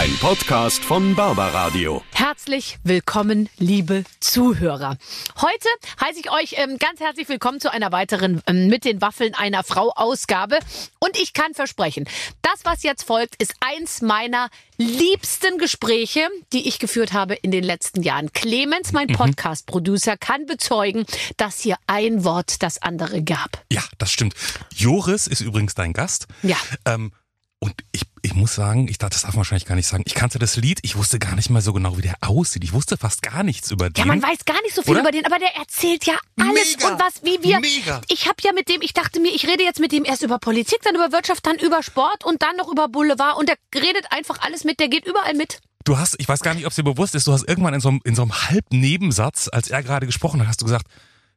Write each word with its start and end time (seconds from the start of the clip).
Ein 0.00 0.16
Podcast 0.16 0.82
von 0.82 1.14
Barbaradio. 1.14 2.02
Herzlich 2.14 2.78
willkommen, 2.84 3.50
liebe 3.58 4.04
Zuhörer. 4.18 4.96
Heute 5.42 5.68
heiße 6.00 6.20
ich 6.20 6.30
euch 6.30 6.54
ähm, 6.56 6.78
ganz 6.78 7.00
herzlich 7.00 7.28
willkommen 7.28 7.60
zu 7.60 7.70
einer 7.70 7.92
weiteren 7.92 8.40
ähm, 8.46 8.68
mit 8.68 8.86
den 8.86 9.02
Waffeln 9.02 9.34
einer 9.34 9.62
Frau 9.62 9.92
Ausgabe. 9.94 10.58
Und 11.00 11.18
ich 11.20 11.34
kann 11.34 11.52
versprechen, 11.52 12.08
das, 12.40 12.64
was 12.64 12.82
jetzt 12.82 13.02
folgt, 13.02 13.34
ist 13.42 13.52
eins 13.60 14.00
meiner 14.00 14.48
liebsten 14.78 15.58
Gespräche, 15.58 16.26
die 16.54 16.66
ich 16.66 16.78
geführt 16.78 17.12
habe 17.12 17.34
in 17.34 17.50
den 17.50 17.62
letzten 17.62 18.02
Jahren. 18.02 18.32
Clemens, 18.32 18.92
mein 18.92 19.08
Podcast-Producer, 19.08 20.16
kann 20.16 20.46
bezeugen, 20.46 21.04
dass 21.36 21.60
hier 21.60 21.76
ein 21.86 22.24
Wort 22.24 22.62
das 22.62 22.80
andere 22.80 23.22
gab. 23.22 23.66
Ja, 23.70 23.82
das 23.98 24.10
stimmt. 24.10 24.32
Joris 24.74 25.26
ist 25.26 25.42
übrigens 25.42 25.74
dein 25.74 25.92
Gast. 25.92 26.26
Ja. 26.42 26.56
Ähm, 26.86 27.12
und 27.60 27.74
ich, 27.92 28.04
ich 28.30 28.36
muss 28.36 28.54
sagen, 28.54 28.86
ich 28.86 28.98
dachte, 28.98 29.14
das 29.14 29.22
darf 29.22 29.32
man 29.32 29.38
wahrscheinlich 29.38 29.66
gar 29.66 29.74
nicht 29.74 29.88
sagen. 29.88 30.04
Ich 30.06 30.14
kannte 30.14 30.38
das 30.38 30.54
Lied, 30.54 30.78
ich 30.82 30.94
wusste 30.94 31.18
gar 31.18 31.34
nicht 31.34 31.50
mal 31.50 31.60
so 31.60 31.72
genau, 31.72 31.98
wie 31.98 32.02
der 32.02 32.14
aussieht. 32.20 32.62
Ich 32.62 32.72
wusste 32.72 32.96
fast 32.96 33.22
gar 33.22 33.42
nichts 33.42 33.72
über 33.72 33.90
den. 33.90 33.96
Ja, 33.96 34.04
man 34.04 34.22
weiß 34.22 34.44
gar 34.44 34.60
nicht 34.62 34.74
so 34.74 34.82
viel 34.82 34.92
Oder? 34.92 35.00
über 35.00 35.10
den, 35.10 35.26
aber 35.26 35.40
der 35.40 35.56
erzählt 35.56 36.06
ja 36.06 36.14
alles 36.38 36.76
Mega. 36.76 36.92
und 36.92 37.00
was, 37.00 37.24
wie 37.24 37.42
wir. 37.42 37.58
Mega. 37.58 38.00
Ich 38.08 38.28
habe 38.28 38.36
ja 38.42 38.52
mit 38.52 38.68
dem, 38.68 38.82
ich 38.82 38.92
dachte 38.92 39.18
mir, 39.18 39.34
ich 39.34 39.48
rede 39.48 39.64
jetzt 39.64 39.80
mit 39.80 39.90
dem 39.90 40.04
erst 40.04 40.22
über 40.22 40.38
Politik, 40.38 40.78
dann 40.84 40.94
über 40.94 41.10
Wirtschaft, 41.10 41.44
dann 41.44 41.56
über 41.56 41.82
Sport 41.82 42.24
und 42.24 42.40
dann 42.40 42.56
noch 42.56 42.70
über 42.70 42.86
Boulevard 42.86 43.36
und 43.36 43.48
der 43.48 43.56
redet 43.74 44.06
einfach 44.10 44.38
alles 44.42 44.62
mit, 44.62 44.78
der 44.78 44.88
geht 44.88 45.06
überall 45.06 45.34
mit. 45.34 45.60
Du 45.84 45.98
hast, 45.98 46.14
ich 46.20 46.28
weiß 46.28 46.40
gar 46.40 46.54
nicht, 46.54 46.66
ob 46.66 46.70
es 46.70 46.76
dir 46.76 46.84
bewusst 46.84 47.16
ist, 47.16 47.26
du 47.26 47.32
hast 47.32 47.48
irgendwann 47.48 47.74
in 47.74 47.80
so 47.80 47.88
einem, 47.88 48.00
in 48.04 48.14
so 48.14 48.22
einem 48.22 48.32
Halbnebensatz, 48.32 49.48
als 49.50 49.70
er 49.70 49.82
gerade 49.82 50.06
gesprochen 50.06 50.40
hat, 50.40 50.46
hast 50.46 50.60
du 50.60 50.66
gesagt, 50.66 50.86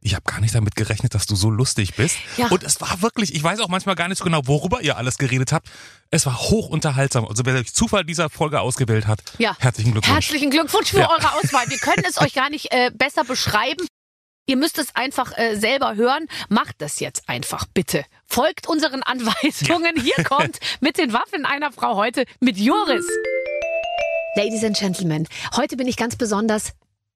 ich 0.03 0.15
habe 0.15 0.23
gar 0.23 0.39
nicht 0.41 0.53
damit 0.53 0.75
gerechnet, 0.75 1.13
dass 1.15 1.25
du 1.25 1.35
so 1.35 1.49
lustig 1.49 1.95
bist. 1.95 2.17
Ja. 2.37 2.47
Und 2.47 2.63
es 2.63 2.79
war 2.81 3.01
wirklich, 3.01 3.33
ich 3.33 3.41
weiß 3.43 3.59
auch 3.61 3.69
manchmal 3.69 3.95
gar 3.95 4.07
nicht 4.07 4.17
so 4.17 4.23
genau, 4.25 4.41
worüber 4.45 4.81
ihr 4.81 4.97
alles 4.97 5.17
geredet 5.17 5.51
habt. 5.51 5.67
Es 6.11 6.25
war 6.25 6.37
hoch 6.39 6.69
unterhaltsam. 6.69 7.25
Also 7.25 7.43
wer 7.45 7.53
durch 7.53 7.73
Zufall 7.73 8.03
dieser 8.03 8.29
Folge 8.29 8.59
ausgewählt 8.61 9.07
hat, 9.07 9.21
Ja. 9.37 9.55
herzlichen 9.59 9.93
Glückwunsch. 9.93 10.13
Herzlichen 10.13 10.49
Glückwunsch 10.51 10.89
für 10.91 10.99
Ja. 10.99 11.09
eure 11.09 11.33
Auswahl. 11.33 11.69
Wir 11.69 11.77
können 11.77 12.03
es 12.07 12.17
euch 12.21 12.33
gar 12.33 12.49
nicht 12.49 12.71
äh, 12.73 12.91
besser 12.93 13.23
beschreiben. 13.23 13.85
Ihr 14.45 14.57
müsst 14.57 14.77
es 14.77 14.93
einfach 14.93 15.37
äh, 15.37 15.55
selber 15.55 15.95
hören. 15.95 16.27
Macht 16.49 16.75
das 16.79 16.99
jetzt 16.99 17.29
einfach, 17.29 17.65
bitte. 17.73 18.03
Folgt 18.25 18.67
unseren 18.67 19.01
Anweisungen. 19.03 19.93
Hier 20.01 20.23
kommt 20.25 20.59
mit 20.81 20.97
den 20.97 21.13
Waffen 21.13 21.45
einer 21.45 21.71
Frau 21.71 21.95
heute 21.95 22.25
mit 22.41 22.57
Joris. 22.57 23.05
Ladies 24.35 24.63
and 24.63 24.77
Gentlemen, 24.77 25.27
heute 25.55 25.77
bin 25.77 25.87
ich 25.87 25.95
ganz 25.95 26.15
besonders 26.15 26.73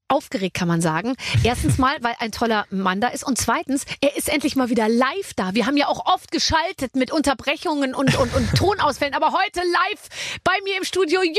aufgeregt, 0.09 0.55
kann 0.55 0.67
man 0.67 0.81
sagen. 0.81 1.15
Erstens 1.43 1.77
mal, 1.77 1.95
weil 2.01 2.15
ein 2.19 2.31
toller 2.31 2.65
Mann 2.69 3.01
da 3.01 3.07
ist 3.09 3.23
und 3.25 3.37
zweitens, 3.37 3.85
er 4.01 4.15
ist 4.17 4.29
endlich 4.29 4.55
mal 4.55 4.69
wieder 4.69 4.87
live 4.89 5.33
da. 5.35 5.53
Wir 5.53 5.65
haben 5.65 5.77
ja 5.77 5.87
auch 5.87 6.05
oft 6.13 6.31
geschaltet 6.31 6.95
mit 6.95 7.11
Unterbrechungen 7.11 7.93
und, 7.95 8.15
und, 8.17 8.33
und 8.33 8.53
Tonausfällen, 8.55 9.13
aber 9.13 9.31
heute 9.33 9.59
live 9.59 10.39
bei 10.43 10.53
mir 10.63 10.77
im 10.77 10.83
Studio 10.83 11.21
Joris! 11.21 11.37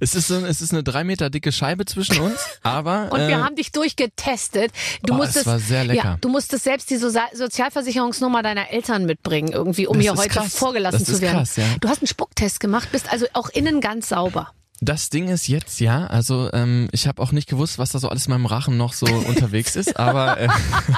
Es 0.00 0.14
ist, 0.14 0.28
so, 0.28 0.44
es 0.46 0.60
ist 0.62 0.72
eine 0.72 0.82
drei 0.82 1.04
Meter 1.04 1.30
dicke 1.30 1.52
Scheibe 1.52 1.84
zwischen 1.84 2.18
uns, 2.20 2.38
aber 2.62 3.08
Und 3.10 3.20
äh, 3.20 3.28
wir 3.28 3.44
haben 3.44 3.56
dich 3.56 3.72
durchgetestet. 3.72 4.72
Du 5.02 5.12
Oh, 5.12 5.16
musstest, 5.16 5.38
es 5.40 5.46
war 5.46 5.58
sehr 5.58 5.84
lecker. 5.84 6.04
Ja, 6.04 6.18
du 6.20 6.28
musstest 6.28 6.64
selbst 6.64 6.90
die 6.90 6.96
Soza 6.96 7.28
Sozialversicherungsnummer 7.34 8.42
deiner 8.42 8.70
Eltern 8.70 9.04
mitbringen, 9.06 9.52
irgendwie, 9.52 9.86
um 9.86 9.96
Das 9.96 10.02
hier 10.02 10.14
heute 10.14 10.28
krass. 10.28 10.56
vorgelassen 10.56 10.98
Das 11.00 11.08
zu 11.08 11.14
ist 11.14 11.20
werden. 11.20 11.36
krass, 11.38 11.56
ja. 11.56 11.64
Du 11.80 11.88
hast 11.88 11.98
einen 12.00 12.06
Spucktest 12.08 12.60
gemacht, 12.60 12.88
bist 12.92 13.12
also 13.12 13.26
auch 13.34 13.48
innen 13.50 13.80
ganz 13.80 14.08
sauber. 14.08 14.52
Das 14.82 15.10
Ding 15.10 15.28
ist 15.28 15.46
jetzt 15.46 15.78
ja, 15.78 16.06
also 16.08 16.50
ähm, 16.52 16.88
ich 16.90 17.06
habe 17.06 17.22
auch 17.22 17.30
nicht 17.30 17.48
gewusst, 17.48 17.78
was 17.78 17.90
da 17.90 18.00
so 18.00 18.08
alles 18.08 18.26
in 18.26 18.32
meinem 18.32 18.46
Rachen 18.46 18.76
noch 18.76 18.92
so 18.92 19.06
unterwegs 19.28 19.76
ist, 19.76 19.98
aber 19.98 20.38
äh, 20.40 20.48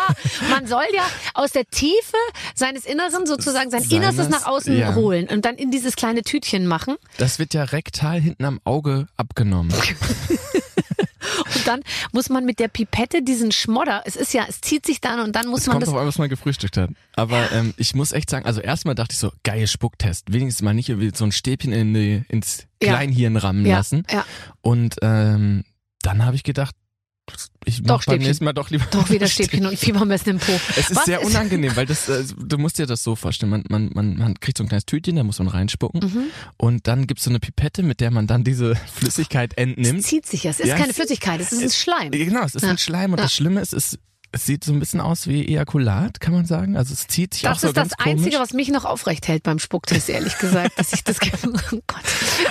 Man 0.50 0.66
soll 0.66 0.86
ja 0.94 1.02
aus 1.34 1.52
der 1.52 1.66
Tiefe 1.66 2.16
seines 2.54 2.86
Inneren 2.86 3.26
sozusagen 3.26 3.70
sein 3.70 3.82
Seines, 3.82 3.92
Innerstes 3.92 4.28
nach 4.30 4.46
außen 4.46 4.76
ja. 4.76 4.94
holen 4.94 5.28
und 5.28 5.44
dann 5.44 5.56
in 5.56 5.70
dieses 5.70 5.96
kleine 5.96 6.22
Tütchen 6.22 6.66
machen. 6.66 6.96
das 7.18 7.38
wird 7.38 7.52
ja 7.52 7.64
rektal 7.64 8.20
hinten 8.20 8.44
am 8.46 8.58
Auge 8.64 9.06
abgenommen. 9.18 9.74
Und 11.64 11.68
dann 11.68 11.82
muss 12.12 12.28
man 12.28 12.44
mit 12.44 12.58
der 12.58 12.68
Pipette 12.68 13.22
diesen 13.22 13.52
Schmodder, 13.52 14.02
es 14.04 14.16
ist 14.16 14.34
ja, 14.34 14.44
es 14.48 14.60
zieht 14.60 14.86
sich 14.86 15.00
dann 15.00 15.20
und 15.20 15.34
dann 15.34 15.46
muss 15.48 15.62
Es 15.62 15.66
man 15.66 15.74
kommt 15.74 15.82
das 15.82 15.90
drauf 15.90 16.00
an, 16.00 16.06
was 16.06 16.18
man 16.18 16.28
gefrühstückt 16.28 16.76
hat. 16.76 16.90
Aber 17.14 17.50
ähm, 17.52 17.74
ich 17.76 17.94
muss 17.94 18.12
echt 18.12 18.30
sagen, 18.30 18.46
also 18.46 18.60
erstmal 18.60 18.94
dachte 18.94 19.12
ich 19.12 19.18
so, 19.18 19.32
geil 19.42 19.66
Spucktest. 19.66 20.32
Wenigstens 20.32 20.62
mal 20.62 20.74
nicht 20.74 20.92
so 21.16 21.24
ein 21.24 21.32
Stäbchen 21.32 21.72
in 21.72 21.94
die, 21.94 22.22
ins. 22.28 22.66
Kleinhirn 22.80 23.36
rammen 23.38 23.64
ja, 23.64 23.78
lassen. 23.78 24.04
ja, 24.10 24.26
Und 24.60 24.96
ähm, 25.00 25.64
dann 26.02 26.26
habe 26.26 26.36
ich 26.36 26.42
gedacht, 26.42 26.74
ich 27.64 27.82
Doch, 27.82 27.84
mach 27.84 27.88
beim 27.96 28.02
Stäbchen. 28.02 28.22
nächsten 28.28 28.44
Mal 28.44 28.52
doch 28.52 28.68
lieber 28.70 28.84
doch 28.90 29.08
wieder 29.08 29.26
Stäbchen 29.28 29.64
und 29.66 29.78
Fiebermessen 29.78 30.32
im 30.32 30.38
Po. 30.38 30.52
Es 30.76 30.90
ist 30.90 30.96
Was 30.96 31.04
sehr 31.06 31.24
unangenehm, 31.24 31.74
weil 31.76 31.86
das, 31.86 32.08
äh, 32.08 32.22
du 32.36 32.58
musst 32.58 32.78
dir 32.78 32.86
das 32.86 33.02
so 33.02 33.16
vorstellen, 33.16 33.50
man, 33.50 33.64
man, 33.70 33.90
man, 33.94 34.16
man 34.18 34.40
kriegt 34.40 34.58
so 34.58 34.64
ein 34.64 34.68
kleines 34.68 34.84
Tütchen, 34.84 35.16
da 35.16 35.24
muss 35.24 35.38
man 35.38 35.48
reinspucken 35.48 36.00
Mhm. 36.04 36.24
und 36.58 36.86
dann 36.86 37.06
gibt's 37.06 37.24
so 37.24 37.30
eine 37.30 37.40
Pipette, 37.40 37.82
mit 37.82 38.00
der 38.00 38.10
man 38.10 38.26
dann 38.26 38.44
diese 38.44 38.76
Flüssigkeit 38.76 39.52
Es 39.56 39.62
entnimmt. 39.62 40.02
zieht 40.02 40.26
sich 40.26 40.44
ja, 40.44 40.50
es 40.50 40.60
ist 40.60 40.68
Ja, 40.68 40.76
keine 40.76 40.90
es- 40.90 40.96
Flüssigkeit, 40.96 41.40
es 41.40 41.52
ist 41.52 41.62
ein 41.62 41.70
Schleim. 41.70 42.10
Genau, 42.10 42.44
es 42.44 42.54
ist 42.54 42.62
Ja. 42.62 42.70
ein 42.70 42.78
Schleim 42.78 43.12
und 43.12 43.18
Ja. 43.18 43.24
das 43.24 43.34
Schlimme 43.34 43.60
ist, 43.62 43.72
es, 43.72 43.98
es 44.34 44.46
sieht 44.46 44.64
so 44.64 44.72
ein 44.72 44.80
bisschen 44.80 45.00
aus 45.00 45.28
wie 45.28 45.46
Ejakulat, 45.46 46.20
kann 46.20 46.34
man 46.34 46.44
sagen. 46.44 46.76
Also 46.76 46.92
es 46.92 47.06
zieht 47.06 47.34
sich 47.34 47.46
auch 47.46 47.52
Das 47.52 47.60
so 47.60 47.68
ist 47.68 47.76
das 47.76 47.90
ganz 47.90 47.96
komisch. 47.96 48.18
Einzige, 48.18 48.38
was 48.40 48.52
mich 48.52 48.68
noch 48.68 48.84
aufrecht 48.84 49.28
hält 49.28 49.44
beim 49.44 49.60
Spucktest, 49.60 50.08
ehrlich 50.08 50.36
gesagt, 50.38 50.76
dass 50.76 50.92
ich 50.92 51.04
das. 51.04 51.18
Oh 51.22 51.50
Gott. 51.86 52.02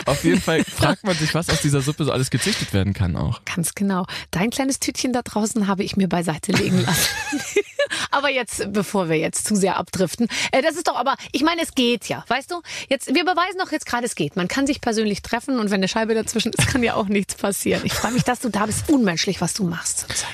Auf 0.05 0.23
jeden 0.23 0.39
Fall 0.39 0.63
fragt 0.63 1.03
man 1.03 1.15
sich, 1.15 1.33
was 1.35 1.49
aus 1.49 1.61
dieser 1.61 1.81
Suppe 1.81 2.05
so 2.05 2.13
alles 2.13 2.29
gezüchtet 2.29 2.73
werden 2.73 2.93
kann 2.93 3.17
auch. 3.17 3.41
Ganz 3.43 3.75
genau. 3.75 4.05
Dein 4.31 4.49
kleines 4.49 4.79
Tütchen 4.79 5.11
da 5.11 5.21
draußen 5.23 5.67
habe 5.67 5.83
ich 5.83 5.97
mir 5.97 6.07
beiseite 6.07 6.53
legen 6.53 6.79
lassen. 6.81 7.09
aber 8.11 8.29
jetzt, 8.29 8.71
bevor 8.71 9.09
wir 9.09 9.17
jetzt 9.17 9.45
zu 9.45 9.55
sehr 9.55 9.75
abdriften, 9.75 10.27
äh, 10.53 10.61
das 10.61 10.75
ist 10.75 10.87
doch 10.87 10.95
aber, 10.95 11.15
ich 11.33 11.43
meine, 11.43 11.61
es 11.63 11.75
geht 11.75 12.07
ja, 12.07 12.23
weißt 12.29 12.49
du? 12.49 12.61
Jetzt, 12.87 13.13
wir 13.13 13.25
beweisen 13.25 13.59
doch 13.59 13.73
jetzt 13.73 13.85
gerade, 13.85 14.05
es 14.05 14.15
geht. 14.15 14.37
Man 14.37 14.47
kann 14.47 14.67
sich 14.67 14.79
persönlich 14.79 15.21
treffen 15.21 15.59
und 15.59 15.65
wenn 15.65 15.79
eine 15.79 15.89
Scheibe 15.89 16.15
dazwischen 16.15 16.53
ist, 16.53 16.67
kann 16.67 16.81
ja 16.81 16.93
auch 16.93 17.07
nichts 17.07 17.35
passieren. 17.35 17.81
Ich 17.83 17.93
freue 17.93 18.13
mich, 18.13 18.23
dass 18.23 18.39
du 18.39 18.47
da 18.49 18.65
bist. 18.65 18.89
Unmenschlich, 18.89 19.41
was 19.41 19.53
du 19.53 19.65
machst 19.65 19.99
zurzeit. 19.99 20.29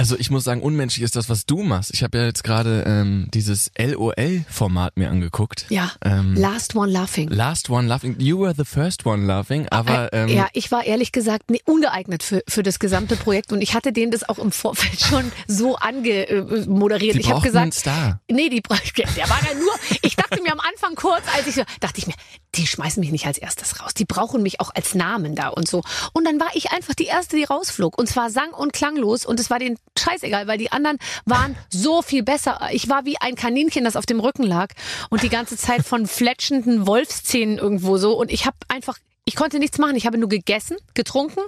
Also 0.00 0.16
ich 0.18 0.30
muss 0.30 0.44
sagen, 0.44 0.62
unmenschlich 0.62 1.04
ist 1.04 1.14
das, 1.14 1.28
was 1.28 1.44
du 1.44 1.62
machst. 1.62 1.92
Ich 1.92 2.02
habe 2.02 2.16
ja 2.16 2.24
jetzt 2.24 2.42
gerade 2.42 2.84
ähm, 2.86 3.28
dieses 3.34 3.70
LOL-Format 3.78 4.96
mir 4.96 5.10
angeguckt. 5.10 5.66
Ja. 5.68 5.92
Ähm, 6.02 6.34
Last 6.36 6.74
one 6.74 6.90
laughing. 6.90 7.28
Last 7.28 7.68
one 7.68 7.86
laughing. 7.86 8.16
You 8.18 8.40
were 8.40 8.54
the 8.56 8.64
first 8.64 9.04
one 9.04 9.26
laughing, 9.26 9.68
aber 9.68 10.10
ähm, 10.14 10.30
Äh, 10.30 10.36
ja, 10.36 10.48
ich 10.54 10.72
war 10.72 10.86
ehrlich 10.86 11.12
gesagt 11.12 11.50
nee, 11.50 11.60
ungeeignet 11.66 12.22
für, 12.22 12.42
für 12.48 12.62
das 12.62 12.78
gesamte 12.78 13.14
Projekt 13.16 13.52
und 13.52 13.60
ich 13.60 13.74
hatte 13.74 13.92
denen 13.92 14.10
das 14.10 14.26
auch 14.26 14.38
im 14.38 14.52
Vorfeld 14.52 14.98
schon 15.02 15.30
so 15.46 15.76
angemoderiert. 15.76 17.16
die 17.16 17.20
Ich 17.20 17.30
habe 17.30 17.42
gesagt, 17.42 17.62
einen 17.62 17.72
Star. 17.72 18.22
Nee, 18.30 18.48
die 18.48 18.62
der 18.96 19.28
war 19.28 19.38
ja 19.44 19.54
nur, 19.58 19.74
ich 20.00 20.16
dachte 20.16 20.40
mir 20.40 20.52
am 20.52 20.60
Anfang 20.60 20.94
kurz, 20.94 21.24
als 21.36 21.46
ich 21.46 21.56
so, 21.56 21.62
dachte 21.80 21.98
ich 21.98 22.06
mir, 22.06 22.14
die 22.60 22.66
schmeißen 22.66 23.00
mich 23.00 23.10
nicht 23.10 23.26
als 23.26 23.38
erstes 23.38 23.80
raus. 23.80 23.94
Die 23.94 24.04
brauchen 24.04 24.42
mich 24.42 24.60
auch 24.60 24.70
als 24.74 24.94
Namen 24.94 25.34
da 25.34 25.48
und 25.48 25.66
so. 25.66 25.82
Und 26.12 26.24
dann 26.24 26.38
war 26.38 26.50
ich 26.54 26.70
einfach 26.72 26.94
die 26.94 27.06
erste, 27.06 27.36
die 27.36 27.44
rausflog. 27.44 27.98
Und 27.98 28.06
zwar 28.06 28.30
sang 28.30 28.50
und 28.50 28.72
klanglos 28.72 29.24
und 29.24 29.40
es 29.40 29.50
war 29.50 29.58
denen 29.58 29.78
scheißegal, 29.98 30.46
weil 30.46 30.58
die 30.58 30.72
anderen 30.72 30.98
waren 31.24 31.56
so 31.70 32.02
viel 32.02 32.22
besser. 32.22 32.60
Ich 32.72 32.88
war 32.88 33.04
wie 33.04 33.18
ein 33.20 33.34
Kaninchen, 33.34 33.84
das 33.84 33.96
auf 33.96 34.06
dem 34.06 34.20
Rücken 34.20 34.42
lag 34.42 34.68
und 35.08 35.22
die 35.22 35.28
ganze 35.28 35.56
Zeit 35.56 35.84
von 35.86 36.06
fletschenden 36.06 36.86
Wolfszähnen 36.86 37.58
irgendwo 37.58 37.96
so. 37.96 38.12
Und 38.18 38.30
ich 38.30 38.46
habe 38.46 38.56
einfach, 38.68 38.98
ich 39.24 39.36
konnte 39.36 39.58
nichts 39.58 39.78
machen. 39.78 39.96
Ich 39.96 40.06
habe 40.06 40.18
nur 40.18 40.28
gegessen, 40.28 40.76
getrunken 40.94 41.40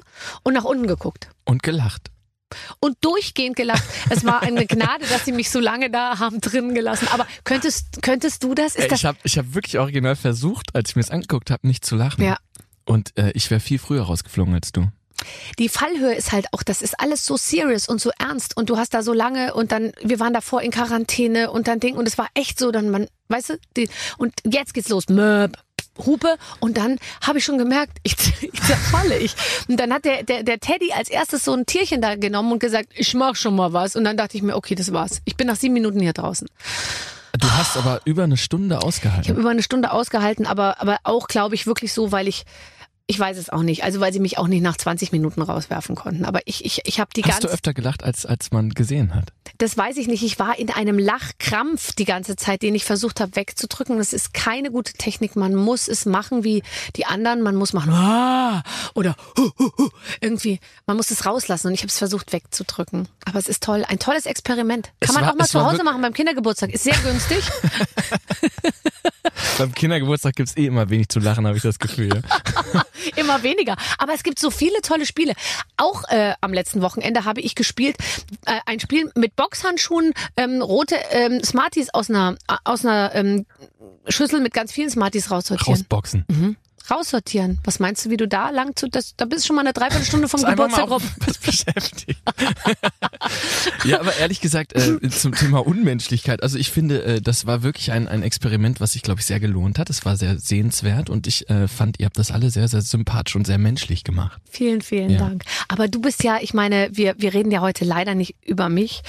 und 0.43 0.55
nach 0.55 0.65
unten 0.65 0.87
geguckt 0.87 1.28
Und 1.45 1.62
gelacht. 1.62 2.12
Und 2.81 2.97
durchgehend 3.01 3.57
gelacht. 3.57 3.85
Es 4.11 4.25
war 4.25 4.43
eine 4.43 4.67
Gnade, 4.67 5.07
dass 5.07 5.25
sie 5.25 5.33
mich 5.33 5.51
so 5.51 5.61
lange 5.61 5.91
da 5.91 6.19
haben 6.19 6.41
drin 6.41 6.75
gelassen. 6.75 7.09
Aber 7.13 7.27
könntest, 7.45 8.03
könntest 8.03 8.43
du 8.43 8.55
das? 8.55 8.77
Ist 8.77 8.85
Ey, 8.85 8.89
das 8.89 9.01
ich 9.01 9.05
habe 9.05 9.19
ich 9.25 9.39
hab 9.39 9.55
wirklich 9.55 9.79
original 9.79 10.17
versucht, 10.17 10.75
als 10.75 10.91
ich 10.91 10.97
mir 10.97 11.03
das 11.03 11.11
angeguckt 11.11 11.51
habe, 11.51 11.67
nicht 11.67 11.85
zu 11.85 11.97
lachen. 11.97 12.23
ja. 12.25 12.39
Und 12.85 13.17
äh, 13.17 13.31
ich 13.35 13.49
wäre 13.51 13.61
viel 13.61 13.79
früher 13.79 14.03
rausgeflogen 14.03 14.55
als 14.55 14.73
du. 14.73 14.89
Die 15.59 15.69
Fallhöhe 15.69 16.15
ist 16.15 16.33
halt 16.33 16.47
auch, 16.53 16.63
das 16.63 16.83
ist 16.83 16.99
alles 16.99 17.25
so 17.25 17.37
serious 17.37 17.89
und 17.89 18.01
so 18.01 18.11
ernst 18.19 18.57
und 18.57 18.71
du 18.71 18.77
hast 18.77 18.95
da 18.95 19.03
so 19.03 19.13
lange 19.13 19.55
und 19.55 19.72
dann, 19.72 19.93
wir 20.03 20.19
waren 20.21 20.33
davor 20.33 20.63
in 20.63 20.71
Quarantäne 20.71 21.51
und 21.51 21.69
dann 21.69 21.81
Ding 21.81 21.97
und 21.97 22.09
es 22.09 22.19
war 22.19 22.28
echt 22.34 22.59
so, 22.59 22.72
dann 22.72 22.91
man, 22.91 23.07
weißt 23.28 23.51
du, 23.51 23.59
die, 23.77 23.89
und 24.19 24.34
jetzt 24.45 24.75
geht's 24.75 24.89
los, 24.89 25.09
Möb, 25.09 25.57
Hupe 26.07 26.37
und 26.60 26.77
dann 26.77 26.99
habe 27.27 27.39
ich 27.39 27.45
schon 27.45 27.59
gemerkt, 27.59 27.99
ich, 28.03 28.15
ich 28.43 28.63
zerfalle 28.63 29.19
ich. 29.19 29.34
Und 29.69 29.78
dann 29.78 29.93
hat 29.93 30.04
der, 30.04 30.22
der, 30.22 30.43
der 30.43 30.59
Teddy 30.60 30.93
als 30.93 31.09
erstes 31.09 31.45
so 31.45 31.53
ein 31.54 31.66
Tierchen 31.66 32.01
da 32.01 32.16
genommen 32.16 32.53
und 32.53 32.59
gesagt, 32.59 32.89
ich 32.95 33.15
mach 33.15 33.37
schon 33.37 33.57
mal 33.57 33.72
was 33.72 33.97
und 33.97 34.04
dann 34.04 34.16
dachte 34.16 34.37
ich 34.37 34.43
mir, 34.43 34.57
okay, 34.57 34.75
das 34.75 34.93
war's. 34.93 35.21
Ich 35.25 35.37
bin 35.37 35.47
nach 35.47 35.57
sieben 35.57 35.75
Minuten 35.75 36.01
hier 36.01 36.13
draußen. 36.13 36.49
Du 37.39 37.51
hast 37.51 37.77
aber 37.77 38.01
über 38.04 38.25
eine 38.25 38.37
Stunde 38.37 38.75
Ich 38.75 38.77
habe 38.77 38.87
ausgehalten. 38.87 39.37
über 39.37 39.51
eine 39.51 39.63
Stunde 39.63 39.91
ausgehalten, 39.93 40.47
aber, 40.47 40.81
aber 40.81 40.99
auch, 41.04 41.28
glaube 41.28 41.54
ich, 41.54 41.66
wirklich 41.66 41.93
so, 41.93 42.13
weil 42.13 42.28
ich 42.28 42.45
Ich 43.09 43.19
weiß 43.19 43.37
es 43.37 43.51
auch 43.51 43.63
nicht. 43.63 43.84
Also 43.84 44.01
weil 44.01 44.13
sie 44.13 44.21
mich 44.21 44.39
auch 44.39 44.47
nicht 44.49 44.63
nach 44.63 44.77
20 44.77 45.13
Minuten 45.13 45.43
rauswerfen 45.43 45.97
konnten. 45.97 46.25
Aber 46.25 46.41
ich, 46.47 46.65
ich, 46.65 46.81
ich 46.84 47.01
habe 47.01 47.10
die 47.15 47.22
Hast 47.25 47.39
du 47.39 47.43
ganze 47.43 47.49
öfter 47.54 47.75
gelacht, 47.75 48.03
als, 48.04 48.25
als 48.25 48.53
man 48.53 48.71
gesehen 48.71 49.15
hat? 49.15 49.33
Das 49.59 49.77
weiß 49.77 49.97
ich 49.99 50.07
nicht. 50.09 50.22
Ich 50.22 50.39
war 50.39 50.59
in 50.59 50.71
einem 50.71 50.99
Lachkrampf 50.99 51.93
die 51.95 52.04
ganze 52.04 52.37
Zeit, 52.37 52.63
den 52.63 52.75
ich 52.75 52.84
versucht 52.84 53.21
habe 53.21 53.37
wegzudrücken. 53.37 53.99
Das 53.99 54.13
ist 54.13 54.33
keine 54.34 54.71
gute 54.71 54.93
Technik. 54.95 55.37
Man 55.37 55.54
muss 55.54 55.89
es 55.89 56.07
machen 56.07 56.45
wie 56.45 56.63
die 56.97 57.04
anderen. 57.04 57.43
Man 57.43 57.54
muss 57.57 57.72
machen 57.72 57.93
"Ah!" 57.93 58.63
oder 58.95 59.16
"Hu, 59.37 59.51
hu, 59.59 59.71
hu." 59.78 59.89
irgendwie. 60.21 60.59
Man 60.87 60.97
muss 60.97 61.10
es 61.10 61.27
rauslassen 61.27 61.66
und 61.69 61.75
ich 61.75 61.81
habe 61.81 61.89
es 61.89 61.98
versucht 61.98 62.33
wegzudrücken. 62.33 63.09
Aber 63.27 63.39
es 63.39 63.48
ist 63.48 63.63
toll. 63.63 63.84
Ein 63.87 63.98
tolles 63.98 64.27
Experiment. 64.27 64.87
Kann 64.87 64.95
Es 65.01 65.13
man 65.13 65.25
war- 65.25 65.33
auch 65.33 65.37
mal 65.37 65.47
zu 65.47 65.63
Hause 65.65 65.84
machen 65.84 66.01
beim 66.03 66.13
Kindergeburtstag. 66.15 66.71
Ist 66.72 66.84
sehr 66.84 66.97
günstig. 67.05 67.43
Beim 69.59 69.74
Kindergeburtstag 69.74 70.34
gibt's 70.34 70.56
eh 70.56 70.66
immer 70.66 70.91
wenig 70.91 71.09
zu 71.09 71.21
lachen, 71.21 71.47
habe 71.47 71.56
ich 71.56 71.62
das 71.62 71.78
Gefühl. 71.78 72.22
Immer 73.16 73.42
weniger. 73.42 73.77
Aber 73.98 74.15
es 74.15 74.22
gibt 74.22 74.39
so 74.39 74.50
viele 74.50 74.80
tolle 74.80 75.06
Spiele. 75.06 75.34
Auch 75.77 76.04
äh, 76.09 76.34
am 76.41 76.53
letzten 76.53 76.83
Wochenende 76.83 77.24
habe 77.24 77.41
ich 77.41 77.54
gespielt 77.54 77.97
äh, 78.47 78.60
ein 78.66 78.80
Spiel 78.80 79.10
mit 79.16 79.36
Boxhandschuhen, 79.36 80.12
ähm, 80.36 80.62
rote 80.62 80.97
ähm, 81.10 81.42
Smarties 81.42 81.92
aus 81.92 82.10
einer 82.10 82.36
aus 82.65 82.84
einer 82.84 83.15
ähm, 83.15 83.47
Schüssel 84.09 84.41
mit 84.41 84.54
ganz 84.54 84.72
vielen 84.72 84.91
Smarties 84.91 85.30
raussortieren. 85.30 85.74
Rausboxen. 85.74 86.24
Mhm. 86.28 86.56
Raussortieren. 86.91 87.59
Was 87.65 87.81
meinst 87.81 88.05
du, 88.05 88.11
wie 88.11 88.17
du 88.17 88.27
da 88.27 88.51
lang 88.51 88.77
zu 88.77 88.89
das, 88.89 89.15
da 89.17 89.25
bist 89.25 89.45
du 89.45 89.47
schon 89.49 89.57
mal 89.57 89.63
eine 89.63 89.73
Dreiviertelstunde 89.73 90.29
vom 90.29 90.43
Geburtstag 90.43 90.91
rum. 90.91 91.03
beschäftigt. 91.45 92.21
ja, 93.84 94.01
aber 94.01 94.17
ehrlich 94.17 94.41
gesagt, 94.41 94.75
äh, 94.75 95.01
zum 95.11 95.34
Thema 95.34 95.67
Unmenschlichkeit, 95.67 96.43
also 96.43 96.59
ich 96.59 96.71
finde, 96.71 97.03
äh, 97.05 97.21
das 97.21 97.47
war 97.47 97.63
wirklich 97.63 97.93
ein, 97.93 98.09
ein 98.09 98.23
Experiment, 98.23 98.81
was 98.81 98.93
sich, 98.93 99.03
glaube 99.03 99.21
ich, 99.21 99.27
sehr 99.27 99.41
gelohnt 99.41 99.79
hat. 99.79 99.91
Es 99.91 100.05
war 100.05 100.17
sehr 100.17 100.39
sehenswert 100.39 101.11
und 101.11 101.27
ich 101.27 101.49
äh, 101.49 101.69
fand, 101.69 102.01
ihr 102.01 102.07
habt 102.07 102.19
das 102.19 102.31
alle 102.31 102.51
sehr, 102.51 102.69
sehr 102.69 102.83
sympathisch 102.83 103.37
und 103.37 103.47
sehr 103.47 103.59
menschlich 103.59 104.05
gemacht. 104.05 104.41
Vielen, 104.51 104.83
vielen 104.83 105.11
Ja. 105.11 105.19
Dank. 105.19 105.45
Aber 105.69 105.89
du 105.89 106.01
bist 106.01 106.25
ja, 106.25 106.39
ich 106.41 106.55
meine, 106.55 106.89
wir, 106.93 107.15
wir 107.19 107.33
reden 107.34 107.51
ja 107.51 107.61
heute 107.61 107.84
leider 107.84 108.15
nicht 108.15 108.34
über 108.45 108.69
mich, 108.69 109.03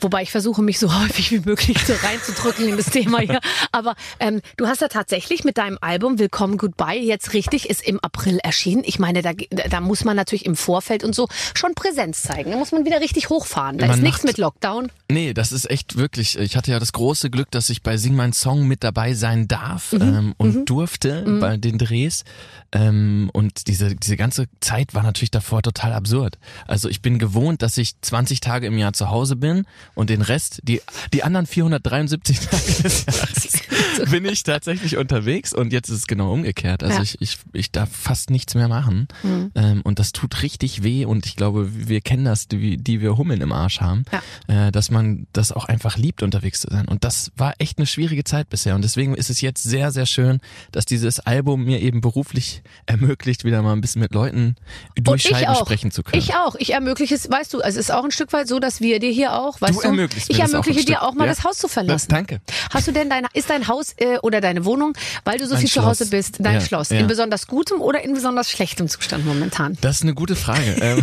wobei 0.00 0.22
ich 0.22 0.30
versuche, 0.30 0.62
mich 0.62 0.78
so 0.78 0.94
häufig 1.00 1.30
wie 1.32 1.40
möglich 1.40 1.78
so 1.86 1.94
reinzudrücken 1.94 2.68
in 2.68 2.76
das 2.76 2.86
Thema 2.86 3.20
hier. 3.20 3.40
Aber 3.72 3.94
ähm, 4.20 4.40
du 4.56 4.66
hast 4.66 4.80
ja 4.80 4.88
tatsächlich 4.88 5.44
mit 5.44 5.56
deinem 5.58 5.78
Album 5.80 6.18
Willkommen 6.18 6.58
Goodbye 6.58 7.00
jetzt 7.06 7.15
richtig, 7.32 7.68
ist 7.68 7.82
im 7.82 8.00
April 8.00 8.38
erschienen. 8.42 8.82
Ich 8.84 8.98
meine, 8.98 9.22
da, 9.22 9.32
da 9.32 9.80
muss 9.80 10.04
man 10.04 10.16
natürlich 10.16 10.46
im 10.46 10.56
Vorfeld 10.56 11.04
und 11.04 11.14
so 11.14 11.28
schon 11.54 11.74
Präsenz 11.74 12.22
zeigen. 12.22 12.50
Da 12.50 12.56
muss 12.56 12.72
man 12.72 12.84
wieder 12.84 13.00
richtig 13.00 13.28
hochfahren. 13.30 13.78
Da 13.78 13.86
Man 13.86 13.98
ist 13.98 14.02
nichts 14.02 14.24
mit 14.24 14.38
Lockdown. 14.38 14.90
Nee, 15.10 15.34
das 15.34 15.52
ist 15.52 15.70
echt 15.70 15.96
wirklich, 15.96 16.38
ich 16.38 16.56
hatte 16.56 16.70
ja 16.70 16.78
das 16.78 16.92
große 16.92 17.30
Glück, 17.30 17.50
dass 17.50 17.70
ich 17.70 17.82
bei 17.82 17.96
Sing 17.96 18.14
Mein 18.14 18.32
Song 18.32 18.66
mit 18.66 18.84
dabei 18.84 19.14
sein 19.14 19.48
darf 19.48 19.92
ähm, 19.92 20.34
und 20.36 20.68
durfte 20.68 21.22
bei 21.40 21.56
den 21.56 21.78
Drehs. 21.78 22.24
Ähm, 22.72 23.30
und 23.32 23.68
diese, 23.68 23.94
diese 23.94 24.16
ganze 24.16 24.46
Zeit 24.60 24.94
war 24.94 25.02
natürlich 25.02 25.30
davor 25.30 25.62
total 25.62 25.92
absurd. 25.92 26.38
Also 26.66 26.88
ich 26.88 27.00
bin 27.00 27.18
gewohnt, 27.18 27.62
dass 27.62 27.78
ich 27.78 28.00
20 28.00 28.40
Tage 28.40 28.66
im 28.66 28.78
Jahr 28.78 28.92
zu 28.92 29.10
Hause 29.10 29.36
bin 29.36 29.66
und 29.94 30.10
den 30.10 30.22
Rest, 30.22 30.60
die, 30.64 30.80
die 31.12 31.22
anderen 31.22 31.46
473 31.46 32.40
Tage 32.50 32.82
des 32.82 33.06
Jahres 33.06 34.10
bin 34.10 34.24
ich 34.24 34.42
tatsächlich 34.42 34.96
unterwegs 34.96 35.52
und 35.52 35.72
jetzt 35.72 35.88
ist 35.88 35.98
es 35.98 36.06
genau 36.06 36.32
umgekehrt. 36.32 36.82
Also 36.82 36.95
Ja. 36.96 37.02
ich, 37.02 37.20
ich, 37.20 37.38
ich 37.52 37.72
darf 37.72 37.88
fast 37.90 38.30
nichts 38.30 38.54
mehr 38.54 38.68
machen 38.68 39.08
ähm, 39.54 39.82
und 39.82 39.98
das 39.98 40.12
tut 40.12 40.42
richtig 40.42 40.82
weh 40.82 41.04
und 41.04 41.26
ich 41.26 41.36
glaube, 41.36 41.68
wir 41.88 42.00
kennen 42.00 42.24
das, 42.24 42.48
die, 42.48 42.76
die 42.76 43.00
wir 43.00 43.16
Hummeln 43.16 43.40
im 43.40 43.52
Arsch 43.52 43.80
haben, 43.80 44.04
äh, 44.48 44.70
dass 44.72 44.90
man 44.90 45.26
das 45.32 45.52
auch 45.52 45.66
einfach 45.66 45.96
liebt, 45.96 46.22
unterwegs 46.22 46.60
zu 46.60 46.68
sein. 46.70 46.86
Und 46.88 47.04
das 47.04 47.30
war 47.36 47.54
echt 47.58 47.78
eine 47.78 47.86
schwierige 47.86 48.24
Zeit 48.24 48.48
bisher 48.48 48.74
und 48.74 48.82
deswegen 48.82 49.14
ist 49.14 49.30
es 49.30 49.40
jetzt 49.40 49.62
sehr, 49.62 49.90
sehr 49.92 50.06
schön, 50.06 50.40
dass 50.72 50.84
dieses 50.84 51.20
Album 51.20 51.64
mir 51.64 51.80
eben 51.80 52.00
beruflich 52.00 52.62
ermöglicht, 52.86 53.44
wieder 53.44 53.62
mal 53.62 53.72
ein 53.72 53.80
bisschen 53.80 54.00
mit 54.00 54.14
Leuten 54.14 54.56
durch 54.94 55.22
Scheiben 55.22 55.46
auch. 55.48 55.60
sprechen 55.60 55.90
zu 55.90 56.02
können. 56.02 56.22
Ich 56.22 56.34
auch. 56.34 56.54
Ich 56.58 56.72
ermögliche 56.72 57.14
es, 57.14 57.30
weißt 57.30 57.52
du, 57.54 57.60
also 57.60 57.78
es 57.78 57.86
ist 57.88 57.90
auch 57.94 58.04
ein 58.04 58.10
Stück 58.10 58.32
weit 58.32 58.48
so, 58.48 58.58
dass 58.58 58.80
wir 58.80 58.98
dir 59.00 59.10
hier 59.10 59.34
auch, 59.34 59.60
weißt 59.60 59.74
Du 59.74 59.80
du, 59.80 59.86
ermöglichst 59.88 60.30
ich 60.30 60.38
das 60.38 60.50
auch 60.50 60.54
ermögliche 60.54 60.80
ein 60.80 60.86
dir 60.86 61.02
auch 61.02 61.14
mal 61.14 61.24
ja. 61.24 61.30
das 61.30 61.44
Haus 61.44 61.58
zu 61.58 61.68
verlassen. 61.68 62.08
Danke. 62.10 62.40
Hast 62.70 62.86
du 62.88 62.92
denn 62.92 63.10
dein, 63.10 63.26
ist 63.32 63.50
dein 63.50 63.68
Haus 63.68 63.94
äh, 63.96 64.18
oder 64.22 64.40
deine 64.40 64.64
Wohnung, 64.64 64.92
weil 65.24 65.38
du 65.38 65.46
so 65.46 65.54
Mein 65.54 65.62
viel 65.62 65.70
zu 65.70 65.84
Hause 65.84 66.04
Schloss. 66.04 66.10
bist, 66.10 66.36
dein 66.40 66.54
Ja, 66.54 66.60
Schloss, 66.60 66.85
ja. 66.90 67.00
in 67.00 67.06
besonders 67.06 67.46
gutem 67.46 67.80
oder 67.80 68.02
in 68.02 68.14
besonders 68.14 68.50
schlechtem 68.50 68.88
Zustand 68.88 69.26
momentan? 69.26 69.76
Das 69.80 69.96
ist 69.96 70.02
eine 70.02 70.14
gute 70.14 70.36
Frage. 70.36 71.02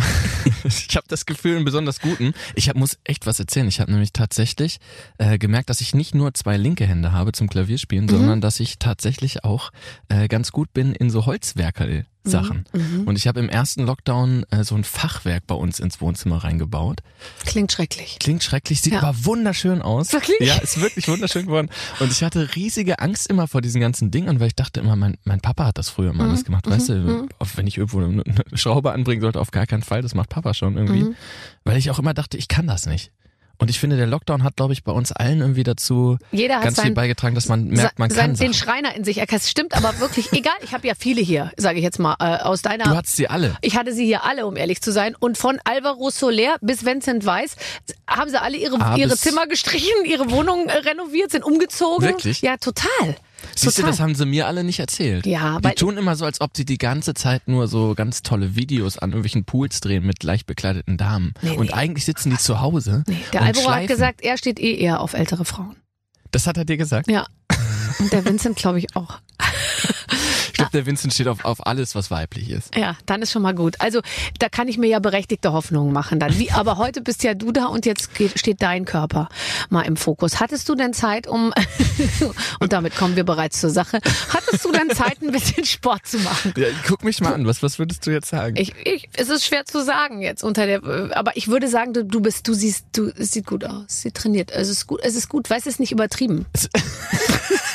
ich 0.88 0.96
habe 0.96 1.06
das 1.08 1.26
Gefühl, 1.26 1.56
einen 1.56 1.64
besonders 1.64 2.00
guten. 2.00 2.34
Ich 2.54 2.68
hab, 2.68 2.76
muss 2.76 2.98
echt 3.04 3.26
was 3.26 3.38
erzählen. 3.38 3.68
Ich 3.68 3.80
habe 3.80 3.92
nämlich 3.92 4.12
tatsächlich 4.12 4.78
äh, 5.18 5.38
gemerkt, 5.38 5.70
dass 5.70 5.80
ich 5.80 5.94
nicht 5.94 6.14
nur 6.14 6.34
zwei 6.34 6.56
linke 6.56 6.86
Hände 6.86 7.12
habe 7.12 7.32
zum 7.32 7.48
Klavierspielen, 7.48 8.08
sondern 8.08 8.40
dass 8.40 8.60
ich 8.60 8.78
tatsächlich 8.78 9.44
auch 9.44 9.70
äh, 10.08 10.28
ganz 10.28 10.50
gut 10.52 10.72
bin 10.72 10.94
in 10.94 11.10
so 11.10 11.26
Holzwerkel. 11.26 12.06
Sachen. 12.26 12.64
Und 13.04 13.16
ich 13.18 13.26
habe 13.26 13.38
im 13.40 13.50
ersten 13.50 13.82
Lockdown 13.84 14.46
äh, 14.48 14.64
so 14.64 14.74
ein 14.74 14.84
Fachwerk 14.84 15.46
bei 15.46 15.54
uns 15.54 15.78
ins 15.78 16.00
Wohnzimmer 16.00 16.38
reingebaut. 16.42 17.00
Klingt 17.44 17.70
schrecklich. 17.70 18.16
Klingt 18.18 18.42
schrecklich, 18.42 18.80
sieht 18.80 18.94
Ja. 18.94 19.02
aber 19.02 19.26
wunderschön 19.26 19.82
aus. 19.82 20.10
Wirklich? 20.14 20.38
Ja, 20.40 20.54
ist 20.56 20.80
wirklich 20.80 21.06
wunderschön 21.06 21.44
geworden. 21.44 21.68
Und 22.00 22.10
ich 22.12 22.22
hatte 22.24 22.54
riesige 22.56 23.00
Angst 23.00 23.26
immer 23.26 23.46
vor 23.46 23.60
diesen 23.60 23.78
ganzen 23.82 24.10
Dingen, 24.10 24.40
weil 24.40 24.46
ich 24.46 24.54
dachte 24.54 24.80
immer, 24.80 24.96
mein, 24.96 25.18
mein 25.24 25.40
Papa 25.42 25.66
hat 25.66 25.76
das 25.76 25.90
früher 25.90 26.12
Mhm. 26.12 26.18
mal 26.18 26.28
alles 26.30 26.46
gemacht. 26.46 26.66
Weißt 26.66 26.88
du, 26.88 27.28
auf, 27.38 27.58
wenn 27.58 27.66
ich 27.66 27.76
irgendwo 27.76 27.98
eine, 27.98 28.22
eine 28.24 28.42
Schraube 28.58 28.92
anbringen 28.92 29.20
sollte, 29.20 29.38
auf 29.38 29.50
gar 29.50 29.66
keinen 29.66 29.82
Fall, 29.82 30.00
das 30.00 30.14
macht 30.14 30.30
Papa 30.30 30.53
schon 30.54 30.76
irgendwie. 30.76 31.04
Mhm. 31.04 31.16
Weil 31.64 31.76
ich 31.76 31.90
auch 31.90 31.98
immer 31.98 32.14
dachte, 32.14 32.36
ich 32.36 32.48
kann 32.48 32.66
das 32.66 32.86
nicht. 32.86 33.12
Und 33.58 33.70
ich 33.70 33.78
finde, 33.78 33.96
der 33.96 34.06
Lockdown 34.06 34.42
hat, 34.42 34.56
glaube 34.56 34.72
ich, 34.72 34.82
bei 34.82 34.90
uns 34.90 35.12
allen 35.12 35.40
irgendwie 35.40 35.62
dazu 35.62 36.18
Jeder 36.32 36.60
ganz 36.60 36.74
viel 36.74 36.86
sein, 36.86 36.94
beigetragen, 36.94 37.36
dass 37.36 37.46
man 37.48 37.68
merkt, 37.68 37.98
man 38.00 38.10
sein, 38.10 38.18
kann 38.18 38.34
den 38.34 38.52
Sachen. 38.52 38.54
Schreiner 38.54 38.96
in 38.96 39.04
sich 39.04 39.18
erkannt. 39.18 39.42
Stimmt 39.44 39.74
aber 39.74 40.00
wirklich, 40.00 40.32
egal, 40.32 40.54
ich 40.62 40.74
habe 40.74 40.86
ja 40.88 40.94
viele 40.98 41.20
hier, 41.20 41.52
sage 41.56 41.78
ich 41.78 41.84
jetzt 41.84 42.00
mal, 42.00 42.16
äh, 42.18 42.42
aus 42.42 42.62
deiner 42.62 42.84
Du 42.84 42.90
hattest 42.90 43.16
sie 43.16 43.28
alle. 43.28 43.56
Ich 43.60 43.76
hatte 43.76 43.92
sie 43.92 44.04
hier 44.04 44.24
alle, 44.24 44.46
um 44.46 44.56
ehrlich 44.56 44.82
zu 44.82 44.90
sein. 44.90 45.14
Und 45.18 45.38
von 45.38 45.60
Alvaro 45.64 46.10
Soler 46.10 46.56
bis 46.62 46.84
Vincent 46.84 47.26
Weiss 47.26 47.54
haben 48.08 48.28
sie 48.28 48.40
alle 48.40 48.56
ihre, 48.56 48.74
Ah, 48.80 48.96
ihre 48.96 49.16
Zimmer 49.16 49.46
gestrichen, 49.46 50.04
ihre 50.04 50.30
Wohnungen 50.30 50.68
äh, 50.68 50.78
renoviert, 50.78 51.30
sind 51.30 51.44
umgezogen. 51.44 52.06
Wirklich? 52.08 52.42
Ja, 52.42 52.56
total. 52.56 53.16
Siehst 53.56 53.78
du, 53.78 53.82
total. 53.82 53.90
das 53.90 54.00
haben 54.00 54.14
sie 54.14 54.26
mir 54.26 54.46
alle 54.46 54.64
nicht 54.64 54.80
erzählt. 54.80 55.26
Ja, 55.26 55.58
Die 55.60 55.70
tun 55.74 55.96
immer 55.96 56.16
so, 56.16 56.24
als 56.24 56.40
ob 56.40 56.56
sie 56.56 56.64
die 56.64 56.78
ganze 56.78 57.14
Zeit 57.14 57.46
nur 57.48 57.68
so 57.68 57.94
ganz 57.94 58.22
tolle 58.22 58.56
Videos 58.56 58.98
an 58.98 59.10
irgendwelchen 59.10 59.44
Pools 59.44 59.80
drehen 59.80 60.04
mit 60.04 60.22
leicht 60.22 60.46
bekleideten 60.46 60.96
Damen. 60.96 61.34
Nee, 61.42 61.56
und 61.56 61.66
nee. 61.66 61.72
eigentlich 61.72 62.04
sitzen 62.04 62.30
die 62.30 62.38
zu 62.38 62.60
Hause. 62.60 63.04
nee, 63.06 63.16
der 63.32 63.42
Alvaro 63.42 63.70
hat 63.70 63.86
gesagt, 63.86 64.22
er 64.22 64.36
steht 64.38 64.58
eh 64.58 64.74
eher 64.76 65.00
auf 65.00 65.14
ältere 65.14 65.44
Frauen. 65.44 65.76
Das 66.30 66.46
hat 66.46 66.56
er 66.56 66.64
dir 66.64 66.76
gesagt? 66.76 67.08
Ja. 67.08 67.26
Und 68.00 68.12
der 68.12 68.24
Vincent, 68.24 68.56
glaube 68.56 68.78
ich, 68.78 68.96
auch. 68.96 69.20
Der 70.74 70.86
Vincent 70.86 71.14
steht 71.14 71.28
auf, 71.28 71.44
auf 71.44 71.66
alles, 71.66 71.94
was 71.94 72.10
weiblich 72.10 72.50
ist. 72.50 72.74
Ja, 72.76 72.96
dann 73.06 73.22
ist 73.22 73.30
schon 73.30 73.42
mal 73.42 73.54
gut. 73.54 73.80
Also 73.80 74.00
da 74.38 74.48
kann 74.48 74.66
ich 74.66 74.76
mir 74.76 74.88
ja 74.88 74.98
berechtigte 74.98 75.52
Hoffnungen 75.52 75.92
machen 75.92 76.18
dann. 76.18 76.36
Wie, 76.38 76.50
aber 76.50 76.78
heute 76.78 77.00
bist 77.00 77.22
ja 77.22 77.34
du 77.34 77.52
da 77.52 77.66
und 77.66 77.86
jetzt 77.86 78.14
geht, 78.14 78.38
steht 78.38 78.60
dein 78.60 78.84
Körper 78.84 79.28
mal 79.70 79.82
im 79.82 79.96
Fokus. 79.96 80.40
Hattest 80.40 80.68
du 80.68 80.74
denn 80.74 80.92
Zeit, 80.92 81.26
um 81.28 81.52
und 82.60 82.72
damit 82.72 82.96
kommen 82.96 83.14
wir 83.14 83.24
bereits 83.24 83.60
zur 83.60 83.70
Sache. 83.70 84.00
Hattest 84.30 84.64
du 84.64 84.72
denn 84.72 84.90
Zeit, 84.90 85.22
ein 85.22 85.30
bisschen 85.30 85.64
Sport 85.64 86.06
zu 86.06 86.18
machen? 86.18 86.52
Ja, 86.56 86.66
guck 86.86 87.04
mich 87.04 87.20
mal 87.20 87.34
an. 87.34 87.46
Was, 87.46 87.62
was 87.62 87.78
würdest 87.78 88.04
du 88.06 88.10
jetzt 88.10 88.28
sagen? 88.28 88.56
Ich, 88.56 88.74
ich, 88.84 89.08
es 89.16 89.28
ist 89.28 89.46
schwer 89.46 89.64
zu 89.64 89.84
sagen 89.84 90.22
jetzt 90.22 90.42
unter 90.42 90.66
der, 90.66 90.82
aber 91.16 91.36
ich 91.36 91.48
würde 91.48 91.68
sagen, 91.68 91.92
du, 91.92 92.04
du 92.04 92.20
bist, 92.20 92.48
du 92.48 92.54
siehst, 92.54 92.86
du, 92.92 93.12
es 93.16 93.30
sieht 93.30 93.46
gut 93.46 93.64
aus, 93.64 93.84
sie 93.86 94.10
trainiert, 94.10 94.50
es 94.50 94.68
ist 94.68 94.86
gut, 94.86 95.00
es 95.02 95.14
ist 95.14 95.28
gut, 95.28 95.48
weißt 95.48 95.66
du, 95.66 95.70
es 95.70 95.76
ist 95.76 95.80
nicht 95.80 95.92
übertrieben. 95.92 96.46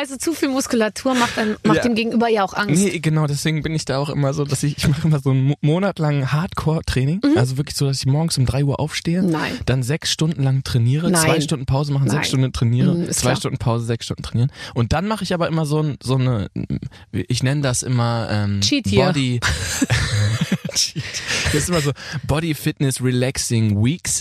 weißt 0.00 0.12
du, 0.12 0.18
zu 0.18 0.32
viel 0.32 0.48
Muskulatur 0.48 1.14
macht, 1.14 1.36
dann, 1.36 1.56
macht 1.64 1.78
Ja. 1.78 1.82
dem 1.82 1.94
Gegenüber 1.94 2.28
ja 2.28 2.44
auch 2.44 2.54
Angst. 2.54 2.82
Nee, 2.82 2.98
genau, 3.00 3.26
deswegen 3.26 3.62
bin 3.62 3.74
ich 3.74 3.84
da 3.84 3.98
auch 3.98 4.08
immer 4.10 4.32
so, 4.32 4.44
dass 4.44 4.62
ich, 4.62 4.76
ich 4.78 4.86
mache 4.88 5.06
immer 5.08 5.18
so 5.18 5.30
einen 5.30 5.44
Mo- 5.44 5.56
Monat 5.60 5.98
lang 5.98 6.30
Hardcore-Training. 6.32 7.20
Also 7.36 7.56
wirklich 7.56 7.76
so, 7.76 7.86
dass 7.86 7.98
ich 7.98 8.06
morgens 8.06 8.38
um 8.38 8.46
drei 8.46 8.64
Uhr 8.64 8.78
aufstehe, 8.80 9.22
Mhm. 9.22 9.30
Nein. 9.30 9.52
dann 9.66 9.82
sechs 9.82 10.12
Stunden 10.12 10.42
lang 10.42 10.62
trainiere, 10.62 11.10
Nein. 11.10 11.20
zwei 11.22 11.40
Stunden 11.40 11.66
Pause 11.66 11.92
machen, 11.92 12.06
Nein. 12.06 12.16
sechs 12.16 12.28
Stunden 12.28 12.52
trainiere, 12.52 12.94
Mhm, 12.94 13.10
zwei 13.10 13.20
klar. 13.30 13.36
Stunden 13.36 13.58
Pause, 13.58 13.86
sechs 13.86 14.04
Stunden 14.04 14.22
trainieren. 14.22 14.52
Und 14.74 14.92
dann 14.92 15.06
mache 15.08 15.24
ich 15.24 15.34
aber 15.34 15.48
immer 15.48 15.66
so, 15.66 15.94
so 16.02 16.14
eine, 16.16 16.48
ich 17.12 17.42
nenne 17.42 17.62
das 17.62 17.82
immer 17.82 18.28
ähm, 18.30 18.60
Cheat. 18.60 18.84
Body. 18.94 19.40
Cheat. 20.74 21.02
Das 21.46 21.54
ist 21.54 21.68
immer 21.70 21.80
so 21.80 21.92
Body 22.26 22.54
Fitness 22.54 23.02
Relaxing 23.02 23.82
Weeks. 23.84 24.20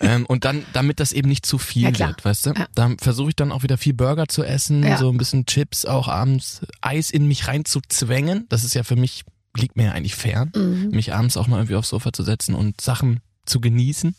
ähm, 0.00 0.26
und 0.26 0.44
dann, 0.44 0.64
damit 0.72 1.00
das 1.00 1.12
eben 1.12 1.28
nicht 1.28 1.46
zu 1.46 1.56
viel 1.58 1.82
Ja, 1.96 2.08
wird, 2.08 2.24
weißt 2.24 2.46
du? 2.46 2.50
Ja. 2.50 2.66
Da 2.74 2.90
versuche 3.00 3.30
ich 3.30 3.36
dann 3.36 3.52
auch 3.52 3.62
wieder 3.62 3.78
viel 3.78 3.94
Burger 3.94 4.26
zu 4.28 4.44
essen, 4.44 4.82
Ja. 4.82 4.97
So 4.98 5.08
ein 5.10 5.16
bisschen 5.18 5.46
Chips 5.46 5.84
auch 5.84 6.08
abends, 6.08 6.60
Eis 6.80 7.10
in 7.10 7.26
mich 7.28 7.46
reinzuzwängen. 7.48 8.46
Das 8.48 8.64
ist 8.64 8.74
ja 8.74 8.82
für 8.82 8.96
mich, 8.96 9.24
liegt 9.56 9.76
mir 9.76 9.86
ja 9.86 9.92
eigentlich 9.92 10.14
fern, 10.16 10.52
Mhm. 10.54 10.90
mich 10.90 11.14
abends 11.14 11.36
auch 11.36 11.46
mal 11.46 11.56
irgendwie 11.58 11.76
aufs 11.76 11.88
Sofa 11.90 12.12
zu 12.12 12.22
setzen 12.22 12.54
und 12.54 12.80
Sachen 12.80 13.20
zu 13.46 13.60
genießen. 13.60 14.14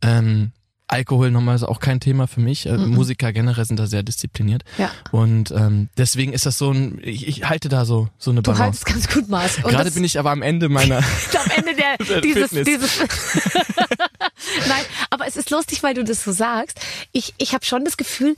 Ähm, 0.00 0.52
Alkohol 0.88 1.30
nochmal 1.30 1.56
ist 1.56 1.62
auch 1.62 1.80
kein 1.80 2.00
Thema 2.00 2.26
für 2.26 2.40
mich. 2.40 2.66
Äh, 2.66 2.76
Musiker 2.76 3.32
generell 3.32 3.64
sind 3.64 3.78
da 3.78 3.86
sehr 3.86 4.02
diszipliniert. 4.02 4.62
Ja. 4.76 4.90
Und 5.10 5.50
ähm, 5.50 5.88
deswegen 5.96 6.34
ist 6.34 6.44
das 6.44 6.58
so 6.58 6.70
ein, 6.70 7.00
ich, 7.02 7.26
ich 7.26 7.48
halte 7.48 7.70
da 7.70 7.86
so, 7.86 8.08
so 8.18 8.30
eine 8.30 8.42
Du 8.42 8.50
Balance. 8.52 8.62
haltst 8.62 8.86
ganz 8.86 9.08
gut 9.08 9.28
Maß. 9.30 9.58
Und 9.64 9.70
Gerade 9.70 9.90
bin 9.90 10.04
ich 10.04 10.18
aber 10.18 10.30
am 10.32 10.42
Ende 10.42 10.68
meiner. 10.68 10.98
am 10.98 11.50
Ende 11.56 11.74
der, 11.74 12.20
dieses, 12.20 12.50
dieses 12.50 12.98
Nein, 14.68 14.84
aber 15.10 15.26
es 15.26 15.36
ist 15.36 15.50
lustig, 15.50 15.82
weil 15.82 15.94
du 15.94 16.04
das 16.04 16.24
so 16.24 16.32
sagst. 16.32 16.78
Ich, 17.12 17.32
ich 17.38 17.54
habe 17.54 17.64
schon 17.64 17.84
das 17.84 17.96
Gefühl, 17.96 18.34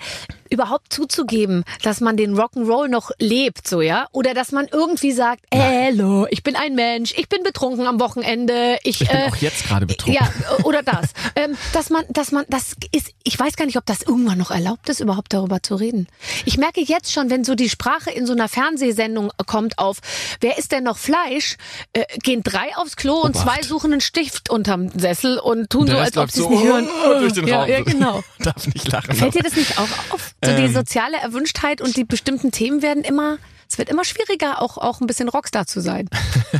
überhaupt 0.50 0.92
zuzugeben, 0.92 1.64
dass 1.82 2.00
man 2.00 2.16
den 2.16 2.34
Rock'n'Roll 2.36 2.88
noch 2.88 3.10
lebt, 3.18 3.66
so 3.68 3.80
ja, 3.80 4.06
oder 4.12 4.34
dass 4.34 4.52
man 4.52 4.66
irgendwie 4.70 5.12
sagt, 5.12 5.44
hallo, 5.52 6.26
ich 6.30 6.42
bin 6.42 6.56
ein 6.56 6.74
Mensch, 6.74 7.14
ich 7.16 7.28
bin 7.28 7.42
betrunken 7.42 7.86
am 7.86 8.00
Wochenende, 8.00 8.78
ich, 8.82 9.00
Ich 9.02 9.08
bin 9.08 9.18
äh, 9.18 9.28
auch 9.28 9.36
jetzt 9.36 9.66
gerade 9.66 9.86
betrunken. 9.86 10.22
ja, 10.22 10.30
oder 10.64 10.82
das. 10.82 11.12
ähm, 11.36 11.56
dass 11.72 11.90
man, 11.90 12.04
dass 12.10 12.32
man, 12.32 12.44
das 12.48 12.74
ist, 12.92 13.10
ich 13.22 13.38
weiß 13.38 13.56
gar 13.56 13.66
nicht, 13.66 13.76
ob 13.76 13.86
das 13.86 14.02
irgendwann 14.02 14.38
noch 14.38 14.50
erlaubt 14.50 14.88
ist, 14.88 15.00
überhaupt 15.00 15.32
darüber 15.32 15.62
zu 15.62 15.74
reden. 15.76 16.06
Ich 16.44 16.58
merke 16.58 16.80
jetzt 16.82 17.12
schon, 17.12 17.30
wenn 17.30 17.44
so 17.44 17.54
die 17.54 17.68
Sprache 17.68 18.10
in 18.10 18.26
so 18.26 18.32
einer 18.32 18.48
Fernsehsendung 18.48 19.30
kommt 19.46 19.78
auf, 19.78 19.98
wer 20.40 20.58
ist 20.58 20.72
denn 20.72 20.84
noch 20.84 20.98
Fleisch, 20.98 21.56
äh, 21.92 22.04
gehen 22.22 22.42
drei 22.42 22.76
aufs 22.76 22.96
Klo 22.96 23.14
und 23.14 23.36
Obacht. 23.36 23.44
zwei 23.56 23.62
suchen 23.62 23.92
einen 23.92 24.00
Stift 24.00 24.50
unterm 24.50 24.90
Sessel 24.98 25.38
und 25.38 25.70
tun 25.70 25.86
Der 25.86 25.96
so, 25.96 26.00
als 26.02 26.16
ob 26.16 26.30
sie 26.30 26.40
es 26.40 26.44
so, 26.46 26.50
nicht 26.50 26.64
hören. 26.64 26.88
durch 27.20 27.32
den 27.32 27.46
ja, 27.46 27.60
Raum. 27.60 27.68
ja, 27.70 27.80
genau. 27.82 28.22
Darf 28.40 28.66
nicht 28.66 28.90
lachen. 28.90 29.14
Fällt 29.14 29.34
dir 29.34 29.42
das 29.42 29.56
nicht 29.56 29.78
auch 29.78 29.88
auf? 30.10 30.34
So 30.44 30.56
die 30.56 30.62
Ähm. 30.64 30.72
soziale 30.74 31.16
Erwünschtheit 31.18 31.80
und 31.80 31.96
die 31.96 32.04
bestimmten 32.04 32.50
Themen 32.52 32.82
werden 32.82 33.02
immer, 33.04 33.38
es 33.68 33.78
wird 33.78 33.88
immer 33.88 34.04
schwieriger, 34.04 34.60
auch, 34.62 34.78
auch 34.78 35.00
ein 35.00 35.06
bisschen 35.06 35.28
Rockstar 35.28 35.66
zu 35.66 35.80
sein. 35.80 36.08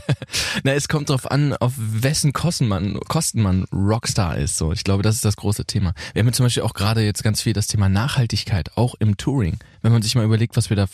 Na, 0.64 0.73
es 0.73 0.88
kommt 0.88 1.11
drauf 1.11 1.31
an, 1.31 1.55
auf 1.55 1.73
wessen 1.76 2.33
Kosten 2.33 2.67
man, 2.69 2.99
Kosten 3.09 3.43
man 3.43 3.64
Rockstar 3.73 4.37
ist. 4.38 4.57
So, 4.57 4.73
ich 4.73 4.85
glaube, 4.85 5.03
das 5.03 5.17
ist 5.17 5.25
das 5.25 5.37
große 5.37 5.64
Thema. 5.67 5.93
Wir 6.12 6.21
haben 6.21 6.26
ja 6.29 6.33
zum 6.33 6.47
Beispiel 6.47 6.62
auch 6.62 6.75
gerade 6.75 7.03
jetzt 7.03 7.23
ganz 7.23 7.43
viel 7.43 7.53
das 7.53 7.67
Thema 7.67 7.88
Nachhaltigkeit, 7.88 8.76
auch 8.76 8.95
im 8.99 9.17
Touring. 9.17 9.59
Wenn 9.83 9.93
man 9.93 10.03
sich 10.03 10.14
mal 10.14 10.25
überlegt, 10.25 10.57
was 10.57 10.71
wir 10.71 10.76
da 10.76 10.87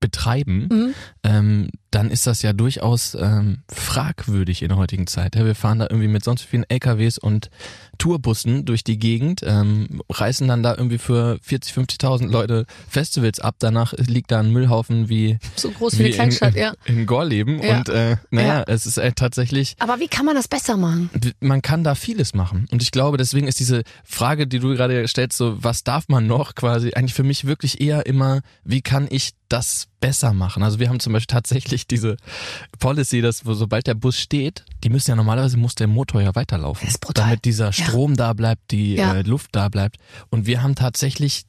betreiben, 0.00 0.68
Mhm. 0.70 0.94
ähm, 1.24 1.70
dann 1.90 2.10
ist 2.10 2.26
das 2.26 2.42
ja 2.42 2.52
durchaus 2.52 3.14
ähm, 3.14 3.62
fragwürdig 3.72 4.62
in 4.62 4.68
der 4.68 4.76
heutigen 4.78 5.06
Zeit. 5.06 5.34
Ja, 5.36 5.44
wir 5.44 5.54
fahren 5.54 5.80
da 5.80 5.86
irgendwie 5.90 6.08
mit 6.08 6.22
sonst 6.24 6.42
vielen 6.42 6.64
LKWs 6.68 7.18
und 7.18 7.50
Tourbussen 7.98 8.64
durch 8.64 8.82
die 8.84 8.98
Gegend, 8.98 9.42
ähm, 9.44 10.00
reißen 10.08 10.46
dann 10.48 10.62
da 10.62 10.74
irgendwie 10.76 10.98
für 10.98 11.38
40, 11.42 11.74
50.000 11.74 12.28
Leute 12.30 12.64
Festivals 12.88 13.40
ab. 13.40 13.56
Danach 13.58 13.92
liegt 13.98 14.30
da 14.30 14.40
ein 14.40 14.52
Müllhaufen 14.52 15.08
wie 15.08 15.38
So 15.56 15.70
groß 15.70 15.98
wie 15.98 16.06
eine 16.06 16.14
Kleinstadt, 16.14 16.54
in, 16.54 16.62
ja. 16.62 16.72
in 16.86 17.06
Gorleben 17.06 17.62
Ja. 17.62 17.78
und 17.78 17.88
äh, 17.88 18.16
naja, 18.30 18.58
Ja. 18.60 18.64
es 18.68 18.86
ist 18.86 18.96
äh, 18.96 19.12
tatsächlich, 19.12 19.74
Aber 19.80 20.00
wie 20.00 20.08
kann 20.08 20.24
man 20.24 20.34
das 20.36 20.48
besser 20.48 20.76
machen? 20.76 21.10
man 21.40 21.60
kann 21.60 21.84
da 21.84 21.94
vieles 21.94 22.32
machen 22.34 22.66
und 22.70 22.82
ich 22.82 22.90
glaube, 22.90 23.16
deswegen 23.18 23.46
ist 23.48 23.58
diese 23.60 23.82
Frage, 24.04 24.46
die 24.46 24.60
du 24.60 24.68
gerade 24.74 25.06
stellst, 25.08 25.36
so 25.36 25.62
was 25.62 25.84
darf 25.84 26.08
man 26.08 26.26
noch 26.26 26.54
quasi, 26.54 26.92
eigentlich 26.94 27.14
für 27.14 27.24
mich 27.24 27.46
wirklich 27.46 27.80
eher 27.80 28.06
immer, 28.06 28.40
wie 28.64 28.80
kann 28.80 29.08
ich 29.10 29.32
das 29.48 29.88
besser 30.00 30.32
machen? 30.34 30.62
Also 30.62 30.78
wir 30.78 30.88
haben 30.88 31.00
zum 31.00 31.12
Beispiel 31.12 31.32
tatsächlich 31.34 31.86
diese 31.86 32.16
Policy, 32.78 33.20
dass 33.20 33.46
wo, 33.46 33.54
sobald 33.54 33.86
der 33.86 33.94
Bus 33.94 34.18
steht, 34.18 34.64
die 34.82 34.90
müssen 34.90 35.10
ja 35.10 35.16
normalerweise 35.16 35.56
muss 35.56 35.74
der 35.74 35.86
Motor 35.86 36.22
ja 36.22 36.34
weiterlaufen, 36.34 36.88
damit 37.14 37.44
dieser 37.44 37.72
Strom 37.72 38.16
da 38.16 38.32
bleibt, 38.32 38.70
die 38.70 38.94
Ja. 38.96 39.14
äh, 39.14 39.22
Luft 39.22 39.50
da 39.52 39.68
bleibt. 39.68 39.96
Und 40.30 40.46
wir 40.46 40.62
haben 40.62 40.74
tatsächlich 40.74 41.44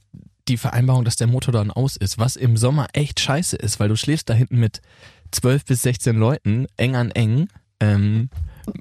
die 0.48 0.58
Vereinbarung, 0.58 1.06
dass 1.06 1.16
der 1.16 1.28
Motor 1.28 1.54
dann 1.54 1.72
aus 1.72 1.96
ist, 1.96 2.18
was 2.18 2.36
im 2.36 2.58
Sommer 2.58 2.88
echt 2.94 3.20
scheiße 3.20 3.56
ist, 3.56 3.80
weil 3.80 3.90
du 3.90 3.96
schläfst 3.96 4.30
da 4.30 4.34
hinten 4.34 4.58
mit 4.60 4.82
12 5.32 5.66
bis 5.66 5.82
16 5.84 6.18
Leuten, 6.18 6.68
eng 6.78 6.96
an 6.96 7.12
eng, 7.12 7.48
ähm, 7.80 8.30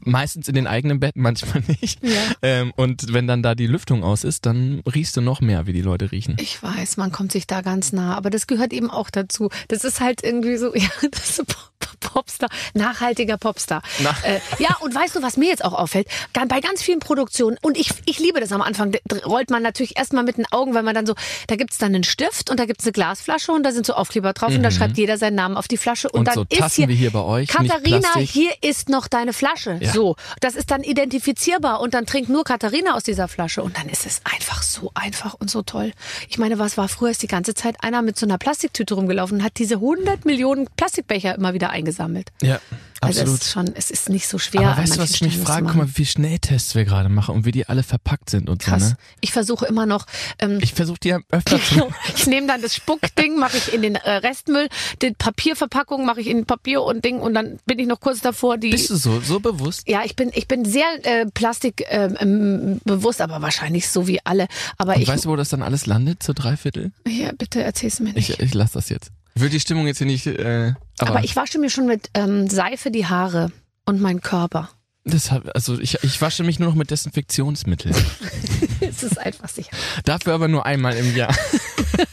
meistens 0.04 0.48
in 0.48 0.54
den 0.54 0.66
eigenen 0.66 1.00
Betten, 1.00 1.22
manchmal 1.30 1.62
nicht. 1.66 2.02
Ja. 2.02 2.20
Ähm, 2.42 2.72
und 2.76 3.12
wenn 3.12 3.26
dann 3.26 3.42
da 3.42 3.54
die 3.54 3.66
Lüftung 3.66 4.02
aus 4.02 4.24
ist, 4.24 4.46
dann 4.46 4.82
riechst 4.92 5.16
du 5.16 5.20
noch 5.20 5.40
mehr, 5.40 5.66
wie 5.66 5.72
die 5.72 5.82
Leute 5.82 6.12
riechen. 6.12 6.36
Ich 6.40 6.62
weiß, 6.62 6.96
man 6.96 7.12
kommt 7.12 7.32
sich 7.32 7.46
da 7.46 7.60
ganz 7.60 7.92
nah, 7.92 8.16
aber 8.16 8.30
das 8.30 8.46
gehört 8.46 8.72
eben 8.72 8.90
auch 8.90 9.10
dazu. 9.10 9.50
Das 9.68 9.84
ist 9.84 10.00
halt 10.00 10.22
irgendwie 10.22 10.56
so, 10.56 10.74
ja, 10.74 10.88
das 11.10 11.38
ist 11.38 11.56
Popstar, 12.00 12.48
nachhaltiger 12.74 13.36
Popstar. 13.36 13.82
Na. 14.00 14.14
Äh, 14.22 14.40
ja, 14.58 14.76
und 14.80 14.94
weißt 14.94 15.16
du, 15.16 15.22
was 15.22 15.36
mir 15.36 15.48
jetzt 15.48 15.64
auch 15.64 15.74
auffällt? 15.74 16.08
Bei 16.48 16.60
ganz 16.60 16.82
vielen 16.82 17.00
Produktionen, 17.00 17.56
und 17.62 17.76
ich, 17.76 17.90
ich 18.06 18.18
liebe 18.18 18.40
das 18.40 18.52
am 18.52 18.62
Anfang, 18.62 18.96
rollt 19.24 19.50
man 19.50 19.62
natürlich 19.62 19.96
erstmal 19.96 20.24
mit 20.24 20.36
den 20.36 20.46
Augen, 20.50 20.74
weil 20.74 20.82
man 20.82 20.94
dann 20.94 21.06
so, 21.06 21.14
da 21.48 21.56
gibt's 21.56 21.78
dann 21.78 21.94
einen 21.94 22.04
Stift 22.04 22.50
und 22.50 22.60
da 22.60 22.66
gibt's 22.66 22.84
eine 22.84 22.92
Glasflasche 22.92 23.52
und 23.52 23.62
da 23.62 23.72
sind 23.72 23.86
so 23.86 23.94
Aufkleber 23.94 24.32
drauf 24.32 24.54
und 24.54 24.62
da 24.62 24.70
schreibt 24.70 24.96
jeder 24.96 25.18
seinen 25.18 25.34
Namen 25.34 25.56
auf 25.56 25.68
die 25.68 25.76
Flasche 25.76 26.08
und, 26.08 26.20
Mhm. 26.20 26.20
Und 26.20 26.26
dann 26.28 26.34
so 26.34 26.66
ist 26.66 26.74
hier, 26.74 26.86
hier 26.88 27.14
euch, 27.14 27.48
Katharina, 27.48 28.16
hier 28.18 28.52
ist 28.60 28.88
noch 28.88 29.08
deine 29.08 29.32
Flasche. 29.32 29.78
Ja. 29.80 29.92
So, 29.92 30.16
das 30.40 30.54
ist 30.54 30.70
dann 30.70 30.82
identifizierbar 30.82 31.80
und 31.80 31.94
dann 31.94 32.06
trinkt 32.06 32.28
nur 32.28 32.44
Katharina 32.44 32.94
aus 32.94 33.04
dieser 33.04 33.28
Flasche 33.28 33.62
und 33.62 33.76
dann 33.76 33.88
ist 33.88 34.06
es 34.06 34.20
einfach 34.24 34.62
so 34.62 34.90
einfach 34.94 35.34
und 35.34 35.50
so 35.50 35.62
toll. 35.62 35.92
Ich 36.28 36.38
meine, 36.38 36.58
was 36.58 36.76
war 36.76 36.88
früher? 36.88 37.10
Ist 37.10 37.22
die 37.22 37.26
ganze 37.28 37.54
Zeit 37.54 37.82
einer 37.82 38.02
mit 38.02 38.18
so 38.18 38.26
einer 38.26 38.38
Plastiktüte 38.38 38.94
rumgelaufen 38.94 39.38
und 39.38 39.44
hat 39.44 39.58
diese 39.58 39.76
100 39.76 40.24
Millionen 40.24 40.68
Plastikbecher 40.76 41.34
immer 41.34 41.54
wieder 41.54 41.69
eingesammelt. 41.70 42.30
Ja, 42.42 42.60
Also 43.00 43.20
absolut. 43.20 43.40
es 43.40 43.46
ist 43.46 43.52
schon, 43.52 43.72
es 43.74 43.90
ist 43.90 44.08
nicht 44.10 44.28
so 44.28 44.38
schwer. 44.38 44.68
Aber 44.68 44.82
weißt 44.82 44.96
du, 44.96 45.00
was 45.00 45.12
ich 45.12 45.22
mich 45.22 45.38
frage? 45.38 45.66
Guck 45.66 45.76
mal, 45.76 45.88
wie 45.88 45.92
viele 45.92 46.06
Schnelltests 46.08 46.74
wir 46.74 46.84
gerade 46.84 47.08
machen 47.08 47.34
und 47.34 47.44
wie 47.46 47.52
die 47.52 47.66
alle 47.68 47.82
verpackt 47.82 48.28
sind 48.30 48.48
und 48.50 48.60
Krass. 48.62 48.82
so, 48.82 48.88
ne? 48.90 48.96
Ich 49.20 49.32
versuche 49.32 49.66
immer 49.66 49.86
noch. 49.86 50.06
Ähm, 50.38 50.58
Ich 50.60 50.74
versuche 50.74 50.98
die 51.02 51.08
ja 51.08 51.18
öfter 51.30 51.58
zu. 51.62 51.74
Genau. 51.74 51.88
Ich 52.16 52.26
nehme 52.26 52.46
dann 52.46 52.60
das 52.62 52.74
Spuckding, 52.74 53.38
mache 53.38 53.56
ich 53.56 53.72
in 53.72 53.82
den 53.82 53.94
äh, 53.94 54.10
Restmüll, 54.10 54.68
die 55.02 55.12
Papierverpackung 55.12 56.04
mache 56.04 56.20
ich 56.20 56.26
in 56.26 56.44
Papier 56.46 56.82
und 56.82 57.04
Ding 57.04 57.20
und 57.20 57.34
dann 57.34 57.58
bin 57.66 57.78
ich 57.78 57.86
noch 57.86 58.00
kurz 58.00 58.20
davor, 58.20 58.58
die. 58.58 58.70
Bist 58.70 58.90
du 58.90 58.96
so, 58.96 59.20
so 59.20 59.40
bewusst? 59.40 59.88
Ja, 59.88 60.02
ich 60.04 60.16
bin 60.16 60.30
ich 60.34 60.46
bin 60.48 60.64
sehr 60.64 60.86
äh, 61.04 61.26
Plastik 61.26 61.84
ähm, 61.88 62.80
bewusst, 62.84 63.20
aber 63.20 63.40
wahrscheinlich 63.42 63.88
so 63.88 64.06
wie 64.06 64.20
alle. 64.24 64.46
Aber 64.76 64.94
Und 64.96 65.02
ich 65.02 65.08
weißt 65.08 65.24
du, 65.24 65.30
wo 65.30 65.36
das 65.36 65.48
dann 65.48 65.62
alles 65.62 65.86
landet, 65.86 66.22
zu 66.22 66.34
Dreiviertel? 66.34 66.92
ja, 67.06 67.32
bitte 67.32 67.62
erzähl's 67.62 68.00
mir 68.00 68.12
nicht. 68.12 68.28
Ich, 68.30 68.40
ich 68.40 68.54
lass 68.54 68.72
das 68.72 68.88
jetzt. 68.88 69.10
Ich 69.34 69.42
will 69.42 69.48
die 69.48 69.60
Stimmung 69.60 69.86
jetzt 69.86 69.98
hier 69.98 70.06
nicht, 70.06 70.26
äh, 70.26 70.74
aber, 70.98 71.10
aber 71.10 71.24
ich 71.24 71.36
wasche 71.36 71.58
mir 71.58 71.70
schon 71.70 71.86
mit 71.86 72.10
ähm, 72.14 72.48
Seife 72.48 72.90
die 72.90 73.06
Haare 73.06 73.52
und 73.86 74.00
meinen 74.00 74.20
Körper. 74.20 74.70
deshalb, 75.04 75.50
also 75.54 75.78
ich, 75.78 76.02
ich 76.02 76.20
wasche 76.20 76.44
mich 76.44 76.58
nur 76.58 76.68
noch 76.68 76.76
mit 76.76 76.90
Desinfektionsmittel. 76.90 77.92
es 78.80 79.02
ist 79.02 79.18
einfach 79.18 79.48
sicher. 79.48 79.70
Dafür 80.04 80.34
aber 80.34 80.48
nur 80.48 80.66
einmal 80.66 80.96
im 80.96 81.14
Jahr. 81.16 81.34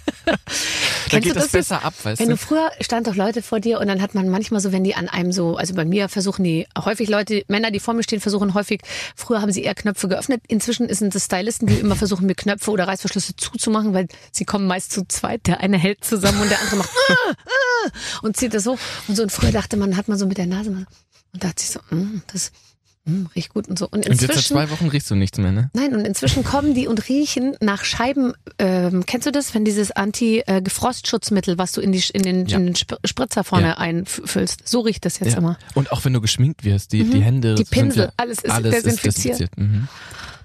da 1.12 1.20
geht 1.20 1.36
das, 1.36 1.50
besser 1.50 1.84
ab, 1.84 1.94
weißt 2.04 2.20
Wenn 2.20 2.30
du? 2.30 2.36
du 2.36 2.38
früher 2.38 2.72
stand 2.82 3.08
doch 3.08 3.16
Leute 3.16 3.42
vor 3.42 3.60
dir 3.60 3.80
und 3.80 3.88
dann 3.88 4.02
hat 4.02 4.16
man 4.16 4.30
manchmal 4.30 4.62
so, 4.62 4.72
wenn 4.72 4.84
die 4.84 4.96
an 4.96 5.10
einem 5.10 5.32
so, 5.32 5.56
also 5.56 5.74
bei 5.74 5.86
mir 5.86 6.10
versuchen 6.10 6.44
die 6.44 6.68
häufig 6.78 7.10
Leute, 7.10 7.44
Männer, 7.48 7.72
die 7.72 7.80
vor 7.80 7.94
mir 7.94 8.04
stehen, 8.04 8.20
versuchen 8.20 8.54
häufig, 8.54 8.82
früher 9.16 9.42
haben 9.42 9.52
sie 9.52 9.64
eher 9.64 9.76
Knöpfe 9.76 10.08
geöffnet. 10.08 10.42
Inzwischen 10.48 10.94
sind 10.94 11.16
es 11.16 11.26
Stylisten, 11.26 11.68
die 11.68 11.76
immer 11.76 11.96
versuchen, 11.96 12.26
mir 12.26 12.36
Knöpfe 12.36 12.72
oder 12.72 12.88
Reißverschlüsse 12.88 13.36
zuzumachen, 13.36 13.94
weil 13.94 14.08
sie 14.32 14.46
kommen 14.46 14.68
meist 14.68 14.92
zu 14.92 15.08
zweit. 15.08 15.48
Der 15.48 15.62
eine 15.62 15.78
hält 15.78 16.04
zusammen 16.04 16.42
und 16.42 16.50
der 16.50 16.60
andere 16.62 16.78
macht 16.78 16.90
ah, 17.10 17.32
ah, 17.32 17.90
und 18.22 18.38
zieht 18.38 18.54
das 18.54 18.64
so. 18.64 18.78
Und 19.08 19.16
so 19.16 19.24
und 19.24 19.32
früher 19.32 19.52
dachte 19.52 19.78
man, 19.78 19.98
hat 19.98 20.08
man 20.08 20.18
so 20.18 20.26
mit 20.26 20.38
der 20.38 20.48
Nase 20.48 20.70
und 20.70 20.88
dachte 21.44 21.62
sich 21.62 21.72
so, 21.72 21.80
mm, 21.96 22.22
das 22.32 22.52
mm, 23.08 23.26
riecht 23.36 23.54
gut 23.54 23.68
und 23.68 23.80
so. 23.80 23.86
Und 23.86 23.96
Und 23.96 24.06
jetzt 24.08 24.20
seit 24.22 24.30
inzwischen 24.30 24.54
zwei 24.56 24.70
Wochen 24.70 24.88
riechst 24.90 25.10
du 25.10 25.16
nichts 25.16 25.38
mehr, 25.40 25.52
ne? 25.52 25.70
Nein, 25.74 25.96
und 25.96 26.06
inzwischen 26.06 26.44
kommen 26.44 26.74
die 26.74 26.88
und 26.88 27.10
riechen 27.10 27.56
nach 27.62 27.84
Scheiben. 27.84 28.34
Ähm, 28.60 29.06
kennst 29.06 29.26
du 29.26 29.32
das, 29.32 29.54
wenn 29.56 29.66
dieses 29.66 29.92
Anti-Gefrostschutzmittel, 29.92 31.58
was 31.58 31.72
du 31.72 31.82
in, 31.82 31.92
die, 31.92 32.04
in 32.14 32.24
den, 32.24 32.46
Ja. 32.46 32.58
in 32.58 32.66
den 32.68 32.76
Sp 32.78 32.96
Spritzer 33.06 33.44
vorne 33.44 33.68
Ja. 33.70 33.78
einfüllst? 33.78 34.68
So 34.68 34.82
riecht 34.82 35.06
das 35.06 35.20
jetzt 35.20 35.36
immer. 35.36 35.58
Und 35.74 35.92
auch 35.92 36.06
wenn 36.06 36.14
du 36.14 36.22
geschminkt 36.22 36.64
wirst, 36.64 36.92
die, 36.94 37.04
die 37.04 37.22
Hände, 37.22 37.52
Mhm. 37.54 37.56
Die 37.56 37.64
Pinsel, 37.66 38.04
ja, 38.06 38.12
alles 38.18 38.40
ist 38.40 38.52
alles 38.52 38.72
desinfiziert. 38.84 39.16
Ist 39.16 39.24
desinfiziert. 39.26 39.58
Mhm. 39.58 39.88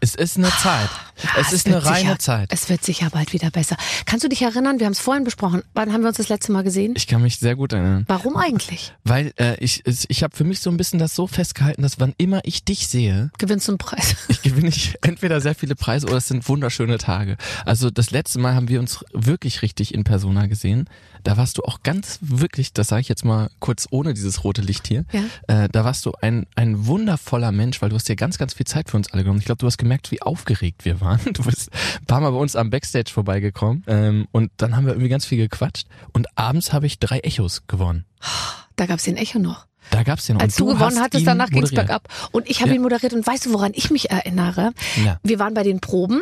Es 0.05 0.17
ist 0.17 0.37
eine 0.37 0.51
Zeit. 0.51 0.91
Ja, 1.23 1.31
es 1.41 1.53
ist 1.53 1.67
eine 1.69 1.85
reine 1.85 1.99
sicher, 2.01 2.19
Zeit. 2.19 2.53
Es 2.53 2.69
wird 2.69 2.85
sicher 2.85 3.09
bald 3.11 3.33
wieder 3.33 3.53
besser. 3.53 3.77
Kannst 4.05 4.25
du 4.25 4.29
dich 4.29 4.43
erinnern? 4.43 4.81
Wir 4.81 4.87
haben 4.87 4.93
es 4.95 4.99
vorhin 4.99 5.23
besprochen. 5.23 5.63
Wann 5.75 5.93
haben 5.93 6.01
wir 6.01 6.09
uns 6.09 6.17
das 6.17 6.29
letzte 6.29 6.51
Mal 6.51 6.65
gesehen? 6.65 6.95
Ich 6.97 7.07
kann 7.07 7.23
mich 7.23 7.37
sehr 7.39 7.55
gut 7.55 7.73
erinnern. 7.73 8.05
Warum 8.09 8.37
eigentlich? 8.37 8.93
Weil 9.05 9.33
äh, 9.39 9.55
ich, 9.63 9.83
es- 9.87 10.07
ich 10.09 10.25
habe 10.25 10.37
für 10.37 10.43
mich 10.43 10.59
so 10.59 10.71
ein 10.71 10.77
bisschen 10.77 10.99
das 10.99 11.15
so 11.15 11.29
festgehalten, 11.29 11.83
dass 11.83 12.01
wann 12.01 12.15
immer 12.17 12.41
ich 12.43 12.65
dich 12.65 12.89
sehe, 12.89 13.31
Gewinnst 13.39 13.69
du 13.69 13.73
einen 13.73 13.79
Preis? 13.79 14.17
ich 14.27 14.43
gewinne 14.43 14.71
ich 14.71 14.97
entweder 15.03 15.41
sehr 15.41 15.55
viele 15.55 15.77
Preise 15.77 16.09
oder 16.09 16.17
es 16.17 16.27
sind 16.27 16.49
wunderschöne 16.49 16.99
Tage. 16.99 17.37
Also 17.65 17.89
das 17.91 18.11
letzte 18.11 18.41
Mal 18.41 18.57
haben 18.57 18.69
wir 18.69 18.81
uns 18.81 19.05
wirklich 19.13 19.63
richtig 19.63 19.95
in 19.95 20.03
Persona 20.03 20.47
gesehen. 20.47 20.89
Da 21.25 21.37
warst 21.37 21.59
du 21.59 21.63
auch 21.63 21.83
ganz 21.83 22.19
wirklich, 22.21 22.73
das 22.73 22.89
sage 22.89 23.01
ich 23.03 23.09
jetzt 23.09 23.25
mal 23.25 23.49
kurz 23.61 23.87
ohne 23.91 24.13
dieses 24.15 24.43
rote 24.45 24.61
Licht 24.63 24.89
hier, 24.89 25.05
Ja. 25.13 25.65
äh, 25.65 25.69
da 25.71 25.85
warst 25.85 26.05
du 26.07 26.13
ein, 26.21 26.47
ein 26.57 26.87
wundervoller 26.87 27.53
Mensch, 27.53 27.81
weil 27.81 27.91
du 27.91 27.95
hast 27.97 28.09
dir 28.09 28.17
ganz, 28.17 28.39
ganz 28.39 28.55
viel 28.55 28.67
Zeit 28.67 28.91
für 28.91 28.97
uns 28.97 29.13
alle 29.13 29.23
genommen. 29.23 29.39
Ich 29.39 29.45
glaube, 29.47 29.59
du 29.59 29.67
hast 29.67 29.79
gemerkt, 29.79 30.11
wie 30.11 30.21
aufgeregt 30.23 30.85
wir 30.85 31.01
waren. 31.01 31.21
Du 31.33 31.45
bist 31.45 31.71
ein 32.01 32.05
paar 32.07 32.21
Mal 32.21 32.31
bei 32.31 32.39
uns 32.39 32.57
am 32.57 32.71
Backstage 32.71 33.11
vorbeigekommen 33.13 33.85
ähm, 33.87 34.27
und 34.33 34.51
dann 34.57 34.77
haben 34.77 34.85
wir 34.87 34.93
irgendwie 34.93 35.09
ganz 35.09 35.25
viel 35.25 35.39
gequatscht 35.39 35.87
und 36.13 36.27
abends 36.37 36.73
habe 36.73 36.87
ich 36.87 36.99
drei 36.99 37.19
Echos 37.21 37.63
gewonnen. 37.69 38.05
Da 38.77 38.87
gab 38.87 38.99
es 38.99 39.05
den 39.05 39.17
Echo 39.17 39.39
noch. 39.39 39.67
Da 39.91 40.03
gab's 40.05 40.27
den. 40.27 40.41
Als 40.41 40.59
und 40.61 40.71
du, 40.71 40.75
gewonnen 40.75 41.01
hattest, 41.01 41.27
danach 41.27 41.51
ging's 41.51 41.71
moderiert. 41.71 41.87
bergab. 41.89 42.09
Und 42.33 42.49
ich 42.49 42.61
habe 42.61 42.71
Ja. 42.71 42.77
ihn 42.77 42.83
moderiert. 42.83 43.13
Und 43.13 43.27
weißt 43.27 43.47
du, 43.47 43.53
woran 43.53 43.73
ich 43.75 43.91
mich 43.91 44.11
erinnere? 44.11 44.73
Ja. 45.05 45.19
Wir 45.23 45.39
waren 45.39 45.55
bei 45.55 45.63
den 45.65 45.81
Proben 45.81 46.21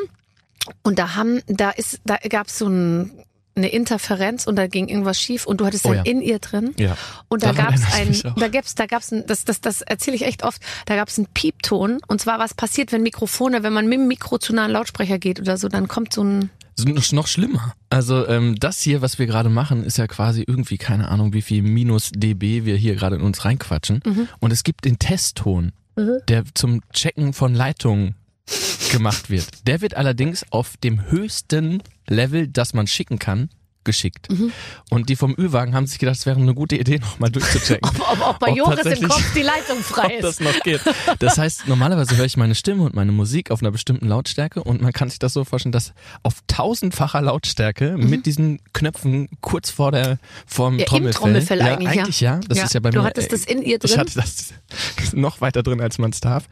und 0.82 0.98
da 0.98 1.14
haben, 1.14 1.40
da 1.46 1.70
ist, 1.70 2.00
da 2.04 2.16
gab's 2.16 2.58
so 2.58 2.66
ein, 2.68 3.10
eine 3.56 3.68
Interferenz 3.68 4.46
und 4.46 4.56
da 4.56 4.66
ging 4.68 4.88
irgendwas 4.88 5.20
schief 5.20 5.44
und 5.46 5.60
du 5.60 5.66
hattest 5.66 5.84
Oh 5.84 5.88
dann 5.92 6.04
ja. 6.04 6.10
in 6.12 6.22
ihr 6.22 6.38
drin. 6.38 6.72
Ja. 6.78 6.96
Und 7.28 7.42
da 7.42 7.52
Daran 7.52 7.72
gab's 7.74 7.82
erinnere 7.82 7.94
ich 7.96 8.00
ein, 8.02 8.08
mich 8.08 8.26
auch. 8.26 8.34
da 8.40 8.48
gab's, 8.48 8.74
da 8.74 8.86
gab's 8.86 9.12
ein, 9.12 9.26
das, 9.26 9.44
das, 9.44 9.60
das 9.60 9.82
erzähle 9.82 10.16
ich 10.16 10.24
echt 10.24 10.44
oft, 10.44 10.62
da 10.86 10.96
gab's 10.96 11.18
einen 11.18 11.26
Piepton. 11.34 11.98
Und 12.06 12.20
zwar, 12.20 12.38
was 12.38 12.54
passiert, 12.54 12.92
wenn 12.92 13.02
Mikrofone, 13.02 13.62
wenn 13.62 13.72
man 13.72 13.86
mit 13.88 13.98
dem 13.98 14.08
Mikro 14.08 14.38
zu 14.38 14.54
nah 14.54 14.64
an 14.66 14.70
Lautsprecher 14.70 15.18
geht 15.18 15.40
oder 15.40 15.56
so, 15.56 15.68
dann 15.68 15.88
kommt 15.88 16.12
so 16.12 16.22
ein, 16.22 16.50
noch- 17.12 17.26
schlimmer. 17.26 17.74
Also 17.90 18.26
ähm, 18.28 18.56
das 18.58 18.80
hier, 18.80 19.02
was 19.02 19.18
wir 19.18 19.26
gerade 19.26 19.50
machen, 19.50 19.84
ist 19.84 19.98
ja 19.98 20.06
quasi 20.06 20.44
irgendwie 20.46 20.78
keine 20.78 21.08
Ahnung, 21.08 21.32
wie 21.32 21.42
viel 21.42 21.62
minus 21.62 22.10
dB 22.14 22.64
wir 22.64 22.76
hier 22.76 22.94
gerade 22.94 23.16
in 23.16 23.22
uns 23.22 23.44
reinquatschen. 23.44 24.00
Mhm. 24.06 24.28
Und 24.38 24.52
es 24.52 24.62
gibt 24.62 24.84
den 24.84 24.98
Testton, 24.98 25.72
der 26.28 26.44
zum 26.54 26.80
Checken 26.94 27.34
von 27.34 27.54
Leitungen 27.54 28.14
gemacht 28.90 29.28
wird. 29.30 29.66
Der 29.66 29.80
wird 29.82 29.94
allerdings 29.96 30.44
auf 30.50 30.76
dem 30.78 31.10
höchsten 31.10 31.82
Level, 32.10 32.48
das 32.48 32.74
man 32.74 32.86
schicken 32.86 33.18
kann, 33.18 33.48
geschickt. 33.90 34.30
Mhm. 34.30 34.52
Und 34.88 35.08
die 35.08 35.16
vom 35.16 35.34
Ü-Wagen 35.36 35.74
haben 35.74 35.86
sich 35.86 35.98
gedacht, 35.98 36.16
es 36.16 36.26
wäre 36.26 36.38
eine 36.40 36.54
gute 36.54 36.76
Idee, 36.76 36.98
nochmal 36.98 37.30
durchzuchecken. 37.30 37.88
Ob, 37.88 38.00
ob 38.12 38.20
auch 38.22 38.38
bei 38.38 38.50
Ob 38.52 38.56
Joris 38.56 38.86
im 38.86 39.08
Kopf 39.08 39.32
die 39.34 39.42
Leitung 39.42 39.78
frei 39.82 40.14
ob 40.16 40.22
das 40.22 40.30
ist. 40.32 40.40
noch 40.40 40.60
geht. 40.60 40.80
Das 41.18 41.38
heißt, 41.38 41.66
normalerweise 41.68 42.16
höre 42.16 42.24
ich 42.24 42.36
meine 42.36 42.54
Stimme 42.54 42.84
und 42.84 42.94
meine 42.94 43.12
Musik 43.12 43.50
auf 43.50 43.60
einer 43.62 43.70
bestimmten 43.70 44.06
Lautstärke 44.08 44.62
und 44.62 44.80
man 44.82 44.92
kann 44.92 45.08
sich 45.10 45.18
das 45.18 45.32
so 45.32 45.44
vorstellen, 45.44 45.72
dass 45.72 45.92
auf 46.22 46.34
tausendfacher 46.46 47.20
Lautstärke 47.22 47.96
mit 47.98 48.26
diesen 48.26 48.60
Knöpfen 48.72 49.28
kurz 49.40 49.70
vor 49.70 49.92
der 49.92 50.18
vorm 50.46 50.74
Mhm. 50.74 50.78
Ja, 50.80 50.84
Trommelfell. 50.86 51.20
Trommelfell 51.20 51.58
ja, 51.58 51.64
eigentlich, 51.66 51.94
ja. 51.94 52.02
eigentlich 52.02 52.20
ja. 52.20 52.40
Das 52.48 52.58
Ja, 52.58 52.64
ist 52.64 52.74
ja 52.74 52.80
bei 52.80 52.90
du 52.90 53.00
mir. 53.00 53.04
hattest 53.04 53.28
äh, 53.28 53.30
das 53.30 53.44
in 53.44 53.62
ihr 53.62 53.78
Ich 53.82 53.90
drin? 53.90 54.00
hatte 54.00 54.14
das 54.14 54.54
noch 55.12 55.40
weiter 55.40 55.62
drin, 55.62 55.80
als 55.80 55.98
man 55.98 56.10
es 56.10 56.20
darf. 56.20 56.44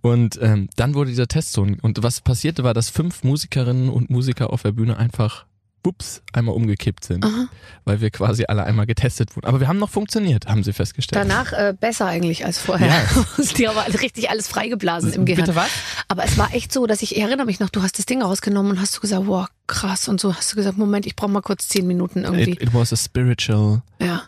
Und 0.00 0.38
ähm, 0.42 0.68
dann 0.76 0.94
wurde 0.94 1.10
dieser 1.10 1.28
Testzone. 1.28 1.76
Und 1.82 2.02
was 2.02 2.20
passierte, 2.20 2.64
war, 2.64 2.74
dass 2.74 2.90
fünf 2.90 3.22
Musikerinnen 3.22 3.88
und 3.88 4.10
Musiker 4.10 4.52
auf 4.52 4.62
der 4.62 4.72
Bühne 4.72 4.96
einfach 4.96 5.44
ups, 5.86 6.22
einmal 6.32 6.54
umgekippt 6.54 7.04
sind, 7.04 7.24
Aha. 7.24 7.48
weil 7.84 8.00
wir 8.00 8.10
quasi 8.10 8.44
alle 8.46 8.64
einmal 8.64 8.86
getestet 8.86 9.36
wurden. 9.36 9.46
Aber 9.46 9.60
wir 9.60 9.68
haben 9.68 9.78
noch 9.78 9.90
funktioniert, 9.90 10.46
haben 10.46 10.62
sie 10.62 10.72
festgestellt. 10.72 11.22
Danach 11.22 11.52
äh, 11.52 11.74
besser 11.78 12.06
eigentlich 12.06 12.44
als 12.44 12.58
vorher. 12.58 12.88
Ja. 12.88 13.44
Die 13.56 13.68
haben 13.68 13.78
richtig 13.92 14.30
alles 14.30 14.48
freigeblasen 14.48 15.12
im 15.12 15.24
Gehirn. 15.24 15.46
Bitte 15.46 15.56
was? 15.56 15.70
Aber 16.08 16.24
es 16.24 16.38
war 16.38 16.54
echt 16.54 16.72
so, 16.72 16.86
dass 16.86 17.02
ich, 17.02 17.16
ich 17.16 17.22
erinnere 17.22 17.46
mich 17.46 17.60
noch, 17.60 17.70
du 17.70 17.82
hast 17.82 17.98
das 17.98 18.06
Ding 18.06 18.22
rausgenommen 18.22 18.72
und 18.72 18.80
hast 18.80 18.96
du 18.96 19.00
gesagt, 19.00 19.26
wow, 19.26 19.46
krass. 19.66 20.08
Und 20.08 20.20
so 20.20 20.34
hast 20.34 20.52
du 20.52 20.56
gesagt, 20.56 20.76
Moment, 20.78 21.06
ich 21.06 21.16
brauche 21.16 21.30
mal 21.30 21.42
kurz 21.42 21.68
zehn 21.68 21.86
Minuten 21.86 22.24
irgendwie. 22.24 22.52
It, 22.52 22.62
it 22.62 22.74
was 22.74 22.92
a 22.92 22.96
spiritual 22.96 23.82
ja. 24.00 24.22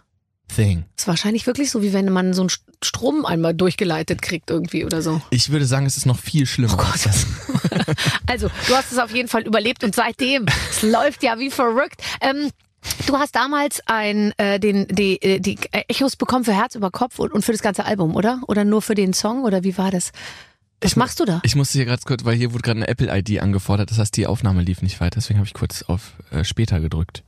Thing. 0.55 0.85
Es 0.97 1.03
ist 1.05 1.09
wahrscheinlich 1.09 1.47
wirklich 1.47 1.71
so, 1.71 1.83
wie 1.83 1.93
wenn 1.93 2.11
man 2.13 2.33
so 2.35 2.43
einen 2.43 2.49
St- 2.51 2.61
Strom 2.83 3.25
einmal 3.27 3.55
durchgeleitet 3.55 4.23
kriegt 4.23 4.51
irgendwie 4.51 4.85
oder 4.85 5.03
so. 5.03 5.21
Ich 5.31 5.51
würde 5.51 5.67
sagen, 5.67 5.87
es 5.87 5.97
ist 5.97 6.07
noch 6.07 6.19
viel 6.19 6.47
schlimmer. 6.47 6.77
Oh 6.79 6.85
das. 7.05 7.27
Also, 8.27 8.49
du 8.69 8.75
hast 8.77 8.93
es 8.93 8.99
auf 8.99 9.15
jeden 9.15 9.29
Fall 9.29 9.43
überlebt 9.43 9.85
und 9.85 9.95
seitdem, 9.95 10.47
es 10.71 10.83
läuft 10.83 11.23
ja 11.23 11.39
wie 11.39 11.51
verrückt. 11.51 12.03
Ähm, 12.21 12.51
du 13.07 13.17
hast 13.19 13.35
damals 13.35 13.81
ein, 13.87 14.33
äh, 14.39 14.59
den, 14.59 14.87
die, 14.89 15.21
äh, 15.23 15.39
die 15.41 15.59
Echos 15.89 16.17
bekommen 16.17 16.45
für 16.45 16.55
Herz 16.55 16.75
über 16.75 16.91
Kopf 16.91 17.19
und, 17.19 17.33
und 17.33 17.45
für 17.45 17.53
das 17.53 17.63
ganze 17.63 17.85
Album, 17.85 18.15
oder? 18.17 18.41
Oder 18.49 18.65
nur 18.65 18.83
für 18.83 18.95
den 18.95 19.13
Song? 19.13 19.45
Oder 19.45 19.63
wie 19.65 19.77
war 19.79 19.91
das? 19.91 20.13
Was 20.81 20.93
Ich- 20.93 20.97
machst 20.97 21.21
du 21.21 21.25
da? 21.25 21.41
Ich 21.45 21.55
musste 21.55 21.79
hier 21.79 21.85
gerade 21.85 22.03
kurz, 22.05 22.25
weil 22.25 22.35
hier 22.37 22.53
wurde 22.53 22.63
gerade 22.63 22.79
eine 22.79 22.89
Apple-ID 22.89 23.41
angefordert, 23.41 23.91
das 23.93 23.99
heißt, 23.99 24.17
die 24.17 24.27
Aufnahme 24.27 24.63
lief 24.63 24.83
nicht 24.83 25.01
weiter, 25.01 25.17
deswegen 25.21 25.39
habe 25.39 25.47
ich 25.47 25.55
kurz 25.55 25.83
auf 25.83 26.13
äh, 26.33 26.43
später 26.45 26.81
gedrückt. 26.81 27.23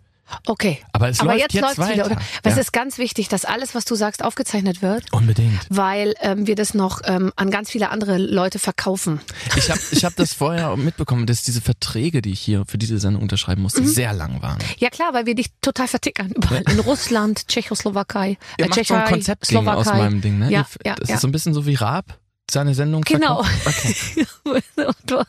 Okay. 0.47 0.79
Aber 0.93 1.09
es 1.09 1.21
Aber 1.21 1.33
läuft 1.35 1.53
jetzt, 1.53 1.55
jetzt 1.55 1.79
weiter. 1.79 1.93
wieder, 1.95 2.07
oder? 2.07 2.17
Weil 2.17 2.53
es 2.53 2.55
Ja. 2.57 2.61
ist 2.63 2.73
ganz 2.73 2.99
wichtig, 2.99 3.29
dass 3.29 3.45
alles, 3.45 3.75
was 3.75 3.85
du 3.85 3.95
sagst, 3.95 4.25
aufgezeichnet 4.25 4.83
wird, 4.83 5.13
Unbedingt. 5.13 5.61
weil 5.71 6.15
ähm, 6.21 6.47
wir 6.47 6.55
das 6.55 6.75
noch 6.75 7.01
ähm, 7.05 7.33
an 7.37 7.51
ganz 7.51 7.71
viele 7.71 7.91
andere 7.91 8.19
Leute 8.19 8.59
verkaufen. 8.59 9.21
Ich 9.57 9.71
habe 9.71 9.81
ich 9.91 10.05
hab 10.05 10.17
das 10.17 10.33
vorher 10.35 10.77
mitbekommen, 10.77 11.27
dass 11.27 11.43
diese 11.43 11.61
Verträge, 11.61 12.23
die 12.23 12.33
ich 12.33 12.41
hier 12.41 12.65
für 12.67 12.79
diese 12.79 12.99
Sendung 12.99 13.23
unterschreiben 13.23 13.63
musste, 13.63 13.83
Mhm. 13.83 13.87
sehr 13.87 14.13
lang 14.13 14.43
waren. 14.43 14.59
Ja 14.79 14.91
klar, 14.91 15.13
weil 15.13 15.27
wir 15.27 15.35
dich 15.35 15.49
total 15.61 15.89
vertickern. 15.89 16.31
Überall. 16.31 16.63
In 16.71 16.81
Russland, 16.81 17.49
Tschechoslowakei, 17.49 18.39
Ihr 18.59 18.65
äh, 18.65 18.69
macht 18.69 18.75
so 18.75 18.81
ein 18.81 18.85
Tschechei, 19.05 19.11
Konzeptding 19.11 19.69
aus 19.69 19.85
Slowakei. 19.85 19.99
meinem 20.03 20.21
Ding, 20.21 20.39
ne? 20.39 20.51
Ja, 20.51 20.61
Ihr- 20.61 20.67
ja, 20.91 20.95
das 20.97 21.09
ja. 21.09 21.15
ist 21.17 21.21
so 21.21 21.29
ein 21.29 21.33
bisschen 21.33 21.55
so 21.55 21.67
wie 21.67 21.75
Raab 21.75 22.19
seine 22.51 22.75
Sendung 22.75 23.03
Genau. 23.03 23.41
Okay. 23.65 24.27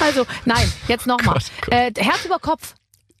also, 0.00 0.26
nein, 0.44 0.70
jetzt 0.88 1.06
nochmal. 1.06 1.38
Äh, 1.70 1.92
Herz 1.96 2.24
über 2.24 2.38
Kopf. 2.38 2.74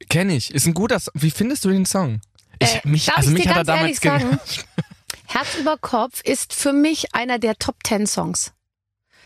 Kenn 0.08 0.30
ich. 0.30 0.52
Ist 0.54 0.66
ein 0.66 0.74
guter 0.74 0.98
Song. 0.98 1.12
Wie 1.14 1.30
findest 1.30 1.64
du 1.64 1.68
den 1.70 1.86
Song? 1.86 2.20
Ich, 2.58 2.74
Äh, 2.74 2.80
mich, 2.84 3.06
darf 3.06 3.18
also 3.18 3.30
ich 3.30 3.34
mich 3.34 3.42
dir 3.44 3.50
hat 3.50 3.56
er 3.58 3.64
ganz 3.64 4.00
damals 4.00 4.00
sagen? 4.00 4.38
Herz 5.26 5.54
über 5.58 5.76
Kopf 5.78 6.22
ist 6.24 6.52
für 6.52 6.72
mich 6.72 7.14
einer 7.14 7.38
der 7.38 7.56
Top 7.56 7.82
Ten 7.84 8.06
Songs. 8.06 8.52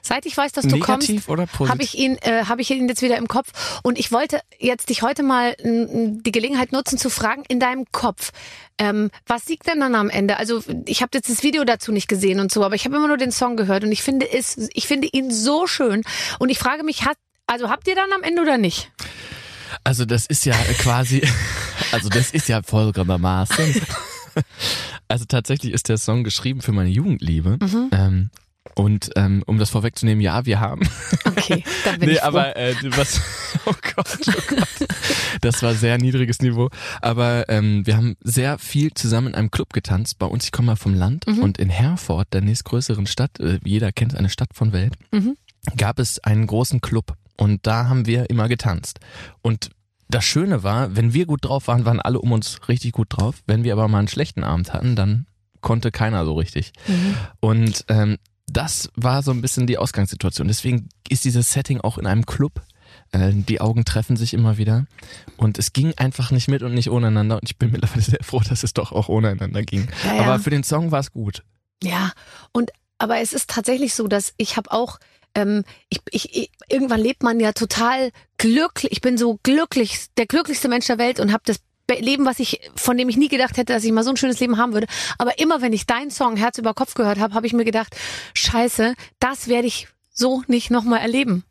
Seit 0.07 0.27
ich 0.27 0.37
weiß, 0.37 0.53
dass 0.53 0.67
du 0.67 0.79
kommst, 0.81 1.09
Negativ 1.09 1.27
positiv? 1.27 1.71
habe 1.71 1.83
ich 1.83 1.97
ihn, 1.97 2.19
äh, 2.19 2.45
habe 2.45 2.61
ich 2.61 2.71
ihn 2.71 2.87
jetzt 2.89 3.01
wieder 3.01 3.17
im 3.17 3.27
Kopf. 3.27 3.81
Und 3.83 3.99
ich 3.99 4.13
wollte 4.13 4.43
jetzt 4.59 4.91
dich 4.91 5.01
heute 5.01 5.23
mal 5.23 5.57
n, 5.59 6.23
die 6.23 6.31
Gelegenheit 6.31 6.73
nutzen 6.73 6.99
zu 6.99 7.09
fragen 7.09 7.43
in 7.49 7.59
deinem 7.59 7.87
Kopf, 7.91 8.31
ähm, 8.77 9.11
was 9.27 9.47
siegt 9.47 9.67
denn 9.67 9.81
dann 9.81 9.95
am 9.95 10.11
Ende? 10.11 10.37
Also 10.37 10.63
ich 10.85 11.01
habe 11.01 11.13
jetzt 11.15 11.31
das 11.31 11.43
Video 11.43 11.65
dazu 11.65 11.91
nicht 11.91 12.07
gesehen 12.07 12.39
und 12.39 12.53
so, 12.53 12.63
aber 12.65 12.75
ich 12.75 12.85
habe 12.85 12.97
immer 12.97 13.09
nur 13.09 13.17
den 13.17 13.33
Song 13.33 13.57
gehört 13.57 13.83
und 13.83 13.93
ich 13.93 14.03
finde 14.03 14.31
es, 14.31 14.69
ich 14.75 14.87
finde 14.87 15.09
ihn 15.11 15.31
so 15.31 15.67
schön. 15.67 16.03
Und 16.39 16.51
ich 16.51 16.59
frage 16.59 16.83
mich, 16.83 17.07
hat, 17.07 17.17
also 17.47 17.71
habt 17.71 17.89
ihr 17.89 17.95
dann 17.95 18.13
am 18.13 18.23
Ende 18.23 18.43
oder 18.43 18.59
nicht? 18.59 18.91
Also 19.85 20.05
das 20.07 20.27
ist 20.27 20.45
ja 20.47 20.55
quasi, 20.79 21.23
also 21.93 22.09
das 22.09 22.31
ist 22.31 22.49
ja 22.49 22.63
folgendermaßen. 22.63 23.83
Also 25.09 25.25
tatsächlich 25.27 25.73
ist 25.73 25.89
der 25.89 25.99
Song 25.99 26.25
geschrieben 26.25 26.63
für 26.63 26.73
meine 26.73 26.89
Jugendliebe. 26.91 27.59
Mhm. 27.61 27.91
Ähm, 27.93 28.31
und 28.75 29.11
ähm, 29.15 29.43
um 29.47 29.59
das 29.59 29.71
vorwegzunehmen, 29.71 30.21
ja, 30.23 30.47
wir 30.47 30.59
haben. 30.59 30.89
Okay, 31.27 31.63
dann 31.85 32.01
bin 32.01 32.09
nee, 32.09 32.15
ich 32.15 32.21
froh. 32.21 32.29
aber 32.29 32.57
äh, 32.57 32.75
was? 32.97 33.21
Oh 33.67 33.73
Gott, 33.95 34.19
oh 34.29 34.33
Gott. 34.49 34.89
Das 35.41 35.63
war 35.63 35.73
sehr 35.75 35.97
niedriges 35.97 36.41
Niveau. 36.43 36.69
Aber 37.01 37.49
ähm, 37.49 37.87
wir 37.87 37.97
haben 37.97 38.15
sehr 38.21 38.59
viel 38.59 38.93
zusammen 38.93 39.29
in 39.29 39.35
einem 39.35 39.51
Club 39.51 39.73
getanzt. 39.73 40.19
Bei 40.19 40.27
uns, 40.27 40.45
ich 40.45 40.53
komme 40.53 40.67
mal 40.67 40.77
vom 40.77 40.93
Land 40.93 41.27
Mhm. 41.27 41.39
und 41.39 41.57
in 41.57 41.71
Herford, 41.71 42.29
der 42.35 42.43
nächstgrößeren 42.43 43.07
Stadt, 43.07 43.41
äh, 43.41 43.61
jeder 43.65 43.91
kennt 43.93 44.15
eine 44.17 44.29
Stadt 44.29 44.51
von 44.53 44.73
Welt, 44.75 44.97
Mhm. 45.13 45.37
gab 45.79 45.99
es 45.99 46.19
einen 46.19 46.47
großen 46.47 46.83
Club 46.83 47.15
und 47.37 47.67
da 47.67 47.89
haben 47.89 48.07
wir 48.07 48.31
immer 48.31 48.49
getanzt. 48.49 49.01
Und 49.43 49.71
das 50.09 50.25
Schöne 50.25 50.63
war, 50.63 50.95
wenn 50.97 51.15
wir 51.15 51.27
gut 51.27 51.45
drauf 51.45 51.67
waren, 51.69 51.85
waren 51.85 52.01
alle 52.01 52.21
um 52.21 52.33
uns 52.33 52.69
richtig 52.69 52.93
gut 52.93 53.09
drauf. 53.11 53.43
Wenn 53.47 53.65
wir 53.65 53.73
aber 53.73 53.89
mal 53.89 53.99
einen 53.99 54.09
schlechten 54.09 54.45
Abend 54.45 54.73
hatten, 54.73 54.97
dann 54.97 55.27
konnte 55.61 55.91
keiner 55.91 56.25
so 56.25 56.35
richtig. 56.35 56.73
Mhm. 56.87 57.17
Und 57.41 57.85
ähm, 57.89 58.19
das 58.47 58.91
war 58.95 59.23
so 59.23 59.31
ein 59.33 59.41
bisschen 59.41 59.67
die 59.67 59.79
Ausgangssituation. 59.79 60.47
Deswegen 60.47 60.89
ist 61.09 61.25
dieses 61.25 61.53
Setting 61.53 61.81
auch 61.81 61.99
in 61.99 62.07
einem 62.07 62.27
Club. 62.27 62.63
Äh, 63.13 63.33
die 63.33 63.61
Augen 63.61 63.85
treffen 63.85 64.17
sich 64.17 64.35
immer 64.35 64.59
wieder. 64.59 64.87
Und 65.37 65.59
es 65.59 65.73
ging 65.73 65.95
einfach 65.97 66.31
nicht 66.31 66.49
mit 66.49 66.63
und 66.63 66.75
nicht 66.75 66.91
ohneinander. 66.91 67.37
Und 67.37 67.51
ich 67.51 67.59
bin 67.59 67.73
mittlerweile 67.73 68.03
sehr 68.03 68.23
froh, 68.23 68.41
dass 68.47 68.63
es 68.63 68.75
doch 68.75 68.93
auch 68.93 69.09
ohneinander 69.09 69.63
ging. 69.63 69.89
Ja, 70.05 70.15
ja. 70.15 70.23
Aber 70.23 70.39
für 70.39 70.51
den 70.51 70.63
Song 70.63 70.91
war 70.91 71.01
es 71.01 71.13
gut. 71.13 71.43
Ja, 71.83 72.13
und 72.53 72.71
aber 72.99 73.19
es 73.19 73.33
ist 73.33 73.51
tatsächlich 73.51 73.95
so, 73.95 74.07
dass 74.07 74.35
ich 74.37 74.57
habe 74.57 74.71
auch 74.71 74.99
ähm, 75.35 75.65
ich, 75.89 76.01
ich, 76.11 76.51
irgendwann 76.69 77.01
lebt 77.01 77.23
man 77.23 77.41
ja 77.41 77.53
total 77.53 78.11
glücklich. 78.39 78.93
Ich 78.93 79.01
bin 79.01 79.19
so 79.19 79.39
glücklich, 79.43 80.07
der 80.17 80.27
glücklichste 80.27 80.69
Mensch 80.69 80.87
der 80.87 80.99
Welt 80.99 81.21
und 81.21 81.33
habe 81.33 81.43
das 81.47 81.59
Be- 81.87 82.01
Leben, 82.01 82.25
was 82.25 82.39
ich, 82.39 82.71
von 82.77 82.97
dem 82.97 83.09
ich 83.09 83.17
nie 83.17 83.29
gedacht 83.29 83.57
hätte, 83.57 83.73
dass 83.73 83.85
ich 83.85 83.93
mal 83.93 84.05
so 84.05 84.11
ein 84.11 84.17
schönes 84.17 84.41
Leben 84.41 84.57
haben 84.57 84.73
würde. 84.73 84.87
Aber 85.19 85.39
immer 85.39 85.61
wenn 85.61 85.73
ich 85.73 85.87
deinen 85.87 86.11
Song 86.11 86.37
Herz 86.37 86.59
über 86.59 86.73
Kopf 86.73 86.95
gehört 86.95 87.19
habe, 87.19 87.35
habe 87.35 87.47
ich 87.47 87.53
mir 87.53 87.65
gedacht, 87.65 87.95
Scheiße, 88.35 88.95
das 89.21 89.49
werde 89.49 89.67
ich 89.67 89.89
so 90.11 90.43
nicht 90.47 90.71
nochmal 90.71 91.01
erleben. 91.01 91.45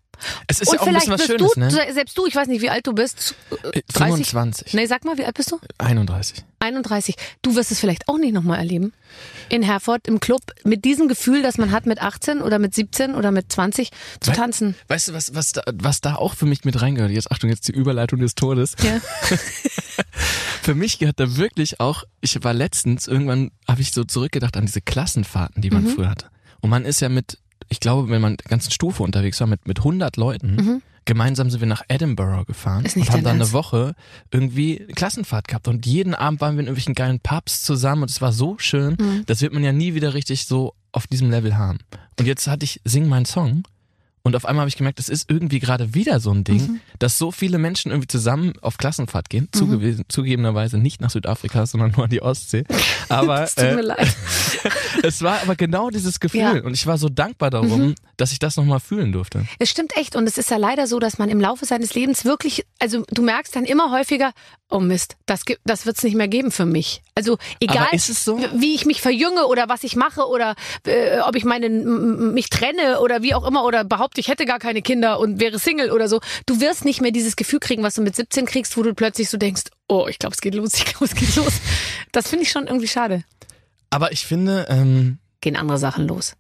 Es 0.47 0.59
ist 0.61 0.67
und 0.69 0.75
ja 0.75 0.81
auch 0.81 0.87
ein 0.87 0.93
vielleicht 0.95 1.09
bisschen 1.17 1.39
was 1.39 1.53
Schönes, 1.53 1.73
du, 1.73 1.77
ne? 1.85 1.93
selbst 1.93 2.17
du, 2.17 2.25
ich 2.25 2.35
weiß 2.35 2.47
nicht, 2.47 2.61
wie 2.61 2.69
alt 2.69 2.85
du 2.87 2.93
bist. 2.93 3.35
Äh, 3.71 3.81
30? 3.93 4.27
25. 4.29 4.73
Nee, 4.73 4.85
sag 4.85 5.05
mal, 5.05 5.17
wie 5.17 5.25
alt 5.25 5.35
bist 5.35 5.51
du? 5.51 5.59
31. 5.77 6.43
31. 6.59 7.15
Du 7.41 7.55
wirst 7.55 7.71
es 7.71 7.79
vielleicht 7.79 8.07
auch 8.07 8.17
nicht 8.17 8.33
nochmal 8.33 8.57
erleben. 8.59 8.93
In 9.49 9.63
Herford 9.63 10.07
im 10.07 10.19
Club 10.19 10.41
mit 10.63 10.85
diesem 10.85 11.07
Gefühl, 11.07 11.41
das 11.41 11.57
man 11.57 11.71
hat 11.71 11.85
mit 11.85 12.01
18 12.01 12.41
oder 12.41 12.57
mit 12.57 12.73
17 12.73 13.15
oder 13.15 13.31
mit 13.31 13.51
20 13.51 13.91
zu 14.21 14.31
We- 14.31 14.35
tanzen. 14.35 14.75
Weißt 14.87 15.09
du, 15.09 15.13
was, 15.13 15.35
was, 15.35 15.51
da, 15.51 15.61
was 15.73 16.01
da 16.01 16.15
auch 16.15 16.35
für 16.35 16.45
mich 16.45 16.63
mit 16.63 16.81
reingehört? 16.81 17.11
Jetzt 17.11 17.31
Achtung, 17.31 17.49
jetzt 17.49 17.67
die 17.67 17.73
Überleitung 17.73 18.19
des 18.19 18.35
Todes. 18.35 18.75
Ja. 18.81 18.99
Für 20.61 20.75
mich 20.75 20.97
gehört 20.99 21.19
da 21.19 21.35
wirklich 21.35 21.79
auch, 21.81 22.03
ich 22.21 22.41
war 22.43 22.53
letztens, 22.53 23.07
irgendwann 23.07 23.51
habe 23.67 23.81
ich 23.81 23.91
so 23.91 24.03
zurückgedacht 24.05 24.55
an 24.55 24.65
diese 24.65 24.79
Klassenfahrten, 24.81 25.61
die 25.61 25.69
man 25.69 25.85
früher 25.87 26.09
hatte. 26.09 26.27
Und 26.61 26.69
man 26.69 26.85
ist 26.85 27.01
ja 27.01 27.09
mit, 27.09 27.37
ich 27.69 27.79
glaube, 27.79 28.09
wenn 28.09 28.21
man 28.21 28.37
der 28.37 28.49
ganzen 28.49 28.71
Stufe 28.71 29.03
unterwegs 29.03 29.39
war, 29.39 29.47
mit, 29.47 29.67
mit 29.67 29.79
100 29.79 30.17
Leuten, 30.17 30.81
gemeinsam 31.05 31.49
sind 31.49 31.59
wir 31.59 31.67
nach 31.67 31.83
Edinburgh 31.87 32.45
gefahren 32.45 32.83
Mhm. 32.83 33.01
Und 33.01 33.09
haben 33.11 33.23
dann 33.23 33.33
eine 33.33 33.39
Ernst? 33.41 33.53
Woche 33.53 33.95
irgendwie 34.31 34.77
Klassenfahrt 34.95 35.47
gehabt. 35.47 35.67
Und 35.67 35.85
jeden 35.85 36.15
Abend 36.15 36.41
waren 36.41 36.55
wir 36.55 36.61
in 36.61 36.67
irgendwelchen 36.67 36.95
geilen 36.95 37.19
Pubs 37.19 37.63
zusammen 37.63 38.03
und 38.03 38.11
es 38.11 38.21
war 38.21 38.31
so 38.31 38.57
schön. 38.57 38.97
Mhm. 38.99 39.23
Das 39.25 39.41
wird 39.41 39.53
man 39.53 39.63
ja 39.63 39.71
nie 39.71 39.93
wieder 39.93 40.13
richtig 40.13 40.45
so 40.45 40.73
auf 40.91 41.07
diesem 41.07 41.29
Level 41.29 41.57
haben. 41.57 41.79
Und 42.19 42.25
jetzt 42.25 42.47
hatte 42.47 42.63
ich 42.63 42.81
Sing 42.85 43.07
meinen 43.07 43.25
Song. 43.25 43.63
Und 44.25 44.37
auf 44.37 44.45
einmal 44.45 44.61
habe 44.61 44.69
ich 44.69 44.77
gemerkt, 44.77 44.99
es 45.01 45.09
ist 45.09 45.29
irgendwie 45.29 45.59
gerade 45.59 45.93
wieder 45.95 46.21
so 46.21 46.31
ein 46.31 46.45
Ding, 46.45 46.55
Mhm. 46.61 46.79
dass 46.97 47.17
so 47.17 47.29
viele 47.31 47.57
Menschen 47.57 47.91
irgendwie 47.91 48.07
zusammen 48.07 48.53
auf 48.61 48.77
Klassenfahrt 48.77 49.29
gehen. 49.29 49.49
Zugewiesen, 49.51 50.05
zugegebenerweise 50.07 50.77
nicht 50.77 51.01
nach 51.01 51.09
Südafrika, 51.09 51.65
sondern 51.65 51.91
nur 51.91 52.05
an 52.05 52.09
die 52.09 52.21
Ostsee. 52.21 52.63
Aber 53.09 53.43
Es 53.43 53.55
tut 53.55 53.65
mir 53.65 53.79
äh, 53.79 53.81
leid. 53.81 54.15
es 55.03 55.21
war 55.23 55.41
aber 55.41 55.57
genau 55.57 55.89
dieses 55.89 56.21
Gefühl. 56.21 56.39
Ja. 56.39 56.53
Mhm. 56.53 56.61
Und 56.67 56.73
ich 56.73 56.87
war 56.87 56.97
so 56.97 57.09
dankbar 57.09 57.49
darum, 57.49 57.95
dass 58.15 58.31
ich 58.31 58.39
das 58.39 58.55
nochmal 58.55 58.79
fühlen 58.79 59.11
durfte. 59.11 59.45
Es 59.59 59.69
stimmt 59.69 59.97
echt. 59.97 60.15
Und 60.15 60.25
es 60.25 60.37
ist 60.37 60.49
ja 60.49 60.55
leider 60.57 60.87
so, 60.87 60.99
dass 60.99 61.17
man 61.17 61.27
im 61.27 61.41
Laufe 61.41 61.65
seines 61.65 61.93
Lebens 61.93 62.23
wirklich, 62.23 62.65
also 62.79 63.03
du 63.11 63.23
merkst 63.23 63.53
dann 63.57 63.65
immer 63.65 63.91
häufiger, 63.91 64.31
oh 64.73 64.79
Mist, 64.79 65.15
das, 65.27 65.45
gibt- 65.45 65.61
das 65.65 65.85
wird 65.85 65.97
es 65.97 66.03
nicht 66.03 66.15
mehr 66.15 66.27
geben 66.27 66.49
für 66.51 66.65
mich. 66.65 67.01
Also 67.15 67.37
egal, 67.59 67.87
so? 67.99 68.39
wie 68.55 68.73
ich 68.73 68.85
mich 68.85 69.01
verjünge 69.01 69.45
oder 69.47 69.69
was 69.69 69.83
ich 69.83 69.95
mache 69.95 70.27
oder 70.27 70.55
äh, 70.87 71.19
ob 71.19 71.35
ich 71.35 71.45
meine, 71.45 71.69
mich 71.69 72.49
trenne 72.49 72.99
oder 72.99 73.21
wie 73.21 73.33
auch 73.35 73.45
immer 73.47 73.63
oder 73.65 73.83
behaupte, 73.83 74.19
ich 74.19 74.27
hätte 74.29 74.45
gar 74.45 74.59
keine 74.59 74.81
Kinder 74.81 75.19
und 75.19 75.39
wäre 75.39 75.59
Single 75.59 75.91
oder 75.91 76.07
so. 76.09 76.19
Du 76.47 76.59
wirst 76.59 76.85
nicht 76.85 77.01
mehr 77.01 77.11
dieses 77.11 77.35
Gefühl 77.35 77.59
kriegen, 77.59 77.83
was 77.83 77.95
du 77.95 78.01
mit 78.01 78.15
17 78.15 78.45
kriegst, 78.45 78.75
wo 78.75 78.83
du 78.83 78.93
plötzlich 78.95 79.29
so 79.29 79.37
denkst, 79.37 79.63
oh, 79.87 80.07
ich 80.09 80.17
glaube, 80.19 80.33
es 80.33 80.41
geht 80.41 80.55
los, 80.55 80.73
ich 80.77 80.85
glaube, 80.85 81.05
es 81.05 81.13
geht 81.15 81.35
los. 81.35 81.53
Das 82.11 82.27
finde 82.27 82.43
ich 82.43 82.51
schon 82.51 82.65
irgendwie 82.67 82.87
schade. 82.87 83.23
Aber 83.91 84.11
ich 84.11 84.25
finde, 84.25 84.65
ähm, 84.69 85.19
Gehen 85.41 85.55
andere 85.55 85.77
Sachen 85.77 86.07
los. 86.07 86.33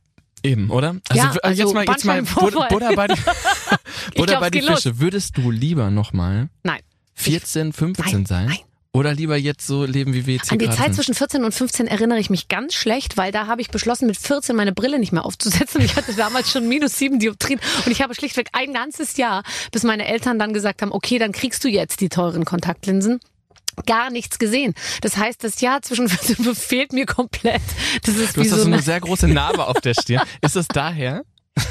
eben, 0.43 0.71
oder? 0.71 0.95
Ja, 1.13 1.35
w- 1.35 1.39
also 1.43 1.61
jetzt 1.63 1.73
mal, 1.73 1.85
jetzt 1.87 2.03
mal 2.05 2.21
Buddha, 2.23 2.67
bei 2.95 3.07
die, 3.07 3.13
Buddha 4.15 4.25
glaub, 4.25 4.39
bei 4.41 4.49
die 4.49 4.59
geht 4.59 4.69
los. 4.69 4.81
Fische. 4.83 4.99
Würdest 4.99 5.37
du 5.37 5.51
lieber 5.51 5.89
nochmal 5.91 6.49
Nein. 6.63 6.79
14, 7.15 7.73
15 7.73 8.05
Nein, 8.05 8.25
sein? 8.25 8.45
nein. 8.47 8.57
Oder 8.95 9.11
lieber 9.15 9.35
jetzt 9.35 9.65
so 9.65 9.85
leben, 9.85 10.13
wie 10.13 10.27
wir 10.27 10.35
jetzt 10.35 10.49
hier 10.49 10.53
An 10.53 10.59
die 10.59 10.69
Zeit 10.69 10.85
sind? 10.85 10.95
zwischen 10.95 11.15
14 11.15 11.43
und 11.43 11.51
15 11.51 11.87
erinnere 11.87 12.19
ich 12.19 12.29
mich 12.29 12.47
ganz 12.47 12.75
schlecht, 12.75 13.17
weil 13.17 13.31
da 13.31 13.47
habe 13.47 13.59
ich 13.59 13.71
beschlossen, 13.71 14.05
mit 14.05 14.17
14 14.17 14.55
meine 14.55 14.71
Brille 14.71 14.99
nicht 14.99 15.11
mehr 15.11 15.25
aufzusetzen. 15.25 15.81
Ich 15.81 15.95
hatte 15.95 16.13
damals 16.13 16.51
schon 16.51 16.67
minus 16.67 16.95
sieben 16.99 17.17
Dioptrien 17.17 17.59
und 17.85 17.91
ich 17.91 18.03
habe 18.03 18.13
schlichtweg 18.13 18.49
ein 18.53 18.71
ganzes 18.71 19.17
Jahr, 19.17 19.41
bis 19.71 19.81
meine 19.81 20.05
Eltern 20.07 20.37
dann 20.37 20.53
gesagt 20.53 20.83
haben, 20.83 20.91
okay, 20.91 21.17
dann 21.17 21.31
kriegst 21.31 21.63
du 21.63 21.69
jetzt 21.69 22.01
die 22.01 22.09
teuren 22.09 22.45
Kontaktlinsen. 22.45 23.19
Gar 23.87 24.11
nichts 24.11 24.37
gesehen. 24.37 24.75
Das 25.01 25.17
heißt, 25.17 25.43
das 25.43 25.59
Jahr 25.59 25.81
zwischen 25.81 26.07
14 26.07 26.35
und 26.37 26.43
15 26.43 26.55
fehlt 26.55 26.93
mir 26.93 27.07
komplett. 27.07 27.63
Das 28.03 28.15
ist 28.15 28.37
Du 28.37 28.41
wie 28.41 28.45
hast 28.45 28.51
so 28.51 28.57
so 28.57 28.65
eine, 28.67 28.75
eine 28.75 28.83
sehr 28.83 28.99
große 28.99 29.27
Narbe 29.27 29.65
auf 29.65 29.81
der 29.81 29.95
Stirn. 29.95 30.21
Ist 30.41 30.55
das 30.55 30.67
daher? 30.67 31.23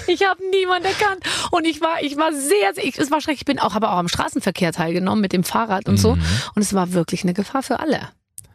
Ich 0.06 0.24
habe 0.26 0.40
niemand 0.50 0.84
erkannt 0.84 1.24
und 1.50 1.64
ich 1.64 1.80
war 1.80 2.02
ich 2.02 2.16
war 2.16 2.32
sehr, 2.32 2.74
sehr 2.74 2.84
ich, 2.84 2.98
es 2.98 3.10
war 3.10 3.20
schrecklich. 3.20 3.42
Ich 3.42 3.46
bin 3.46 3.58
auch 3.58 3.74
aber 3.74 3.92
auch 3.92 3.98
am 3.98 4.08
Straßenverkehr 4.08 4.72
teilgenommen 4.72 5.20
mit 5.20 5.32
dem 5.32 5.44
Fahrrad 5.44 5.88
und 5.88 5.96
so 5.96 6.10
und 6.10 6.62
es 6.62 6.74
war 6.74 6.92
wirklich 6.92 7.22
eine 7.24 7.34
Gefahr 7.34 7.62
für 7.62 7.80
alle. 7.80 8.08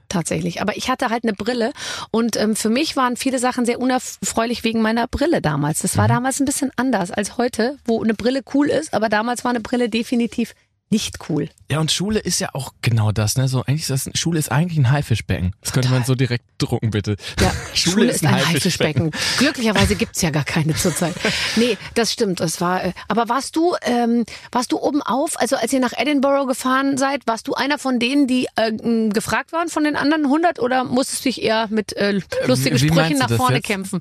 Tatsächlich. 0.10 0.62
Aber 0.62 0.78
ich 0.78 0.90
hatte 0.90 1.10
halt 1.10 1.24
eine 1.24 1.34
Brille 1.34 1.74
und 2.12 2.38
ähm, 2.38 2.56
für 2.56 2.70
mich 2.70 2.96
waren 2.96 3.18
viele 3.18 3.40
Sachen 3.40 3.66
sehr 3.66 3.80
unerfreulich 3.80 4.64
wegen 4.64 4.82
meiner 4.82 5.06
Brille 5.08 5.42
damals. 5.42 5.82
Das 5.82 5.98
war 5.98 6.08
damals 6.08 6.40
ein 6.40 6.46
bisschen 6.46 6.72
anders 6.78 7.12
als 7.12 7.38
heute, 7.38 7.78
wo 7.86 8.02
eine 8.02 8.14
Brille 8.14 8.42
cool 8.54 8.70
ist, 8.70 8.94
aber 8.94 9.10
damals 9.10 9.44
war 9.44 9.50
eine 9.50 9.60
Brille 9.60 9.90
definitiv 9.90 10.54
nicht 10.90 11.18
cool. 11.30 11.50
Ja, 11.70 11.80
und 11.82 11.92
Schule 11.92 12.20
ist 12.20 12.40
ja 12.40 12.50
auch 12.54 12.72
genau 12.82 13.12
das, 13.12 13.36
ne? 13.36 13.50
So, 13.50 13.62
eigentlich 13.66 13.90
ist 13.90 14.08
das, 14.08 14.10
Schule 14.18 14.40
ist 14.40 14.50
eigentlich 14.52 14.78
ein 14.78 14.90
Haifischbecken. 14.90 15.54
Das 15.62 15.74
könnte 15.74 15.90
man 15.90 16.06
so 16.06 16.16
direkt 16.16 16.46
drucken, 16.60 16.92
bitte. 16.92 17.18
Ja, 17.42 17.52
Schule, 17.74 18.10
ist 18.10 18.26
ein 18.26 18.34
Haifischbecken. 18.48 19.12
Glücklicherweise 19.38 19.96
gibt's 19.96 20.22
ja 20.22 20.30
gar 20.30 20.46
keine 20.46 20.76
zurzeit. 20.76 21.14
Nee, 21.58 21.78
das 21.96 22.14
stimmt. 22.14 22.40
Das 22.40 22.62
war. 22.62 22.86
äh, 22.86 22.94
Aber 23.10 23.28
warst 23.28 23.58
du, 23.58 23.76
ähm, 23.82 24.24
warst 24.54 24.72
du 24.72 24.80
oben 24.80 25.02
auf? 25.02 25.38
Also 25.40 25.58
als 25.58 25.74
ihr 25.74 25.82
nach 25.82 25.92
Edinburgh 25.98 26.46
gefahren 26.48 26.98
seid, 26.98 27.28
warst 27.28 27.50
du 27.50 27.54
einer 27.54 27.78
von 27.80 28.00
denen, 28.00 28.28
die 28.28 28.48
äh, 28.56 28.72
gefragt 29.10 29.52
waren 29.52 29.68
von 29.68 29.84
den 29.84 29.98
anderen 29.98 30.24
100 30.24 30.60
oder 30.60 30.86
musstest 30.86 31.26
du 31.26 31.30
dich 31.30 31.42
eher 31.44 31.68
mit 31.70 31.92
äh, 31.98 32.22
lustigen 32.46 32.80
Wie- 32.82 32.88
Sprüchen 32.88 33.18
nach 33.18 33.30
vorne 33.30 33.58
jetzt? 33.58 33.66
kämpfen? 33.68 34.00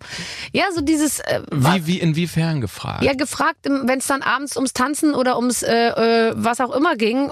Ja, 0.52 0.66
so 0.72 0.82
dieses. 0.82 1.18
Äh, 1.18 1.42
Wie, 1.50 1.86
wie, 1.88 1.98
inwiefern 1.98 2.60
gefragt? 2.60 3.02
ja, 3.02 3.14
gefragt, 3.14 3.58
wenn 3.64 3.98
es 3.98 4.06
dann 4.06 4.22
abends 4.22 4.54
ums 4.56 4.72
Tanzen 4.72 5.14
oder 5.14 5.36
ums 5.36 5.64
äh, 5.64 5.88
äh, 6.28 6.32
was 6.36 6.60
auch 6.60 6.75
immer 6.76 6.96
ging, 6.96 7.30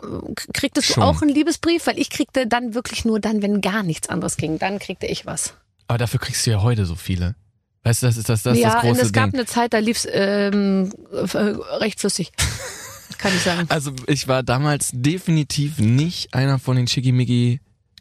kriegtest 0.52 0.88
Schon. 0.88 1.02
du 1.02 1.08
auch 1.08 1.22
einen 1.22 1.30
Liebesbrief? 1.30 1.86
Weil 1.86 1.98
ich 1.98 2.10
kriegte 2.10 2.46
dann 2.46 2.74
wirklich 2.74 3.04
nur 3.04 3.20
dann, 3.20 3.42
wenn 3.42 3.60
gar 3.60 3.82
nichts 3.82 4.08
anderes 4.08 4.36
ging. 4.36 4.58
Dann 4.58 4.78
kriegte 4.78 5.06
ich 5.06 5.26
was. 5.26 5.54
Aber 5.86 5.98
dafür 5.98 6.20
kriegst 6.20 6.46
du 6.46 6.50
ja 6.50 6.62
heute 6.62 6.86
so 6.86 6.94
viele. 6.94 7.34
Weißt 7.82 8.02
du, 8.02 8.06
das 8.06 8.16
ist 8.16 8.28
das, 8.30 8.42
das, 8.42 8.56
ja, 8.58 8.68
das 8.74 8.82
und 8.84 8.88
große 8.90 9.02
es 9.02 9.12
gab 9.12 9.30
Ding. 9.30 9.40
eine 9.40 9.46
Zeit, 9.46 9.74
da 9.74 9.78
lief's 9.78 10.08
ähm, 10.10 10.90
äh, 11.12 11.16
recht 11.76 12.00
flüssig. 12.00 12.32
Kann 13.18 13.32
ich 13.36 13.42
sagen. 13.42 13.66
Also 13.68 13.92
ich 14.06 14.26
war 14.26 14.42
damals 14.42 14.90
definitiv 14.92 15.78
nicht 15.78 16.32
einer 16.34 16.58
von 16.58 16.76
den 16.76 16.88
schickimicki 16.88 17.60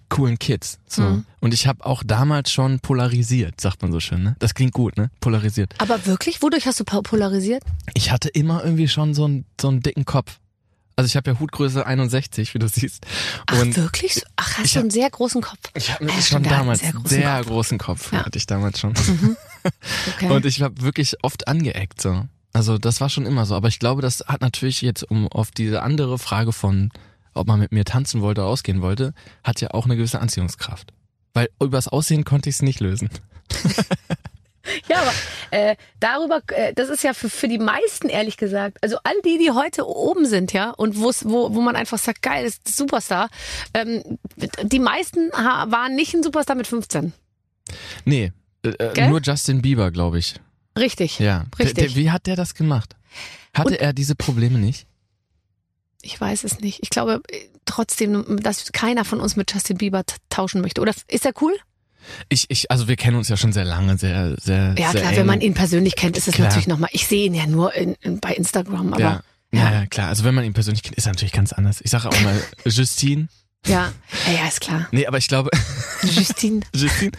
coolen 0.10 0.38
Kids. 0.39 0.79
So. 0.88 1.01
Mhm. 1.01 1.25
Und 1.41 1.53
ich 1.53 1.67
habe 1.67 1.86
auch 1.86 2.03
damals 2.06 2.51
schon 2.51 2.79
polarisiert, 2.79 3.60
sagt 3.60 3.82
man 3.82 3.91
so 3.91 3.99
schön, 3.99 4.23
ne? 4.23 4.36
Das 4.39 4.53
klingt 4.53 4.73
gut, 4.73 4.95
ne? 4.95 5.10
Polarisiert. 5.19 5.73
Aber 5.79 6.06
wirklich, 6.06 6.41
wodurch 6.41 6.65
hast 6.67 6.79
du 6.79 6.84
po- 6.84 7.01
polarisiert? 7.01 7.63
Ich 7.93 8.12
hatte 8.12 8.29
immer 8.29 8.63
irgendwie 8.63 8.88
schon 8.88 9.13
so 9.13 9.25
einen, 9.25 9.45
so 9.60 9.67
einen 9.69 9.82
dicken 9.82 10.06
Kopf. 10.06 10.39
Also 10.95 11.08
ich 11.08 11.15
habe 11.15 11.32
ja 11.32 11.39
Hutgröße 11.39 11.86
61, 11.86 12.53
wie 12.53 12.60
du 12.60 12.67
siehst. 12.67 13.06
Ach, 13.47 13.60
Und 13.62 13.75
wirklich? 13.77 14.21
Ach, 14.36 14.58
hast 14.60 14.75
du 14.75 14.79
einen 14.79 14.91
sehr 14.91 15.10
großen 15.10 15.41
Kopf. 15.41 15.60
ich 15.73 15.91
habe 15.91 16.06
Ja, 16.06 16.21
schon 16.21 16.43
damals 16.43 16.82
sehr 16.82 16.91
großen 16.93 17.10
sehr 17.10 17.38
Kopf. 17.38 17.47
großen 17.47 17.77
Kopf, 17.79 18.13
Ja. 18.13 18.25
hatte 18.25 18.38
ich 18.38 18.45
damals 18.45 18.79
schon. 18.79 18.93
Okay. 20.15 20.29
Und 20.29 20.45
ich 20.45 20.62
habe 20.62 20.82
wirklich 20.82 21.15
oft 21.23 21.47
angeeckt 21.47 22.01
so. 22.01 22.27
Also 22.51 22.77
das 22.77 22.99
war 22.99 23.10
schon 23.10 23.25
immer 23.25 23.45
so. 23.45 23.56
Aber 23.56 23.69
ich 23.69 23.79
glaube, 23.79 24.01
das 24.01 24.21
hat 24.27 24.41
natürlich 24.41 24.82
jetzt, 24.82 25.03
um 25.10 25.29
auf 25.29 25.51
diese 25.51 25.82
andere 25.84 26.19
Frage 26.19 26.51
von, 26.51 26.91
ob 27.34 27.47
man 27.47 27.60
mit 27.62 27.71
mir 27.71 27.86
tanzen 27.86 28.19
wollte 28.21 28.41
oder 28.41 28.49
ausgehen 28.49 28.82
wollte, 28.82 29.13
hat 29.41 29.62
ja 29.62 29.71
auch 29.71 29.86
eine 29.86 29.95
gewisse 29.95 30.19
Anziehungskraft. 30.19 30.91
Weil 31.34 31.47
übers 31.62 31.88
Aussehen 31.88 32.25
konnte 32.25 32.49
ich 32.49 32.58
es 32.58 32.62
nicht 32.62 32.82
lösen. 32.82 33.10
Ja, 34.88 35.01
aber 35.01 35.12
äh, 35.53 35.75
darüber, 35.99 36.41
äh, 36.47 36.73
das 36.73 36.89
ist 36.89 37.03
ja 37.03 37.13
für, 37.13 37.29
für 37.29 37.47
die 37.47 37.59
meisten 37.59 38.09
ehrlich 38.09 38.37
gesagt, 38.37 38.77
also 38.81 38.97
all 39.03 39.15
die, 39.23 39.37
die 39.37 39.51
heute 39.51 39.87
oben 39.87 40.25
sind, 40.25 40.51
ja, 40.53 40.71
und 40.71 40.97
wo, 40.99 41.11
wo 41.53 41.61
man 41.61 41.75
einfach 41.75 41.97
sagt, 41.99 42.21
geil, 42.21 42.45
ist 42.45 42.67
Superstar, 42.75 43.29
ähm, 43.73 44.17
die 44.63 44.79
meisten 44.79 45.31
waren 45.31 45.95
nicht 45.95 46.13
ein 46.13 46.23
Superstar 46.23 46.55
mit 46.55 46.67
15. 46.67 47.13
Nee, 48.05 48.31
äh, 48.65 48.69
äh, 48.69 49.07
nur 49.09 49.21
Justin 49.21 49.61
Bieber, 49.61 49.91
glaube 49.91 50.19
ich. 50.19 50.35
Richtig. 50.77 51.19
Ja. 51.19 51.45
Der, 51.59 51.65
Richtig. 51.67 51.93
der, 51.93 51.95
wie 51.95 52.11
hat 52.11 52.25
der 52.25 52.35
das 52.35 52.55
gemacht? 52.55 52.95
Hatte 53.53 53.69
Und- 53.69 53.79
er 53.79 53.93
diese 53.93 54.15
Probleme 54.15 54.57
nicht? 54.57 54.87
Ich 56.01 56.19
weiß 56.19 56.43
es 56.43 56.59
nicht. 56.59 56.79
Ich 56.81 56.89
glaube 56.89 57.21
äh, 57.29 57.39
trotzdem, 57.65 58.41
dass 58.41 58.71
keiner 58.73 59.05
von 59.05 59.21
uns 59.21 59.35
mit 59.35 59.53
Justin 59.53 59.77
Bieber 59.77 60.03
tauschen 60.29 60.61
möchte. 60.61 60.81
Oder 60.81 60.93
ist 61.07 61.25
er 61.25 61.31
cool? 61.41 61.55
Ich, 62.29 62.45
ich, 62.49 62.69
also 62.71 62.87
wir 62.87 62.95
kennen 62.95 63.17
uns 63.17 63.29
ja 63.29 63.37
schon 63.37 63.51
sehr 63.53 63.65
lange, 63.65 63.97
sehr, 63.97 64.35
sehr. 64.39 64.75
Ja, 64.77 64.91
sehr 64.91 65.01
klar, 65.01 65.11
eng. 65.13 65.17
wenn 65.19 65.25
man 65.27 65.41
ihn 65.41 65.53
persönlich 65.53 65.95
kennt, 65.95 66.17
ist 66.17 66.27
es 66.27 66.35
Klar. 66.35 66.47
natürlich 66.47 66.67
nochmal. 66.67 66.89
Ich 66.93 67.07
sehe 67.07 67.25
ihn 67.25 67.33
ja 67.33 67.45
nur 67.47 67.73
in, 67.73 67.95
in, 68.01 68.19
bei 68.19 68.33
Instagram, 68.33 68.93
aber 68.93 69.01
ja. 69.01 69.23
ja. 69.51 69.71
Ja, 69.71 69.85
klar. 69.85 70.09
Also 70.09 70.23
wenn 70.23 70.35
man 70.35 70.43
ihn 70.45 70.53
persönlich 70.53 70.83
kennt, 70.83 70.95
ist 70.97 71.05
er 71.05 71.11
natürlich 71.13 71.31
ganz 71.33 71.53
anders. 71.53 71.79
Ich 71.81 71.91
sage 71.91 72.09
auch 72.09 72.21
mal 72.21 72.39
Justine. 72.65 73.27
ja, 73.65 73.91
ja, 74.27 74.33
ja, 74.41 74.47
ist 74.47 74.59
klar. 74.61 74.87
Nee, 74.91 75.05
aber 75.07 75.17
ich 75.17 75.27
glaube, 75.27 75.49
Justine. 76.03 76.61
Justine, 76.75 77.11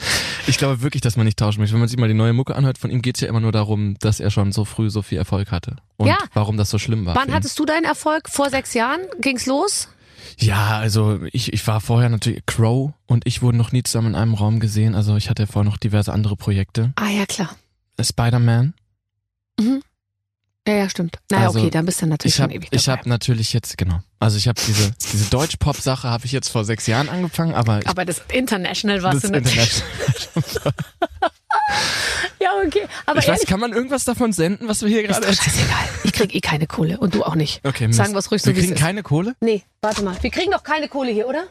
ich 0.47 0.59
glaube 0.59 0.83
wirklich, 0.83 1.01
dass 1.01 1.17
man 1.17 1.25
nicht 1.27 1.39
tauschen 1.39 1.61
möchte. 1.61 1.73
Wenn 1.75 1.81
man 1.81 1.89
sich 1.89 1.99
mal 1.99 2.09
die 2.09 2.15
neue 2.15 2.33
Mucke 2.35 2.55
anhört, 2.55 2.77
von 2.79 2.91
ihm 2.91 3.01
geht's 3.03 3.21
ja 3.21 3.29
immer 3.29 3.41
nur 3.41 3.53
darum, 3.53 3.97
dass 4.01 4.21
er 4.21 4.31
schon 4.31 4.53
so 4.53 4.65
früh 4.65 4.91
so 4.91 5.01
viel 5.03 5.17
Erfolg 5.19 5.51
hatte. 5.51 5.77
Und 5.97 6.09
Ja. 6.09 6.19
warum 6.35 6.57
das 6.57 6.69
so 6.71 6.79
schlimm 6.79 7.07
war. 7.07 7.15
Wann 7.15 7.33
hattest 7.33 7.59
du 7.59 7.65
deinen 7.65 7.85
Erfolg? 7.85 8.29
Vor 8.29 8.51
sechs 8.51 8.75
Jahren? 8.75 9.01
Ging's 9.21 9.47
los? 9.47 9.89
Ja, 10.39 10.79
also 10.79 11.21
ich, 11.33 11.53
ich 11.53 11.67
war 11.67 11.81
vorher 11.81 12.09
natürlich, 12.09 12.45
Crow 12.47 12.93
und 13.07 13.27
ich 13.27 13.43
wurden 13.43 13.57
noch 13.57 13.73
nie 13.73 13.83
zusammen 13.83 14.09
in 14.09 14.15
einem 14.15 14.35
Raum 14.35 14.61
gesehen. 14.61 14.95
Also 14.95 15.17
ich 15.17 15.31
hatte 15.31 15.47
vorher 15.47 15.71
noch 15.71 15.79
diverse 15.79 16.13
andere 16.13 16.37
Projekte. 16.37 16.93
Ah 16.97 17.11
ja, 17.11 17.27
klar. 17.27 17.57
Spider-Man. 18.01 18.75
Ja, 20.67 20.75
ja, 20.75 20.89
stimmt. 20.89 21.19
Naja, 21.31 21.49
Also, 21.49 21.59
okay, 21.61 21.69
dann 21.71 21.85
bist 21.85 22.01
du 22.01 22.07
natürlich 22.07 22.35
Ich 22.37 22.41
habe 22.41 22.53
schon 22.53 22.57
ewig 22.63 22.71
dabei. 22.71 22.81
ich 22.81 22.89
hab 22.89 23.07
natürlich 23.07 23.53
jetzt, 23.53 23.77
genau. 23.77 24.01
Also 24.19 24.39
ich 24.39 24.49
habe 24.49 24.59
diese, 24.67 24.93
diese 25.13 25.29
Deutsch-Pop-Sache 25.31 26.09
habe 26.09 26.25
ich 26.25 26.33
jetzt 26.33 26.49
vor 26.49 26.65
sechs 26.65 26.87
Jahren 26.87 27.11
angefangen, 27.11 27.55
aber 27.55 27.81
ich, 27.81 27.87
aber 27.89 28.07
das 28.07 28.23
International 28.33 29.03
warst 29.03 29.25
das 29.25 29.31
du 29.31 29.41
natürlich. 29.41 29.83
International. 30.35 30.73
Ja, 32.41 32.51
okay. 32.67 32.83
Aber 33.07 33.21
Ich 33.21 33.27
weiß, 33.29 33.37
ehrlich, 33.37 33.47
kann 33.49 33.61
man 33.61 33.73
irgendwas 33.73 34.05
davon 34.05 34.33
senden, 34.33 34.69
was 34.69 34.83
wir 34.83 34.89
hier 34.89 35.03
ist 35.03 35.09
gerade 35.21 35.27
doch 35.27 35.33
scheißegal. 35.43 35.89
Ich 36.03 36.13
krieg 36.13 36.35
eh 36.35 36.41
keine 36.41 36.67
Kohle 36.67 36.99
und 36.99 37.15
du 37.15 37.25
auch 37.25 37.37
nicht. 37.37 37.61
Okay, 37.65 37.87
Mist. 37.87 37.97
Sagen 37.97 38.13
wir's 38.13 38.31
ruhig 38.31 38.43
so, 38.43 38.49
Wir 38.49 38.55
es 38.55 38.61
kriegen 38.61 38.75
ist. 38.75 38.81
keine 38.81 39.03
Kohle? 39.03 39.35
Nee, 39.41 39.63
warte 39.81 40.03
mal. 40.03 40.15
Wir 40.21 40.31
kriegen 40.31 40.51
doch 40.51 40.63
keine 40.63 40.89
Kohle 40.89 41.11
hier, 41.11 41.27
oder? 41.27 41.45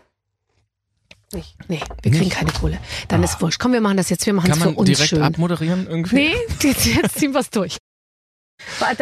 Nicht. 1.34 1.56
Nee, 1.68 1.80
wir 2.04 2.12
kriegen 2.12 2.30
keine 2.30 2.52
Kohle. 2.52 2.78
Dann 3.08 3.24
ist 3.24 3.42
wurscht. 3.42 3.60
Komm, 3.60 3.74
wir 3.74 3.82
machen 3.82 3.98
das 3.98 4.10
jetzt. 4.10 4.26
Wir 4.28 4.34
machen 4.34 4.50
Kann 4.50 4.58
es 4.58 4.64
für 4.64 4.70
man 4.70 4.76
uns 4.76 4.86
direkt 4.88 5.10
schön. 5.10 5.24
abmoderieren 5.24 5.88
irgendwie? 5.88 6.16
Nee, 6.16 6.36
jetzt, 6.62 6.86
jetzt 6.86 7.18
ziehen 7.18 7.34
wir's 7.34 7.50
durch. 7.50 7.78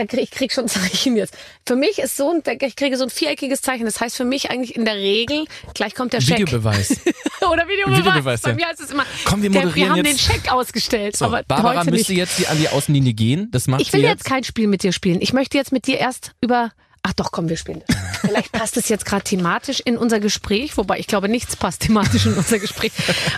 Krieg, 0.07 0.13
ich 0.21 0.31
krieg 0.31 0.51
schon 0.51 0.67
Zeichen 0.67 1.15
jetzt. 1.15 1.35
Für 1.67 1.75
mich 1.75 1.99
ist 1.99 2.17
so 2.17 2.31
ein, 2.31 2.41
ich 2.61 2.75
kriege 2.75 2.97
so 2.97 3.03
ein 3.03 3.09
viereckiges 3.09 3.61
Zeichen. 3.61 3.85
Das 3.85 3.99
heißt 3.99 4.15
für 4.15 4.25
mich 4.25 4.49
eigentlich 4.49 4.75
in 4.75 4.85
der 4.85 4.95
Regel, 4.95 5.45
gleich 5.73 5.93
kommt 5.95 6.13
der 6.13 6.21
Scheck. 6.21 6.39
Videobeweis. 6.39 6.89
Oder 7.41 7.67
Videobeweis. 7.67 7.99
Videobeweis, 7.99 8.41
Bei 8.41 8.49
ja. 8.51 8.55
mir 8.55 8.67
heißt 8.67 8.79
es 8.81 8.91
immer, 8.91 9.05
Komm, 9.25 9.41
wir 9.43 9.49
der, 9.49 9.63
moderieren 9.65 9.89
wir 9.95 9.97
haben 9.99 10.05
jetzt. 10.05 10.27
den 10.27 10.33
Scheck 10.35 10.51
ausgestellt. 10.51 11.17
So, 11.17 11.25
aber 11.25 11.43
Barbara 11.43 11.83
müsste 11.83 12.13
jetzt 12.13 12.39
die 12.39 12.47
an 12.47 12.57
die 12.57 12.69
Außenlinie 12.69 13.13
gehen. 13.13 13.49
Das 13.51 13.67
macht 13.67 13.81
Ich 13.81 13.93
will 13.93 14.01
sie 14.01 14.07
jetzt 14.07 14.25
kein 14.25 14.43
Spiel 14.43 14.67
mit 14.67 14.83
dir 14.83 14.93
spielen. 14.93 15.21
Ich 15.21 15.33
möchte 15.33 15.57
jetzt 15.57 15.71
mit 15.71 15.87
dir 15.87 15.97
erst 15.99 16.33
über. 16.41 16.71
Ach 17.03 17.13
doch, 17.13 17.31
komm, 17.31 17.49
wir 17.49 17.57
spielen. 17.57 17.83
das. 17.87 17.97
Vielleicht 18.21 18.51
passt 18.51 18.77
es 18.77 18.88
jetzt 18.89 19.05
gerade 19.05 19.23
thematisch 19.23 19.79
in 19.81 19.97
unser 19.97 20.19
Gespräch, 20.19 20.77
wobei 20.77 20.99
ich 20.99 21.07
glaube, 21.07 21.27
nichts 21.29 21.55
passt 21.55 21.81
thematisch 21.81 22.25
in 22.25 22.34
unser 22.36 22.60
Gespräch. 22.60 22.91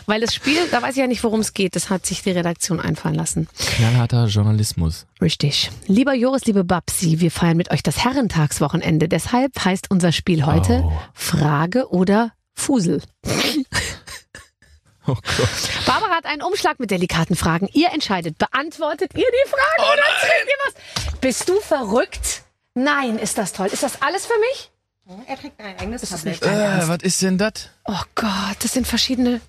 Weil 0.05 0.21
das 0.21 0.33
Spiel, 0.35 0.57
da 0.71 0.81
weiß 0.81 0.91
ich 0.91 0.97
ja 1.01 1.07
nicht, 1.07 1.23
worum 1.23 1.39
es 1.39 1.53
geht. 1.53 1.75
Das 1.75 1.89
hat 1.89 2.05
sich 2.05 2.21
die 2.23 2.31
Redaktion 2.31 2.79
einfallen 2.79 3.15
lassen. 3.15 3.47
Knallharter 3.77 4.25
Journalismus. 4.27 5.05
Richtig. 5.21 5.71
Lieber 5.87 6.13
Joris, 6.13 6.45
liebe 6.45 6.63
Babsi, 6.63 7.19
wir 7.19 7.31
feiern 7.31 7.57
mit 7.57 7.71
euch 7.71 7.83
das 7.83 8.03
Herrentagswochenende. 8.03 9.07
Deshalb 9.07 9.63
heißt 9.63 9.89
unser 9.89 10.11
Spiel 10.11 10.45
heute 10.45 10.81
Oh. 10.85 10.91
Frage 11.13 11.89
oder 11.89 12.31
Fusel. 12.53 13.01
Oh 15.05 15.15
Gott. 15.15 15.85
Barbara 15.85 16.11
hat 16.11 16.25
einen 16.25 16.41
Umschlag 16.41 16.79
mit 16.79 16.89
delikaten 16.89 17.35
Fragen. 17.35 17.67
Ihr 17.73 17.91
entscheidet. 17.91 18.37
Beantwortet 18.37 19.11
ihr 19.15 19.25
die 19.25 19.49
Frage 19.49 19.91
oder 19.91 20.03
trinkt 20.21 20.47
ihr 20.47 20.55
was? 21.11 21.19
Bist 21.19 21.49
du 21.49 21.59
verrückt? 21.59 22.43
Nein, 22.73 23.19
ist 23.19 23.37
das 23.37 23.51
toll. 23.51 23.67
Ist 23.67 23.83
das 23.83 24.01
alles 24.01 24.25
für 24.25 24.39
mich? 24.39 24.71
Er 25.27 25.37
trägt 25.37 25.59
ein 25.59 25.77
eigenes 25.77 26.01
Das 26.01 26.11
ist 26.11 26.23
Tablet. 26.23 26.41
Ernst. 26.43 26.85
Äh, 26.85 26.89
was 26.89 26.97
ist 27.03 27.21
denn 27.21 27.37
das? 27.37 27.69
Oh 27.85 28.01
Gott, 28.15 28.57
das 28.59 28.71
sind 28.73 28.87
verschiedene. 28.87 29.41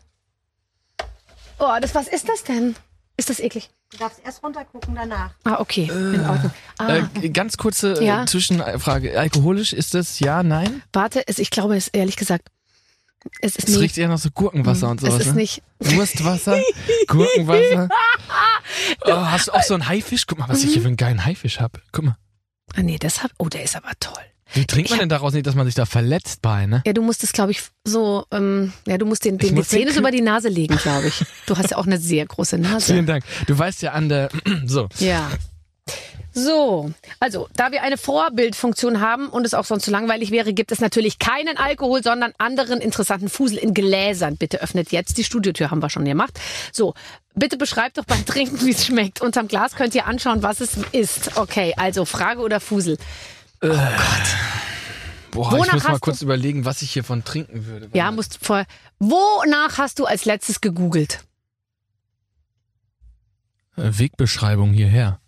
Oh, 1.59 1.71
das, 1.81 1.95
was 1.95 2.09
ist 2.09 2.29
das 2.29 2.43
denn? 2.45 2.75
Ist 3.17 3.31
das 3.31 3.39
eklig? 3.39 3.71
Du 3.91 3.99
darfst 3.99 4.21
erst 4.25 4.43
runtergucken, 4.43 4.97
danach. 4.97 5.31
Ah, 5.45 5.61
okay, 5.61 5.85
in 5.89 6.27
Ordnung. 6.29 6.51
Ah, 6.79 6.97
Äh, 7.23 7.29
ganz 7.31 7.57
kurze 7.57 7.93
äh, 8.01 8.05
Ja. 8.05 8.27
Zwischenfrage. 8.27 9.19
Alkoholisch 9.19 9.73
ist 9.73 9.95
das 9.95 10.19
ja, 10.19 10.43
nein? 10.43 10.83
warte, 10.93 11.23
es, 11.29 11.39
ich 11.39 11.51
glaube, 11.51 11.77
es 11.77 11.87
ehrlich 11.89 12.17
gesagt, 12.17 12.49
es 13.41 13.55
ist 13.55 13.69
Es 13.69 13.75
nicht. 13.75 13.81
riecht 13.83 13.99
eher 13.99 14.09
nach 14.09 14.19
so 14.19 14.31
Gurkenwasser 14.33 14.89
und 14.91 15.01
sowas, 15.01 15.15
es 15.15 15.21
ist 15.21 15.35
ne? 15.35 15.41
nicht. 15.43 15.63
Wurstwasser, 15.79 16.61
Gurkenwasser. 17.07 17.89
Oh, 19.07 19.13
hast 19.27 19.49
du 19.49 19.53
auch 19.53 19.63
so 19.63 19.75
einen 19.75 19.87
Haifisch? 19.89 20.27
Guck 20.27 20.39
mal, 20.39 20.49
was 20.49 20.65
ich 20.65 20.73
hier 20.73 20.83
für 20.83 20.89
einen 20.89 20.97
geilen 20.97 21.25
Haifisch 21.25 21.61
hab. 21.61 21.79
Guck 21.93 22.05
mal. 22.07 22.17
Ah, 22.75 22.83
nee, 22.83 22.99
das 22.99 23.23
hab. 23.23 23.31
Oh, 23.39 23.49
der 23.49 23.63
ist 23.63 23.77
aber 23.77 23.91
toll. 24.01 24.23
Wie 24.55 24.67
trinkt 24.67 24.91
man 24.91 25.01
denn 25.01 25.09
daraus 25.09 25.33
nicht, 25.33 25.47
dass 25.47 25.55
man 25.55 25.67
sich 25.67 25.75
da 25.75 25.85
verletzt 25.85 26.41
bei, 26.43 26.67
ne? 26.67 26.83
Ja, 26.87 26.93
du 26.93 27.03
musst 27.03 27.25
es, 27.25 27.33
glaube 27.33 27.51
ich, 27.51 27.63
so, 27.85 28.25
ähm, 28.31 28.73
ja, 28.87 28.99
du 28.99 29.07
musst 29.07 29.25
den, 29.25 29.39
den 29.39 29.55
muss 29.55 29.69
Zähne 29.69 29.93
über 29.93 30.11
die 30.11 30.21
Nase 30.21 30.49
legen, 30.49 30.77
glaube 30.77 31.09
ich. 31.09 31.25
Du 31.47 31.57
hast 31.57 31.73
ja 31.73 31.77
auch 31.77 31.87
eine 31.87 31.99
sehr 31.99 32.25
große 32.25 32.59
Nase. 32.59 32.93
Vielen 32.93 33.07
Dank. 33.07 33.25
Du 33.47 33.59
weißt 33.59 33.83
ja 33.83 33.93
an 33.93 34.09
der, 34.09 34.31
so. 34.67 34.89
Ja. 34.99 35.31
So, 36.37 36.91
also, 37.21 37.49
da 37.55 37.71
wir 37.71 37.83
eine 37.83 37.97
Vorbildfunktion 37.97 39.01
haben 39.01 39.29
und 39.29 39.47
es 39.47 39.55
auch 39.55 39.65
sonst 39.65 39.85
zu 39.85 39.93
langweilig 39.93 40.33
wäre, 40.33 40.53
gibt 40.53 40.73
es 40.73 40.81
natürlich 40.81 41.21
keinen 41.21 41.57
Alkohol, 41.57 42.03
sondern 42.03 42.33
anderen 42.39 42.81
interessanten 42.81 43.29
Fusel 43.29 43.59
in 43.59 43.73
Gläsern. 43.73 44.37
Bitte 44.37 44.61
öffnet 44.61 44.91
jetzt 44.91 45.17
die 45.17 45.23
Studiotür, 45.23 45.71
haben 45.71 45.81
wir 45.81 45.91
schon 45.91 46.05
gemacht. 46.05 46.41
So, 46.73 46.95
bitte 47.37 47.57
beschreibt 47.57 47.99
doch 47.99 48.05
beim 48.05 48.27
Trinken, 48.27 48.61
wie 48.67 48.73
es 48.73 48.85
schmeckt. 48.85 49.21
Unterm 49.21 49.47
Glas 49.47 49.77
könnt 49.77 49.95
ihr 49.95 50.07
anschauen, 50.07 50.43
was 50.43 50.61
es 50.61 50.77
ist. 50.91 51.37
Okay, 51.37 51.73
also 51.77 52.05
Frage 52.05 52.41
oder 52.41 52.59
Fusel? 52.59 52.99
Boah, 53.71 55.51
Wonach 55.51 55.67
ich 55.67 55.73
muss 55.73 55.85
mal 55.85 55.99
kurz 55.99 56.23
überlegen, 56.23 56.65
was 56.65 56.83
ich 56.83 56.93
hiervon 56.93 57.25
trinken 57.25 57.67
würde. 57.67 57.91
Ja, 57.93 58.11
musst 58.13 58.45
vor. 58.45 58.65
Wonach 58.99 59.79
hast 59.79 59.99
du 59.99 60.05
als 60.05 60.25
letztes 60.25 60.61
gegoogelt? 60.61 61.25
Äh, 63.77 63.91
Wegbeschreibung 63.99 64.73
hierher. 64.73 65.19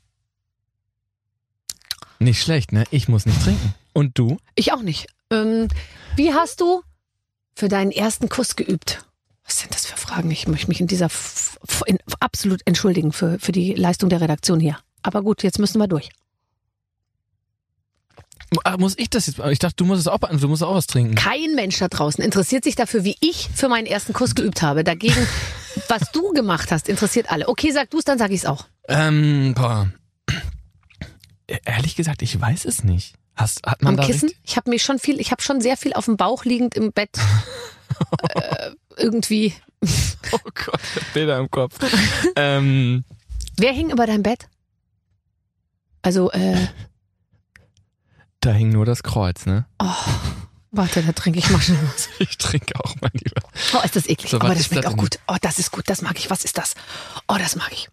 Nicht 2.19 2.41
schlecht, 2.41 2.73
ne? 2.73 2.85
Ich 2.91 3.09
muss 3.09 3.27
nicht 3.27 3.43
trinken. 3.43 3.75
Und 3.93 4.19
du? 4.19 4.39
Ich 4.55 4.73
auch 4.73 4.83
nicht. 4.83 5.09
Ähm, 5.31 5.69
wie 6.15 6.33
hast 6.33 6.61
du 6.61 6.83
für 7.55 7.69
deinen 7.69 7.91
ersten 7.91 8.29
Kuss 8.29 8.55
geübt? 8.57 9.05
Was 9.45 9.61
sind 9.61 9.75
das 9.75 9.87
für 9.87 9.97
Fragen? 9.97 10.31
Ich 10.31 10.47
möchte 10.47 10.69
mich 10.69 10.81
in 10.81 10.87
dieser 10.87 11.07
F 11.07 11.57
in, 11.87 11.99
absolut 12.21 12.63
entschuldigen 12.65 13.13
für, 13.13 13.39
für 13.39 13.53
die 13.53 13.75
Leistung 13.75 14.09
der 14.09 14.21
Redaktion 14.21 14.61
hier. 14.61 14.79
Aber 15.03 15.23
gut, 15.23 15.43
jetzt 15.43 15.59
müssen 15.59 15.79
wir 15.79 15.89
durch. 15.89 16.11
Ah, 18.65 18.77
muss 18.79 18.95
ich 18.97 19.11
das 19.11 19.27
jetzt? 19.27 19.39
Ich 19.51 19.59
dachte, 19.59 19.77
du 19.77 19.85
musst 19.85 20.01
es 20.01 20.07
auch, 20.09 20.19
du 20.19 20.49
musst 20.49 20.63
auch 20.63 20.75
was 20.75 20.87
trinken. 20.87 21.15
Kein 21.17 21.55
Mensch 21.55 21.79
da 21.79 21.89
draußen 21.89 22.23
interessiert 22.23 22.65
sich 22.65 22.77
dafür, 22.77 23.03
wie 23.05 23.17
ich 23.21 23.49
für 23.55 23.69
meinen 23.69 23.87
ersten 23.87 24.13
Kuss 24.13 24.35
geübt 24.35 24.63
habe. 24.63 24.85
Dagegen, 24.85 25.27
was 25.89 26.13
du 26.13 26.33
gemacht 26.33 26.71
hast, 26.71 26.89
interessiert 26.89 27.31
alle. 27.31 27.49
Okay, 27.49 27.73
sag 27.73 27.91
du 27.91 27.99
es, 27.99 28.05
dann 28.05 28.19
sag 28.19 28.31
ich 28.31 28.39
es 28.41 28.47
auch. 28.47 28.67
Ähm, 28.89 29.53
boah. 29.55 29.91
Ehrlich 31.65 31.97
gesagt, 31.97 32.23
ich 32.23 32.41
weiß 32.41 32.65
es 32.65 32.83
nicht. 32.85 33.15
Hast, 33.37 33.65
hat 33.67 33.83
man 33.83 33.95
Am 33.95 33.97
da 33.99 34.07
Kissen? 34.07 34.29
richtig- 34.29 34.41
Ich 34.45 34.57
habe 34.57 34.71
mir 34.71 34.79
schon 34.79 34.99
viel, 34.99 35.21
ich 35.21 35.31
habe 35.31 35.43
schon 35.43 35.61
sehr 35.61 35.77
viel 35.77 35.93
auf 35.93 36.07
dem 36.07 36.17
Bauch 36.17 36.45
liegend 36.45 36.75
im 36.75 36.93
Bett. 36.93 37.11
äh, 38.35 38.71
irgendwie. 38.97 39.55
Oh 40.33 40.39
Gott, 40.55 40.81
Bilder 41.15 41.39
im 41.39 41.49
Kopf. 41.49 41.79
ähm, 42.35 43.05
Wer 43.59 43.73
hing 43.73 43.91
über 43.91 44.07
deinem 44.07 44.25
Bett? 44.25 44.49
Also, 46.03 46.33
äh, 46.33 46.67
da 48.47 48.53
hing 48.53 48.71
nur 48.71 48.87
das 48.87 49.03
Kreuz, 49.03 49.47
ne? 49.47 49.67
oh, 49.79 49.95
warte, 50.71 51.03
da 51.03 51.13
trinke 51.13 51.39
ich 51.39 51.51
mal 51.51 51.61
schnell 51.61 51.79
was. 51.93 52.09
Ich 52.19 52.39
trinke 52.39 52.75
auch, 52.83 52.95
mein 53.01 53.11
Lieber. 53.15 53.43
Oh, 53.75 53.81
ist 53.85 53.97
das 53.97 54.07
eklig. 54.09 54.31
So, 54.31 54.39
Aber 54.41 54.55
das 54.55 54.67
schmeckt 54.67 54.85
das 54.85 54.93
auch 54.93 54.97
gut. 54.97 55.19
Oh, 55.29 55.37
das 55.41 55.59
ist 55.59 55.71
gut. 55.71 55.85
Das 55.89 56.03
mag 56.03 56.19
ich. 56.19 56.31
Was 56.31 56.45
ist 56.45 56.59
das? 56.59 56.75
Oh, 57.29 57.37
das 57.39 57.57
mag 57.57 57.73
ich. 57.73 57.89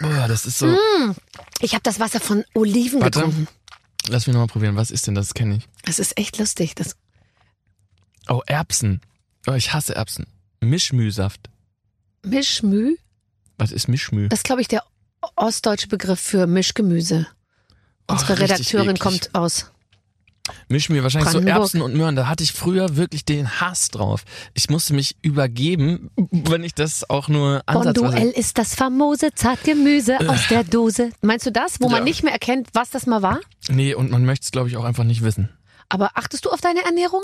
Boah, 0.00 0.26
das 0.28 0.46
ist 0.46 0.58
so. 0.58 0.66
Mm. 0.66 1.14
Ich 1.60 1.74
habe 1.74 1.82
das 1.82 2.00
Wasser 2.00 2.20
von 2.20 2.44
Oliven 2.54 3.00
Warte. 3.00 3.20
getrunken. 3.20 3.48
Lass 4.08 4.26
mich 4.26 4.34
nochmal 4.34 4.48
probieren. 4.48 4.74
Was 4.76 4.90
ist 4.90 5.06
denn 5.06 5.14
das? 5.14 5.32
Kenne 5.34 5.56
ich. 5.56 5.68
Das 5.84 5.98
ist 5.98 6.18
echt 6.18 6.38
lustig. 6.38 6.74
Das, 6.74 6.96
Oh, 8.28 8.42
Erbsen. 8.46 9.00
Oh, 9.46 9.52
ich 9.52 9.72
hasse 9.72 9.94
Erbsen. 9.94 10.26
Mischmühsaft. 10.60 11.50
Mischmü, 12.24 12.96
Was 13.58 13.72
ist 13.72 13.88
Mischmüh? 13.88 14.28
das 14.28 14.40
ist, 14.40 14.44
glaube 14.44 14.60
ich, 14.60 14.68
der 14.68 14.84
ostdeutsche 15.34 15.88
Begriff 15.88 16.20
für 16.20 16.46
Mischgemüse. 16.46 17.26
Unsere 18.06 18.32
richtig 18.38 18.50
Redakteurin 18.50 18.90
eklig. 18.90 19.00
kommt 19.00 19.34
aus. 19.34 19.70
Mischmüh, 20.68 21.02
wahrscheinlich 21.02 21.30
so. 21.30 21.38
Erbsen 21.40 21.82
und 21.82 21.94
Möhren. 21.94 22.16
Da 22.16 22.26
hatte 22.26 22.42
ich 22.42 22.52
früher 22.52 22.96
wirklich 22.96 23.24
den 23.24 23.60
Hass 23.60 23.88
drauf. 23.88 24.24
Ich 24.54 24.68
musste 24.70 24.92
mich 24.92 25.16
übergeben, 25.22 26.10
wenn 26.16 26.64
ich 26.64 26.74
das 26.74 27.08
auch 27.08 27.28
nur 27.28 27.62
ansatzweise... 27.66 28.00
Bonduell 28.02 28.30
ist 28.30 28.58
das 28.58 28.74
famose 28.74 29.32
Zartgemüse 29.34 30.18
aus 30.28 30.48
der 30.48 30.64
Dose. 30.64 31.10
Meinst 31.20 31.46
du 31.46 31.52
das, 31.52 31.80
wo 31.80 31.88
man 31.88 31.98
Ja. 31.98 32.04
nicht 32.04 32.24
mehr 32.24 32.32
erkennt, 32.32 32.68
was 32.72 32.90
das 32.90 33.06
mal 33.06 33.22
war? 33.22 33.38
Nee, 33.68 33.94
und 33.94 34.10
man 34.10 34.24
möchte 34.24 34.44
es, 34.44 34.50
glaube 34.50 34.68
ich, 34.68 34.76
auch 34.76 34.84
einfach 34.84 35.04
nicht 35.04 35.22
wissen. 35.22 35.48
Aber 35.88 36.10
achtest 36.14 36.44
du 36.44 36.50
auf 36.50 36.60
deine 36.60 36.84
Ernährung? 36.84 37.22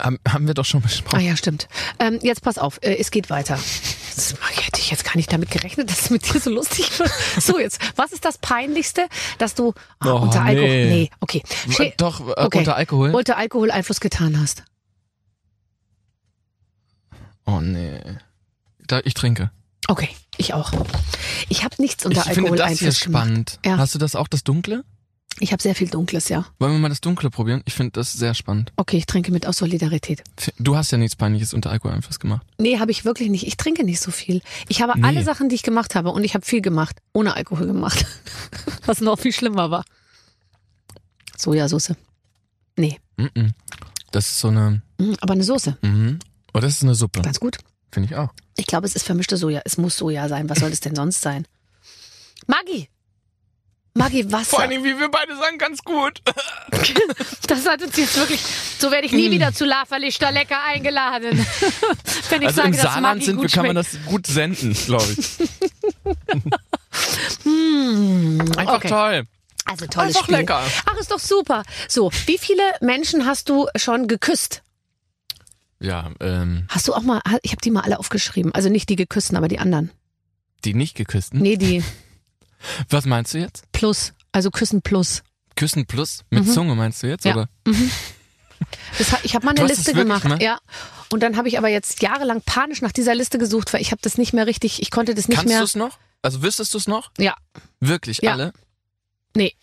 Haben, 0.00 0.18
wir 0.48 0.54
doch 0.54 0.64
schon 0.64 0.80
Ah 0.80 0.86
besprochen. 0.86 1.20
ja, 1.24 1.36
stimmt. 1.36 1.68
Ähm, 2.00 2.18
jetzt 2.22 2.42
pass 2.42 2.58
auf, 2.58 2.78
äh, 2.82 2.96
es 2.98 3.12
geht 3.12 3.30
weiter. 3.30 3.56
Das 4.14 4.34
hätte 4.64 4.80
ich 4.80 4.90
jetzt 4.90 5.04
gar 5.04 5.16
nicht 5.16 5.32
damit 5.32 5.50
gerechnet, 5.50 5.90
dass 5.90 6.02
es 6.02 6.10
mit 6.10 6.32
dir 6.32 6.40
so 6.40 6.50
lustig 6.50 6.98
wird. 6.98 7.10
So, 7.40 7.58
jetzt, 7.58 7.80
was 7.96 8.12
ist 8.12 8.24
das 8.24 8.38
Peinlichste, 8.38 9.06
dass 9.38 9.54
du 9.54 9.72
ah, 10.00 10.12
Oh, 10.12 10.16
unter 10.22 10.42
Alkohol. 10.42 10.68
nee. 10.68 10.84
Nee, 10.86 11.10
okay. 11.20 11.42
Schä- 11.68 11.94
Doch, 11.96 12.20
äh, 12.20 12.32
Okay. 12.36 12.58
unter 12.58 12.76
Alkohol? 12.76 13.14
Unter 13.14 13.36
Alkohol 13.38 13.70
Einfluss 13.70 14.00
getan 14.00 14.40
hast. 14.40 14.64
Oh 17.46 17.60
nee. 17.60 18.00
Da, 18.86 19.00
ich 19.04 19.14
trinke. 19.14 19.50
Okay, 19.88 20.08
ich 20.36 20.54
auch. 20.54 20.72
Ich 21.48 21.64
habe 21.64 21.74
nichts 21.78 22.04
unter 22.06 22.18
ich 22.20 22.24
finde 22.34 22.50
Alkohol 22.52 22.56
das 22.56 22.78
hier 22.78 22.92
spannend. 22.92 23.58
Ja. 23.64 23.78
Hast 23.78 23.94
du 23.94 23.98
das 23.98 24.14
auch, 24.14 24.28
das 24.28 24.44
Dunkle? 24.44 24.84
Ich 25.40 25.52
habe 25.52 25.62
sehr 25.62 25.74
viel 25.74 25.88
Dunkles, 25.88 26.28
ja. 26.28 26.46
Wollen 26.60 26.72
wir 26.72 26.78
mal 26.78 26.88
das 26.88 27.00
Dunkle 27.00 27.28
probieren? 27.30 27.62
Ich 27.64 27.74
finde 27.74 27.92
das 27.92 28.12
sehr 28.12 28.34
spannend. 28.34 28.72
Okay, 28.76 28.98
ich 28.98 29.06
trinke 29.06 29.32
mit 29.32 29.46
aus 29.46 29.56
Solidarität. 29.56 30.22
Du 30.58 30.76
hast 30.76 30.92
ja 30.92 30.98
nichts 30.98 31.16
Peinliches 31.16 31.52
unter 31.54 31.70
Alkoholeinfluss 31.70 32.20
gemacht. 32.20 32.46
Nee, 32.58 32.78
habe 32.78 32.90
ich 32.92 33.04
wirklich 33.04 33.28
nicht. 33.30 33.46
Ich 33.46 33.56
trinke 33.56 33.82
nicht 33.84 34.00
so 34.00 34.10
viel. 34.10 34.40
Ich 34.68 34.82
habe 34.82 34.98
Nee. 35.00 35.06
alle 35.06 35.24
Sachen, 35.24 35.48
die 35.48 35.54
ich 35.56 35.62
gemacht 35.62 35.94
habe, 35.94 36.10
und 36.10 36.22
ich 36.22 36.34
habe 36.34 36.44
viel 36.44 36.60
gemacht, 36.60 36.96
ohne 37.12 37.34
Alkohol 37.34 37.66
gemacht. 37.66 38.04
Was 38.86 39.00
noch 39.00 39.18
viel 39.18 39.32
schlimmer 39.32 39.70
war. 39.70 39.84
Sojasauce. 41.36 41.94
Nee, 42.76 42.98
Mhm. 43.16 43.52
Das 44.10 44.26
ist 44.26 44.40
so 44.40 44.48
eine... 44.48 44.82
Mhm, 44.98 45.16
aber 45.20 45.32
eine 45.32 45.44
Soße. 45.44 45.78
Mhm. 45.82 46.18
Oh, 46.54 46.60
das 46.60 46.74
ist 46.74 46.82
eine 46.82 46.94
Suppe. 46.94 47.22
Ganz 47.22 47.40
gut. 47.40 47.58
Finde 47.90 48.08
ich 48.10 48.16
auch. 48.16 48.30
Ich 48.56 48.66
glaube, 48.66 48.86
es 48.86 48.94
ist 48.94 49.04
vermischte 49.04 49.36
Soja. 49.36 49.62
Es 49.64 49.78
muss 49.78 49.96
Soja 49.96 50.28
sein. 50.28 50.48
Was 50.50 50.58
soll 50.60 50.70
es 50.70 50.80
denn 50.80 50.94
sonst 50.94 51.20
sein? 51.22 51.46
Maggi! 52.46 52.88
Maggi, 53.94 54.30
Wasser. 54.32 54.68
wie 54.70 54.98
wir 54.98 55.10
beide 55.10 55.36
sagen, 55.36 55.58
ganz 55.58 55.82
gut. 55.82 56.20
Das 57.48 57.68
hat 57.68 57.82
uns 57.82 57.96
jetzt 57.96 58.16
wirklich. 58.16 58.40
So 58.78 58.90
werde 58.90 59.06
ich 59.06 59.12
nie 59.12 59.30
wieder 59.30 59.52
zu 59.52 59.66
Lava 59.66 59.96
Lichter 59.98 60.32
lecker 60.32 60.62
eingeladen. 60.64 61.44
Wenn 62.30 62.40
ich 62.42 62.46
Mm. 62.46 62.46
Also 62.46 62.56
sage, 62.56 62.68
im 62.68 62.72
dass 62.72 62.82
Saarland 62.82 63.24
sind 63.24 63.42
wir, 63.42 63.48
kann 63.50 63.66
man 63.66 63.76
das 63.76 63.88
gut 64.06 64.26
senden, 64.26 64.72
glaube 64.72 65.04
ich. 65.18 65.48
Mmh, 67.44 68.40
Einfach 68.56 68.74
okay. 68.76 68.88
toll. 68.88 69.22
Also 69.64 69.86
tolles 69.86 70.08
Einfach 70.16 70.22
Spiel. 70.24 70.36
lecker. 70.36 70.62
Ach, 70.86 70.96
ist 70.98 71.10
doch 71.10 71.18
super. 71.18 71.62
So, 71.88 72.10
wie 72.26 72.38
viele 72.38 72.62
Menschen 72.80 73.26
hast 73.26 73.48
du 73.48 73.66
schon 73.76 74.08
geküsst? 74.08 74.62
Ja, 75.80 76.10
ähm, 76.20 76.66
Hast 76.68 76.88
du 76.88 76.94
auch 76.94 77.02
mal, 77.02 77.20
ich 77.42 77.50
habe 77.52 77.60
die 77.62 77.70
mal 77.70 77.80
alle 77.82 77.98
aufgeschrieben. 77.98 78.54
Also 78.54 78.68
nicht 78.68 78.88
die 78.88 78.96
geküssten, 78.96 79.36
aber 79.36 79.48
die 79.48 79.58
anderen. 79.58 79.90
die 80.64 80.74
nicht 80.74 80.96
geküssten. 80.96 81.40
Nee, 81.40 81.56
die 81.56 81.82
Was 82.88 83.04
meinst 83.06 83.34
du 83.34 83.38
jetzt? 83.38 83.64
Plus. 83.72 84.12
Also 84.32 84.50
Küssen 84.50 84.82
Plus. 84.82 85.22
Küssen 85.56 85.84
plus? 85.86 86.24
Mit 86.30 86.46
Mhm. 86.46 86.50
Zunge 86.52 86.74
meinst 86.74 87.02
du 87.02 87.08
jetzt? 87.08 87.24
Ja. 87.26 87.34
Oder? 87.34 87.48
Das, 88.98 89.12
hat- 89.12 89.20
ich 89.24 89.34
habe 89.34 89.44
mal 89.44 89.54
eine 89.56 89.66
Liste 89.66 89.92
gemacht. 89.92 90.24
mal? 90.24 90.40
Ja. 90.42 90.58
Und 91.10 91.22
dann 91.22 91.36
habe 91.36 91.48
ich 91.48 91.58
aber 91.58 91.68
jetzt 91.68 92.00
jahrelang 92.00 92.40
panisch 92.40 92.80
nach 92.80 92.92
dieser 92.92 93.14
Liste 93.14 93.36
gesucht, 93.38 93.72
weil 93.72 93.82
ich 93.82 93.90
habe 93.90 94.00
das 94.02 94.16
nicht 94.16 94.32
mehr 94.32 94.46
richtig, 94.46 94.80
ich 94.80 94.90
konnte 94.90 95.14
das 95.14 95.28
nicht 95.28 95.36
Kannst 95.36 95.48
mehr. 95.50 95.58
du 95.58 95.64
es 95.64 95.74
noch? 95.74 95.98
Also 96.22 96.42
wüsstest 96.42 96.72
du 96.72 96.78
es 96.78 96.86
noch? 96.86 97.10
Ja. 97.18 97.34
Wirklich 97.80 98.20
Ja. 98.22 98.32
alle? 98.32 98.52
Nee. 99.36 99.54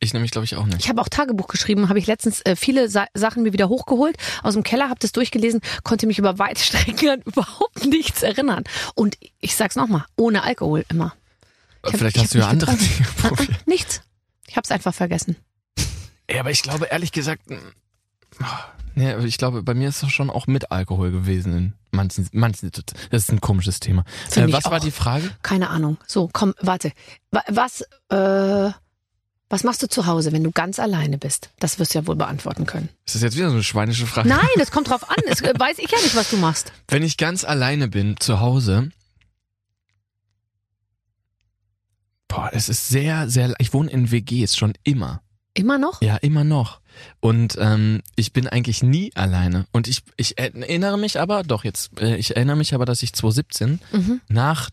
Ich 0.00 0.12
nämlich, 0.12 0.32
glaube 0.32 0.44
ich, 0.46 0.56
auch 0.56 0.66
nicht. 0.66 0.80
Ich 0.80 0.88
habe 0.88 1.00
auch 1.00 1.08
Tagebuch 1.08 1.46
geschrieben, 1.46 1.88
habe 1.88 2.00
ich 2.00 2.08
letztens 2.08 2.40
äh, 2.40 2.56
viele 2.56 2.88
Sa 2.88 3.06
Sachen 3.14 3.44
mir 3.44 3.52
wieder 3.52 3.68
hochgeholt 3.68 4.16
aus 4.42 4.54
dem 4.54 4.64
Keller, 4.64 4.88
habe 4.88 4.98
das 4.98 5.12
durchgelesen, 5.12 5.60
konnte 5.84 6.08
mich 6.08 6.18
über 6.18 6.40
weite 6.40 6.60
Strecken 6.64 7.08
an 7.10 7.22
überhaupt 7.22 7.84
nichts 7.84 8.24
erinnern. 8.24 8.64
Und 8.96 9.16
ich 9.40 9.54
sag's 9.54 9.76
nochmal, 9.76 10.04
ohne 10.16 10.42
Alkohol 10.42 10.84
immer. 10.88 11.14
Ich 11.84 11.92
hab- 11.92 11.98
Vielleicht 11.98 12.16
ich 12.16 12.22
hast 12.24 12.34
du 12.34 12.38
ja 12.38 12.48
andere. 12.48 12.74
Dinge 12.76 13.06
probiert. 13.16 13.50
Nichts. 13.66 14.02
Ich 14.46 14.56
habe 14.56 14.64
es 14.64 14.70
einfach 14.70 14.94
vergessen. 14.94 15.36
Ja, 16.30 16.40
aber 16.40 16.50
ich 16.50 16.62
glaube, 16.62 16.86
ehrlich 16.86 17.12
gesagt, 17.12 17.42
nee, 18.94 19.12
aber 19.12 19.24
ich 19.24 19.38
glaube, 19.38 19.62
bei 19.62 19.74
mir 19.74 19.88
ist 19.88 20.02
es 20.02 20.10
schon 20.12 20.30
auch 20.30 20.46
mit 20.46 20.70
Alkohol 20.70 21.10
gewesen 21.10 21.56
in 21.56 21.72
manchen, 21.90 22.28
manchen. 22.32 22.70
Das 23.10 23.22
ist 23.22 23.32
ein 23.32 23.40
komisches 23.40 23.80
Thema. 23.80 24.04
Äh, 24.34 24.52
was 24.52 24.64
war 24.66 24.80
die 24.80 24.90
Frage? 24.90 25.30
Keine 25.42 25.70
Ahnung. 25.70 25.96
So, 26.06 26.28
komm, 26.32 26.54
warte. 26.60 26.92
Wa- 27.30 27.44
Was, 27.48 27.82
äh, 28.10 28.70
was 29.48 29.64
machst 29.64 29.82
du 29.82 29.88
zu 29.88 30.06
Hause, 30.06 30.32
wenn 30.32 30.44
du 30.44 30.50
ganz 30.52 30.78
alleine 30.78 31.18
bist? 31.18 31.50
Das 31.58 31.78
wirst 31.78 31.94
du 31.94 31.98
ja 31.98 32.06
wohl 32.06 32.16
beantworten 32.16 32.64
können. 32.66 32.88
Ist 33.06 33.16
das 33.16 33.22
jetzt 33.22 33.36
wieder 33.36 33.48
so 33.48 33.54
eine 33.54 33.64
schweinische 33.64 34.06
Frage? 34.06 34.28
Nein, 34.28 34.46
das 34.56 34.70
kommt 34.70 34.88
drauf 34.88 35.08
an. 35.10 35.16
Das 35.28 35.40
äh, 35.42 35.52
weiß 35.58 35.78
ich 35.78 35.90
ja 35.90 35.98
nicht, 35.98 36.14
was 36.16 36.30
du 36.30 36.36
machst. 36.36 36.72
Wenn 36.88 37.02
ich 37.02 37.16
ganz 37.16 37.44
alleine 37.44 37.88
bin 37.88 38.16
zu 38.18 38.40
Hause, 38.40 38.90
boah, 42.32 42.50
es 42.52 42.68
ist 42.68 42.88
sehr, 42.88 43.28
sehr, 43.28 43.54
ich 43.58 43.72
wohne 43.74 43.90
in 43.90 44.10
WGs 44.10 44.56
schon 44.56 44.72
immer. 44.84 45.22
Immer 45.54 45.76
noch? 45.78 46.00
Ja, 46.00 46.16
immer 46.16 46.44
noch. 46.44 46.80
Und 47.20 47.56
ähm, 47.60 48.00
ich 48.16 48.32
bin 48.32 48.48
eigentlich 48.48 48.82
nie 48.82 49.12
alleine. 49.14 49.66
Und 49.72 49.86
ich, 49.86 50.02
ich 50.16 50.38
erinnere 50.38 50.98
mich 50.98 51.20
aber, 51.20 51.42
doch 51.42 51.64
jetzt, 51.64 52.00
äh, 52.00 52.16
ich 52.16 52.34
erinnere 52.34 52.56
mich 52.56 52.74
aber, 52.74 52.86
dass 52.86 53.02
ich 53.02 53.12
2017 53.12 53.80
Mhm, 53.92 54.20
nach 54.28 54.70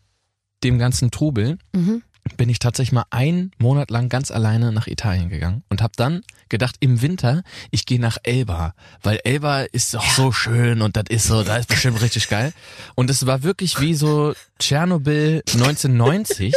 dem 0.63 0.79
ganzen 0.79 1.11
Trubel 1.11 1.57
mhm. 1.73 2.01
bin 2.37 2.49
ich 2.49 2.59
tatsächlich 2.59 2.93
mal 2.93 3.05
einen 3.09 3.51
Monat 3.57 3.91
lang 3.91 4.07
ganz 4.07 4.31
alleine 4.31 4.71
nach 4.71 4.87
Italien 4.87 5.29
gegangen 5.29 5.63
und 5.69 5.81
habe 5.81 5.93
dann 5.97 6.21
gedacht, 6.49 6.75
im 6.79 7.01
Winter, 7.01 7.43
ich 7.71 7.85
gehe 7.85 7.99
nach 7.99 8.17
Elba, 8.23 8.73
weil 9.03 9.19
Elba 9.23 9.61
ist 9.61 9.93
doch 9.93 10.03
so 10.11 10.31
schön 10.31 10.81
und 10.81 10.95
das 10.97 11.05
ist 11.09 11.27
so, 11.27 11.43
da 11.43 11.57
ist 11.57 11.69
bestimmt 11.69 12.01
richtig 12.01 12.27
geil. 12.29 12.53
Und 12.95 13.09
es 13.09 13.25
war 13.25 13.43
wirklich 13.43 13.79
wie 13.79 13.93
so 13.95 14.33
Tschernobyl 14.59 15.41
1990. 15.53 16.53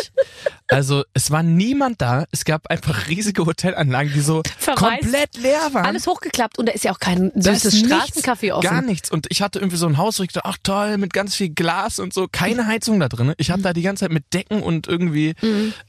Also 0.68 1.05
es 1.12 1.31
war 1.31 1.42
niemand 1.42 2.00
da, 2.00 2.24
es 2.33 2.44
gab 2.44 2.66
einfach 2.68 3.09
riesige 3.09 3.44
Hotelanlagen, 3.44 4.12
die 4.12 4.20
so 4.20 4.42
Verwaist. 4.59 5.02
komplett 5.02 5.37
leer 5.37 5.68
waren. 5.72 5.85
Alles 5.85 6.07
hochgeklappt 6.07 6.59
und 6.59 6.66
da 6.66 6.72
ist 6.72 6.85
ja 6.85 6.92
auch 6.92 6.98
kein 6.98 7.31
süßes 7.35 7.83
Straßencafé 7.85 8.52
offen. 8.52 8.62
Gar 8.68 8.83
nichts. 8.83 9.11
Und 9.11 9.26
ich 9.28 9.42
hatte 9.42 9.59
irgendwie 9.59 9.76
so 9.76 9.87
ein 9.87 9.98
Haus, 9.98 10.18
wo 10.18 10.22
ich 10.22 10.31
dachte, 10.33 10.48
ach 10.48 10.57
toll, 10.62 10.96
mit 10.98 11.12
ganz 11.12 11.35
viel 11.37 11.50
Glas 11.50 11.98
und 11.98 12.14
so, 12.14 12.26
keine 12.31 12.66
Heizung 12.66 12.98
da 13.00 13.09
drin. 13.09 13.35
Ich 13.37 13.50
habe 13.50 13.61
da 13.61 13.72
die 13.74 13.83
ganze 13.83 14.05
Zeit 14.05 14.12
mit 14.12 14.33
Decken 14.33 14.62
und 14.62 14.87
irgendwie, 14.88 15.35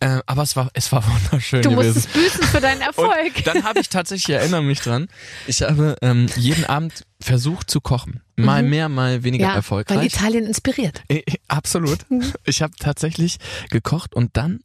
äh, 0.01 0.19
aber 0.25 0.43
es 0.43 0.55
war, 0.57 0.69
es 0.73 0.91
war 0.91 1.03
wunderschön 1.31 1.59
Mhm. 1.59 1.63
Du 1.63 1.69
gewesen. 1.75 1.93
musstest 1.95 2.13
büßen 2.13 2.43
für 2.43 2.59
deinen 2.61 2.81
Erfolg. 2.93 3.37
Und 3.37 3.47
dann 3.47 3.63
habe 3.63 3.79
ich 3.79 3.87
tatsächlich, 3.93 4.29
ich 4.29 4.35
erinnere 4.35 4.61
mich 4.63 4.81
dran, 4.81 5.07
ich 5.47 5.61
habe 5.61 5.95
ähm, 6.01 6.27
jeden 6.35 6.65
Abend 6.65 7.03
versucht 7.21 7.69
zu 7.71 7.79
kochen. 7.81 8.21
Mal 8.35 8.63
mehr, 8.63 8.89
mal 8.89 9.23
weniger 9.23 9.45
Mhm. 9.45 9.49
ja, 9.51 9.55
erfolgreich. 9.55 9.97
weil 9.97 10.05
Italien 10.05 10.45
inspiriert. 10.45 11.01
Äh, 11.07 11.21
Absolut. 11.47 11.99
Ich 12.45 12.61
habe 12.61 12.73
tatsächlich 12.77 13.37
gekocht 13.69 14.13
und 14.15 14.35
dann 14.37 14.59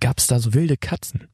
gab's 0.00 0.26
da 0.26 0.38
so 0.38 0.54
wilde 0.54 0.76
Katzen. 0.76 1.28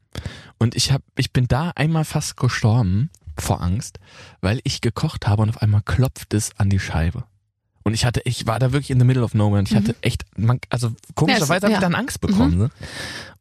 Und 0.59 0.75
ich 0.75 0.91
hab, 0.91 1.03
ich 1.17 1.33
bin 1.33 1.47
da 1.47 1.71
einmal 1.77 2.05
fast 2.05 2.37
gestorben 2.37 3.11
vor 3.39 3.63
Angst, 3.63 4.01
weil 4.41 4.61
ich 4.65 4.81
gekocht 4.81 5.27
habe 5.29 5.43
und 5.43 5.51
auf 5.51 5.63
einmal 5.63 5.83
klopft 5.83 6.35
es 6.35 6.51
an 6.59 6.69
die 6.71 6.81
Scheibe. 6.81 7.25
Und 7.85 7.95
ich 7.95 8.05
hatte, 8.05 8.21
ich 8.25 8.47
war 8.47 8.59
da 8.59 8.73
wirklich 8.73 8.91
in 8.91 8.99
the 8.99 9.05
middle 9.07 9.23
of 9.23 9.33
nowhere 9.35 9.61
und 9.61 9.71
ich 9.71 9.77
hatte 9.77 9.95
echt, 10.03 10.25
man, 10.37 10.59
also 10.69 10.93
komischerweise 11.15 11.67
habe 11.67 11.73
ja. 11.73 11.79
ich 11.79 11.83
dann 11.83 11.95
Angst 11.95 12.21
bekommen. 12.21 12.59
Ne? 12.59 12.71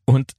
Und 0.06 0.32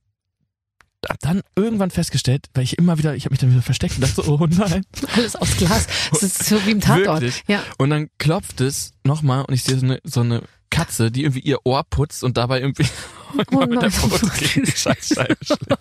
hab 1.08 1.18
dann 1.20 1.42
irgendwann 1.56 1.90
festgestellt, 1.90 2.46
weil 2.54 2.64
ich 2.64 2.78
immer 2.78 2.98
wieder, 2.98 3.14
ich 3.14 3.24
habe 3.24 3.32
mich 3.32 3.40
dann 3.40 3.50
wieder 3.50 3.62
versteckt 3.62 3.94
und 3.96 4.02
dachte 4.02 4.22
so, 4.22 4.24
oh 4.40 4.46
nein. 4.48 4.84
Alles 5.14 5.36
aus 5.36 5.56
Glas. 5.56 5.86
Das 6.10 6.22
ist 6.22 6.44
so 6.46 6.64
wie 6.66 6.72
im 6.72 6.80
Tatort. 6.80 7.22
Wirklich? 7.22 7.42
Ja. 7.46 7.62
Und 7.78 7.90
dann 7.90 8.08
klopft 8.18 8.60
es 8.60 8.92
nochmal 9.04 9.44
und 9.44 9.54
ich 9.54 9.64
sehe 9.64 9.78
so 9.78 9.86
eine, 9.86 10.00
so 10.04 10.20
eine 10.20 10.42
Katze, 10.70 11.10
die 11.10 11.22
irgendwie 11.22 11.40
ihr 11.40 11.64
Ohr 11.64 11.82
putzt 11.88 12.22
und 12.22 12.36
dabei 12.36 12.60
irgendwie 12.60 12.86
Oh 13.52 13.60
mit 13.66 13.80
der. 13.82 13.90
Pfote 13.90 14.26
gegen 14.38 14.64
die 14.66 14.70
Scheißscheibe 14.72 15.36
schlägt. 15.42 15.78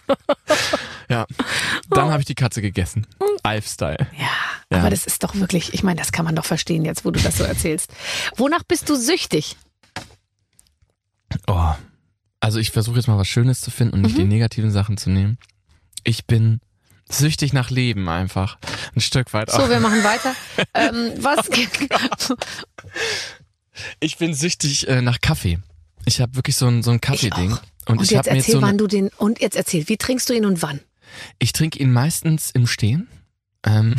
Ja, 1.10 1.26
dann 1.90 2.10
habe 2.10 2.20
ich 2.22 2.26
die 2.26 2.36
Katze 2.36 2.62
gegessen. 2.62 3.08
Alf-Style. 3.44 4.08
Ja, 4.18 4.28
Ja. 4.72 4.80
aber 4.80 4.90
das 4.90 5.06
ist 5.06 5.24
doch 5.24 5.36
wirklich, 5.36 5.74
ich 5.74 5.84
meine, 5.84 6.00
das 6.00 6.12
kann 6.12 6.26
man 6.26 6.36
doch 6.36 6.46
verstehen 6.46 6.84
jetzt, 6.84 7.06
wo 7.06 7.12
du 7.12 7.20
das 7.22 7.38
so 7.38 7.44
erzählst. 7.46 7.92
Wonach 8.36 8.64
bist 8.68 8.90
du 8.90 8.96
süchtig? 8.96 9.56
Oh. 12.48 12.50
Also 12.50 12.60
ich 12.60 12.72
versuche 12.72 12.96
jetzt 12.96 13.08
mal 13.08 13.18
was 13.18 13.28
Schönes 13.28 13.60
zu 13.60 13.72
finden 13.72 13.96
und 13.96 14.02
nicht 14.04 14.18
die 14.18 14.24
Mhm. 14.24 14.30
negativen 14.30 14.72
Sachen 14.72 14.96
zu 14.96 15.10
nehmen. 15.10 15.38
Ich 16.06 16.26
bin 16.28 16.62
süchtig 17.10 17.52
nach 17.52 17.70
Leben 17.70 18.08
einfach. 18.08 18.58
Ein 18.96 19.02
Stück 19.02 19.34
weit 19.34 19.52
So, 19.52 19.70
wir 19.70 19.82
machen 19.82 20.02
weiter. 20.02 20.34
ähm, 20.74 21.12
was? 21.20 21.50
Ich 24.00 24.18
bin 24.18 24.34
süchtig 24.34 24.88
äh, 24.88 25.02
nach 25.02 25.20
Kaffee. 25.20 25.60
Ich 26.06 26.22
habe 26.22 26.36
wirklich 26.36 26.56
so 26.56 26.68
ein, 26.68 26.84
so 26.84 26.92
ein 26.92 27.02
Kaffee-Ding. 27.02 27.52
Und, 27.52 28.00
Und 28.00 28.02
ich 28.02 28.12
jetzt 28.12 28.28
erzähl, 28.28 28.56
so 28.56 28.62
wann 28.62 28.78
du 28.78 28.88
den, 28.88 29.10
und 29.18 29.42
jetzt 29.42 29.58
erzähl, 29.58 29.90
wie 29.90 29.98
trinkst 29.98 30.30
du 30.30 30.34
ihn 30.34 30.46
und 30.46 30.62
wann? 30.62 30.80
Ich 31.40 31.52
trinke 31.52 31.80
ihn 31.80 31.92
meistens 31.92 32.52
im 32.52 32.66
Stehen. 32.66 33.08
Ähm, 33.66 33.96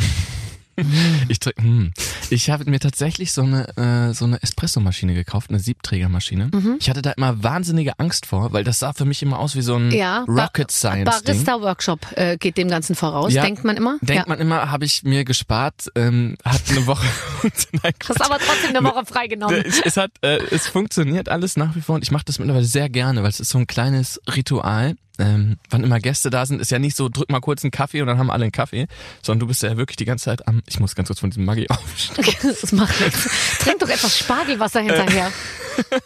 ich 1.27 1.39
trink, 1.39 1.57
hm. 1.57 1.93
ich 2.29 2.49
habe 2.49 2.69
mir 2.69 2.79
tatsächlich 2.79 3.31
so 3.31 3.41
eine 3.41 3.67
äh, 3.77 4.13
so 4.13 4.25
eine 4.25 4.41
Espressomaschine 4.41 5.13
gekauft, 5.13 5.49
eine 5.49 5.59
Siebträgermaschine. 5.59 6.49
Mhm. 6.53 6.77
Ich 6.79 6.89
hatte 6.89 7.01
da 7.01 7.11
immer 7.11 7.43
wahnsinnige 7.43 7.99
Angst 7.99 8.25
vor, 8.25 8.53
weil 8.53 8.63
das 8.63 8.79
sah 8.79 8.93
für 8.93 9.05
mich 9.05 9.21
immer 9.21 9.39
aus 9.39 9.55
wie 9.55 9.61
so 9.61 9.75
ein 9.75 9.91
Ja, 9.91 10.25
Rocket 10.27 10.71
Science 10.71 11.23
Ding. 11.23 11.25
Barista-Workshop 11.25 11.99
äh, 12.15 12.37
geht 12.37 12.57
dem 12.57 12.69
Ganzen 12.69 12.95
voraus, 12.95 13.33
Ja, 13.33 13.43
denkt 13.43 13.63
man 13.63 13.77
immer. 13.77 13.97
Denkt 14.01 14.23
ja. 14.23 14.23
man 14.27 14.39
immer, 14.39 14.71
habe 14.71 14.85
ich 14.85 15.03
mir 15.03 15.25
gespart, 15.25 15.89
ähm, 15.95 16.37
hat 16.43 16.61
eine 16.69 16.85
Woche. 16.87 17.05
Nein, 17.83 17.93
Hast 18.07 18.21
aber 18.21 18.37
trotzdem 18.39 18.75
eine 18.75 18.83
Woche 18.83 19.05
freigenommen. 19.05 19.63
es, 19.65 19.81
es 19.81 19.97
hat, 19.97 20.11
äh, 20.21 20.39
es 20.51 20.67
funktioniert 20.67 21.29
alles 21.29 21.57
nach 21.57 21.75
wie 21.75 21.81
vor 21.81 21.95
und 21.95 22.03
ich 22.03 22.11
mache 22.11 22.25
das 22.25 22.39
mittlerweile 22.39 22.65
sehr 22.65 22.89
gerne, 22.89 23.23
weil 23.23 23.29
es 23.29 23.39
ist 23.39 23.49
so 23.49 23.57
ein 23.57 23.67
kleines 23.67 24.19
Ritual. 24.35 24.95
Ähm, 25.19 25.57
wann 25.69 25.83
immer 25.83 25.99
Gäste 25.99 26.29
da 26.29 26.45
sind, 26.45 26.61
ist 26.61 26.71
ja 26.71 26.79
nicht 26.79 26.95
so, 26.95 27.09
drück 27.09 27.29
mal 27.29 27.41
kurz 27.41 27.63
einen 27.63 27.71
Kaffee 27.71 28.01
und 28.01 28.07
dann 28.07 28.17
haben 28.17 28.31
alle 28.31 28.43
einen 28.43 28.51
Kaffee, 28.51 28.87
sondern 29.21 29.41
du 29.41 29.47
bist 29.47 29.61
ja 29.63 29.77
wirklich 29.77 29.97
die 29.97 30.05
ganze 30.05 30.25
Zeit 30.25 30.47
am, 30.47 30.61
ich 30.67 30.79
muss 30.79 30.95
ganz 30.95 31.09
kurz 31.09 31.19
von 31.19 31.29
diesem 31.29 31.45
Maggi 31.45 31.67
aufstehen. 31.69 32.25
Das 32.61 32.71
macht 32.71 32.99
nichts. 33.01 33.29
Trink 33.59 33.79
doch 33.79 33.89
etwas 33.89 34.17
Spargelwasser 34.17 34.81
hinterher. 34.81 35.31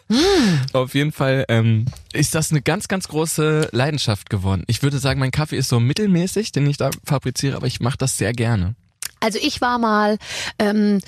Auf 0.73 0.93
jeden 0.93 1.11
Fall 1.11 1.45
ähm, 1.47 1.85
ist 2.11 2.35
das 2.35 2.51
eine 2.51 2.61
ganz, 2.61 2.87
ganz 2.87 3.07
große 3.07 3.69
Leidenschaft 3.71 4.29
geworden. 4.29 4.63
Ich 4.67 4.83
würde 4.83 4.99
sagen, 4.99 5.19
mein 5.19 5.31
Kaffee 5.31 5.57
ist 5.57 5.69
so 5.69 5.79
mittelmäßig, 5.79 6.51
den 6.51 6.67
ich 6.67 6.77
da 6.77 6.89
fabriziere, 7.03 7.55
aber 7.55 7.67
ich 7.67 7.79
mache 7.79 7.97
das 7.97 8.17
sehr 8.17 8.33
gerne. 8.33 8.75
Also 9.19 9.39
ich 9.41 9.61
war 9.61 9.79
mal 9.79 10.17
ähm, 10.59 10.99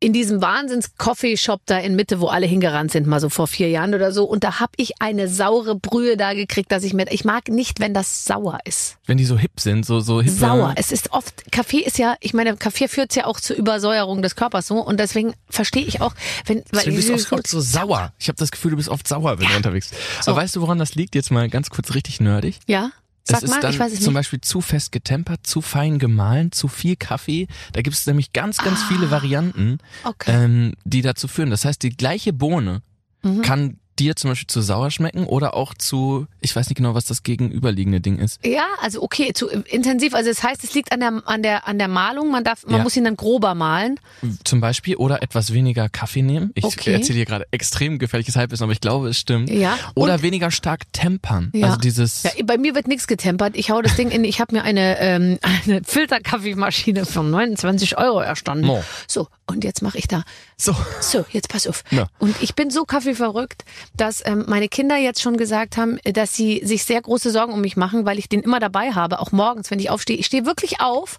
in 0.00 0.12
diesem 0.12 0.40
Wahnsinns-Coffee-Shop 0.40 1.62
da 1.66 1.78
in 1.78 1.96
Mitte, 1.96 2.20
wo 2.20 2.28
alle 2.28 2.46
hingerannt 2.46 2.92
sind, 2.92 3.06
mal 3.06 3.18
so 3.18 3.28
vor 3.28 3.48
vier 3.48 3.68
Jahren 3.68 3.94
oder 3.94 4.12
so. 4.12 4.24
Und 4.24 4.44
da 4.44 4.60
hab 4.60 4.70
ich 4.76 5.00
eine 5.00 5.28
saure 5.28 5.74
Brühe 5.74 6.16
da 6.16 6.34
gekriegt, 6.34 6.70
dass 6.70 6.84
ich 6.84 6.94
mir, 6.94 7.10
ich 7.10 7.24
mag 7.24 7.48
nicht, 7.48 7.80
wenn 7.80 7.94
das 7.94 8.24
sauer 8.24 8.60
ist. 8.64 8.98
Wenn 9.06 9.18
die 9.18 9.24
so 9.24 9.36
hip 9.36 9.58
sind, 9.58 9.84
so, 9.84 9.98
so 9.98 10.22
hip. 10.22 10.32
Sauer. 10.32 10.74
Es 10.76 10.92
ist 10.92 11.12
oft, 11.12 11.50
Kaffee 11.50 11.80
ist 11.80 11.98
ja, 11.98 12.16
ich 12.20 12.32
meine, 12.32 12.56
Kaffee 12.56 12.86
führt 12.86 13.14
ja 13.16 13.26
auch 13.26 13.40
zur 13.40 13.56
Übersäuerung 13.56 14.22
des 14.22 14.36
Körpers 14.36 14.68
so. 14.68 14.76
Und 14.76 15.00
deswegen 15.00 15.34
verstehe 15.50 15.84
ich 15.84 16.00
auch, 16.00 16.14
wenn, 16.46 16.62
weil 16.70 16.84
Du 16.84 16.94
bist 16.94 17.32
oft, 17.32 17.46
so 17.46 17.60
sauer. 17.60 18.12
Ich 18.18 18.28
habe 18.28 18.38
das 18.38 18.50
Gefühl, 18.50 18.72
du 18.72 18.76
bist 18.76 18.88
oft 18.88 19.08
sauer, 19.08 19.38
wenn 19.40 19.48
du 19.48 19.56
unterwegs 19.56 19.88
bist. 19.88 20.00
So. 20.22 20.30
Aber 20.30 20.42
weißt 20.42 20.54
du, 20.54 20.60
woran 20.60 20.78
das 20.78 20.94
liegt? 20.94 21.14
Jetzt 21.16 21.30
mal 21.30 21.48
ganz 21.48 21.70
kurz 21.70 21.94
richtig 21.94 22.20
nerdig. 22.20 22.60
Ja? 22.66 22.92
Sag 23.28 23.38
es 23.38 23.42
ist 23.44 23.50
mal, 23.50 23.60
dann 23.60 23.72
ich 23.72 23.78
weiß 23.78 23.92
es 23.92 24.00
zum 24.00 24.12
nicht. 24.14 24.20
Beispiel 24.20 24.40
zu 24.40 24.60
fest 24.60 24.92
getempert, 24.92 25.46
zu 25.46 25.60
fein 25.60 25.98
gemahlen, 25.98 26.52
zu 26.52 26.68
viel 26.68 26.96
Kaffee. 26.96 27.46
Da 27.72 27.82
gibt 27.82 27.96
es 27.96 28.06
nämlich 28.06 28.32
ganz, 28.32 28.58
ganz 28.58 28.82
viele 28.84 29.10
Varianten, 29.10 29.78
Ah. 30.04 30.08
Okay. 30.10 30.32
ähm, 30.44 30.74
die 30.84 31.02
dazu 31.02 31.28
führen. 31.28 31.50
Das 31.50 31.64
heißt, 31.64 31.82
die 31.82 31.90
gleiche 31.96 32.32
Bohne 32.32 32.82
Mhm. 33.22 33.42
kann 33.42 33.76
dir 33.98 34.16
zum 34.16 34.30
Beispiel 34.30 34.46
zu 34.46 34.60
sauer 34.62 34.90
schmecken 34.90 35.24
oder 35.26 35.54
auch 35.54 35.74
zu, 35.74 36.26
ich 36.40 36.54
weiß 36.54 36.68
nicht 36.68 36.76
genau, 36.76 36.94
was 36.94 37.04
das 37.04 37.22
gegenüberliegende 37.22 38.00
Ding 38.00 38.18
ist. 38.18 38.44
Ja, 38.46 38.66
also 38.80 39.02
okay, 39.02 39.32
zu 39.32 39.48
intensiv. 39.48 40.14
Also 40.14 40.30
das 40.30 40.42
heißt, 40.42 40.62
es 40.64 40.74
liegt 40.74 40.92
an 40.92 41.00
der 41.00 41.22
an 41.26 41.42
der 41.42 41.66
an 41.68 41.78
der 41.78 41.88
Malung. 41.88 42.30
Man 42.30 42.44
darf, 42.44 42.64
man 42.66 42.76
Ja. 42.78 42.82
muss 42.82 42.96
ihn 42.96 43.04
dann 43.04 43.16
grober 43.16 43.54
malen. 43.54 43.98
Zum 44.44 44.60
Beispiel 44.60 44.96
oder 44.96 45.22
etwas 45.22 45.52
weniger 45.52 45.88
Kaffee 45.88 46.22
nehmen. 46.22 46.50
Ich 46.54 46.64
Okay. 46.64 46.92
erzähle 46.92 47.16
hier 47.16 47.26
gerade 47.26 47.46
extrem 47.50 47.98
gefährliches 47.98 48.36
Halbwissen, 48.36 48.64
aber 48.64 48.72
ich 48.72 48.80
glaube, 48.80 49.08
es 49.08 49.18
stimmt. 49.18 49.50
Ja. 49.50 49.76
Oder 49.94 50.14
Und- 50.14 50.22
weniger 50.22 50.50
stark 50.50 50.92
tempern. 50.92 51.50
Ja. 51.54 51.66
Also 51.68 51.78
dieses. 51.78 52.22
Ja, 52.22 52.30
bei 52.44 52.58
mir 52.58 52.74
wird 52.74 52.88
nichts 52.88 53.06
getempert. 53.06 53.56
Ich 53.56 53.70
hau 53.70 53.82
das 53.82 53.96
Ding 53.96 54.10
in. 54.10 54.24
Ich 54.24 54.40
habe 54.40 54.54
mir 54.54 54.62
eine 54.62 54.98
ähm, 55.00 55.38
eine 55.66 55.82
Filterkaffeemaschine 55.84 57.06
für 57.06 57.22
29 57.22 57.98
Euro 57.98 58.20
erstanden. 58.20 58.68
Oh. 58.68 58.82
So 59.06 59.28
und 59.48 59.64
jetzt 59.64 59.82
mache 59.82 59.98
ich 59.98 60.06
da. 60.06 60.22
so. 60.56 60.74
So, 61.00 61.24
jetzt 61.30 61.48
pass 61.48 61.66
auf. 61.66 61.82
Ja. 61.90 62.08
Und 62.18 62.40
ich 62.42 62.54
bin 62.54 62.70
so 62.70 62.84
kaffeeverrückt, 62.84 63.64
dass 63.96 64.24
ähm, 64.26 64.44
meine 64.46 64.68
Kinder 64.68 64.96
jetzt 64.96 65.22
schon 65.22 65.36
gesagt 65.36 65.76
haben, 65.76 65.98
äh, 66.04 66.12
dass 66.12 66.34
sie 66.34 66.60
sich 66.64 66.84
sehr 66.84 67.00
große 67.00 67.30
Sorgen 67.30 67.52
um 67.52 67.60
mich 67.60 67.76
machen, 67.76 68.04
weil 68.04 68.18
ich 68.18 68.28
den 68.28 68.42
immer 68.42 68.60
dabei 68.60 68.92
habe, 68.92 69.20
auch 69.20 69.32
morgens, 69.32 69.70
wenn 69.70 69.78
ich 69.78 69.90
aufstehe. 69.90 70.16
Ich 70.16 70.26
stehe 70.26 70.44
wirklich 70.46 70.80
auf 70.80 71.18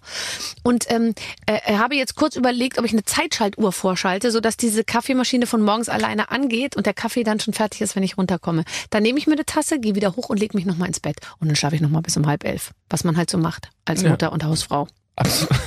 und 0.62 0.90
ähm, 0.90 1.14
äh, 1.46 1.76
habe 1.76 1.96
jetzt 1.96 2.14
kurz 2.14 2.36
überlegt, 2.36 2.78
ob 2.78 2.84
ich 2.84 2.92
eine 2.92 3.04
Zeitschaltuhr 3.04 3.72
vorschalte, 3.72 4.30
sodass 4.30 4.56
diese 4.56 4.84
Kaffeemaschine 4.84 5.46
von 5.46 5.62
morgens 5.62 5.88
alleine 5.88 6.30
angeht 6.30 6.76
und 6.76 6.86
der 6.86 6.94
Kaffee 6.94 7.24
dann 7.24 7.40
schon 7.40 7.54
fertig 7.54 7.80
ist, 7.80 7.96
wenn 7.96 8.02
ich 8.02 8.16
runterkomme. 8.16 8.64
Dann 8.90 9.02
nehme 9.02 9.18
ich 9.18 9.26
mir 9.26 9.34
eine 9.34 9.44
Tasse, 9.44 9.80
gehe 9.80 9.94
wieder 9.96 10.14
hoch 10.16 10.28
und 10.28 10.38
lege 10.38 10.56
mich 10.56 10.66
nochmal 10.66 10.88
ins 10.88 11.00
Bett. 11.00 11.16
Und 11.40 11.48
dann 11.48 11.56
schlafe 11.56 11.74
ich 11.74 11.80
nochmal 11.80 12.02
bis 12.02 12.16
um 12.16 12.26
halb 12.26 12.44
elf, 12.44 12.70
was 12.88 13.02
man 13.04 13.16
halt 13.16 13.28
so 13.30 13.38
macht 13.38 13.70
als 13.84 14.02
Ja. 14.02 14.10
Mutter 14.10 14.32
und 14.32 14.44
Hausfrau. 14.44 14.86
Absolut. 15.20 15.60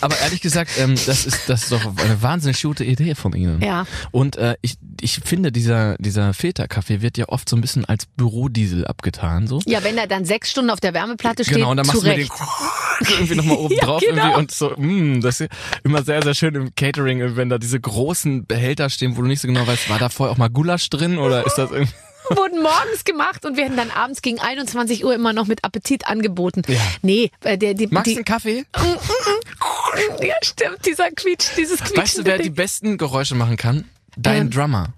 Aber 0.00 0.18
ehrlich 0.20 0.40
gesagt, 0.40 0.72
ähm, 0.78 0.94
das 1.06 1.24
ist 1.26 1.48
das 1.48 1.64
ist 1.64 1.72
doch 1.72 1.84
eine 1.96 2.22
wahnsinnig 2.22 2.62
gute 2.62 2.84
Idee 2.84 3.14
von 3.14 3.32
Ihnen. 3.32 3.62
Ja. 3.62 3.86
Und 4.10 4.36
äh, 4.36 4.56
ich 4.60 4.76
ich 5.00 5.20
finde 5.24 5.50
dieser 5.50 5.96
dieser 5.98 6.34
Filterkaffee 6.34 7.00
wird 7.00 7.16
ja 7.16 7.28
oft 7.28 7.48
so 7.48 7.56
ein 7.56 7.60
bisschen 7.60 7.84
als 7.84 8.06
Bürodiesel 8.06 8.86
abgetan 8.86 9.46
so. 9.46 9.60
Ja, 9.66 9.82
wenn 9.82 9.96
er 9.96 10.06
dann 10.06 10.24
sechs 10.24 10.50
Stunden 10.50 10.70
auf 10.70 10.80
der 10.80 10.94
Wärmeplatte 10.94 11.44
steht, 11.44 11.56
Genau, 11.56 11.70
und 11.70 11.78
dann 11.78 11.86
machst 11.86 12.02
du 12.02 12.06
mir 12.06 12.16
den 12.16 12.28
irgendwie 13.10 13.34
nochmal 13.34 13.56
oben 13.56 13.76
drauf 13.80 14.02
genau. 14.06 14.22
irgendwie 14.22 14.38
und 14.38 14.50
so, 14.50 14.72
mh, 14.76 15.20
das 15.20 15.40
ist 15.40 15.50
immer 15.84 16.02
sehr, 16.02 16.22
sehr 16.22 16.34
schön 16.34 16.54
im 16.54 16.74
Catering, 16.74 17.36
wenn 17.36 17.48
da 17.48 17.58
diese 17.58 17.80
großen 17.80 18.46
Behälter 18.46 18.90
stehen, 18.90 19.16
wo 19.16 19.22
du 19.22 19.28
nicht 19.28 19.40
so 19.40 19.48
genau 19.48 19.66
weißt, 19.66 19.88
war 19.88 19.98
da 19.98 20.08
vorher 20.08 20.32
auch 20.32 20.38
mal 20.38 20.48
Gulasch 20.50 20.88
drin 20.90 21.18
oder 21.18 21.46
ist 21.46 21.56
das 21.56 21.70
irgendwie. 21.70 21.94
wurden 22.36 22.62
morgens 22.62 23.04
gemacht 23.04 23.44
und 23.44 23.56
werden 23.56 23.76
dann 23.76 23.90
abends 23.90 24.22
gegen 24.22 24.40
21 24.40 25.04
Uhr 25.04 25.14
immer 25.14 25.32
noch 25.32 25.46
mit 25.46 25.64
Appetit 25.64 26.06
angeboten. 26.06 26.62
Ja. 26.66 26.80
Nee, 27.02 27.30
äh, 27.42 27.58
der, 27.58 27.74
die, 27.74 27.86
Magst 27.88 28.12
du 28.12 28.16
einen 28.16 28.24
Kaffee? 28.24 28.64
ja 30.22 30.34
stimmt, 30.42 30.84
dieser 30.86 31.10
Quietsch, 31.10 31.50
dieses 31.56 31.80
Quietsch. 31.80 31.96
Weißt 31.96 32.18
du, 32.18 32.24
wer 32.24 32.38
die 32.38 32.50
besten 32.50 32.98
Geräusche 32.98 33.34
machen 33.34 33.56
kann? 33.56 33.84
Dein 34.16 34.42
Ähm. 34.42 34.50
Drummer. 34.50 34.92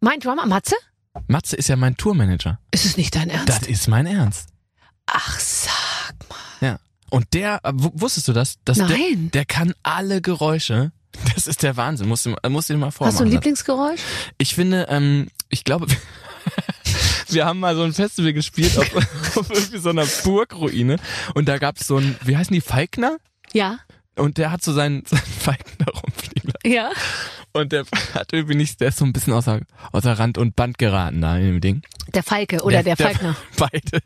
Mein 0.00 0.20
Drummer, 0.20 0.46
Matze? 0.46 0.76
Matze 1.26 1.56
ist 1.56 1.68
ja 1.68 1.76
mein 1.76 1.96
Tourmanager. 1.96 2.58
Ist 2.70 2.84
es 2.84 2.96
nicht 2.96 3.14
dein 3.14 3.30
Ernst? 3.30 3.48
Das 3.48 3.62
ist 3.66 3.88
mein 3.88 4.06
Ernst. 4.06 4.48
Ach, 5.06 5.38
sag 5.40 6.14
mal. 6.28 6.36
Ja. 6.68 6.78
Und 7.10 7.32
der, 7.32 7.60
äh, 7.64 7.72
wusstest 7.74 8.28
du 8.28 8.32
das? 8.32 8.56
Dass 8.64 8.76
Der, 8.76 8.88
Nein. 8.88 9.30
der 9.32 9.44
kann 9.44 9.72
alle 9.82 10.20
Geräusche. 10.20 10.92
Das 11.34 11.46
ist 11.46 11.62
der 11.62 11.78
Wahnsinn. 11.78 12.08
Musst 12.08 12.26
du, 12.26 12.36
musst 12.50 12.68
du 12.68 12.74
dir 12.74 12.78
mal 12.78 12.90
vormachen. 12.90 13.14
Hast 13.14 13.20
du 13.20 13.24
ein 13.24 13.30
Lieblingsgeräusch? 13.30 14.00
Ich 14.36 14.54
finde, 14.54 14.86
ähm, 14.90 15.28
ich 15.48 15.64
glaube, 15.64 15.86
wir 17.34 17.44
haben 17.46 17.60
mal 17.60 17.74
so 17.76 17.82
ein 17.82 17.92
Festival 17.92 18.32
gespielt 18.32 18.76
auf, 18.78 18.94
auf 19.36 19.50
irgendwie 19.50 19.78
so 19.78 19.90
einer 19.90 20.06
Burgruine 20.24 20.96
und 21.34 21.48
da 21.48 21.58
gab 21.58 21.78
es 21.78 21.86
so 21.86 21.96
ein, 21.98 22.16
wie 22.24 22.36
heißen 22.36 22.52
die, 22.54 22.60
Falkner? 22.60 23.18
Ja, 23.52 23.78
Und 24.16 24.38
der 24.38 24.50
hat 24.50 24.62
so 24.62 24.72
seinen, 24.72 25.04
seinen 25.06 25.20
Falkner 25.20 25.86
rumfliegen 25.92 26.52
lassen. 26.52 26.74
ja. 26.74 26.90
Und 27.52 27.72
der 27.72 27.84
hat 28.12 28.34
irgendwie 28.34 28.54
nicht, 28.54 28.82
der 28.82 28.88
ist 28.88 28.98
so 28.98 29.06
ein 29.06 29.14
bisschen 29.14 29.32
außer, 29.32 29.60
außer 29.92 30.18
Rand 30.18 30.36
und 30.36 30.56
Band 30.56 30.76
geraten 30.76 31.22
da 31.22 31.38
in 31.38 31.46
dem 31.46 31.60
Ding. 31.62 31.82
Der 32.12 32.22
Falke 32.22 32.62
oder 32.62 32.82
der, 32.82 32.98
Falkner. 32.98 33.34
beide. 33.56 34.02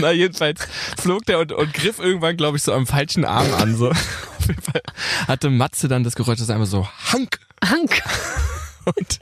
Na, 0.00 0.10
jedenfalls 0.10 0.66
flog 1.00 1.24
der 1.26 1.38
und, 1.38 1.52
und 1.52 1.72
griff 1.72 2.00
irgendwann, 2.00 2.36
glaube 2.36 2.56
ich, 2.56 2.64
so 2.64 2.72
am 2.72 2.88
falschen 2.88 3.24
Arm 3.24 3.54
an. 3.54 3.76
So. 3.76 3.90
Auf 3.90 4.46
jeden 4.48 4.60
Fall 4.62 4.82
hatte 5.28 5.48
Matze 5.48 5.86
dann 5.86 6.02
das 6.02 6.16
Geräusch, 6.16 6.40
das 6.40 6.50
einmal 6.50 6.66
so 6.66 6.88
Hank. 7.12 7.38
Hank. 7.64 8.02
Und 8.84 9.20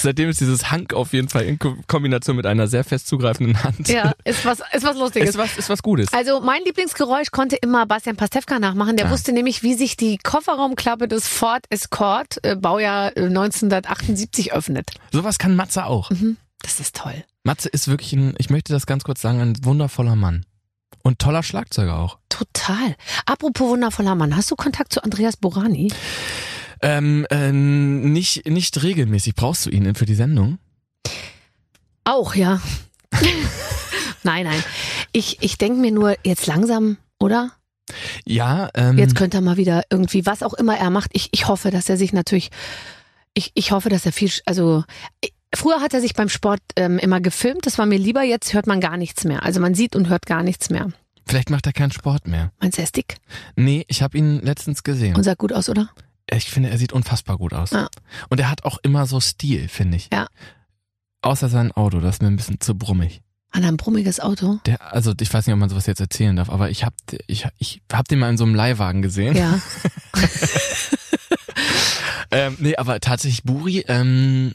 seitdem 0.00 0.28
ist 0.28 0.40
dieses 0.40 0.70
Hank 0.70 0.92
auf 0.94 1.12
jeden 1.12 1.28
Fall 1.28 1.44
in 1.44 1.58
Ko- 1.58 1.76
Kombination 1.86 2.36
mit 2.36 2.46
einer 2.46 2.66
sehr 2.68 2.84
fest 2.84 3.06
zugreifenden 3.08 3.62
Hand. 3.62 3.88
Ja, 3.88 4.12
ist 4.24 4.44
was, 4.44 4.60
ist 4.72 4.84
was 4.84 4.96
Lustiges. 4.96 5.30
Ist 5.30 5.38
was, 5.38 5.56
ist 5.56 5.68
was 5.68 5.82
Gutes. 5.82 6.12
Also 6.12 6.40
mein 6.40 6.62
Lieblingsgeräusch 6.64 7.30
konnte 7.30 7.56
immer 7.56 7.86
Bastian 7.86 8.16
Pastewka 8.16 8.58
nachmachen. 8.58 8.96
Der 8.96 9.06
Ja. 9.06 9.12
wusste 9.12 9.32
nämlich, 9.32 9.62
wie 9.62 9.74
sich 9.74 9.96
die 9.96 10.18
Kofferraumklappe 10.18 11.08
des 11.08 11.26
Ford 11.28 11.64
Escort, 11.70 12.38
äh, 12.44 12.56
Baujahr 12.56 13.16
äh, 13.16 13.26
1978, 13.26 14.52
öffnet. 14.52 14.90
Sowas 15.12 15.38
kann 15.38 15.56
Matze 15.56 15.84
auch. 15.86 16.10
Das 16.62 16.80
ist 16.80 16.96
toll. 16.96 17.24
Matze 17.44 17.68
ist 17.68 17.88
wirklich 17.88 18.12
ein, 18.12 18.34
ich 18.38 18.50
möchte 18.50 18.72
das 18.72 18.86
ganz 18.86 19.04
kurz 19.04 19.20
sagen, 19.20 19.40
ein 19.40 19.64
wundervoller 19.64 20.16
Mann. 20.16 20.44
Und 21.02 21.18
toller 21.20 21.42
Schlagzeuger 21.42 21.96
auch. 21.98 22.18
Total. 22.28 22.96
Apropos 23.24 23.68
wundervoller 23.70 24.14
Mann, 24.14 24.36
hast 24.36 24.50
du 24.50 24.56
Kontakt 24.56 24.92
zu 24.92 25.02
Andreas 25.02 25.36
Borani? 25.36 25.92
Ähm, 26.82 27.26
äh, 27.30 27.52
nicht, 27.52 28.46
nicht 28.48 28.82
regelmäßig. 28.82 29.34
Brauchst 29.34 29.66
du 29.66 29.70
ihn 29.70 29.94
für 29.94 30.06
die 30.06 30.14
Sendung? 30.14 30.58
Auch, 32.04 32.34
ja. 32.34 32.60
nein, 34.22 34.44
nein. 34.44 34.62
Ich, 35.12 35.38
ich 35.42 35.58
denke 35.58 35.80
mir 35.80 35.90
nur, 35.92 36.16
jetzt 36.24 36.46
langsam, 36.46 36.96
oder? 37.18 37.52
Ja, 38.26 38.68
ähm, 38.74 38.98
Jetzt 38.98 39.14
könnte 39.14 39.38
er 39.38 39.40
mal 39.40 39.56
wieder 39.56 39.82
irgendwie, 39.90 40.26
was 40.26 40.42
auch 40.42 40.54
immer 40.54 40.76
er 40.76 40.90
macht. 40.90 41.10
Ich, 41.14 41.28
ich 41.32 41.48
hoffe, 41.48 41.70
dass 41.70 41.88
er 41.88 41.96
sich 41.96 42.12
natürlich, 42.12 42.50
ich, 43.34 43.50
ich 43.54 43.70
hoffe, 43.72 43.88
dass 43.88 44.04
er 44.06 44.12
viel, 44.12 44.30
also 44.46 44.84
ich- 45.22 45.32
früher 45.54 45.80
hat 45.80 45.94
er 45.94 46.00
sich 46.02 46.12
beim 46.14 46.28
Sport 46.28 46.60
ähm, 46.76 46.98
immer 46.98 47.20
gefilmt. 47.20 47.64
Das 47.66 47.78
war 47.78 47.86
mir 47.86 47.98
lieber. 47.98 48.22
Jetzt 48.22 48.52
hört 48.52 48.66
man 48.66 48.80
gar 48.80 48.96
nichts 48.98 49.24
mehr. 49.24 49.42
Also 49.42 49.60
man 49.60 49.74
sieht 49.74 49.96
und 49.96 50.08
hört 50.08 50.26
gar 50.26 50.42
nichts 50.42 50.68
mehr. 50.70 50.88
vielleicht 51.26 51.48
macht 51.50 51.66
er 51.66 51.72
keinen 51.72 51.92
Sport 51.92 52.26
mehr. 52.28 52.52
Meinst 52.60 52.76
du, 52.78 52.82
er 52.82 52.84
ist 52.84 52.96
dick 52.96 53.16
Nee, 53.56 53.84
ich 53.88 54.02
habe 54.02 54.16
ihn 54.18 54.40
letztens 54.42 54.82
gesehen. 54.82 55.16
und 55.16 55.22
sah 55.24 55.34
gut 55.34 55.52
aus, 55.54 55.68
oder? 55.70 55.88
Ich 56.30 56.50
finde, 56.50 56.70
er 56.70 56.78
sieht 56.78 56.92
unfassbar 56.92 57.38
gut 57.38 57.54
aus. 57.54 57.70
Ja. 57.70 57.88
Und 58.28 58.38
er 58.40 58.50
hat 58.50 58.64
auch 58.64 58.78
immer 58.82 59.06
so 59.06 59.20
Stil, 59.20 59.68
finde 59.68 59.96
ich. 59.96 60.08
Ja. 60.12 60.26
Außer 61.22 61.48
sein 61.48 61.72
Auto, 61.72 62.00
das 62.00 62.16
ist 62.16 62.22
mir 62.22 62.28
ein 62.28 62.36
bisschen 62.36 62.60
zu 62.60 62.76
brummig. 62.76 63.22
An 63.50 63.64
einem 63.64 63.78
brummiges 63.78 64.20
Auto. 64.20 64.60
Der, 64.66 64.92
also 64.92 65.14
ich 65.18 65.32
weiß 65.32 65.46
nicht, 65.46 65.54
ob 65.54 65.58
man 65.58 65.70
sowas 65.70 65.86
jetzt 65.86 66.00
erzählen 66.00 66.36
darf, 66.36 66.50
aber 66.50 66.68
ich 66.70 66.84
hab, 66.84 66.92
ich, 67.26 67.46
ich 67.58 67.80
hab 67.90 68.06
den 68.06 68.18
mal 68.18 68.28
in 68.28 68.36
so 68.36 68.44
einem 68.44 68.54
Leihwagen 68.54 69.00
gesehen. 69.02 69.36
Ja. 69.36 69.58
Ähm, 72.30 72.56
nee, 72.60 72.76
aber 72.76 73.00
tatsächlich 73.00 73.42
Buri, 73.42 73.84
ähm, 73.88 74.52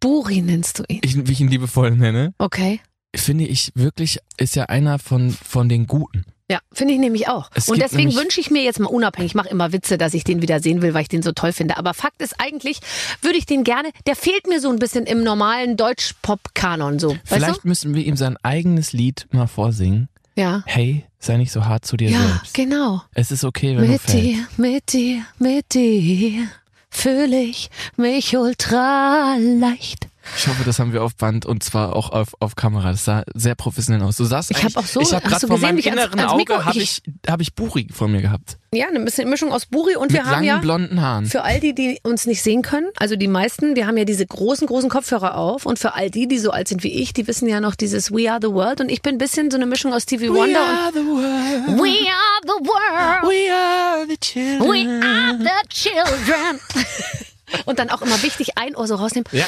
Buri 0.00 0.40
nennst 0.40 0.78
du 0.78 0.84
ihn. 0.88 1.00
ich, 1.02 1.16
wie 1.26 1.32
ich 1.32 1.40
ihn 1.40 1.48
liebevoll 1.48 1.90
nenne, 1.90 2.32
Okay. 2.38 2.80
finde 3.14 3.44
ich 3.44 3.72
wirklich, 3.74 4.20
ist 4.36 4.54
ja 4.54 4.66
einer 4.66 4.98
von, 5.00 5.30
von 5.32 5.68
den 5.68 5.86
Guten. 5.88 6.24
Ja, 6.50 6.60
finde 6.72 6.94
ich 6.94 7.00
nämlich 7.00 7.28
auch. 7.28 7.50
Es 7.54 7.68
und 7.68 7.78
deswegen 7.80 8.14
wünsche 8.14 8.40
ich 8.40 8.50
mir 8.50 8.62
jetzt 8.62 8.80
mal 8.80 8.86
unabhängig, 8.86 9.32
ich 9.32 9.34
mache 9.34 9.50
immer 9.50 9.72
Witze, 9.72 9.98
dass 9.98 10.14
ich 10.14 10.24
den 10.24 10.40
wieder 10.40 10.60
sehen 10.60 10.80
will, 10.80 10.94
weil 10.94 11.02
ich 11.02 11.08
den 11.08 11.20
so 11.22 11.32
toll 11.32 11.52
finde. 11.52 11.76
Aber 11.76 11.92
Fakt 11.92 12.22
ist 12.22 12.36
eigentlich, 12.38 12.80
würde 13.20 13.36
ich 13.36 13.44
den 13.44 13.64
gerne, 13.64 13.90
der 14.06 14.16
fehlt 14.16 14.46
mir 14.46 14.58
so 14.60 14.70
ein 14.70 14.78
bisschen 14.78 15.04
im 15.04 15.22
normalen 15.22 15.76
Deutsch-Pop-Kanon 15.76 16.98
so. 16.98 17.10
Weißt 17.10 17.20
Vielleicht 17.24 17.64
müssen 17.64 17.94
wir 17.94 18.04
ihm 18.04 18.16
sein 18.16 18.36
eigenes 18.42 18.92
Lied 18.92 19.26
mal 19.30 19.46
vorsingen. 19.46 20.08
du? 20.36 20.40
Ja. 20.42 20.62
Hey, 20.66 21.04
sei 21.18 21.36
nicht 21.36 21.52
so 21.52 21.64
hart 21.66 21.84
zu 21.84 21.96
dir 21.96 22.10
Ja, 22.10 22.20
selbst. 22.20 22.54
genau. 22.54 23.02
Es 23.12 23.30
ist 23.30 23.44
okay, 23.44 23.76
wenn 23.76 23.90
Mit 23.90 24.04
du 24.04 24.10
fällst. 24.10 24.14
dir, 24.24 24.46
mit 24.56 24.92
dir, 24.92 25.22
mit 25.38 25.74
dir 25.74 26.48
fühle 26.90 27.40
ich 27.40 27.68
mich 27.96 28.36
ultra 28.36 29.36
leicht. 29.38 30.06
Ich 30.36 30.46
hoffe, 30.46 30.62
das 30.64 30.78
haben 30.78 30.92
wir 30.92 31.02
auf 31.02 31.16
Band 31.16 31.46
und 31.46 31.62
zwar 31.62 31.96
auch 31.96 32.10
auf, 32.10 32.28
auf 32.40 32.54
Kamera. 32.54 32.92
Das 32.92 33.04
sah 33.04 33.24
sehr 33.34 33.54
professionell 33.54 34.02
aus. 34.02 34.16
Du 34.16 34.24
sahst 34.24 34.50
Ich 34.50 34.58
eigentlich- 34.58 34.76
hab 34.76 34.84
auch 34.84 34.88
so- 34.88 35.00
ich 35.00 35.12
habe 35.12 35.28
hast 35.30 35.42
du 35.42 35.48
gesehen, 35.48 35.76
wie 35.76 35.80
ich 35.80 35.86
inneren 35.86 36.18
ans 36.18 36.34
Mikro- 36.34 36.54
Auge 36.56 36.64
habe 36.66 36.78
ich- 36.78 37.02
hab 37.28 37.40
ich 37.40 37.54
Buri 37.54 37.88
vor 37.92 38.06
mir 38.08 38.22
gehabt. 38.22 38.56
Ja, 38.72 38.86
eine 38.88 39.00
bisschen 39.00 39.28
Mischung 39.30 39.50
aus 39.52 39.66
Buri 39.66 39.96
und 39.96 40.12
wir 40.12 40.18
Mit 40.20 40.26
haben 40.26 40.32
langen 40.32 40.44
ja 40.44 40.58
blonden 40.58 41.00
Haaren. 41.00 41.26
für 41.26 41.42
all 41.42 41.58
die, 41.58 41.74
die 41.74 41.98
uns 42.02 42.26
nicht 42.26 42.42
sehen 42.42 42.60
können, 42.62 42.86
also 42.98 43.16
die 43.16 43.26
meisten, 43.26 43.74
wir 43.76 43.86
haben 43.86 43.96
ja 43.96 44.04
diese 44.04 44.26
großen, 44.26 44.66
großen 44.66 44.90
Kopfhörer 44.90 45.36
auf 45.38 45.64
und 45.64 45.78
für 45.78 45.94
all 45.94 46.10
die, 46.10 46.28
die 46.28 46.38
so 46.38 46.50
alt 46.50 46.68
sind 46.68 46.82
wie 46.82 46.92
ich, 46.92 47.12
die 47.14 47.26
wissen 47.26 47.48
ja 47.48 47.60
noch 47.60 47.74
dieses 47.74 48.12
We 48.12 48.30
Are 48.30 48.38
the 48.42 48.50
World 48.52 48.80
und 48.82 48.90
ich 48.90 49.00
bin 49.02 49.14
ein 49.14 49.18
bisschen 49.18 49.50
so 49.50 49.56
eine 49.56 49.64
Mischung 49.66 49.92
aus 49.94 50.02
Stevie 50.02 50.28
Wonder 50.28 50.90
the 50.92 51.00
world. 51.00 51.80
We 51.80 51.96
Are 51.98 52.42
the 52.42 52.68
World. 52.68 53.22
We 53.22 53.52
are 53.52 54.06
the 54.06 54.16
children. 54.18 54.70
We 54.70 55.06
are 55.06 55.38
the 55.38 55.68
children. 55.68 56.60
Und 57.64 57.78
dann 57.78 57.88
auch 57.88 58.02
immer 58.02 58.22
wichtig, 58.22 58.58
ein 58.58 58.76
Ohr 58.76 58.86
so 58.86 58.96
rausnehmen. 58.96 59.26
Ja. 59.32 59.46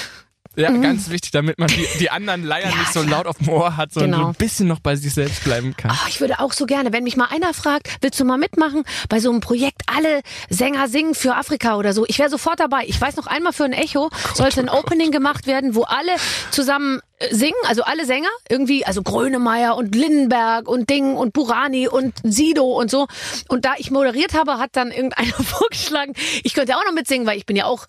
Ja, 0.57 0.71
ganz 0.71 1.11
wichtig, 1.11 1.31
damit 1.31 1.59
man 1.61 1.69
die, 1.69 1.87
die 2.01 2.11
anderen 2.11 2.43
Leier 2.43 2.71
Ja, 2.71 2.77
nicht 2.77 2.93
so 2.93 3.03
laut 3.03 3.27
auf 3.27 3.39
dem 3.39 3.49
Ohr 3.51 3.77
hat, 3.77 3.93
sondern 3.93 4.11
Genau. 4.11 4.23
so 4.25 4.29
ein 4.31 4.35
bisschen 4.35 4.67
noch 4.67 4.81
bei 4.81 4.97
sich 4.97 5.15
selbst 5.15 5.45
bleiben 5.45 5.77
kann. 5.77 5.93
Ach, 5.95 6.09
ich 6.09 6.21
würde 6.21 6.41
auch 6.41 6.53
so 6.53 6.67
gerne, 6.67 6.93
wenn 6.93 7.05
mich 7.05 7.17
mal 7.17 7.27
einer 7.31 7.55
fragt, 7.55 7.89
willst 8.01 8.19
du 8.19 8.25
mal 8.25 8.37
mitmachen 8.37 8.83
bei 9.09 9.21
so 9.21 9.31
einem 9.31 9.41
Projekt, 9.41 9.83
alle 9.87 10.23
Sänger 10.49 10.89
singen 10.89 11.15
für 11.15 11.37
Afrika 11.37 11.77
oder 11.77 11.93
so. 11.93 12.05
Ich 12.09 12.19
wäre 12.19 12.29
sofort 12.29 12.59
dabei. 12.59 12.85
Ich 12.87 13.01
weiß 13.01 13.15
noch 13.17 13.29
einmal 13.29 13.53
für 13.53 13.65
ein 13.65 13.73
Echo 13.73 14.11
sollte 14.35 14.61
ein 14.61 14.69
Opening 14.69 15.13
gemacht 15.13 15.47
werden, 15.47 15.75
wo 15.77 15.83
alle 15.85 16.17
zusammen 16.51 17.01
äh, 17.19 17.33
singen, 17.33 17.55
also 17.69 17.83
alle 17.85 18.05
Sänger, 18.05 18.29
irgendwie, 18.49 18.85
also 18.85 19.03
Grönemeyer 19.03 19.77
und 19.77 19.95
Lindenberg 19.95 20.67
und 20.69 20.91
Ding 20.91 21.15
und 21.15 21.33
Burani 21.33 21.87
und 21.87 22.15
Sido 22.25 22.65
und 22.65 22.91
so. 22.91 23.07
Und 23.49 23.65
da 23.65 23.75
ich 23.79 23.91
moderiert 23.93 24.35
habe, 24.35 24.59
hat 24.59 24.71
dann 24.73 24.91
irgendeiner 24.91 25.33
vorgeschlagen, 25.45 26.15
ich 26.43 26.55
könnte 26.55 26.77
auch 26.77 26.85
noch 26.85 26.93
mitsingen, 26.93 27.27
weil 27.27 27.39
ich 27.39 27.47
bin 27.47 27.55
ja 27.57 27.67
auch 27.67 27.87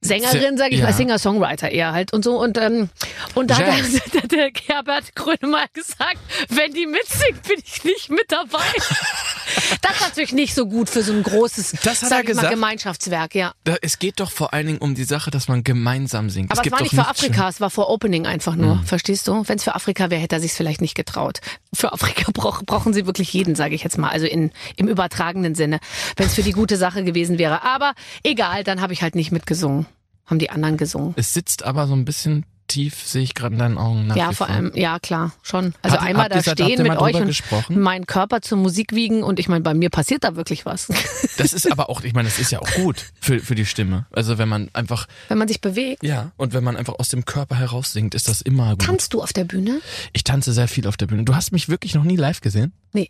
Sängerin, 0.00 0.56
sage 0.56 0.74
ich 0.74 0.80
Ja. 0.80 0.86
mal, 0.86 0.92
Singer-Songwriter 0.92 1.70
eher 1.70 1.92
halt 1.92 2.12
und 2.12 2.22
so. 2.24 2.38
Und, 2.40 2.56
ähm, 2.56 2.88
und 3.34 3.50
da 3.50 3.56
hat 3.58 3.66
der, 4.14 4.28
der 4.28 4.50
Herbert 4.66 5.14
Grönemeyer 5.16 5.66
gesagt, 5.72 6.18
wenn 6.48 6.72
die 6.72 6.86
mitsingt, 6.86 7.42
bin 7.42 7.60
ich 7.64 7.82
nicht 7.84 8.08
mit 8.10 8.26
dabei. 8.30 8.58
das 9.82 9.96
ist 9.96 10.00
natürlich 10.02 10.32
nicht 10.32 10.54
so 10.54 10.66
gut 10.66 10.88
für 10.88 11.02
so 11.02 11.12
ein 11.12 11.22
großes, 11.24 11.72
Das 11.82 12.02
hat 12.02 12.10
er 12.12 12.20
ich 12.20 12.24
mal, 12.24 12.24
gesagt? 12.26 12.50
Gemeinschaftswerk, 12.50 13.34
ja. 13.34 13.52
Da, 13.64 13.76
es 13.82 13.98
geht 13.98 14.20
doch 14.20 14.30
vor 14.30 14.52
allen 14.54 14.66
Dingen 14.66 14.78
um 14.78 14.94
die 14.94 15.04
Sache, 15.04 15.30
dass 15.32 15.48
man 15.48 15.64
gemeinsam 15.64 16.30
singt. 16.30 16.52
Aber 16.52 16.60
es, 16.60 16.62
gibt 16.62 16.74
war 16.74 16.82
nicht 16.82 16.94
für 16.94 17.06
Afrika, 17.06 17.48
es 17.48 17.60
war 17.60 17.70
vor 17.70 17.90
Opening 17.90 18.26
einfach 18.26 18.54
nur. 18.54 18.76
Mhm. 18.76 18.84
Verstehst 18.84 19.26
du? 19.26 19.42
Wenn 19.48 19.56
es 19.56 19.64
für 19.64 19.74
Afrika 19.74 20.10
wäre, 20.10 20.20
hätte 20.20 20.36
er 20.36 20.40
sich 20.40 20.52
vielleicht 20.52 20.80
nicht 20.80 20.94
getraut. 20.94 21.40
Für 21.74 21.92
Afrika 21.92 22.30
brauch, 22.32 22.62
brauchen 22.62 22.94
sie 22.94 23.04
wirklich 23.06 23.32
jeden, 23.32 23.56
sage 23.56 23.74
ich 23.74 23.82
jetzt 23.82 23.98
mal. 23.98 24.10
Also 24.10 24.26
in, 24.26 24.52
im 24.76 24.86
übertragenen 24.86 25.56
Sinne. 25.56 25.80
Wenn 26.16 26.26
es 26.26 26.34
für 26.34 26.42
die 26.42 26.52
gute 26.52 26.76
Sache 26.76 27.02
gewesen 27.02 27.38
wäre. 27.38 27.62
Aber 27.64 27.94
egal, 28.22 28.62
dann 28.62 28.80
habe 28.80 28.92
ich 28.92 29.02
halt 29.02 29.16
nicht 29.16 29.32
mitgesungen. 29.32 29.86
Haben 30.28 30.38
die 30.38 30.50
anderen 30.50 30.76
gesungen. 30.76 31.14
Es 31.16 31.34
sitzt 31.34 31.62
aber 31.64 31.86
so 31.88 31.94
ein 31.94 32.04
bisschen 32.04 32.44
tief, 32.68 33.06
sehe 33.06 33.22
ich 33.22 33.34
gerade 33.34 33.54
in 33.54 33.58
deinen 33.58 33.78
Augen 33.78 34.08
nach 34.08 34.16
Ja, 34.16 34.30
vor 34.32 34.46
allem, 34.50 34.72
ja 34.74 34.98
klar, 34.98 35.32
schon. 35.42 35.72
Also 35.80 35.96
ihr- 35.96 36.02
einmal 36.02 36.28
da 36.28 36.42
stehen 36.42 36.82
mit 36.82 36.98
euch 36.98 37.14
und 37.14 37.26
gesprochen? 37.26 37.80
meinen 37.80 38.04
Körper 38.04 38.42
zur 38.42 38.58
Musik 38.58 38.94
wiegen 38.94 39.22
und 39.22 39.40
ich 39.40 39.48
meine, 39.48 39.62
bei 39.62 39.72
mir 39.72 39.88
passiert 39.88 40.22
da 40.22 40.36
wirklich 40.36 40.66
was. 40.66 40.88
Das 41.38 41.52
ist 41.54 41.70
aber 41.70 41.88
auch, 41.88 42.02
ich 42.02 42.12
meine, 42.14 42.28
das 42.28 42.38
ist 42.40 42.50
ja 42.50 42.58
auch 42.58 42.70
gut 42.74 43.06
für, 43.20 43.38
für 43.40 43.54
die 43.54 43.64
Stimme. 43.64 44.06
Also 44.10 44.36
wenn 44.38 44.48
man 44.50 44.68
einfach, 44.74 45.06
Wenn 45.28 45.38
man 45.38 45.46
sich 45.48 45.60
bewegt. 45.62 46.02
ja, 46.02 46.32
und 46.36 46.52
wenn 46.52 46.62
man 46.64 46.76
einfach 46.76 46.94
aus 46.98 47.08
dem 47.08 47.24
Körper 47.24 47.54
heraus 47.56 47.92
singt, 47.92 48.14
ist 48.16 48.28
das 48.28 48.40
immer 48.42 48.70
gut. 48.72 48.82
Tanzt 48.82 49.14
du 49.14 49.22
auf 49.22 49.32
der 49.32 49.44
Bühne? 49.44 49.80
Ich 50.12 50.24
tanze 50.24 50.52
sehr 50.52 50.68
viel 50.68 50.86
auf 50.88 50.96
der 50.98 51.06
Bühne. 51.06 51.22
Du 51.24 51.34
hast 51.36 51.52
mich 51.52 51.68
wirklich 51.70 51.94
noch 51.94 52.02
nie 52.04 52.16
live 52.16 52.40
gesehen? 52.42 52.72
Nee. 52.92 53.08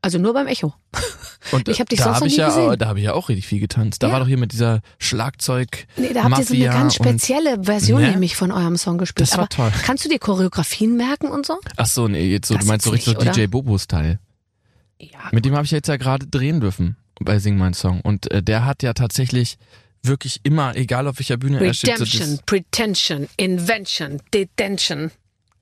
Also 0.00 0.18
nur 0.18 0.32
beim 0.32 0.46
Echo. 0.46 0.74
Und 1.52 1.68
Ich 1.68 1.80
hab 1.80 1.88
dich 1.88 1.98
da 1.98 2.04
sonst 2.04 2.16
hab 2.16 2.22
noch 2.22 2.28
nie 2.30 2.36
ja, 2.36 2.48
gesehen. 2.48 2.78
Da 2.78 2.86
habe 2.86 2.98
ich 2.98 3.04
ja 3.06 3.14
auch 3.14 3.28
richtig 3.28 3.46
viel 3.46 3.60
getanzt. 3.60 4.02
Da 4.02 4.08
Ja. 4.08 4.12
war 4.12 4.20
doch 4.20 4.26
hier 4.28 4.38
mit 4.38 4.52
dieser 4.52 4.80
Schlagzeug. 4.98 5.86
Nee, 5.96 6.12
da 6.12 6.24
habt 6.24 6.38
ihr 6.38 6.44
so 6.44 6.54
eine 6.54 6.64
Mafia 6.66 6.72
ganz 6.80 6.94
spezielle 6.94 7.64
Version 7.64 8.00
Ne? 8.02 8.10
nämlich 8.10 8.36
von 8.36 8.52
eurem 8.52 8.76
Song 8.76 8.98
gespielt. 8.98 9.28
Das 9.28 9.32
war 9.36 9.44
Aber 9.44 9.48
toll. 9.48 9.72
kannst 9.84 10.04
du 10.04 10.08
dir 10.08 10.18
Choreografien 10.18 10.96
merken 10.96 11.28
und 11.28 11.46
so? 11.46 11.58
Ach 11.76 11.86
so, 11.86 12.06
nee, 12.08 12.30
jetzt 12.30 12.48
so, 12.48 12.54
Das 12.54 12.64
du 12.64 12.68
meinst 12.68 12.84
so 12.84 12.90
richtig 12.90 13.14
so 13.14 13.20
DJ 13.20 13.46
Bobo-Style. 13.46 14.18
Ja. 15.00 15.18
Mit 15.32 15.44
dem 15.44 15.54
habe 15.54 15.64
ich 15.64 15.70
jetzt 15.70 15.88
ja 15.88 15.96
gerade 15.96 16.26
drehen 16.26 16.60
dürfen 16.60 16.96
bei 17.20 17.38
Sing 17.38 17.56
Mein 17.56 17.74
Song. 17.74 18.00
Und 18.00 18.30
äh, 18.30 18.42
der 18.42 18.64
hat 18.64 18.82
ja 18.82 18.92
tatsächlich 18.94 19.58
wirklich 20.02 20.40
immer, 20.44 20.76
egal 20.76 21.06
auf 21.08 21.18
welcher 21.18 21.36
Bühne 21.36 21.64
er 21.64 21.74
steht, 21.74 21.98
so 21.98 22.04
Redemption, 22.04 22.30
das, 22.36 22.42
Pretension, 22.42 23.28
Invention, 23.36 24.20
Detention, 24.32 25.10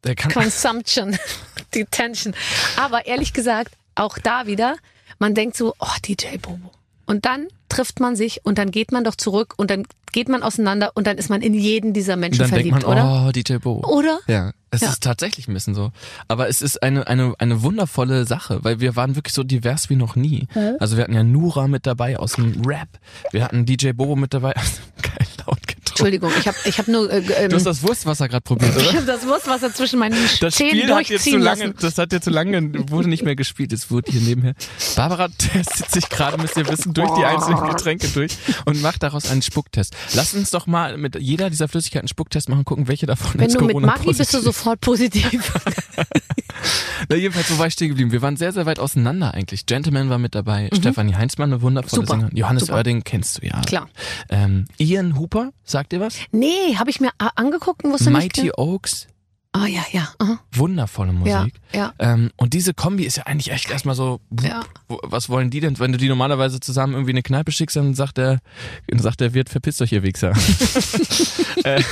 der 0.04 0.14
kann, 0.14 0.30
Consumption, 0.32 1.16
Detention. 1.74 2.34
Aber 2.76 3.06
ehrlich 3.06 3.32
gesagt, 3.32 3.74
auch 3.96 4.18
da 4.18 4.46
wieder, 4.46 4.76
man 5.18 5.34
denkt 5.34 5.56
so, 5.56 5.74
oh, 5.78 5.86
DJ 6.06 6.36
Bobo. 6.40 6.70
Und 7.06 7.24
dann 7.24 7.46
trifft 7.68 8.00
man 8.00 8.16
sich 8.16 8.44
und 8.44 8.58
dann 8.58 8.70
geht 8.70 8.90
man 8.92 9.04
doch 9.04 9.14
zurück 9.14 9.54
und 9.56 9.70
dann 9.70 9.84
geht 10.12 10.28
man 10.28 10.42
auseinander 10.42 10.92
und 10.94 11.06
dann 11.06 11.18
ist 11.18 11.28
man 11.30 11.42
in 11.42 11.52
jeden 11.54 11.92
dieser 11.92 12.16
Menschen 12.16 12.38
dann 12.40 12.50
denkt 12.50 12.68
verliebt, 12.68 12.86
man, 12.86 12.98
oder? 12.98 13.26
oh, 13.28 13.32
DJ 13.32 13.56
Bobo. 13.56 13.86
Oder? 13.88 14.18
Ja, 14.26 14.52
es 14.70 14.80
Ja. 14.80 14.88
ist 14.88 15.02
tatsächlich 15.02 15.46
ein 15.46 15.54
bisschen 15.54 15.74
so. 15.74 15.92
Aber 16.26 16.48
es 16.48 16.62
ist 16.62 16.82
eine, 16.82 17.06
eine, 17.06 17.34
eine 17.38 17.62
wundervolle 17.62 18.24
Sache, 18.24 18.64
weil 18.64 18.80
wir 18.80 18.96
waren 18.96 19.14
wirklich 19.14 19.34
so 19.34 19.44
divers 19.44 19.88
wie 19.90 19.96
noch 19.96 20.16
nie. 20.16 20.48
Also 20.80 20.96
wir 20.96 21.04
hatten 21.04 21.14
ja 21.14 21.22
Nura 21.22 21.68
mit 21.68 21.86
dabei 21.86 22.18
aus 22.18 22.32
dem 22.34 22.62
Rap. 22.66 22.88
Wir 23.30 23.44
hatten 23.44 23.66
DJ 23.66 23.90
Bobo 23.92 24.16
mit 24.16 24.32
dabei. 24.34 24.54
Geil 25.02 25.26
laut. 25.46 25.60
Entschuldigung, 25.96 26.30
ich 26.38 26.46
habe 26.46 26.56
ich 26.64 26.78
hab 26.78 26.88
nur 26.88 27.10
äh, 27.10 27.18
ähm, 27.18 27.48
Du 27.50 27.56
hast 27.56 27.64
das 27.66 27.82
Wurstwasser 27.82 28.28
gerade 28.28 28.42
probiert, 28.42 28.76
ich 28.76 28.88
oder? 28.88 28.98
hab 28.98 29.06
das 29.06 29.26
Wurstwasser 29.26 29.72
zwischen 29.72 29.98
meinen 29.98 30.16
Das 30.40 30.54
Zähnen 30.54 30.70
Spiel 30.70 30.94
hat 30.94 31.08
jetzt 31.08 31.24
zu 31.24 31.30
durchziehen 31.30 31.40
lange, 31.40 31.64
lassen. 31.66 31.74
das 31.80 31.98
hat 31.98 32.12
ja 32.12 32.20
zu 32.20 32.30
lange, 32.30 32.90
wurde 32.90 33.08
nicht 33.08 33.24
mehr 33.24 33.36
gespielt, 33.36 33.72
es 33.72 33.90
wurde 33.90 34.12
hier 34.12 34.20
nebenher. 34.20 34.54
Barbara 34.94 35.28
testet 35.38 35.90
sich 35.90 36.08
gerade, 36.08 36.36
müsst 36.38 36.56
ihr 36.56 36.68
wissen, 36.68 36.92
durch 36.94 37.10
die 37.14 37.24
einzelnen 37.24 37.68
Getränke 37.68 38.08
durch 38.08 38.32
und 38.66 38.82
macht 38.82 39.02
daraus 39.02 39.30
einen 39.30 39.42
Spucktest. 39.42 39.96
Lass 40.14 40.34
uns 40.34 40.50
doch 40.50 40.66
mal 40.66 40.96
mit 40.98 41.16
jeder 41.20 41.48
dieser 41.50 41.68
Flüssigkeiten 41.68 42.04
einen 42.04 42.08
Spucktest 42.08 42.48
machen, 42.48 42.64
gucken, 42.64 42.88
welche 42.88 43.06
davon 43.06 43.32
Wenn 43.34 43.42
jetzt 43.42 43.54
du 43.54 43.60
mit 43.64 43.72
Corona 43.72 43.86
Maggi 43.86 44.12
bist 44.12 44.34
du 44.34 44.40
sofort 44.40 44.80
positiv. 44.80 45.52
Na, 47.08 47.16
jedenfalls, 47.16 47.50
wo 47.50 47.58
war 47.58 47.66
ich 47.66 47.74
stehen 47.74 47.88
geblieben? 47.88 48.10
Wir 48.12 48.22
waren 48.22 48.36
sehr, 48.36 48.52
sehr 48.52 48.66
weit 48.66 48.78
auseinander 48.78 49.34
eigentlich. 49.34 49.66
Gentleman 49.66 50.08
war 50.10 50.18
mit 50.18 50.34
dabei, 50.34 50.68
Stefanie 50.74 51.14
Heinzmann, 51.14 51.52
eine 51.52 51.62
wundervolle 51.62 52.02
Mhm. 52.02 52.06
Super. 52.06 52.18
Sängerin. 52.18 52.36
Johannes 52.36 52.62
Super. 52.64 52.74
Oerding 52.76 53.04
kennst 53.04 53.38
du 53.42 53.46
ja. 53.46 53.60
Klar. 53.62 53.88
Ähm, 54.30 54.64
Ian 54.78 55.18
Hooper, 55.18 55.52
sagt 55.64 55.85
dir 55.88 56.00
was? 56.00 56.16
Nee, 56.32 56.76
habe 56.76 56.90
ich 56.90 57.00
mir 57.00 57.10
angeguckt 57.36 57.84
und 57.84 57.92
wusste 57.92 58.10
nicht. 58.10 58.36
Mighty 58.36 58.52
Oaks, 58.56 59.06
Ah 59.52 59.64
ja, 59.66 59.82
ja. 59.90 60.06
aha. 60.18 60.38
wundervolle 60.52 61.12
Ja, 61.24 61.38
Musik. 61.40 61.54
ja. 61.72 61.94
Ähm, 61.98 62.30
und 62.36 62.52
diese 62.52 62.74
Kombi 62.74 63.04
ist 63.04 63.16
ja 63.16 63.22
eigentlich 63.22 63.50
echt 63.52 63.70
erstmal 63.70 63.94
so, 63.94 64.20
Ja. 64.42 64.62
was 64.88 65.30
wollen 65.30 65.48
die 65.48 65.60
denn? 65.60 65.78
Wenn 65.78 65.92
du 65.92 65.98
die 65.98 66.10
normalerweise 66.10 66.60
zusammen 66.60 66.92
irgendwie 66.92 67.12
in 67.12 67.16
eine 67.16 67.22
Kneipe 67.22 67.52
schickst, 67.52 67.74
dann 67.76 67.94
sagt 67.94 68.18
der, 68.18 68.40
dann 68.88 68.98
sagt 69.00 69.20
der 69.20 69.32
Wirt, 69.32 69.48
verpisst 69.48 69.80
euch, 69.80 69.92
ihr 69.92 70.02
Wichser. 70.02 70.32
äh, 71.64 71.82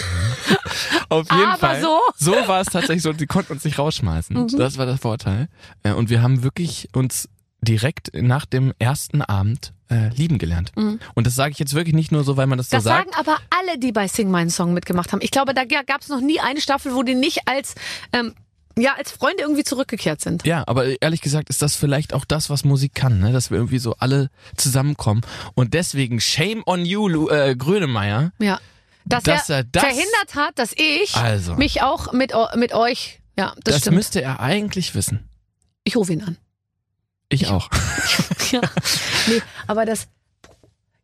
auf 1.08 1.30
jeden 1.30 1.42
Aber 1.44 1.56
Fall. 1.58 1.80
so? 1.80 1.98
So 2.16 2.32
war 2.46 2.60
es 2.60 2.66
tatsächlich 2.66 3.02
so, 3.02 3.14
die 3.14 3.26
konnten 3.26 3.54
uns 3.54 3.64
nicht 3.64 3.78
rausschmeißen. 3.78 4.36
Mhm. 4.36 4.48
Das 4.58 4.76
war 4.76 4.84
der 4.86 4.98
Vorteil. 4.98 5.48
Äh, 5.84 5.92
und 5.92 6.10
wir 6.10 6.20
haben 6.20 6.42
wirklich 6.42 6.88
uns 6.92 7.28
direkt 7.64 8.10
nach 8.14 8.46
dem 8.46 8.72
ersten 8.78 9.22
Abend 9.22 9.72
äh, 9.90 10.08
lieben 10.10 10.38
gelernt. 10.38 10.72
Mhm. 10.76 11.00
Und 11.14 11.26
das 11.26 11.34
sage 11.34 11.52
ich 11.52 11.58
jetzt 11.58 11.74
wirklich 11.74 11.94
nicht 11.94 12.12
nur 12.12 12.24
so, 12.24 12.36
weil 12.36 12.46
man 12.46 12.58
das 12.58 12.70
so 12.70 12.76
Das 12.76 12.84
sagt. 12.84 13.12
sagen 13.14 13.16
aber 13.18 13.38
alle, 13.50 13.78
die 13.78 13.92
bei 13.92 14.06
Sing 14.08 14.30
Mein 14.30 14.50
Song 14.50 14.72
mitgemacht 14.74 15.12
haben. 15.12 15.20
Ich 15.22 15.30
glaube, 15.30 15.54
da 15.54 15.64
gab 15.64 16.00
es 16.00 16.08
noch 16.08 16.20
nie 16.20 16.40
eine 16.40 16.60
Staffel, 16.60 16.94
wo 16.94 17.02
die 17.02 17.14
nicht 17.14 17.40
als 17.46 17.74
ähm, 18.12 18.34
ja 18.78 18.94
als 18.96 19.10
Freunde 19.12 19.42
irgendwie 19.42 19.62
zurückgekehrt 19.64 20.20
sind. 20.20 20.44
Ja, 20.46 20.64
aber 20.66 21.00
ehrlich 21.02 21.20
gesagt 21.20 21.48
ist 21.50 21.62
das 21.62 21.76
vielleicht 21.76 22.12
auch 22.14 22.24
das, 22.24 22.50
was 22.50 22.64
Musik 22.64 22.94
kann, 22.94 23.20
ne? 23.20 23.32
dass 23.32 23.50
wir 23.50 23.58
irgendwie 23.58 23.78
so 23.78 23.94
alle 23.98 24.30
zusammenkommen. 24.56 25.20
Und 25.54 25.74
deswegen 25.74 26.20
Shame 26.20 26.62
on 26.66 26.84
you, 26.84 27.08
Lu, 27.08 27.28
äh, 27.28 27.54
Grönemeyer. 27.56 28.32
Ja. 28.38 28.58
Dass, 29.06 29.22
Dass 29.24 29.50
er, 29.50 29.56
er 29.58 29.64
das- 29.64 29.82
verhindert 29.82 30.34
hat, 30.34 30.58
dass 30.58 30.72
ich 30.76 31.14
Also. 31.14 31.56
mich 31.56 31.82
auch 31.82 32.12
mit, 32.14 32.32
mit 32.56 32.72
euch. 32.72 33.20
Ja, 33.38 33.52
das, 33.56 33.74
Das, 33.74 33.78
stimmt. 33.80 33.96
müsste 33.96 34.22
er 34.22 34.40
eigentlich 34.40 34.94
wissen. 34.94 35.28
Ich 35.84 35.94
rufe 35.96 36.12
ihn 36.14 36.22
an. 36.22 36.38
Ich 37.28 37.48
auch. 37.48 37.68
ja. 38.52 38.60
Nee, 39.26 39.42
aber 39.66 39.84
das. 39.86 40.08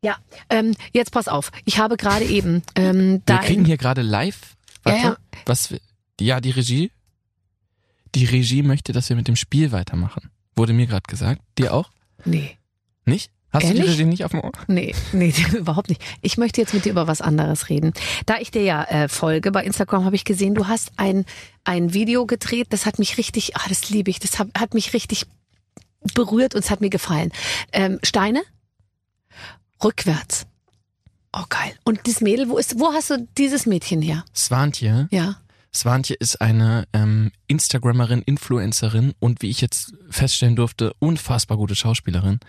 Ja, 0.03 0.17
ähm, 0.49 0.75
jetzt 0.93 1.13
pass 1.13 1.29
auf. 1.29 1.51
Ich 1.65 1.79
habe 1.79 1.97
gerade 1.97 2.25
eben 2.25 2.63
ähm, 2.75 3.23
Wir 3.27 3.39
kriegen 3.39 3.65
hier 3.65 3.77
gerade 3.77 4.03
live. 4.03 4.57
Warte, 4.83 4.99
Ja, 4.99 5.05
ja. 5.11 5.17
was? 5.45 5.75
Ja, 6.21 6.41
die 6.41 6.51
Regie. 6.51 6.91
Die 8.15 8.25
Regie 8.25 8.63
möchte, 8.63 8.93
dass 8.93 9.09
wir 9.09 9.17
mit 9.17 9.29
dem 9.29 9.37
Spiel 9.37 9.73
weitermachen. 9.73 10.31
Wurde 10.57 10.73
mir 10.73 10.87
gerade 10.87 11.03
gesagt. 11.09 11.43
Dir 11.59 11.75
auch? 11.75 11.91
Nee, 12.25 12.57
Nicht? 13.05 13.31
Hast 13.53 13.65
du 13.65 13.69
Ehrlich? 13.69 13.85
die 13.85 13.91
Regie 13.91 14.05
nicht 14.05 14.25
auf 14.25 14.31
dem 14.31 14.41
Ohr? 14.43 14.53
nee, 14.69 14.95
nee, 15.13 15.35
überhaupt 15.53 15.89
nicht. 15.89 16.01
Ich 16.23 16.39
möchte 16.39 16.61
jetzt 16.61 16.73
mit 16.73 16.85
dir 16.85 16.91
über 16.93 17.09
was 17.09 17.21
anderes 17.21 17.69
reden. 17.69 17.93
Da 18.27 18.39
ich 18.39 18.51
dir 18.53 18.63
ja 18.63 18.85
äh, 18.85 19.09
folge 19.09 19.51
bei 19.51 19.65
Instagram, 19.65 20.05
habe 20.05 20.15
ich 20.17 20.25
gesehen, 20.25 20.55
du 20.55 20.69
hast 20.69 20.93
ein, 20.97 21.25
ein 21.65 21.93
Video 21.93 22.27
gedreht, 22.27 22.69
das 22.71 22.87
hat 22.87 22.99
mich 23.01 23.19
richtig, 23.19 23.57
ah, 23.57 23.65
das 23.69 23.91
liebe 23.91 24.09
ich, 24.11 24.21
das 24.21 24.39
hat, 24.39 24.49
hat 24.57 24.75
mich 24.75 24.93
richtig 24.93 25.27
berührt 26.15 26.55
und 26.55 26.65
es 26.65 26.71
hat 26.71 26.81
mir 26.81 26.91
gefallen. 26.91 27.33
Ähm, 27.73 27.99
Steine? 28.03 28.43
Rückwärts. 29.83 30.47
Oh, 31.33 31.45
geil. 31.49 31.73
Und 31.85 32.01
das 32.07 32.21
Mädel, 32.21 32.49
wo 32.49 32.59
ist, 32.59 32.79
wo 32.81 32.93
hast 32.93 33.11
du 33.11 33.29
dieses 33.39 33.67
Mädchen 33.67 34.03
her? 34.03 34.25
Swantje. 34.35 35.09
Ja. 35.11 35.37
Swantje 35.73 36.17
ist 36.17 36.41
eine 36.41 36.89
ähm, 36.93 37.31
Instagrammerin, 37.47 38.23
Influencerin 38.23 39.15
und 39.21 39.41
wie 39.43 39.51
ich 39.51 39.61
jetzt 39.61 39.95
feststellen 40.11 40.57
durfte, 40.57 40.93
unfassbar 40.99 41.57
gute 41.57 41.77
Schauspielerin, 41.77 42.41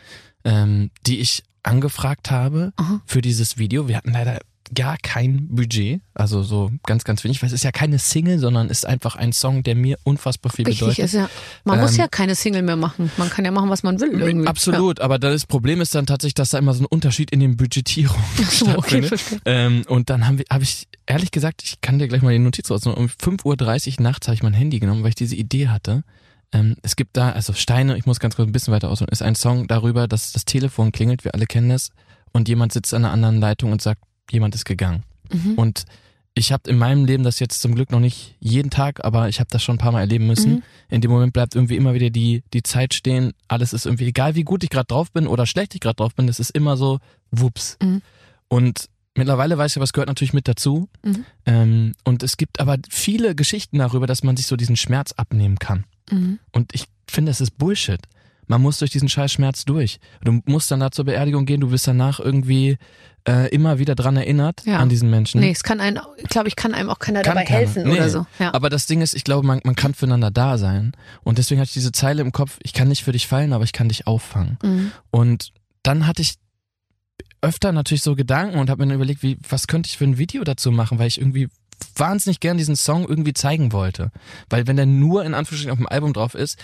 ähm, 0.43 0.89
die 1.05 1.19
ich 1.19 1.43
angefragt 1.61 2.31
habe 2.31 2.73
Aha. 2.77 3.01
für 3.05 3.21
dieses 3.21 3.59
Video. 3.59 3.87
Wir 3.87 3.97
hatten 3.97 4.13
leider 4.13 4.39
gar 4.73 4.97
kein 5.01 5.47
Budget, 5.49 6.01
also 6.13 6.43
so 6.43 6.71
ganz, 6.83 7.03
ganz 7.03 7.23
wenig, 7.23 7.41
weil 7.41 7.47
es 7.47 7.53
ist 7.53 7.63
ja 7.63 7.71
keine 7.71 7.99
Single, 7.99 8.39
sondern 8.39 8.69
ist 8.69 8.85
einfach 8.85 9.15
ein 9.15 9.33
Song, 9.33 9.63
der 9.63 9.75
mir 9.75 9.97
unfassbar 10.03 10.51
viel 10.51 10.65
Richtig 10.65 10.81
bedeutet. 10.81 11.05
ist 11.05 11.13
ja. 11.13 11.29
Man 11.65 11.79
muss 11.79 11.93
Ähm, 11.93 11.99
ja 11.99 12.07
keine 12.07 12.35
Single 12.35 12.61
mehr 12.61 12.77
machen. 12.77 13.11
Man 13.17 13.29
kann 13.29 13.43
ja 13.43 13.51
machen, 13.51 13.69
was 13.69 13.83
man 13.83 13.99
will. 13.99 14.21
Irgendwie. 14.21 14.47
Absolut, 14.47 15.01
aber 15.01 15.19
das 15.19 15.45
Problem 15.45 15.81
ist 15.81 15.93
dann 15.93 16.05
tatsächlich, 16.05 16.35
dass 16.35 16.49
da 16.49 16.57
immer 16.57 16.73
so 16.73 16.83
ein 16.83 16.85
Unterschied 16.85 17.31
in 17.31 17.39
den 17.41 17.57
Budgetierungen 17.57 18.23
so, 18.49 18.65
okay, 18.77 19.09
ähm, 19.45 19.83
und 19.87 20.09
dann 20.09 20.27
habe 20.27 20.43
hab 20.49 20.61
ich, 20.61 20.87
ehrlich 21.05 21.31
gesagt, 21.31 21.63
ich 21.63 21.81
kann 21.81 21.99
dir 21.99 22.07
gleich 22.07 22.21
mal 22.21 22.31
die 22.31 22.39
Notiz 22.39 22.71
raus. 22.71 22.85
Um 22.85 23.07
5.30 23.07 23.97
Uhr 23.99 24.03
nachts 24.03 24.27
habe 24.27 24.35
ich 24.35 24.43
mein 24.43 24.53
Handy 24.53 24.79
genommen, 24.79 25.03
weil 25.03 25.09
ich 25.09 25.15
diese 25.15 25.35
Idee 25.35 25.67
hatte. 25.67 26.03
Ähm, 26.53 26.75
es 26.81 26.95
gibt 26.95 27.17
da, 27.17 27.31
also 27.31 27.53
Steine, 27.53 27.97
ich 27.97 28.05
muss 28.05 28.19
ganz 28.19 28.35
kurz 28.35 28.47
ein 28.47 28.51
bisschen 28.51 28.73
weiter 28.73 28.89
ausholen, 28.89 29.09
ist 29.11 29.21
ein 29.21 29.35
Song 29.35 29.67
darüber, 29.67 30.07
dass 30.07 30.31
das 30.31 30.45
Telefon 30.45 30.91
klingelt, 30.91 31.23
wir 31.23 31.33
alle 31.33 31.45
kennen 31.45 31.69
das, 31.69 31.89
und 32.33 32.47
jemand 32.47 32.71
sitzt 32.73 32.93
an 32.93 33.03
einer 33.05 33.13
anderen 33.13 33.39
Leitung 33.39 33.71
und 33.71 33.81
sagt, 33.81 34.01
jemand 34.31 34.55
ist 34.55 34.65
gegangen. 34.65 35.03
Mhm. 35.31 35.53
Und 35.55 35.85
ich 36.33 36.51
habe 36.51 36.69
in 36.69 36.77
meinem 36.77 37.05
Leben 37.05 37.23
das 37.23 37.39
jetzt 37.39 37.61
zum 37.61 37.75
Glück 37.75 37.91
noch 37.91 37.99
nicht 37.99 38.35
jeden 38.39 38.69
Tag, 38.69 39.03
aber 39.03 39.27
ich 39.27 39.39
habe 39.39 39.49
das 39.51 39.61
schon 39.63 39.75
ein 39.75 39.79
paar 39.79 39.91
Mal 39.91 39.99
erleben 39.99 40.27
müssen. 40.27 40.51
Mhm. 40.55 40.63
In 40.89 41.01
dem 41.01 41.11
Moment 41.11 41.33
bleibt 41.33 41.55
irgendwie 41.55 41.75
immer 41.75 41.93
wieder 41.93 42.09
die, 42.09 42.43
die 42.53 42.63
Zeit 42.63 42.93
stehen. 42.93 43.33
Alles 43.47 43.73
ist 43.73 43.85
irgendwie, 43.85 44.07
egal 44.07 44.35
wie 44.35 44.43
gut 44.43 44.63
ich 44.63 44.69
gerade 44.69 44.87
drauf 44.87 45.11
bin 45.11 45.27
oder 45.27 45.45
schlecht 45.45 45.75
ich 45.75 45.81
gerade 45.81 45.97
drauf 45.97 46.15
bin, 46.15 46.29
es 46.29 46.39
ist 46.39 46.51
immer 46.51 46.77
so, 46.77 46.99
wups. 47.31 47.77
Mhm. 47.81 48.01
Und 48.47 48.87
mittlerweile 49.15 49.57
weiß 49.57 49.75
ich, 49.75 49.81
was 49.81 49.91
gehört 49.91 50.07
natürlich 50.07 50.33
mit 50.33 50.47
dazu. 50.47 50.87
Mhm. 51.03 51.25
Ähm, 51.45 51.91
und 52.05 52.23
es 52.23 52.37
gibt 52.37 52.61
aber 52.61 52.77
viele 52.89 53.35
Geschichten 53.35 53.79
darüber, 53.79 54.07
dass 54.07 54.23
man 54.23 54.37
sich 54.37 54.47
so 54.47 54.55
diesen 54.55 54.77
Schmerz 54.77 55.11
abnehmen 55.11 55.59
kann. 55.59 55.83
Mhm. 56.09 56.39
Und 56.51 56.73
ich 56.73 56.85
finde, 57.09 57.31
es 57.31 57.41
ist 57.41 57.57
Bullshit. 57.57 58.01
Man 58.51 58.61
muss 58.61 58.79
durch 58.79 58.91
diesen 58.91 59.07
scheiß 59.07 59.31
Schmerz 59.31 59.63
durch. 59.63 59.97
Du 60.25 60.41
musst 60.45 60.69
dann 60.71 60.81
da 60.81 60.91
zur 60.91 61.05
Beerdigung 61.05 61.45
gehen, 61.45 61.61
du 61.61 61.71
wirst 61.71 61.87
danach 61.87 62.19
irgendwie 62.19 62.77
äh, 63.25 63.47
immer 63.55 63.79
wieder 63.79 63.95
dran 63.95 64.17
erinnert 64.17 64.63
Ja. 64.65 64.79
an 64.79 64.89
diesen 64.89 65.09
Menschen. 65.09 65.39
Nee, 65.39 65.51
es 65.51 65.63
kann 65.63 65.79
einen, 65.79 65.99
glaube 66.27 66.49
ich, 66.49 66.57
kann 66.57 66.73
einem 66.73 66.89
auch 66.89 66.99
keiner 66.99 67.21
Kann 67.21 67.35
dabei 67.35 67.45
keiner. 67.45 67.59
helfen 67.59 67.83
Nee. 67.87 67.93
oder 67.93 68.09
so. 68.09 68.25
Ja. 68.39 68.53
Aber 68.53 68.69
das 68.69 68.87
Ding 68.87 68.99
ist, 69.01 69.13
ich 69.13 69.23
glaube, 69.23 69.47
man, 69.47 69.61
man 69.63 69.75
kann 69.75 69.93
füreinander 69.93 70.31
da 70.31 70.57
sein. 70.57 70.91
Und 71.23 71.37
deswegen 71.37 71.61
hatte 71.61 71.69
ich 71.69 71.73
diese 71.75 71.93
Zeile 71.93 72.21
im 72.21 72.33
Kopf, 72.33 72.57
ich 72.61 72.73
kann 72.73 72.89
nicht 72.89 73.05
für 73.05 73.13
dich 73.13 73.25
fallen, 73.25 73.53
aber 73.53 73.63
ich 73.63 73.71
kann 73.71 73.87
dich 73.87 74.05
auffangen. 74.05 74.57
Mhm. 74.61 74.91
Und 75.11 75.53
dann 75.83 76.05
hatte 76.05 76.21
ich 76.21 76.33
öfter 77.41 77.71
natürlich 77.71 78.03
so 78.03 78.15
Gedanken 78.17 78.59
und 78.59 78.69
habe 78.69 78.81
mir 78.83 78.87
dann 78.89 78.95
überlegt, 78.97 79.23
wie, 79.23 79.37
was 79.47 79.67
könnte 79.67 79.87
ich 79.87 79.97
für 79.97 80.03
ein 80.03 80.17
Video 80.17 80.43
dazu 80.43 80.71
machen, 80.71 80.99
weil 80.99 81.07
ich 81.07 81.19
irgendwie 81.21 81.47
wahnsinnig 81.95 82.41
gern 82.41 82.57
diesen 82.57 82.75
Song 82.75 83.07
irgendwie 83.07 83.33
zeigen 83.33 83.71
wollte. 83.71 84.11
Weil 84.49 84.67
wenn 84.67 84.75
der 84.75 84.85
nur 84.85 85.23
in 85.23 85.33
Anführungsstrichen 85.33 85.71
auf 85.71 85.77
dem 85.77 85.87
Album 85.87 86.11
drauf 86.13 86.35
ist, 86.35 86.57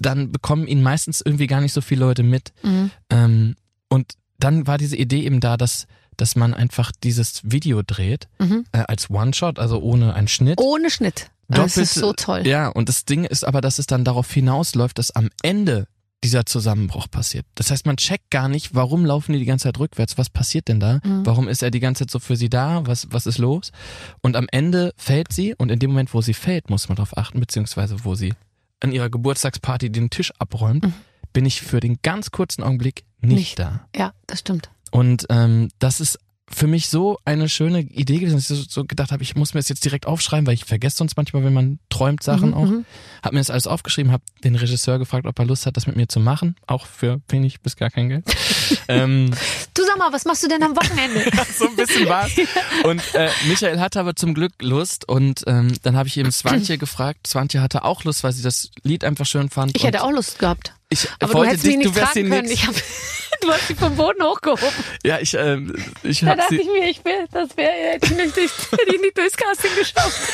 dann 0.00 0.32
bekommen 0.32 0.66
ihn 0.66 0.82
meistens 0.82 1.20
irgendwie 1.24 1.46
gar 1.46 1.60
nicht 1.60 1.72
so 1.72 1.80
viele 1.80 2.00
Leute 2.04 2.22
mit. 2.22 2.52
Mhm. 2.62 2.90
Ähm, 3.10 3.54
und 3.88 4.14
dann 4.38 4.66
war 4.66 4.78
diese 4.78 4.96
Idee 4.96 5.22
eben 5.24 5.40
da, 5.40 5.56
dass, 5.56 5.86
dass 6.16 6.36
man 6.36 6.54
einfach 6.54 6.90
dieses 7.02 7.40
Video 7.44 7.82
dreht, 7.86 8.28
Mhm. 8.38 8.64
äh, 8.72 8.78
als 8.88 9.10
One-Shot, 9.10 9.58
also 9.58 9.80
ohne 9.80 10.14
einen 10.14 10.28
Schnitt. 10.28 10.60
Ohne 10.60 10.90
Schnitt. 10.90 11.30
Das 11.48 11.76
ist 11.76 11.94
so 11.94 12.12
toll. 12.14 12.46
Ja, 12.46 12.68
und 12.68 12.88
das 12.88 13.04
Ding 13.04 13.24
ist 13.24 13.44
aber, 13.44 13.60
dass 13.60 13.78
es 13.78 13.86
dann 13.86 14.04
darauf 14.04 14.30
hinausläuft, 14.32 14.98
dass 14.98 15.10
am 15.10 15.28
Ende 15.42 15.86
dieser 16.24 16.46
Zusammenbruch 16.46 17.10
passiert. 17.10 17.44
Das 17.54 17.70
heißt, 17.70 17.84
man 17.84 17.98
checkt 17.98 18.30
gar 18.30 18.48
nicht, 18.48 18.74
warum 18.74 19.04
laufen 19.04 19.34
die 19.34 19.38
die 19.40 19.44
ganze 19.44 19.64
Zeit 19.64 19.78
rückwärts, 19.78 20.16
was 20.16 20.30
passiert 20.30 20.68
denn 20.68 20.80
da? 20.80 21.00
Mhm. 21.04 21.26
Warum 21.26 21.48
ist 21.48 21.62
er 21.62 21.70
die 21.70 21.80
ganze 21.80 22.04
Zeit 22.06 22.10
so 22.10 22.18
für 22.18 22.36
sie 22.36 22.48
da? 22.48 22.86
Was, 22.86 23.08
was 23.10 23.26
ist 23.26 23.36
los? 23.36 23.72
Und 24.22 24.34
am 24.34 24.46
Ende 24.50 24.94
fällt 24.96 25.34
sie 25.34 25.54
und 25.54 25.70
in 25.70 25.78
dem 25.78 25.90
Moment, 25.90 26.14
wo 26.14 26.22
sie 26.22 26.32
fällt, 26.32 26.70
muss 26.70 26.88
man 26.88 26.96
darauf 26.96 27.18
achten, 27.18 27.40
beziehungsweise 27.40 28.04
wo 28.06 28.14
sie 28.14 28.32
an 28.80 28.92
ihrer 28.92 29.10
Geburtstagsparty 29.10 29.90
den 29.90 30.10
Tisch 30.10 30.32
abräumt, 30.38 30.84
Mhm. 30.84 30.92
bin 31.32 31.46
ich 31.46 31.62
für 31.62 31.80
den 31.80 31.98
ganz 32.02 32.30
kurzen 32.30 32.62
Augenblick 32.62 33.04
nicht, 33.20 33.36
Nicht. 33.38 33.58
da. 33.58 33.86
Ja, 33.96 34.12
das 34.26 34.40
stimmt. 34.40 34.70
Und 34.90 35.26
ähm, 35.30 35.68
das 35.78 36.00
ist 36.00 36.18
für 36.54 36.66
mich 36.66 36.88
so 36.88 37.18
eine 37.24 37.48
schöne 37.48 37.80
Idee 37.80 38.18
gewesen, 38.18 38.36
dass 38.36 38.50
ich 38.50 38.66
so, 38.70 38.84
gedacht 38.84 39.10
habe, 39.12 39.22
ich 39.22 39.34
muss 39.34 39.54
mir 39.54 39.60
das 39.60 39.68
jetzt 39.68 39.84
direkt 39.84 40.06
aufschreiben, 40.06 40.46
weil 40.46 40.54
ich 40.54 40.64
vergesse 40.64 40.96
sonst 40.98 41.16
manchmal, 41.16 41.44
wenn 41.44 41.52
man 41.52 41.78
träumt 41.90 42.22
Sachen 42.22 42.50
Mhm, 42.50 42.54
auch. 42.54 42.64
mhm. 42.66 42.84
Hab 43.22 43.32
mir 43.32 43.40
das 43.40 43.50
alles 43.50 43.66
aufgeschrieben, 43.66 44.12
habe 44.12 44.22
den 44.44 44.54
Regisseur 44.54 44.98
gefragt, 44.98 45.26
ob 45.26 45.38
er 45.38 45.44
Lust 45.46 45.66
hat, 45.66 45.76
das 45.76 45.86
mit 45.86 45.96
mir 45.96 46.08
zu 46.08 46.20
machen, 46.20 46.56
auch 46.66 46.86
für 46.86 47.20
wenig 47.28 47.60
bis 47.60 47.76
gar 47.76 47.90
kein 47.90 48.08
Geld. 48.08 48.24
ähm, 48.88 49.30
Du 49.74 49.82
sag 49.84 49.98
mal, 49.98 50.12
was 50.12 50.24
machst 50.24 50.42
du 50.44 50.48
denn 50.48 50.62
am 50.62 50.76
Wochenende? 50.76 51.24
so 51.58 51.66
ein 51.66 51.76
bisschen 51.76 52.08
war's. 52.08 52.32
Und 52.84 53.02
äh, 53.14 53.28
Michael 53.48 53.80
hatte 53.80 53.98
aber 54.00 54.14
zum 54.14 54.34
Glück 54.34 54.52
Lust 54.60 55.08
und 55.08 55.42
ähm, 55.46 55.72
dann 55.82 55.96
habe 55.96 56.08
ich 56.08 56.16
eben 56.16 56.30
Swantje 56.30 56.78
gefragt. 56.78 57.26
Swantje 57.26 57.60
hatte 57.60 57.84
auch 57.84 58.04
Lust, 58.04 58.22
weil 58.22 58.32
sie 58.32 58.42
das 58.42 58.70
Lied 58.82 59.02
einfach 59.04 59.26
schön 59.26 59.50
fand. 59.50 59.76
Ich 59.76 59.84
hätte 59.84 60.02
auch 60.04 60.10
Lust 60.12 60.38
gehabt. 60.38 60.72
ich 60.90 61.08
Aber 61.18 61.32
du 61.32 61.38
wollte 61.38 61.50
hättest 61.52 61.66
mich 61.66 61.76
dich, 61.76 61.84
nicht 61.86 61.96
du 61.96 62.00
wärst 62.00 62.12
können. 62.14 62.28
nix. 62.30 62.50
Ich 62.52 62.66
hab, 62.66 62.74
du 63.42 63.50
hast 63.52 63.68
sie 63.68 63.74
vom 63.74 63.94
Boden 63.96 64.22
hochgehoben. 64.22 64.64
Ja, 65.04 65.18
ich, 65.20 65.34
ähm, 65.34 65.74
ich 66.02 66.20
Da 66.20 66.28
habe 66.28 66.38
dachte 66.40 66.54
sie. 66.54 66.60
ich 66.62 66.66
mir, 66.68 66.88
ich 66.90 67.04
will, 67.04 67.26
das 67.32 67.56
wäre, 67.56 67.70
hätte 67.72 68.06
ich 68.06 68.16
nicht, 68.16 68.36
hätte 68.36 68.94
ich 68.94 69.00
nicht 69.00 69.16
durchs 69.18 69.36
Casting 69.36 69.70
geschafft. 69.78 70.32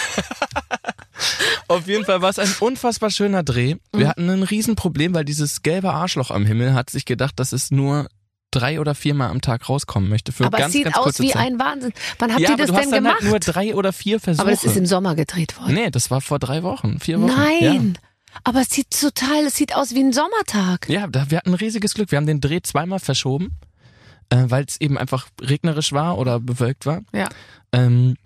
Auf 1.69 1.87
jeden 1.87 2.05
Fall 2.05 2.23
war 2.23 2.31
es 2.31 2.39
ein 2.39 2.53
unfassbar 2.61 3.11
schöner 3.11 3.43
Dreh. 3.43 3.77
Wir 3.93 4.05
Mhm. 4.07 4.09
hatten 4.09 4.31
ein 4.31 4.43
Riesenproblem, 4.43 5.15
weil 5.15 5.25
dieses 5.25 5.63
gelbe 5.63 5.93
Arschloch 5.93 6.31
am 6.31 6.47
Himmel 6.47 6.75
hat 6.75 6.91
sich 6.91 7.05
gedacht, 7.05 7.35
das 7.37 7.53
ist 7.53 7.73
nur 7.73 8.09
drei 8.51 8.81
oder 8.81 8.95
viermal 8.97 9.31
am 9.31 9.41
Tag 9.41 9.69
rauskommen 9.69 10.09
möchte 10.09 10.33
für 10.33 10.45
Aber 10.47 10.59
ganz, 10.59 10.69
es 10.69 10.73
sieht 10.73 10.85
ganz 10.85 10.97
aus 10.97 11.21
wie 11.21 11.31
Zeit. 11.31 11.43
ein 11.47 11.59
Wahnsinn. 11.61 11.93
Wann 12.19 12.31
habt 12.33 12.41
ja, 12.41 12.51
ihr 12.51 12.57
das 12.57 12.73
denn 12.73 12.91
gemacht? 12.91 13.21
halt 13.21 13.25
nur 13.31 13.39
drei 13.39 13.75
oder 13.77 13.93
vier 13.93 14.19
Versuche. 14.19 14.43
aber 14.43 14.51
das 14.51 14.65
ist 14.65 14.77
im 14.77 14.87
Sommer 14.87 15.15
gedreht 15.15 15.57
worden. 15.61 15.75
nee, 15.75 15.91
das 15.91 16.11
war 16.11 16.21
vor 16.21 16.39
drei 16.41 16.63
Wochen, 16.65 16.99
vier 16.99 17.21
Wochen. 17.21 17.33
Nein. 17.33 17.99
Aber 18.45 18.61
es 18.61 18.71
sieht 18.71 18.91
total, 18.91 19.45
es 19.47 19.57
sieht 19.57 19.75
aus 19.75 19.95
wie 19.95 20.01
ein 20.01 20.13
Sommertag. 20.13 20.89
Ja, 20.89 21.07
da, 21.07 21.31
wir 21.31 21.39
hatten 21.39 21.55
riesiges 21.55 21.95
Glück. 21.95 22.11
Wir 22.11 22.17
haben 22.19 22.27
den 22.27 22.41
Dreh 22.41 22.61
zweimal 22.63 22.99
verschoben, 23.01 23.51
äh, 24.31 24.45
weil 24.47 24.65
es 24.65 24.81
eben 24.81 24.97
einfach 24.99 25.29
regnerisch 25.41 25.93
war 25.93 26.19
oder 26.19 26.41
bewölkt 26.41 26.87
war. 26.87 27.03
Ja. 27.13 27.29
Ähm, 27.73 28.17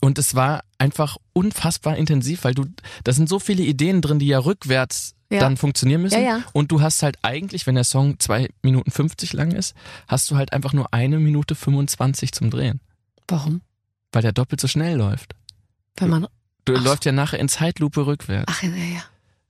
und 0.00 0.18
es 0.18 0.34
war 0.34 0.62
einfach 0.78 1.16
unfassbar 1.32 1.96
intensiv, 1.96 2.44
weil 2.44 2.54
du, 2.54 2.66
da 3.04 3.12
sind 3.12 3.28
so 3.28 3.38
viele 3.38 3.62
Ideen 3.62 4.02
drin, 4.02 4.18
die 4.18 4.26
ja 4.26 4.38
rückwärts 4.38 5.14
Ja. 5.30 5.40
dann 5.40 5.56
funktionieren 5.56 6.02
müssen. 6.02 6.20
Ja, 6.22 6.38
ja. 6.38 6.42
Und 6.52 6.70
du 6.70 6.80
hast 6.80 7.02
halt 7.02 7.16
eigentlich, 7.22 7.66
wenn 7.66 7.74
der 7.74 7.84
Song 7.84 8.18
zwei 8.20 8.48
Minuten 8.62 8.90
50 8.90 9.32
lang 9.32 9.52
ist, 9.52 9.74
hast 10.06 10.30
du 10.30 10.36
halt 10.36 10.52
einfach 10.52 10.72
nur 10.72 10.92
eine 10.94 11.18
Minute 11.18 11.54
25 11.54 12.32
zum 12.32 12.50
Drehen, 12.50 12.80
Warum? 13.28 13.60
weil 14.12 14.22
der 14.22 14.32
doppelt 14.32 14.60
so 14.60 14.68
schnell 14.68 14.96
läuft. 14.96 15.34
Wenn 15.96 16.10
man. 16.10 16.26
Du 16.66 16.74
Ach. 16.76 16.84
läuft 16.84 17.04
ja 17.06 17.12
nachher 17.12 17.38
in 17.40 17.48
Zeitlupe 17.48 18.06
rückwärts. 18.06 18.52
Ach 18.54 18.62
ja, 18.62 18.68
ja. 18.70 19.02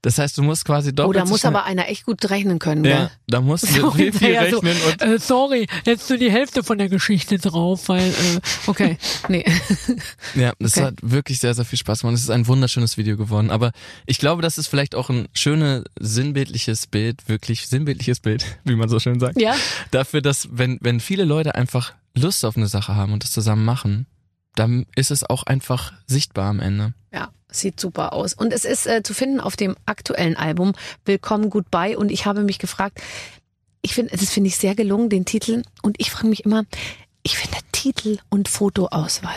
Das 0.03 0.19
heißt, 0.19 0.37
du 0.37 0.43
musst 0.43 0.63
quasi 0.63 0.89
Oh, 0.89 0.93
doppelt 0.93 1.15
da 1.17 1.25
so 1.25 1.31
muss 1.31 1.43
aber 1.43 1.65
einer 1.65 1.89
echt 1.89 2.05
gut 2.05 2.29
rechnen 2.29 2.59
können, 2.59 2.85
ja, 2.85 2.97
gell? 2.99 3.11
da 3.27 3.41
musst 3.41 3.63
du 3.63 3.67
So, 3.81 3.91
viel, 3.91 4.13
viel 4.13 4.31
ja, 4.31 4.49
so, 4.49 4.59
rechnen 4.59 4.77
und 4.87 5.01
Äh, 5.01 5.17
sorry, 5.19 5.67
jetzt 5.85 6.07
nur 6.09 6.19
die 6.19 6.31
Hälfte 6.31 6.63
von 6.63 6.77
der 6.77 6.87
Geschichte 6.87 7.39
drauf, 7.39 7.89
weil, 7.89 8.07
äh, 8.09 8.39
okay, 8.67 8.97
nee. 9.27 9.43
Ja, 10.35 10.53
das 10.59 10.77
Okay. 10.77 10.85
hat 10.85 10.93
wirklich 11.01 11.39
sehr, 11.39 11.53
sehr 11.55 11.65
viel 11.65 11.79
Spaß 11.79 12.01
gemacht. 12.01 12.15
Es 12.15 12.21
ist 12.21 12.29
ein 12.29 12.45
wunderschönes 12.47 12.97
Video 12.97 13.17
geworden. 13.17 13.49
Aber 13.49 13.71
ich 14.05 14.19
glaube, 14.19 14.41
das 14.43 14.57
ist 14.59 14.67
vielleicht 14.67 14.93
auch 14.95 15.09
ein 15.09 15.27
schönes, 15.33 15.83
sinnbildliches 15.99 16.87
Bild, 16.87 17.27
wirklich 17.27 17.67
sinnbildliches 17.67 18.19
Bild, 18.19 18.45
wie 18.65 18.75
man 18.75 18.89
so 18.89 18.99
schön 18.99 19.19
sagt. 19.19 19.41
Ja? 19.41 19.55
Dafür, 19.91 20.21
dass 20.21 20.47
wenn, 20.51 20.77
wenn 20.81 20.99
viele 20.99 21.23
Leute 21.25 21.55
einfach 21.55 21.93
Lust 22.15 22.45
auf 22.45 22.55
eine 22.57 22.67
Sache 22.67 22.95
haben 22.95 23.13
und 23.13 23.23
das 23.23 23.31
zusammen 23.31 23.65
machen, 23.65 24.05
dann 24.57 24.85
ist 24.95 25.11
es 25.11 25.23
auch 25.23 25.43
einfach 25.43 25.93
sichtbar 26.07 26.49
am 26.49 26.59
Ende. 26.59 26.93
Ja, 27.13 27.29
sieht 27.49 27.79
super 27.79 28.13
aus. 28.13 28.33
Und 28.33 28.53
es 28.53 28.65
ist 28.65 28.87
äh, 28.87 29.03
zu 29.03 29.13
finden 29.13 29.39
auf 29.39 29.55
dem 29.55 29.75
aktuellen 29.85 30.35
Album 30.35 30.73
Willkommen 31.05 31.49
Goodbye. 31.49 31.97
Und 31.97 32.11
ich 32.11 32.25
habe 32.25 32.43
mich 32.43 32.59
gefragt, 32.59 33.01
ich 33.81 33.93
finde, 33.93 34.15
das 34.17 34.29
finde 34.29 34.49
ich 34.49 34.57
sehr 34.57 34.75
gelungen, 34.75 35.09
den 35.09 35.25
Titel. 35.25 35.61
Und 35.81 35.95
ich 35.99 36.11
frage 36.11 36.27
mich 36.27 36.45
immer, 36.45 36.65
ich 37.23 37.37
finde 37.37 37.57
Titel 37.71 38.17
und 38.29 38.47
Fotoauswahl 38.47 39.35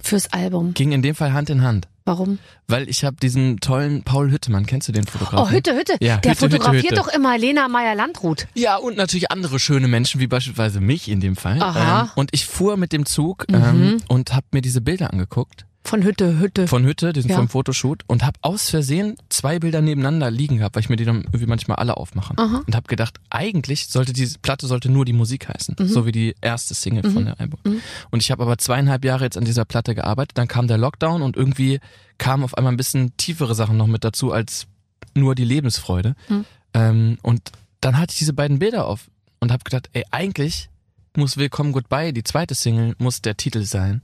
fürs 0.00 0.32
Album. 0.32 0.74
Ging 0.74 0.92
in 0.92 1.02
dem 1.02 1.14
Fall 1.14 1.32
Hand 1.32 1.50
in 1.50 1.62
Hand. 1.62 1.88
Warum? 2.04 2.38
Weil 2.68 2.88
ich 2.88 3.04
habe 3.04 3.16
diesen 3.22 3.60
tollen 3.60 4.02
Paul 4.02 4.30
Hüttemann, 4.30 4.66
kennst 4.66 4.88
du 4.88 4.92
den 4.92 5.06
Fotografen? 5.06 5.38
Oh, 5.38 5.50
Hütte, 5.50 5.74
Hütte. 5.76 5.94
Ja, 6.00 6.16
Der 6.18 6.32
Hütte, 6.32 6.46
Hütte, 6.46 6.56
fotografiert 6.56 6.84
Hütte. 6.84 6.94
doch 6.96 7.08
immer 7.08 7.38
Lena 7.38 7.68
Meyer-Landrut. 7.68 8.46
Ja, 8.54 8.76
und 8.76 8.96
natürlich 8.96 9.30
andere 9.30 9.58
schöne 9.58 9.88
Menschen, 9.88 10.20
wie 10.20 10.26
beispielsweise 10.26 10.80
mich 10.80 11.08
in 11.08 11.20
dem 11.20 11.36
Fall. 11.36 11.62
Aha. 11.62 12.02
Ähm, 12.02 12.08
und 12.16 12.30
ich 12.32 12.46
fuhr 12.46 12.76
mit 12.76 12.92
dem 12.92 13.06
Zug 13.06 13.46
Mhm. 13.50 13.54
ähm, 13.54 13.96
und 14.08 14.34
habe 14.34 14.46
mir 14.52 14.62
diese 14.62 14.80
Bilder 14.80 15.12
angeguckt 15.12 15.66
Von 15.84 16.04
Hütte, 16.04 16.38
Hütte. 16.38 16.68
von 16.68 16.84
Hütte, 16.84 17.12
diesen 17.12 17.30
Ja. 17.30 17.36
vom 17.36 17.48
Fotoshoot 17.48 18.04
und 18.06 18.24
habe 18.24 18.38
aus 18.42 18.70
Versehen 18.70 19.16
zwei 19.28 19.58
Bilder 19.58 19.80
nebeneinander 19.82 20.30
liegen 20.30 20.58
gehabt, 20.58 20.76
weil 20.76 20.82
ich 20.82 20.88
mir 20.88 20.96
die 20.96 21.04
dann 21.04 21.22
irgendwie 21.24 21.46
manchmal 21.46 21.78
alle 21.78 21.96
aufmache 21.96 22.34
Aha. 22.38 22.62
und 22.66 22.76
habe 22.76 22.86
gedacht, 22.86 23.18
eigentlich 23.30 23.88
sollte 23.88 24.12
diese 24.12 24.38
Platte 24.38 24.66
sollte 24.68 24.88
nur 24.90 25.04
die 25.04 25.12
Musik 25.12 25.48
heißen, 25.48 25.74
Mhm. 25.78 25.88
so 25.88 26.06
wie 26.06 26.12
die 26.12 26.34
erste 26.40 26.74
Single 26.74 27.10
von 27.10 27.24
der 27.24 27.40
Album. 27.40 27.58
Und 28.10 28.22
ich 28.22 28.30
habe 28.30 28.42
aber 28.44 28.58
zweieinhalb 28.58 29.04
Jahre 29.04 29.24
jetzt 29.24 29.36
an 29.36 29.44
dieser 29.44 29.64
Platte 29.64 29.94
gearbeitet, 29.96 30.38
dann 30.38 30.46
kam 30.48 30.68
der 30.68 30.78
Lockdown 30.78 31.20
und 31.20 31.36
irgendwie 31.36 31.80
kamen 32.18 32.44
auf 32.44 32.56
einmal 32.56 32.72
ein 32.72 32.76
bisschen 32.76 33.16
tiefere 33.16 33.54
Sachen 33.56 33.76
noch 33.76 33.88
mit 33.88 34.04
dazu 34.04 34.32
als 34.32 34.66
nur 35.14 35.34
die 35.34 35.44
Lebensfreude. 35.44 36.14
Mhm. 36.28 36.44
Ähm, 36.74 37.18
und 37.22 37.50
dann 37.80 37.98
hatte 37.98 38.12
ich 38.12 38.18
diese 38.18 38.32
beiden 38.32 38.60
Bilder 38.60 38.86
auf 38.86 39.10
und 39.40 39.50
habe 39.50 39.64
gedacht, 39.64 39.90
ey, 39.94 40.04
eigentlich 40.12 40.68
muss 41.16 41.36
Willkommen 41.36 41.72
Goodbye, 41.72 42.12
die 42.12 42.22
zweite 42.24 42.54
Single, 42.54 42.94
muss 42.98 43.20
der 43.20 43.36
Titel 43.36 43.64
sein, 43.64 44.00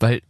weil 0.00 0.22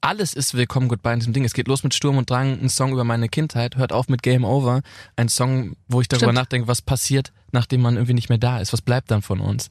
alles 0.00 0.34
ist 0.34 0.54
Willkommen 0.54 0.88
Goodbye 0.88 1.14
in 1.14 1.20
diesem 1.20 1.32
Ding. 1.32 1.44
Es 1.44 1.54
geht 1.54 1.68
los 1.68 1.82
mit 1.82 1.94
Sturm 1.94 2.18
und 2.18 2.30
Drang, 2.30 2.60
ein 2.60 2.68
Song 2.68 2.92
über 2.92 3.04
meine 3.04 3.28
Kindheit, 3.28 3.76
hört 3.76 3.92
auf 3.92 4.08
mit 4.08 4.22
Game 4.22 4.44
Over, 4.44 4.82
ein 5.16 5.28
Song, 5.28 5.76
wo 5.88 6.00
ich 6.00 6.08
darüber 6.08 6.26
Stimmt. 6.26 6.34
nachdenke, 6.36 6.68
was 6.68 6.82
passiert, 6.82 7.32
nachdem 7.52 7.82
man 7.82 7.94
irgendwie 7.94 8.14
nicht 8.14 8.28
mehr 8.28 8.38
da 8.38 8.60
ist, 8.60 8.72
was 8.72 8.82
bleibt 8.82 9.10
dann 9.10 9.22
von 9.22 9.40
uns. 9.40 9.70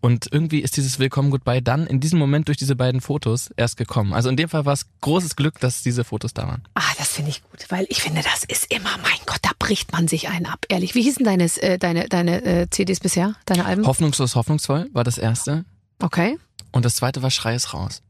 Und 0.00 0.28
irgendwie 0.30 0.60
ist 0.60 0.76
dieses 0.76 0.98
Willkommen 0.98 1.30
Goodbye 1.30 1.62
dann 1.62 1.86
in 1.86 2.00
diesem 2.00 2.18
Moment 2.18 2.48
durch 2.48 2.58
diese 2.58 2.76
beiden 2.76 3.00
Fotos 3.00 3.50
erst 3.56 3.76
gekommen. 3.76 4.12
Also 4.12 4.28
in 4.28 4.36
dem 4.36 4.48
Fall 4.48 4.64
war 4.64 4.74
es 4.74 4.86
großes 5.00 5.36
Glück, 5.36 5.58
dass 5.58 5.82
diese 5.82 6.04
Fotos 6.04 6.34
da 6.34 6.46
waren. 6.46 6.62
Ah, 6.74 6.82
das 6.98 7.08
finde 7.14 7.30
ich 7.30 7.42
gut, 7.42 7.66
weil 7.70 7.86
ich 7.88 8.02
finde, 8.02 8.22
das 8.22 8.44
ist 8.44 8.70
immer, 8.72 8.90
mein 9.02 9.18
Gott, 9.24 9.38
da 9.42 9.50
bricht 9.58 9.92
man 9.92 10.06
sich 10.06 10.28
einen 10.28 10.46
ab, 10.46 10.66
ehrlich. 10.68 10.94
Wie 10.94 11.02
hießen 11.02 11.24
deine, 11.24 11.44
äh, 11.44 11.78
deine, 11.78 12.08
deine 12.08 12.44
äh, 12.44 12.70
CDs 12.70 13.00
bisher, 13.00 13.34
deine 13.46 13.64
Alben? 13.64 13.86
Hoffnungslos, 13.86 14.36
hoffnungsvoll 14.36 14.88
war 14.92 15.02
das 15.02 15.18
erste. 15.18 15.64
Okay. 15.98 16.38
Und 16.72 16.84
das 16.84 16.96
zweite 16.96 17.22
war 17.22 17.30
Schrei 17.30 17.54
ist 17.54 17.72
raus. 17.72 18.02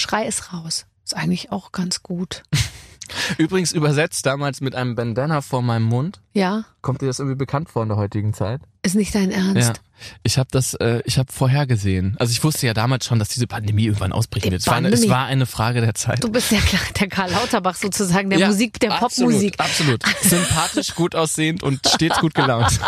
Schrei 0.00 0.26
ist 0.26 0.52
raus. 0.52 0.86
Ist 1.04 1.14
eigentlich 1.14 1.52
auch 1.52 1.72
ganz 1.72 2.02
gut. 2.02 2.42
Übrigens 3.38 3.72
übersetzt 3.72 4.24
damals 4.24 4.60
mit 4.60 4.74
einem 4.74 4.94
Bandana 4.94 5.40
vor 5.40 5.62
meinem 5.62 5.84
Mund. 5.84 6.20
Ja? 6.32 6.64
Kommt 6.80 7.02
dir 7.02 7.06
das 7.06 7.18
irgendwie 7.18 7.36
bekannt 7.36 7.68
vor 7.68 7.82
in 7.82 7.88
der 7.88 7.98
heutigen 7.98 8.32
Zeit? 8.32 8.62
Ist 8.82 8.94
nicht 8.94 9.14
dein 9.14 9.30
Ernst? 9.30 9.68
Ja. 9.68 9.74
Ich 10.22 10.38
habe 10.38 10.48
das, 10.50 10.74
äh, 10.74 11.02
ich 11.04 11.18
habe 11.18 11.30
vorhergesehen. 11.32 12.16
Also 12.18 12.32
ich 12.32 12.42
wusste 12.42 12.66
ja 12.66 12.74
damals 12.74 13.04
schon, 13.06 13.18
dass 13.18 13.28
diese 13.28 13.46
Pandemie 13.46 13.84
irgendwann 13.84 14.12
ausbrechen 14.12 14.50
wird. 14.50 14.62
Es 14.62 14.66
war, 14.66 14.76
eine, 14.76 14.88
es 14.88 15.08
war 15.08 15.26
eine 15.26 15.46
Frage 15.46 15.80
der 15.80 15.94
Zeit. 15.94 16.22
Du 16.24 16.30
bist 16.30 16.50
der, 16.50 16.60
der 16.98 17.08
Karl 17.08 17.30
Lauterbach 17.30 17.76
sozusagen, 17.76 18.30
der 18.30 18.38
Ja, 18.38 18.46
Musik, 18.48 18.80
der 18.80 18.92
absolut, 18.92 19.32
Popmusik. 19.32 19.54
Absolut. 19.58 20.02
Sympathisch, 20.22 20.94
gut 20.94 21.14
aussehend 21.14 21.62
und 21.62 21.80
stets 21.86 22.18
gut 22.18 22.34
gelaunt. 22.34 22.70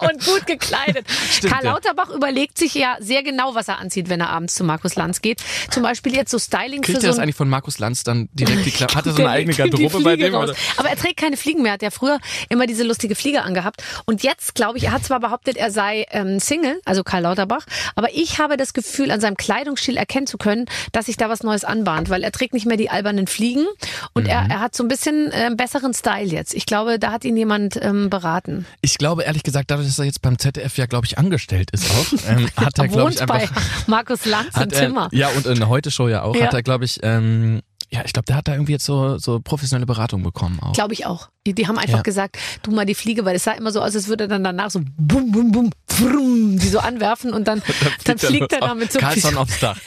Und 0.00 0.24
gut 0.24 0.46
gekleidet. 0.46 1.06
Stimmt, 1.30 1.52
Karl 1.52 1.64
ja. 1.64 1.72
Lauterbach 1.72 2.10
überlegt 2.10 2.58
sich 2.58 2.74
ja 2.74 2.96
sehr 3.00 3.22
genau, 3.22 3.54
was 3.54 3.68
er 3.68 3.78
anzieht, 3.78 4.08
wenn 4.08 4.20
er 4.20 4.30
abends 4.30 4.54
zu 4.54 4.64
Markus 4.64 4.96
Lanz 4.96 5.22
geht. 5.22 5.42
Zum 5.70 5.82
Beispiel 5.82 6.14
jetzt 6.14 6.30
so 6.30 6.38
Styling 6.38 6.82
Kriegt 6.82 6.98
für 6.98 7.06
er 7.06 7.12
so 7.12 7.16
das 7.16 7.18
eigentlich 7.18 7.36
von 7.36 7.48
Markus 7.48 7.78
Lanz 7.78 8.04
dann 8.04 8.28
direkt 8.32 8.66
die 8.66 8.70
Klappe? 8.70 8.94
Hat 8.94 9.06
er 9.06 9.12
so 9.12 9.22
eine 9.22 9.30
eigene 9.30 9.54
Garderobe 9.54 10.00
bei 10.00 10.16
dem? 10.16 10.34
Oder? 10.34 10.54
Aber 10.76 10.88
er 10.88 10.96
trägt 10.96 11.18
keine 11.18 11.36
Fliegen 11.36 11.62
mehr. 11.62 11.72
Er 11.72 11.74
hat 11.74 11.82
ja 11.82 11.90
früher 11.90 12.18
immer 12.48 12.66
diese 12.66 12.84
lustige 12.84 13.14
Fliege 13.14 13.42
angehabt. 13.42 13.82
Und 14.04 14.22
jetzt, 14.22 14.54
glaube 14.54 14.78
ich, 14.78 14.84
er 14.84 14.92
hat 14.92 15.04
zwar 15.04 15.20
behauptet, 15.38 15.56
er 15.56 15.70
sei 15.70 16.06
ähm, 16.10 16.40
Single, 16.40 16.80
also 16.84 17.02
Karl 17.04 17.22
Lauterbach, 17.22 17.64
aber 17.94 18.08
ich 18.12 18.38
habe 18.38 18.56
das 18.56 18.72
Gefühl, 18.72 19.10
an 19.10 19.20
seinem 19.20 19.36
Kleidungsstil 19.36 19.96
erkennen 19.96 20.26
zu 20.26 20.38
können, 20.38 20.66
dass 20.92 21.06
sich 21.06 21.16
da 21.16 21.28
was 21.28 21.42
Neues 21.42 21.64
anbahnt, 21.64 22.10
weil 22.10 22.22
er 22.24 22.32
trägt 22.32 22.54
nicht 22.54 22.66
mehr 22.66 22.76
die 22.76 22.90
albernen 22.90 23.26
Fliegen 23.26 23.66
und 24.14 24.26
er, 24.26 24.42
Mhm. 24.44 24.50
er 24.50 24.60
hat 24.60 24.74
so 24.74 24.84
ein 24.84 24.88
bisschen 24.88 25.30
äh, 25.32 25.50
besseren 25.54 25.92
Style 25.94 26.26
jetzt. 26.26 26.54
Ich 26.54 26.66
glaube, 26.66 26.98
da 26.98 27.12
hat 27.12 27.24
ihn 27.24 27.36
jemand 27.36 27.78
ähm, 27.82 28.08
beraten. 28.10 28.66
Ich 28.80 28.98
glaube 28.98 29.22
ehrlich 29.24 29.42
gesagt, 29.42 29.70
dadurch, 29.70 29.86
dass 29.88 29.98
er 29.98 30.04
jetzt 30.06 30.22
beim 30.22 30.38
ZDF 30.38 30.76
ja, 30.78 30.86
glaube 30.86 31.06
ich, 31.06 31.18
angestellt 31.18 31.70
ist 31.72 31.84
auch, 31.90 32.12
ähm, 32.28 32.48
hat 32.56 32.78
er, 32.78 32.84
Er 32.84 32.88
glaube 32.88 33.10
ich, 33.12 33.20
einfach... 33.20 33.38
bei 33.38 33.48
Markus 33.86 34.24
Lanz 34.24 34.48
im 34.54 34.60
hat 34.60 34.72
er, 34.72 34.78
Zimmer. 34.80 35.08
Ja, 35.12 35.28
und 35.28 35.46
in 35.46 35.56
der 35.56 35.68
Heute-Show 35.68 36.08
ja 36.08 36.22
auch, 36.22 36.34
Ja. 36.36 36.46
hat 36.46 36.54
er, 36.54 36.62
glaube 36.62 36.84
ich, 36.84 36.98
ähm, 37.02 37.60
ja, 37.90 38.02
ich 38.04 38.12
glaube, 38.12 38.26
der 38.26 38.36
hat 38.36 38.48
da 38.48 38.52
irgendwie 38.52 38.72
jetzt 38.72 38.84
so, 38.84 39.16
so 39.18 39.40
professionelle 39.40 39.86
Beratung 39.86 40.22
bekommen 40.22 40.60
auch. 40.60 40.74
Glaube 40.74 40.92
ich 40.92 41.06
auch. 41.06 41.30
Die, 41.46 41.54
die 41.54 41.66
haben 41.66 41.78
einfach 41.78 41.98
Ja. 41.98 42.02
gesagt, 42.02 42.36
du 42.62 42.70
mal 42.70 42.84
die 42.84 42.94
Fliege, 42.94 43.24
weil 43.24 43.36
es 43.36 43.44
sah 43.44 43.52
immer 43.52 43.70
so 43.72 43.80
aus, 43.80 43.94
als 43.96 44.08
würde 44.08 44.24
er 44.24 44.28
dann 44.28 44.44
danach 44.44 44.70
so 44.70 44.80
bum, 44.98 45.32
bum, 45.32 45.50
bum, 45.52 45.70
frum, 45.88 46.58
die 46.58 46.68
so 46.68 46.80
anwerfen 46.80 47.32
und 47.32 47.48
dann, 47.48 47.62
dann 48.04 48.18
fliegt 48.18 48.52
er 48.52 48.60
los 48.60 48.68
damit 48.68 48.92
so. 48.92 48.98
Carlson 48.98 49.36
aufs 49.38 49.58
Dach. 49.60 49.78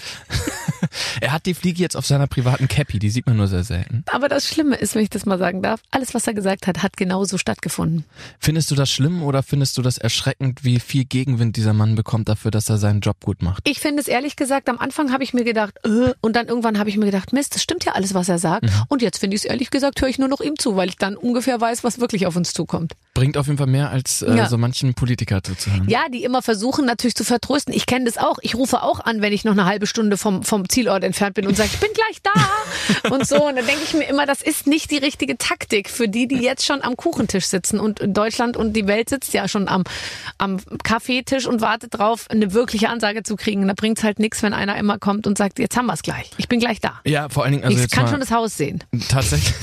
Er 1.19 1.31
hat 1.31 1.45
die 1.45 1.53
Fliege 1.53 1.81
jetzt 1.81 1.95
auf 1.95 2.05
seiner 2.05 2.27
privaten 2.27 2.67
Cappy, 2.67 2.99
die 2.99 3.09
sieht 3.09 3.25
man 3.27 3.37
nur 3.37 3.47
sehr 3.47 3.63
selten. 3.63 4.03
Aber 4.11 4.29
das 4.29 4.47
Schlimme 4.47 4.75
ist, 4.75 4.95
wenn 4.95 5.03
ich 5.03 5.09
das 5.09 5.25
mal 5.25 5.37
sagen 5.37 5.61
darf, 5.61 5.81
alles, 5.91 6.13
was 6.13 6.27
er 6.27 6.33
gesagt 6.33 6.67
hat, 6.67 6.83
hat 6.83 6.97
genauso 6.97 7.37
stattgefunden. 7.37 8.05
Findest 8.39 8.71
du 8.71 8.75
das 8.75 8.89
schlimm 8.89 9.23
oder 9.23 9.43
findest 9.43 9.77
du 9.77 9.81
das 9.81 9.97
erschreckend, 9.97 10.63
wie 10.63 10.79
viel 10.79 11.05
Gegenwind 11.05 11.55
dieser 11.55 11.73
Mann 11.73 11.95
bekommt 11.95 12.29
dafür, 12.29 12.51
dass 12.51 12.69
er 12.69 12.77
seinen 12.77 13.01
Job 13.01 13.17
gut 13.23 13.41
macht? 13.41 13.67
Ich 13.67 13.79
finde 13.79 14.01
es 14.01 14.07
ehrlich 14.07 14.35
gesagt, 14.35 14.69
am 14.69 14.77
Anfang 14.79 15.11
habe 15.11 15.23
ich 15.23 15.33
mir 15.33 15.43
gedacht, 15.43 15.75
äh, 15.83 16.13
und 16.21 16.35
dann 16.35 16.47
irgendwann 16.47 16.77
habe 16.79 16.89
ich 16.89 16.97
mir 16.97 17.05
gedacht, 17.05 17.33
Mist, 17.33 17.55
das 17.55 17.61
stimmt 17.63 17.85
ja 17.85 17.93
alles, 17.93 18.13
was 18.13 18.29
er 18.29 18.39
sagt. 18.39 18.63
Mhm. 18.63 18.69
Und 18.89 19.01
jetzt 19.01 19.17
finde 19.19 19.35
ich 19.35 19.43
es 19.43 19.45
ehrlich 19.45 19.69
gesagt, 19.71 20.01
höre 20.01 20.09
ich 20.09 20.19
nur 20.19 20.27
noch 20.27 20.41
ihm 20.41 20.57
zu, 20.57 20.75
weil 20.75 20.89
ich 20.89 20.97
dann 20.97 21.15
ungefähr 21.15 21.59
weiß, 21.59 21.83
was 21.83 21.99
wirklich 21.99 22.27
auf 22.27 22.35
uns 22.35 22.53
zukommt. 22.53 22.93
Bringt 23.13 23.37
auf 23.37 23.47
jeden 23.47 23.57
Fall 23.57 23.67
mehr 23.67 23.89
als 23.89 24.21
äh, 24.21 24.35
Ja. 24.35 24.47
so 24.47 24.57
manchen 24.57 24.93
Politiker 24.93 25.43
zuzuhören. 25.43 25.87
Ja, 25.89 26.01
die 26.11 26.23
immer 26.23 26.41
versuchen 26.41 26.85
natürlich 26.85 27.15
zu 27.15 27.23
vertrösten. 27.23 27.73
Ich 27.73 27.85
kenne 27.85 28.05
das 28.05 28.17
auch. 28.17 28.39
Ich 28.41 28.55
rufe 28.55 28.81
auch 28.83 28.99
an, 28.99 29.21
wenn 29.21 29.33
ich 29.33 29.43
noch 29.43 29.51
eine 29.51 29.65
halbe 29.65 29.87
Stunde 29.87 30.17
vom, 30.17 30.43
vom 30.43 30.67
Zielort 30.81 31.03
entfernt 31.03 31.35
bin 31.35 31.47
und 31.47 31.55
sage, 31.55 31.69
ich 31.73 31.79
bin 31.79 31.91
gleich 31.93 32.21
da 32.23 33.09
und 33.15 33.27
so. 33.27 33.47
Und 33.47 33.55
dann 33.55 33.67
denke 33.67 33.83
ich 33.83 33.93
mir 33.93 34.05
immer, 34.05 34.25
das 34.25 34.41
ist 34.41 34.65
nicht 34.65 34.89
die 34.89 34.97
richtige 34.97 35.37
Taktik 35.37 35.89
für 35.89 36.07
die, 36.07 36.27
die 36.27 36.39
jetzt 36.39 36.65
schon 36.65 36.81
am 36.81 36.97
Kuchentisch 36.97 37.45
sitzen. 37.45 37.79
Und 37.79 38.01
Deutschland 38.03 38.57
und 38.57 38.73
die 38.73 38.87
Welt 38.87 39.09
sitzt 39.09 39.33
ja 39.33 39.47
schon 39.47 39.67
am, 39.67 39.83
am 40.39 40.57
Kaffeetisch 40.83 41.45
und 41.45 41.61
wartet 41.61 41.97
drauf, 41.97 42.25
eine 42.29 42.53
wirkliche 42.53 42.89
Ansage 42.89 43.21
zu 43.21 43.35
kriegen. 43.35 43.67
Da 43.67 43.73
bringt's 43.75 44.03
halt 44.03 44.19
nichts, 44.19 44.41
wenn 44.41 44.53
einer 44.53 44.75
immer 44.77 44.97
kommt 44.97 45.27
und 45.27 45.37
sagt, 45.37 45.59
jetzt 45.59 45.77
haben 45.77 45.85
wir's 45.85 46.01
gleich. 46.01 46.31
Ich 46.37 46.47
bin 46.47 46.59
gleich 46.59 46.79
da. 46.79 46.99
Ja, 47.05 47.29
vor 47.29 47.43
allen 47.43 47.53
Dingen, 47.53 47.63
also 47.63 47.77
ich 47.77 47.91
kann 47.91 48.07
schon 48.07 48.19
das 48.19 48.31
Haus 48.31 48.57
sehen. 48.57 48.83
tatsächlich. 49.09 49.53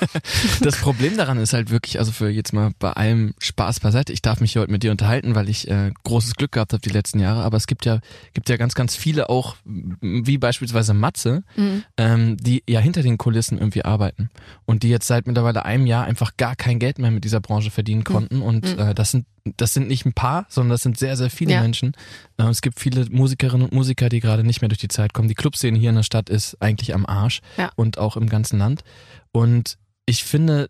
das 0.60 0.76
Problem 0.76 1.16
daran 1.16 1.38
ist 1.38 1.52
halt 1.52 1.70
wirklich, 1.70 1.98
also 1.98 2.12
für 2.12 2.28
jetzt 2.28 2.52
mal 2.52 2.70
bei 2.78 2.92
allem 2.92 3.34
Spaß 3.38 3.80
beiseite, 3.80 4.12
ich 4.12 4.22
darf 4.22 4.40
mich 4.40 4.52
hier 4.52 4.62
heute 4.62 4.72
mit 4.72 4.82
dir 4.82 4.90
unterhalten, 4.90 5.34
weil 5.34 5.48
ich 5.48 5.68
äh, 5.68 5.92
großes 6.04 6.34
Glück 6.34 6.52
gehabt 6.52 6.72
habe 6.72 6.80
die 6.80 6.90
letzten 6.90 7.20
Jahre, 7.20 7.42
aber 7.42 7.56
es 7.56 7.66
gibt 7.66 7.84
ja, 7.86 8.00
gibt 8.34 8.48
ja 8.48 8.56
ganz, 8.56 8.74
ganz 8.74 8.96
viele 8.96 9.28
auch, 9.28 9.56
wie 9.64 10.38
beispielsweise 10.38 10.94
Matze, 10.94 11.42
Mhm. 11.56 11.84
ähm, 11.96 12.36
die 12.38 12.62
ja 12.68 12.80
hinter 12.80 13.02
den 13.02 13.18
Kulissen 13.18 13.58
irgendwie 13.58 13.84
arbeiten 13.84 14.30
und 14.64 14.82
die 14.82 14.88
jetzt 14.88 15.06
seit 15.06 15.26
mittlerweile 15.26 15.64
einem 15.64 15.86
Jahr 15.86 16.04
einfach 16.04 16.36
gar 16.36 16.56
kein 16.56 16.78
Geld 16.78 16.98
mehr 16.98 17.10
mit 17.10 17.24
dieser 17.24 17.40
Branche 17.40 17.70
verdienen 17.70 18.04
konnten 18.04 18.42
und 18.42 18.78
äh, 18.78 18.94
das 18.94 19.10
sind 19.10 19.26
das 19.58 19.72
sind 19.72 19.86
nicht 19.86 20.04
ein 20.04 20.12
paar, 20.12 20.44
sondern 20.48 20.70
das 20.70 20.82
sind 20.82 20.98
sehr, 20.98 21.16
sehr 21.16 21.30
viele 21.30 21.52
Ja. 21.52 21.60
Menschen. 21.60 21.92
Äh, 22.36 22.46
es 22.48 22.62
gibt 22.62 22.80
viele 22.80 23.06
Musikerinnen 23.08 23.68
und 23.68 23.72
Musiker, 23.72 24.08
die 24.08 24.18
gerade 24.18 24.42
nicht 24.42 24.60
mehr 24.60 24.68
durch 24.68 24.80
die 24.80 24.88
Zeit 24.88 25.14
kommen. 25.14 25.28
Die 25.28 25.36
Clubszene 25.36 25.78
hier 25.78 25.90
in 25.90 25.94
der 25.94 26.02
Stadt 26.02 26.28
ist 26.30 26.60
eigentlich 26.60 26.92
am 26.94 27.06
Arsch 27.06 27.42
Ja. 27.56 27.70
und 27.76 27.96
auch 27.96 28.16
im 28.16 28.28
ganzen 28.28 28.58
Land. 28.58 28.82
Und 29.30 29.78
ich 30.06 30.24
finde, 30.24 30.68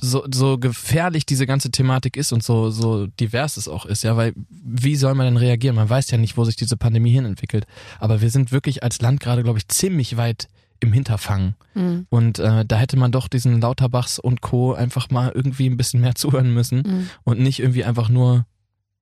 so, 0.00 0.24
so 0.32 0.58
gefährlich 0.58 1.26
diese 1.26 1.46
ganze 1.46 1.70
Thematik 1.70 2.16
ist 2.16 2.32
und 2.32 2.42
so, 2.42 2.70
so 2.70 3.06
divers 3.06 3.56
es 3.56 3.68
auch 3.68 3.86
ist, 3.86 4.02
ja, 4.02 4.16
weil 4.16 4.32
wie 4.50 4.96
soll 4.96 5.14
man 5.14 5.26
denn 5.26 5.36
reagieren? 5.36 5.76
Man 5.76 5.88
weiß 5.88 6.10
ja 6.10 6.18
nicht, 6.18 6.36
wo 6.36 6.44
sich 6.44 6.56
diese 6.56 6.76
Pandemie 6.76 7.12
hin 7.12 7.24
entwickelt. 7.24 7.66
Aber 8.00 8.20
wir 8.20 8.30
sind 8.30 8.50
wirklich 8.52 8.82
als 8.82 9.00
Land 9.00 9.20
gerade, 9.20 9.42
glaube 9.42 9.58
ich, 9.58 9.68
ziemlich 9.68 10.16
weit 10.16 10.48
im 10.80 10.92
Hinterfangen. 10.92 11.54
Mhm. 11.74 12.06
Und 12.10 12.40
äh, 12.40 12.64
da 12.64 12.76
hätte 12.76 12.96
man 12.96 13.12
doch 13.12 13.28
diesen 13.28 13.60
Lauterbachs 13.60 14.18
und 14.18 14.40
Co. 14.40 14.72
einfach 14.72 15.10
mal 15.10 15.30
irgendwie 15.32 15.68
ein 15.70 15.76
bisschen 15.76 16.00
mehr 16.00 16.14
zuhören 16.16 16.52
müssen 16.52 16.78
Mhm. 16.84 17.10
und 17.22 17.38
nicht 17.38 17.60
irgendwie 17.60 17.84
einfach 17.84 18.08
nur 18.08 18.44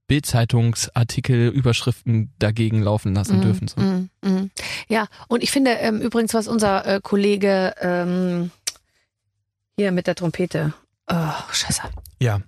Bildzeitungsartikel, 0.06 1.48
Überschriften 1.48 2.32
dagegen 2.38 2.82
laufen 2.82 3.14
lassen 3.14 3.38
Mhm, 3.38 3.42
dürfen. 3.42 3.68
So. 3.68 3.80
mhm, 3.80 4.10
mhm. 4.22 4.50
Ja, 4.88 5.06
und 5.28 5.42
ich 5.42 5.50
finde 5.50 5.70
ähm, 5.72 6.00
übrigens, 6.00 6.34
was 6.34 6.48
unser 6.48 6.84
äh, 6.86 7.00
Kollege 7.02 7.74
ähm, 7.80 8.50
hier 9.80 9.92
mit 9.92 10.06
der 10.06 10.14
Trompete, 10.14 10.74
oh, 11.10 11.14
scheiße, 11.52 11.82
Ja. 12.20 12.40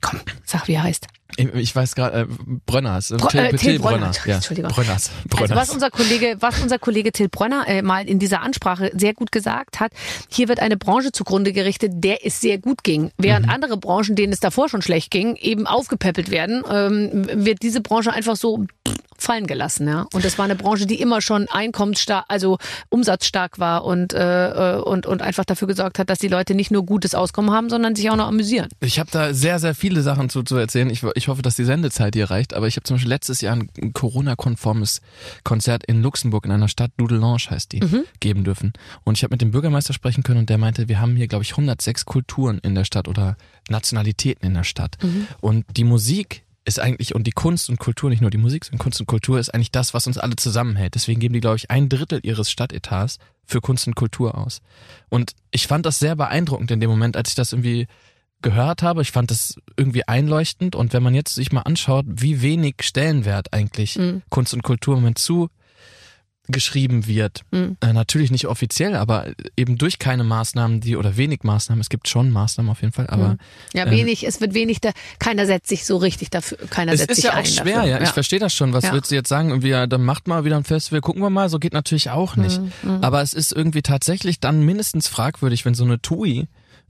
komm, 0.00 0.20
sag, 0.46 0.66
wie 0.68 0.72
er 0.74 0.82
heißt. 0.84 1.06
Ich, 1.36 1.52
ich 1.54 1.76
weiß 1.76 1.94
gerade, 1.94 2.20
äh, 2.20 2.26
Brönners. 2.64 3.08
Bro- 3.10 3.28
Till, 3.28 3.40
äh, 3.40 3.52
Till 3.56 3.78
Brönner. 3.78 3.98
Brönner. 3.98 4.12
Ja. 4.26 4.34
Entschuldigung. 4.36 4.70
Brönners. 4.70 5.10
Brönners. 5.28 5.50
Also 5.50 5.54
was 5.60 5.70
unser 5.70 5.90
Kollege, 5.90 6.36
was 6.40 6.60
unser 6.62 6.78
Kollege 6.78 7.12
Till 7.12 7.28
Bronner 7.28 7.64
äh, 7.66 7.82
mal 7.82 8.08
in 8.08 8.18
dieser 8.18 8.40
Ansprache 8.40 8.90
sehr 8.94 9.12
gut 9.12 9.32
gesagt 9.32 9.78
hat, 9.80 9.92
hier 10.30 10.48
wird 10.48 10.60
eine 10.60 10.76
Branche 10.78 11.12
zugrunde 11.12 11.52
gerichtet, 11.52 11.92
der 11.96 12.24
es 12.24 12.40
sehr 12.40 12.56
gut 12.58 12.82
ging. 12.84 13.10
Während 13.18 13.48
andere 13.50 13.76
Branchen, 13.76 14.14
denen 14.16 14.32
es 14.32 14.40
davor 14.40 14.68
schon 14.70 14.80
schlecht 14.82 15.10
ging, 15.10 15.36
eben 15.36 15.66
aufgepäppelt 15.66 16.30
werden, 16.30 16.62
ähm, 16.70 17.44
wird 17.44 17.60
diese 17.62 17.82
Branche 17.82 18.12
einfach 18.12 18.36
so 18.36 18.64
fallen 19.22 19.46
gelassen, 19.46 19.88
ja. 19.88 20.06
Und 20.12 20.24
das 20.24 20.38
war 20.38 20.44
eine 20.44 20.56
Branche, 20.56 20.86
die 20.86 21.00
immer 21.00 21.20
schon 21.20 21.48
einkommensstark, 21.48 22.24
also 22.28 22.58
umsatzstark 22.88 23.58
war 23.58 23.84
und 23.84 24.12
äh, 24.12 24.76
äh, 24.76 24.80
und 24.80 25.06
und 25.06 25.22
einfach 25.22 25.44
dafür 25.44 25.68
gesorgt 25.68 25.98
hat, 25.98 26.10
dass 26.10 26.18
die 26.18 26.28
Leute 26.28 26.54
nicht 26.54 26.70
nur 26.70 26.84
gutes 26.84 27.14
Auskommen 27.14 27.50
haben, 27.50 27.70
sondern 27.70 27.94
sich 27.94 28.10
auch 28.10 28.16
noch 28.16 28.28
amüsieren. 28.28 28.68
Ich 28.80 28.98
habe 28.98 29.10
da 29.10 29.34
sehr, 29.34 29.58
sehr 29.58 29.74
viele 29.74 30.02
Sachen 30.02 30.28
zu, 30.28 30.42
zu 30.42 30.56
erzählen. 30.56 30.90
Ich, 30.90 31.02
ich 31.14 31.28
hoffe, 31.28 31.42
dass 31.42 31.56
die 31.56 31.64
Sendezeit 31.64 32.14
hier 32.14 32.30
reicht. 32.30 32.54
Aber 32.54 32.66
ich 32.66 32.76
habe 32.76 32.84
zum 32.84 32.96
Beispiel 32.96 33.10
letztes 33.10 33.40
Jahr 33.40 33.56
ein 33.56 33.92
Corona-konformes 33.92 35.00
Konzert 35.44 35.84
in 35.84 36.02
Luxemburg 36.02 36.44
in 36.46 36.52
einer 36.52 36.68
Stadt, 36.68 36.90
Dudelange 36.96 37.36
heißt 37.50 37.72
die, 37.72 37.80
geben 38.20 38.44
dürfen. 38.44 38.72
Und 39.04 39.18
ich 39.18 39.24
habe 39.24 39.34
mit 39.34 39.42
dem 39.42 39.50
Bürgermeister 39.50 39.92
sprechen 39.92 40.22
können 40.22 40.40
und 40.40 40.50
der 40.50 40.58
meinte, 40.58 40.88
wir 40.88 41.00
haben 41.00 41.16
hier, 41.16 41.28
glaube 41.28 41.44
ich, 41.44 41.52
106 41.52 42.04
Kulturen 42.06 42.58
in 42.58 42.74
der 42.74 42.84
Stadt 42.84 43.08
oder 43.08 43.36
Nationalitäten 43.68 44.46
in 44.46 44.54
der 44.54 44.64
Stadt. 44.64 44.96
Und 45.40 45.64
die 45.76 45.84
Musik 45.84 46.42
ist 46.66 46.80
eigentlich, 46.80 47.14
und 47.14 47.26
die 47.26 47.32
Kunst 47.32 47.70
und 47.70 47.78
Kultur, 47.78 48.10
nicht 48.10 48.20
nur 48.20 48.30
die 48.30 48.38
Musik, 48.38 48.64
sondern 48.64 48.80
Kunst 48.80 49.00
und 49.00 49.06
Kultur 49.06 49.38
ist 49.38 49.54
eigentlich 49.54 49.70
das, 49.70 49.94
was 49.94 50.06
uns 50.06 50.18
alle 50.18 50.36
zusammenhält. 50.36 50.94
Deswegen 50.94 51.20
geben 51.20 51.34
die, 51.34 51.40
glaube 51.40 51.56
ich, 51.56 51.70
ein 51.70 51.88
Drittel 51.88 52.20
ihres 52.22 52.50
Stadtetats 52.50 53.18
für 53.44 53.60
Kunst 53.60 53.86
und 53.86 53.94
Kultur 53.94 54.36
aus. 54.36 54.60
Und 55.08 55.32
ich 55.52 55.66
fand 55.66 55.86
das 55.86 55.98
sehr 55.98 56.16
beeindruckend 56.16 56.70
in 56.70 56.80
dem 56.80 56.90
Moment, 56.90 57.16
als 57.16 57.30
ich 57.30 57.34
das 57.36 57.52
irgendwie 57.52 57.86
gehört 58.42 58.82
habe. 58.82 59.02
Ich 59.02 59.12
fand 59.12 59.30
das 59.30 59.56
irgendwie 59.76 60.06
einleuchtend. 60.06 60.74
Und 60.74 60.92
wenn 60.92 61.02
man 61.02 61.14
jetzt 61.14 61.34
sich 61.34 61.52
mal 61.52 61.62
anschaut, 61.62 62.04
wie 62.08 62.42
wenig 62.42 62.76
Stellenwert 62.82 63.52
eigentlich 63.52 63.96
Mhm. 63.96 64.22
Kunst 64.28 64.52
und 64.52 64.62
Kultur 64.62 64.94
im 64.94 65.00
Moment 65.00 65.18
zu 65.18 65.48
geschrieben 66.48 67.06
wird. 67.06 67.42
Mhm. 67.50 67.76
Äh, 67.80 67.92
natürlich 67.92 68.30
nicht 68.30 68.46
offiziell, 68.46 68.94
aber 68.96 69.26
eben 69.56 69.78
durch 69.78 69.98
keine 69.98 70.24
Maßnahmen, 70.24 70.80
die 70.80 70.96
oder 70.96 71.16
wenig 71.16 71.42
Maßnahmen. 71.42 71.80
Es 71.80 71.88
gibt 71.88 72.08
schon 72.08 72.30
Maßnahmen 72.30 72.70
auf 72.70 72.80
jeden 72.80 72.92
Fall, 72.92 73.06
aber 73.08 73.30
Mhm. 73.30 73.38
Ja, 73.74 73.84
äh, 73.86 73.90
wenig, 73.90 74.26
es 74.26 74.40
wird 74.40 74.54
wenig, 74.54 74.80
da, 74.80 74.90
keiner 75.18 75.46
setzt 75.46 75.68
sich 75.68 75.84
so 75.84 75.96
richtig 75.96 76.30
dafür, 76.30 76.58
keiner 76.70 76.92
es 76.92 77.00
setzt 77.00 77.10
ist 77.10 77.16
sich 77.16 77.24
ja 77.26 77.38
auch 77.38 77.44
schwer, 77.44 77.76
dafür. 77.76 77.90
ja. 77.90 78.00
Ich 78.02 78.10
verstehe 78.10 78.38
das 78.38 78.54
schon. 78.54 78.72
Was 78.72 78.84
Ja. 78.84 78.92
würdest 78.92 79.10
du 79.10 79.14
jetzt 79.16 79.28
sagen? 79.28 79.48
Irgendwie, 79.50 79.68
ja, 79.68 79.86
dann 79.86 80.04
macht 80.04 80.28
mal 80.28 80.44
wieder 80.44 80.56
ein 80.56 80.64
Festival, 80.64 81.00
gucken 81.00 81.22
wir 81.22 81.30
mal. 81.30 81.48
So 81.48 81.58
geht 81.58 81.72
natürlich 81.72 82.10
auch 82.10 82.36
nicht. 82.36 82.60
Mhm, 82.82 82.98
Aber 83.02 83.22
es 83.22 83.34
ist 83.34 83.52
irgendwie 83.52 83.82
tatsächlich 83.82 84.40
dann 84.40 84.62
mindestens 84.64 85.08
fragwürdig, 85.08 85.64
wenn 85.64 85.74
so 85.74 85.84
eine 85.84 86.00
TUI 86.00 86.46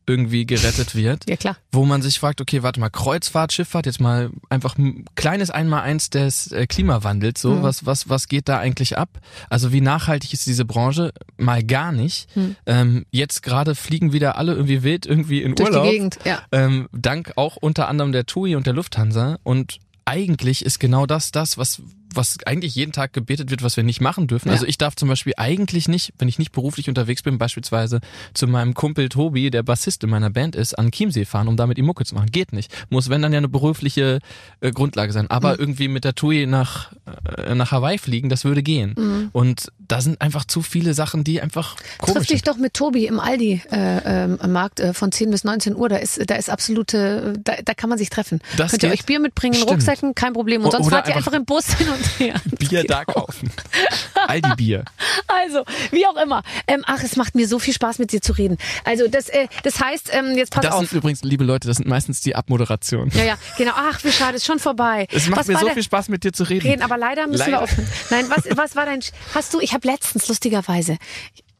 irgendwie 0.06 0.46
gerettet 0.46 0.94
wird. 0.94 1.28
Ja, 1.28 1.36
klar. 1.36 1.56
wo 1.72 1.84
man 1.84 2.00
sich 2.02 2.18
fragt, 2.20 2.40
okay, 2.40 2.62
warte 2.62 2.78
mal, 2.80 2.90
Kreuzfahrt, 2.90 3.52
Schifffahrt, 3.52 3.86
jetzt 3.86 4.00
mal 4.00 4.30
einfach 4.48 4.78
ein 4.78 5.04
kleines 5.16 5.50
Einmaleins 5.50 6.10
des 6.10 6.52
äh, 6.52 6.66
Klimawandels, 6.66 7.40
so, 7.40 7.54
Mhm. 7.56 7.62
was, 7.62 7.84
was, 7.86 8.08
was 8.08 8.28
geht 8.28 8.48
da 8.48 8.58
eigentlich 8.58 8.96
ab? 8.98 9.08
Also 9.50 9.72
wie 9.72 9.80
nachhaltig 9.80 10.32
ist 10.32 10.46
diese 10.46 10.64
Branche? 10.64 11.12
Mal 11.36 11.62
gar 11.64 11.92
nicht. 11.92 12.34
Mhm. 12.36 12.56
Ähm, 12.66 13.06
jetzt 13.10 13.42
gerade 13.42 13.74
fliegen 13.74 14.12
wieder 14.12 14.36
alle 14.38 14.52
irgendwie 14.54 14.82
wild 14.82 15.06
irgendwie 15.06 15.42
in 15.42 15.54
Durch 15.54 15.70
Urlaub. 15.70 15.84
die 15.84 15.90
Gegend, 15.90 16.18
ja. 16.24 16.42
Ähm, 16.52 16.88
dank 16.92 17.32
auch 17.36 17.56
unter 17.56 17.88
anderem 17.88 18.12
der 18.12 18.26
TUI 18.26 18.54
und 18.56 18.66
der 18.66 18.74
Lufthansa 18.74 19.38
und 19.42 19.78
eigentlich 20.04 20.64
ist 20.64 20.78
genau 20.78 21.04
das 21.06 21.32
das, 21.32 21.58
was 21.58 21.82
was 22.14 22.36
eigentlich 22.46 22.74
jeden 22.74 22.92
Tag 22.92 23.12
gebetet 23.12 23.50
wird, 23.50 23.62
was 23.62 23.76
wir 23.76 23.84
nicht 23.84 24.00
machen 24.00 24.26
dürfen. 24.26 24.48
Ja. 24.48 24.54
Also 24.54 24.66
ich 24.66 24.78
darf 24.78 24.96
zum 24.96 25.08
Beispiel 25.08 25.34
eigentlich 25.36 25.88
nicht, 25.88 26.12
wenn 26.18 26.28
ich 26.28 26.38
nicht 26.38 26.52
beruflich 26.52 26.88
unterwegs 26.88 27.22
bin, 27.22 27.38
beispielsweise 27.38 28.00
zu 28.34 28.46
meinem 28.46 28.74
Kumpel 28.74 29.08
Tobi, 29.08 29.50
der 29.50 29.62
Bassist 29.62 30.02
in 30.04 30.10
meiner 30.10 30.30
Band 30.30 30.56
ist, 30.56 30.78
an 30.78 30.90
Chiemsee 30.90 31.24
fahren, 31.24 31.48
um 31.48 31.56
damit 31.56 31.76
die 31.76 31.82
Mucke 31.82 32.04
zu 32.04 32.14
machen. 32.14 32.30
Geht 32.30 32.52
nicht. 32.52 32.72
Muss, 32.90 33.10
wenn 33.10 33.22
dann 33.22 33.32
ja 33.32 33.38
eine 33.38 33.48
berufliche 33.48 34.20
äh, 34.60 34.70
Grundlage 34.70 35.12
sein. 35.12 35.30
Aber 35.30 35.52
Mhm. 35.54 35.60
irgendwie 35.60 35.88
mit 35.88 36.04
der 36.04 36.14
TUI 36.14 36.46
nach, 36.46 36.92
äh, 37.36 37.54
nach 37.54 37.70
Hawaii 37.72 37.98
fliegen, 37.98 38.28
das 38.28 38.44
würde 38.44 38.62
gehen. 38.62 38.94
Mhm. 38.96 39.28
Und 39.32 39.72
da 39.86 40.00
sind 40.00 40.20
einfach 40.20 40.44
zu 40.44 40.62
viele 40.62 40.94
Sachen, 40.94 41.22
die 41.24 41.40
einfach 41.40 41.76
komisch 41.98 42.14
Triff 42.14 42.26
dich 42.28 42.38
sind. 42.38 42.48
doch 42.48 42.56
mit 42.56 42.74
Tobi 42.74 43.06
im 43.06 43.20
Aldi 43.20 43.62
äh, 43.70 44.24
ähm, 44.24 44.38
äh, 44.78 44.92
von 44.92 45.12
10 45.12 45.30
bis 45.30 45.44
19 45.44 45.76
Uhr. 45.76 45.88
Da 45.88 45.96
ist, 45.96 46.20
da 46.28 46.34
ist 46.36 46.50
absolute, 46.50 47.34
da, 47.44 47.54
da 47.64 47.74
kann 47.74 47.88
man 47.90 47.98
sich 47.98 48.10
treffen. 48.10 48.40
Das 48.56 48.70
Könnt 48.70 48.82
ihr 48.82 48.90
geht. 48.90 49.00
euch 49.00 49.06
Bier 49.06 49.20
mitbringen, 49.20 49.54
Stimmt. 49.54 49.70
Rucksäcken, 49.72 50.14
kein 50.14 50.32
Problem. 50.32 50.64
Und 50.64 50.70
sonst 50.72 50.86
oder 50.86 50.96
fahrt 50.96 51.08
ihr 51.08 51.16
einfach 51.16 51.32
im 51.32 51.44
Bus 51.44 51.74
hin 51.74 51.88
und. 51.88 51.95
Bier 52.58 52.84
da 52.84 53.04
kaufen. 53.04 53.50
Aldi 54.26 54.50
Bier. 54.56 54.84
Also, 55.28 55.64
wie 55.90 56.06
auch 56.06 56.16
immer. 56.16 56.42
Ähm, 56.66 56.82
ach, 56.86 57.02
es 57.02 57.16
macht 57.16 57.34
mir 57.34 57.46
so 57.48 57.58
viel 57.58 57.74
Spaß, 57.74 57.98
mit 57.98 58.12
dir 58.12 58.20
zu 58.20 58.32
reden. 58.32 58.56
Also, 58.84 59.08
das, 59.08 59.28
äh, 59.28 59.48
das 59.62 59.80
heißt, 59.80 60.10
ähm, 60.12 60.36
jetzt 60.36 60.52
pass 60.52 60.62
Das 60.62 60.74
auf. 60.74 60.80
sind 60.88 60.92
übrigens, 60.98 61.22
liebe 61.22 61.44
Leute, 61.44 61.68
das 61.68 61.76
sind 61.78 61.88
meistens 61.88 62.20
die 62.20 62.34
Abmoderationen. 62.36 63.10
Ja, 63.16 63.24
ja, 63.24 63.38
genau. 63.58 63.72
Ach, 63.76 64.02
wie 64.04 64.12
schade, 64.12 64.36
ist 64.36 64.46
schon 64.46 64.58
vorbei. 64.58 65.06
Es 65.12 65.28
macht 65.28 65.40
Was 65.40 65.46
mir 65.48 65.58
so 65.58 65.68
viel 65.70 65.82
Spaß, 65.82 66.08
mit 66.08 66.24
dir 66.24 66.32
zu 66.32 66.44
reden. 66.44 66.66
reden, 66.66 66.82
aber 66.82 66.96
leider 66.98 67.26
müssen 67.26 67.38
Leider. 67.40 67.52
wir 67.52 67.62
aufhören. 67.62 67.88
Nein, 68.10 68.26
was, 68.28 68.44
was 68.56 68.76
war 68.76 68.86
dein, 68.86 69.00
hast 69.34 69.52
du, 69.54 69.60
ich 69.60 69.72
habe 69.74 69.86
letztens 69.86 70.28
lustigerweise, 70.28 70.96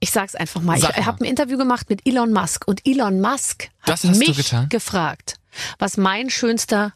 ich 0.01 0.11
sag's 0.11 0.34
einfach 0.34 0.61
mal, 0.61 0.78
Sag 0.78 0.91
ich 0.91 0.97
mal. 0.99 1.07
habe 1.07 1.24
ein 1.24 1.28
Interview 1.28 1.57
gemacht 1.59 1.89
mit 1.91 2.07
Elon 2.07 2.32
Musk 2.32 2.66
und 2.66 2.87
Elon 2.87 3.20
Musk 3.20 3.68
hat 3.80 3.89
Das 4.05 4.05
mich 4.05 4.55
gefragt, 4.68 5.37
was 5.78 5.97
mein 5.97 6.30
schönster 6.30 6.93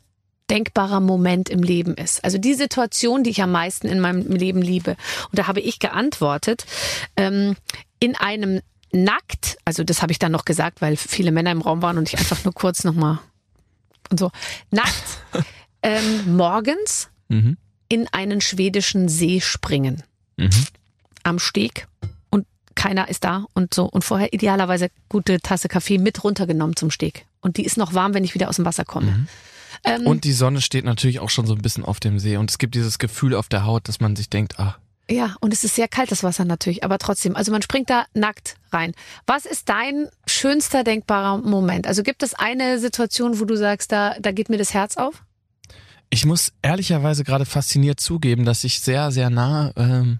denkbarer 0.50 1.00
Moment 1.00 1.48
im 1.48 1.62
Leben 1.62 1.94
ist. 1.94 2.22
Also 2.24 2.36
die 2.38 2.54
Situation, 2.54 3.22
die 3.22 3.30
ich 3.30 3.42
am 3.42 3.52
meisten 3.52 3.86
in 3.86 4.00
meinem 4.00 4.26
Leben 4.32 4.60
liebe. 4.60 4.96
Und 5.30 5.38
da 5.38 5.46
habe 5.46 5.60
ich 5.60 5.78
geantwortet, 5.78 6.66
ähm, 7.16 7.56
in 8.00 8.16
einem 8.16 8.60
nackt, 8.92 9.58
also 9.64 9.84
das 9.84 10.02
habe 10.02 10.10
ich 10.12 10.18
dann 10.18 10.32
noch 10.32 10.44
gesagt, 10.44 10.80
weil 10.82 10.96
viele 10.96 11.30
Männer 11.32 11.52
im 11.52 11.62
Raum 11.62 11.80
waren 11.82 11.96
und 11.96 12.08
ich 12.08 12.18
einfach 12.18 12.42
nur 12.44 12.52
kurz 12.52 12.82
nochmal 12.84 13.18
und 14.10 14.18
so, 14.18 14.30
nackt, 14.70 15.24
ähm, 15.82 16.36
morgens 16.36 17.08
Mhm. 17.28 17.56
in 17.88 18.08
einen 18.10 18.40
schwedischen 18.40 19.08
See 19.08 19.40
springen. 19.40 20.02
Mhm. 20.36 20.50
Am 21.22 21.38
Steg 21.38 21.86
und 22.30 22.44
keiner 22.74 23.08
ist 23.08 23.22
da 23.22 23.46
und 23.54 23.72
so. 23.72 23.84
Und 23.84 24.02
vorher 24.02 24.32
idealerweise 24.32 24.90
gute 25.08 25.38
Tasse 25.40 25.68
Kaffee 25.68 25.98
mit 25.98 26.24
runtergenommen 26.24 26.74
zum 26.74 26.90
Steg. 26.90 27.26
Und 27.40 27.56
die 27.56 27.64
ist 27.64 27.76
noch 27.76 27.94
warm, 27.94 28.14
wenn 28.14 28.24
ich 28.24 28.34
wieder 28.34 28.48
aus 28.48 28.56
dem 28.56 28.64
Wasser 28.64 28.84
komme. 28.84 29.28
Ähm, 29.84 30.06
Und 30.06 30.24
die 30.24 30.32
Sonne 30.32 30.60
steht 30.60 30.84
natürlich 30.84 31.20
auch 31.20 31.30
schon 31.30 31.46
so 31.46 31.54
ein 31.54 31.62
bisschen 31.62 31.84
auf 31.84 32.00
dem 32.00 32.18
See 32.18 32.36
und 32.36 32.50
es 32.50 32.58
gibt 32.58 32.74
dieses 32.74 32.98
Gefühl 32.98 33.34
auf 33.34 33.48
der 33.48 33.64
Haut, 33.64 33.88
dass 33.88 34.00
man 34.00 34.16
sich 34.16 34.30
denkt, 34.30 34.58
ah, 34.58 34.76
ja, 35.10 35.34
und 35.40 35.52
es 35.52 35.64
ist 35.64 35.74
sehr 35.74 35.88
kalt, 35.88 36.12
das 36.12 36.22
Wasser 36.22 36.44
natürlich, 36.44 36.84
aber 36.84 36.98
trotzdem. 36.98 37.34
Also 37.34 37.50
man 37.50 37.62
springt 37.62 37.90
da 37.90 38.04
nackt 38.14 38.54
rein. 38.70 38.92
Was 39.26 39.44
ist 39.44 39.68
dein 39.68 40.06
schönster 40.24 40.84
denkbarer 40.84 41.38
Moment? 41.38 41.88
Also 41.88 42.04
gibt 42.04 42.22
es 42.22 42.32
eine 42.34 42.78
Situation, 42.78 43.40
wo 43.40 43.44
du 43.44 43.56
sagst, 43.56 43.90
da, 43.90 44.14
da 44.20 44.30
geht 44.30 44.50
mir 44.50 44.56
das 44.58 44.72
Herz 44.72 44.96
auf? 44.96 45.24
ich 46.10 46.26
muss 46.26 46.52
ehrlicherweise 46.60 47.24
gerade 47.24 47.46
fasziniert 47.46 48.00
zugeben, 48.00 48.44
dass 48.44 48.64
ich 48.64 48.80
sehr, 48.80 49.12
sehr 49.12 49.30
nah 49.30 49.72
ähm, 49.76 50.18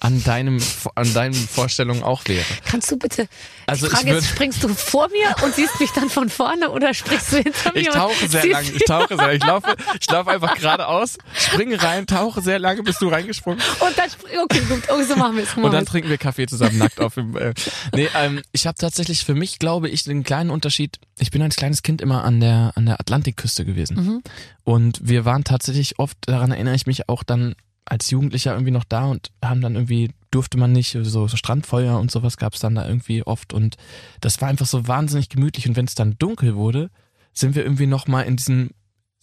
an 0.00 0.22
deinem 0.24 0.60
an 0.94 1.12
deinen 1.14 1.34
Vorstellungen 1.34 2.02
auch 2.02 2.22
wäre. 2.26 2.44
Kannst 2.64 2.90
du 2.90 2.96
bitte, 2.98 3.28
Also 3.66 3.86
ich 3.86 3.92
ich 3.92 3.98
frage 3.98 4.10
würd- 4.12 4.14
jetzt, 4.16 4.28
springst 4.30 4.64
du 4.64 4.68
vor 4.68 5.08
mir 5.10 5.44
und 5.44 5.54
siehst 5.54 5.78
mich 5.78 5.90
dann 5.90 6.08
von 6.10 6.28
vorne 6.30 6.70
oder 6.70 6.94
springst 6.94 7.32
du 7.32 7.36
hinter 7.36 7.72
mir? 7.74 7.80
Ich 7.80 7.88
tauche 7.90 8.28
sehr 8.28 8.46
lange, 8.46 8.70
ich 8.70 8.84
tauche 8.84 9.16
sehr. 9.16 9.32
Ich 9.34 9.44
laufe, 9.44 9.76
ich 10.00 10.10
laufe 10.10 10.30
einfach 10.30 10.54
geradeaus, 10.54 11.18
springe 11.34 11.82
rein, 11.82 12.06
tauche 12.06 12.40
sehr 12.40 12.58
lange, 12.58 12.82
bist 12.82 13.00
du 13.02 13.08
reingesprungen. 13.08 13.60
Und 13.80 13.98
dann 13.98 14.10
okay, 14.44 14.60
gut, 14.68 14.82
oh, 14.90 15.02
so 15.02 15.16
machen 15.16 15.36
wir 15.36 15.44
es. 15.44 15.50
so 15.52 15.56
Und 15.60 15.64
dann 15.72 15.82
wir's. 15.82 15.90
trinken 15.90 16.08
wir 16.08 16.18
Kaffee 16.18 16.46
zusammen 16.46 16.78
nackt 16.78 16.98
auf 17.00 17.14
dem. 17.14 17.36
Äh, 17.36 17.52
nee, 17.94 18.08
ähm, 18.16 18.42
ich 18.52 18.66
habe 18.66 18.78
tatsächlich 18.78 19.24
für 19.24 19.34
mich, 19.34 19.58
glaube 19.58 19.88
ich, 19.88 20.08
einen 20.08 20.24
kleinen 20.24 20.50
Unterschied. 20.50 20.98
Ich 21.18 21.30
bin 21.30 21.42
als 21.42 21.56
kleines 21.56 21.82
Kind 21.82 22.00
immer 22.00 22.24
an 22.24 22.40
der 22.40 22.72
an 22.74 22.86
der 22.86 22.98
Atlantikküste 23.00 23.64
gewesen. 23.66 23.96
Mhm. 23.96 24.22
Und 24.64 24.98
wir 25.02 25.24
waren 25.24 25.44
tatsächlich 25.44 25.98
oft, 25.98 26.16
daran 26.22 26.52
erinnere 26.52 26.74
ich 26.74 26.86
mich 26.86 27.08
auch 27.08 27.22
dann 27.22 27.54
als 27.84 28.10
Jugendlicher 28.10 28.52
irgendwie 28.52 28.70
noch 28.70 28.84
da 28.84 29.06
und 29.06 29.30
haben 29.44 29.60
dann 29.60 29.74
irgendwie, 29.74 30.10
durfte 30.30 30.58
man 30.58 30.72
nicht, 30.72 30.96
so, 31.02 31.28
Strandfeuer 31.28 31.98
und 31.98 32.10
sowas 32.10 32.36
gab 32.36 32.54
es 32.54 32.60
dann 32.60 32.74
da 32.74 32.86
irgendwie 32.86 33.22
oft 33.24 33.52
und 33.52 33.76
das 34.20 34.40
war 34.40 34.48
einfach 34.48 34.66
so 34.66 34.86
wahnsinnig 34.86 35.28
gemütlich 35.28 35.68
und 35.68 35.76
wenn 35.76 35.86
es 35.86 35.94
dann 35.94 36.16
dunkel 36.18 36.54
wurde, 36.54 36.90
sind 37.32 37.54
wir 37.54 37.64
irgendwie 37.64 37.86
nochmal 37.86 38.24
in 38.26 38.36
diesem, 38.36 38.70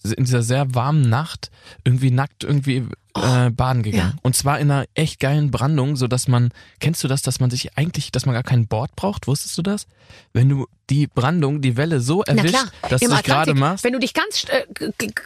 in 0.04 0.24
dieser 0.26 0.44
sehr 0.44 0.74
warmen 0.74 1.10
Nacht 1.10 1.52
irgendwie 1.84 2.12
nackt 2.12 2.44
irgendwie 2.44 2.86
äh, 3.16 3.50
baden 3.50 3.84
gegangen. 3.84 4.14
ja. 4.14 4.20
Und 4.22 4.36
zwar 4.36 4.60
in 4.60 4.70
einer 4.72 4.86
echt 4.94 5.20
geilen 5.20 5.52
Brandung, 5.52 5.96
so 5.96 6.08
dass 6.08 6.28
man, 6.28 6.52
kennst 6.80 7.04
du 7.04 7.08
das, 7.08 7.22
dass 7.22 7.40
man 7.40 7.50
sich 7.50 7.78
eigentlich, 7.78 8.12
dass 8.12 8.26
man 8.26 8.34
gar 8.34 8.44
kein 8.44 8.68
Board 8.68 8.96
braucht? 8.96 9.28
Wusstest 9.28 9.58
du 9.58 9.62
das? 9.64 9.88
Wenn 10.34 10.50
du 10.50 10.68
die 10.90 11.08
Brandung, 11.08 11.62
die 11.62 11.76
Welle 11.78 12.00
so 12.00 12.24
erwischt, 12.24 12.56
dass 12.90 13.02
im 13.02 13.10
du 13.10 13.16
dich 13.16 13.26
gerade 13.26 13.54
machst. 13.54 13.84
wenn 13.84 13.94
du 13.94 14.00
dich 14.00 14.14
ganz 14.14 14.46
äh, 14.46 14.66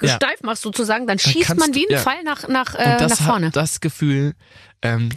Ja. 0.01 0.15
steif 0.15 0.41
machst 0.41 0.63
sozusagen, 0.63 1.05
dann 1.05 1.19
schießt 1.19 1.47
kannst 1.47 1.59
man 1.59 1.75
wie 1.75 1.85
ein 1.87 1.91
ja. 1.93 1.99
Pfeil 1.99 2.23
nach, 2.23 2.47
nach, 2.47 2.75
äh, 2.75 3.05
nach 3.05 3.17
vorne. 3.17 3.51
das 3.51 3.81
Gefühl, 3.81 4.33
ähm, 4.81 5.09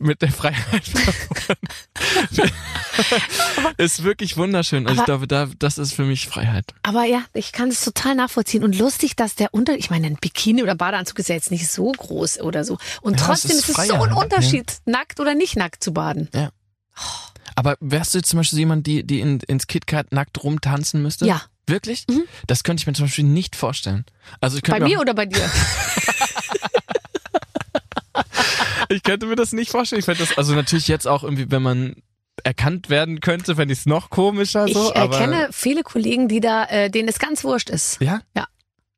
mit 0.00 0.22
der 0.22 0.30
Freiheit 0.32 0.82
ist 3.76 4.02
wirklich 4.04 4.36
wunderschön. 4.36 4.86
Also 4.86 4.94
ich 4.94 4.98
Aber- 5.00 5.06
glaube, 5.06 5.26
da, 5.28 5.48
das 5.58 5.78
ist 5.78 5.94
für 5.94 6.04
mich 6.04 6.28
Freiheit. 6.28 6.66
Aber 6.82 7.04
ja, 7.04 7.22
ich 7.34 7.52
kann 7.52 7.68
es 7.68 7.84
total 7.84 8.14
nachvollziehen. 8.14 8.64
Und 8.64 8.76
lustig, 8.78 9.16
dass 9.16 9.34
der 9.34 9.52
Unter... 9.52 9.76
Ich 9.76 9.90
meine, 9.90 10.06
ein 10.06 10.16
Bikini 10.16 10.62
oder 10.62 10.74
Badeanzug 10.74 11.18
ist 11.18 11.28
ja 11.28 11.34
jetzt 11.34 11.50
nicht 11.50 11.68
so 11.68 11.90
groß 11.92 12.40
oder 12.40 12.64
so. 12.64 12.78
Und 13.02 13.14
Ja, 13.14 13.20
es 13.20 13.26
trotzdem 13.42 13.58
ist 13.58 13.68
ist 13.68 13.78
es 13.78 13.88
so 13.88 13.94
ein? 13.94 14.12
Unterschied, 14.12 14.72
nackt 14.84 15.20
oder 15.20 15.34
nicht 15.34 15.56
nackt 15.56 15.82
zu 15.82 15.92
baden. 15.92 16.28
Aber 17.56 17.76
wärst 17.80 18.14
du 18.14 18.18
jetzt 18.18 18.28
zum 18.30 18.38
Beispiel 18.38 18.58
jemand, 18.60 18.86
die, 18.86 19.04
die 19.06 19.20
in, 19.20 19.40
ins 19.40 19.66
KitKat 19.66 20.12
nackt 20.12 20.42
rumtanzen 20.42 21.02
müsste? 21.02 21.26
Ja. 21.26 21.42
Wirklich? 21.66 22.04
Mhm. 22.10 22.24
Das 22.46 22.62
könnte 22.62 22.82
ich 22.82 22.86
mir 22.86 22.92
zum 22.92 23.06
Beispiel 23.06 23.24
nicht 23.24 23.56
vorstellen. 23.56 24.04
Also 24.40 24.58
ich 24.58 24.62
Bei 24.64 24.78
mir, 24.80 24.86
mir 24.86 25.00
oder 25.00 25.14
bei 25.14 25.24
dir? 25.24 25.50
ich 28.94 29.02
könnte 29.02 29.26
mir 29.26 29.36
das 29.36 29.52
nicht 29.52 29.70
vorstellen. 29.70 30.00
Ich 30.00 30.04
fände 30.06 30.24
das, 30.24 30.36
also 30.38 30.54
natürlich 30.54 30.88
jetzt 30.88 31.06
auch 31.06 31.22
irgendwie, 31.24 31.50
wenn 31.50 31.62
man 31.62 31.96
erkannt 32.42 32.90
werden 32.90 33.20
könnte, 33.20 33.56
fände 33.56 33.72
ich 33.72 33.80
es 33.80 33.86
noch 33.86 34.10
komischer 34.10 34.66
so. 34.68 34.90
ich 34.90 34.96
aber, 34.96 35.18
kenne 35.18 35.48
viele 35.52 35.82
Kollegen, 35.82 36.28
die 36.28 36.40
da, 36.40 36.64
äh, 36.64 36.90
denen 36.90 37.08
es 37.08 37.18
ganz 37.18 37.44
wurscht 37.44 37.70
ist. 37.70 38.00
Ja? 38.00 38.22
Ja. 38.36 38.46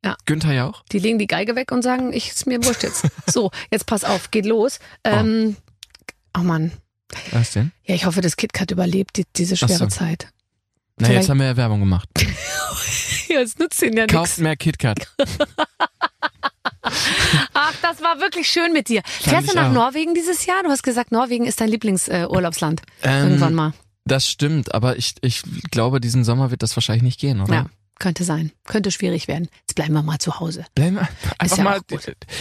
Ja. 0.04 0.16
Günther 0.24 0.52
ja 0.52 0.66
auch? 0.68 0.84
Die 0.92 0.98
legen 0.98 1.18
die 1.18 1.26
Geige 1.26 1.56
weg 1.56 1.72
und 1.72 1.82
sagen, 1.82 2.12
ich 2.12 2.28
ist 2.28 2.46
mir 2.46 2.62
wurscht 2.64 2.82
jetzt. 2.84 3.06
So, 3.26 3.50
jetzt 3.72 3.86
pass 3.86 4.04
auf, 4.04 4.30
geht 4.30 4.46
los. 4.46 4.78
Ähm, 5.04 5.56
oh 6.36 6.42
Mann. 6.42 6.72
Was 7.32 7.52
denn? 7.52 7.72
Ja, 7.84 7.94
ich 7.94 8.04
hoffe, 8.06 8.20
das 8.20 8.36
KitKat 8.36 8.70
überlebt 8.70 9.16
die, 9.16 9.24
diese 9.36 9.56
schwere 9.56 9.72
so. 9.78 9.86
Zeit. 9.86 10.28
Na, 10.98 11.06
Vielleicht- 11.06 11.22
jetzt 11.22 11.30
haben 11.30 11.38
wir 11.40 11.46
ja 11.46 11.56
Werbung 11.56 11.80
gemacht. 11.80 12.08
Ja, 13.28 13.40
es 13.40 13.58
nützt 13.58 13.82
ihnen 13.82 13.96
ja 13.96 14.06
Kauft 14.06 14.22
nichts. 14.26 14.38
mehr 14.38 14.56
KitKat. 14.56 15.08
Ach, 17.54 17.72
das 17.82 18.00
war 18.02 18.20
wirklich 18.20 18.48
schön 18.48 18.72
mit 18.72 18.88
dir. 18.88 19.02
Fährst 19.04 19.46
ich 19.48 19.50
du 19.52 19.56
nach 19.56 19.68
auch. 19.68 19.72
Norwegen 19.72 20.14
dieses 20.14 20.46
Jahr? 20.46 20.62
Du 20.62 20.70
hast 20.70 20.82
gesagt, 20.82 21.12
Norwegen 21.12 21.44
ist 21.46 21.60
dein 21.60 21.68
Lieblingsurlaubsland. 21.68 22.82
Äh. 23.02 23.08
Ähm, 23.20 23.24
Irgendwann 23.28 23.54
mal. 23.54 23.72
Das 24.04 24.28
stimmt, 24.28 24.74
aber 24.74 24.96
ich, 24.96 25.14
ich 25.20 25.42
glaube, 25.70 26.00
diesen 26.00 26.22
Sommer 26.24 26.50
wird 26.50 26.62
das 26.62 26.76
wahrscheinlich 26.76 27.02
nicht 27.02 27.20
gehen, 27.20 27.40
oder? 27.40 27.52
Ja, 27.54 27.66
könnte 27.98 28.22
sein. 28.24 28.52
Könnte 28.64 28.92
schwierig 28.92 29.26
werden. 29.26 29.48
Jetzt 29.62 29.74
bleiben 29.74 29.94
wir 29.94 30.02
mal 30.02 30.18
zu 30.18 30.38
Hause. 30.38 30.64
Bleiben 30.74 30.96
wir 30.96 31.08
einfach 31.38 31.58
ja 31.58 31.64
mal, 31.64 31.80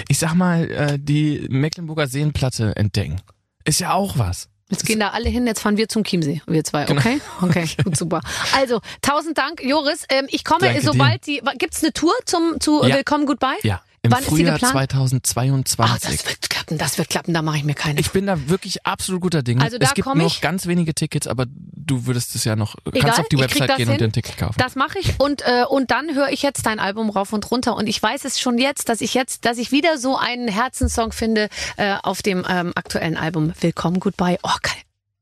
ich 0.07 0.19
sag 0.19 0.35
mal, 0.35 0.69
äh, 0.69 0.97
die 0.99 1.47
Mecklenburger 1.49 2.07
Seenplatte 2.07 2.75
entdecken. 2.75 3.19
Ist 3.63 3.79
ja 3.79 3.93
auch 3.93 4.17
was. 4.19 4.47
Jetzt 4.69 4.85
gehen 4.85 4.99
da 4.99 5.09
alle 5.09 5.29
hin, 5.29 5.45
jetzt 5.45 5.61
fahren 5.61 5.77
wir 5.77 5.87
zum 5.89 6.03
Chiemsee, 6.03 6.41
wir 6.47 6.63
zwei, 6.63 6.85
Genau. 6.85 6.99
okay? 6.99 7.21
Okay, 7.41 7.67
gut, 7.83 7.95
super. 7.95 8.21
Also, 8.55 8.81
tausend 9.01 9.37
Dank, 9.37 9.63
Joris. 9.63 10.05
Ähm, 10.09 10.25
ich 10.29 10.43
komme, 10.43 10.61
Danke 10.61 10.81
sobald 10.81 11.25
die, 11.27 11.39
gibt's 11.59 11.83
eine 11.83 11.93
Tour 11.93 12.13
zum, 12.25 12.59
zu 12.59 12.83
Ja. 12.83 12.95
Willkommen 12.95 13.27
Goodbye? 13.27 13.57
Ja. 13.61 13.81
Im 14.05 14.11
Wann 14.11 14.23
Frühjahr 14.23 14.53
geplant? 14.53 14.73
2022. 14.73 15.79
Ah, 15.79 15.97
das 16.01 16.25
wird 16.27 16.49
klappen, 16.49 16.77
das 16.77 16.97
wird 16.97 17.09
klappen, 17.09 17.33
da 17.33 17.41
mache 17.41 17.57
ich 17.57 17.63
mir 17.63 17.73
keine. 17.75 17.99
ich 17.99 18.11
bin 18.11 18.25
da 18.27 18.47
wirklich 18.49 18.85
absolut 18.85 19.21
guter 19.21 19.43
Dinge. 19.43 19.61
Also 19.63 19.77
da 19.77 19.87
es 19.87 19.93
gibt 19.93 20.13
noch 20.15 20.41
ganz 20.41 20.67
wenige 20.67 20.93
Tickets, 20.93 21.27
aber 21.27 21.45
du 21.47 22.05
würdest 22.05 22.35
es 22.35 22.43
ja 22.43 22.55
noch, 22.55 22.75
Egal, 22.85 23.01
kannst 23.01 23.19
auf 23.19 23.29
die 23.29 23.37
Website 23.39 23.75
gehen 23.77 23.87
und 23.87 23.93
hin. 23.93 23.99
dir 23.99 24.05
ein 24.05 24.11
Ticket 24.13 24.37
kaufen. 24.37 24.55
Das 24.57 24.75
mache 24.75 24.99
ich 24.99 25.19
und 25.19 25.41
äh, 25.41 25.63
und 25.69 25.91
dann 25.91 26.13
höre 26.15 26.29
ich 26.29 26.41
jetzt 26.41 26.65
dein 26.65 26.79
Album 26.79 27.09
rauf 27.09 27.33
und 27.33 27.49
runter 27.51 27.75
und 27.75 27.87
ich 27.87 28.01
weiß 28.01 28.25
es 28.25 28.39
schon 28.39 28.57
jetzt, 28.57 28.89
dass 28.89 29.01
ich 29.01 29.13
jetzt, 29.13 29.45
dass 29.45 29.57
ich 29.57 29.71
wieder 29.71 29.97
so 29.97 30.17
einen 30.17 30.47
Herzenssong 30.47 31.11
finde 31.11 31.49
äh, 31.77 31.95
auf 32.03 32.21
dem 32.21 32.45
ähm, 32.47 32.71
aktuellen 32.75 33.17
Album 33.17 33.53
Willkommen 33.59 33.99
Goodbye. 33.99 34.37
Oh 34.43 34.49
geil, 34.61 34.73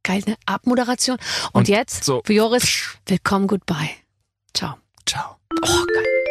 geil 0.04 0.24
ne 0.26 0.36
Abmoderation. 0.46 1.18
Und, 1.52 1.62
Und 1.62 1.68
jetzt 1.68 2.04
so. 2.04 2.22
für 2.26 2.34
Joris 2.34 2.84
Willkommen 3.06 3.48
Goodbye. 3.48 3.90
Ciao. 4.54 4.76
Ciao. 5.06 5.38
Oh 5.62 5.86
geil. 5.94 6.23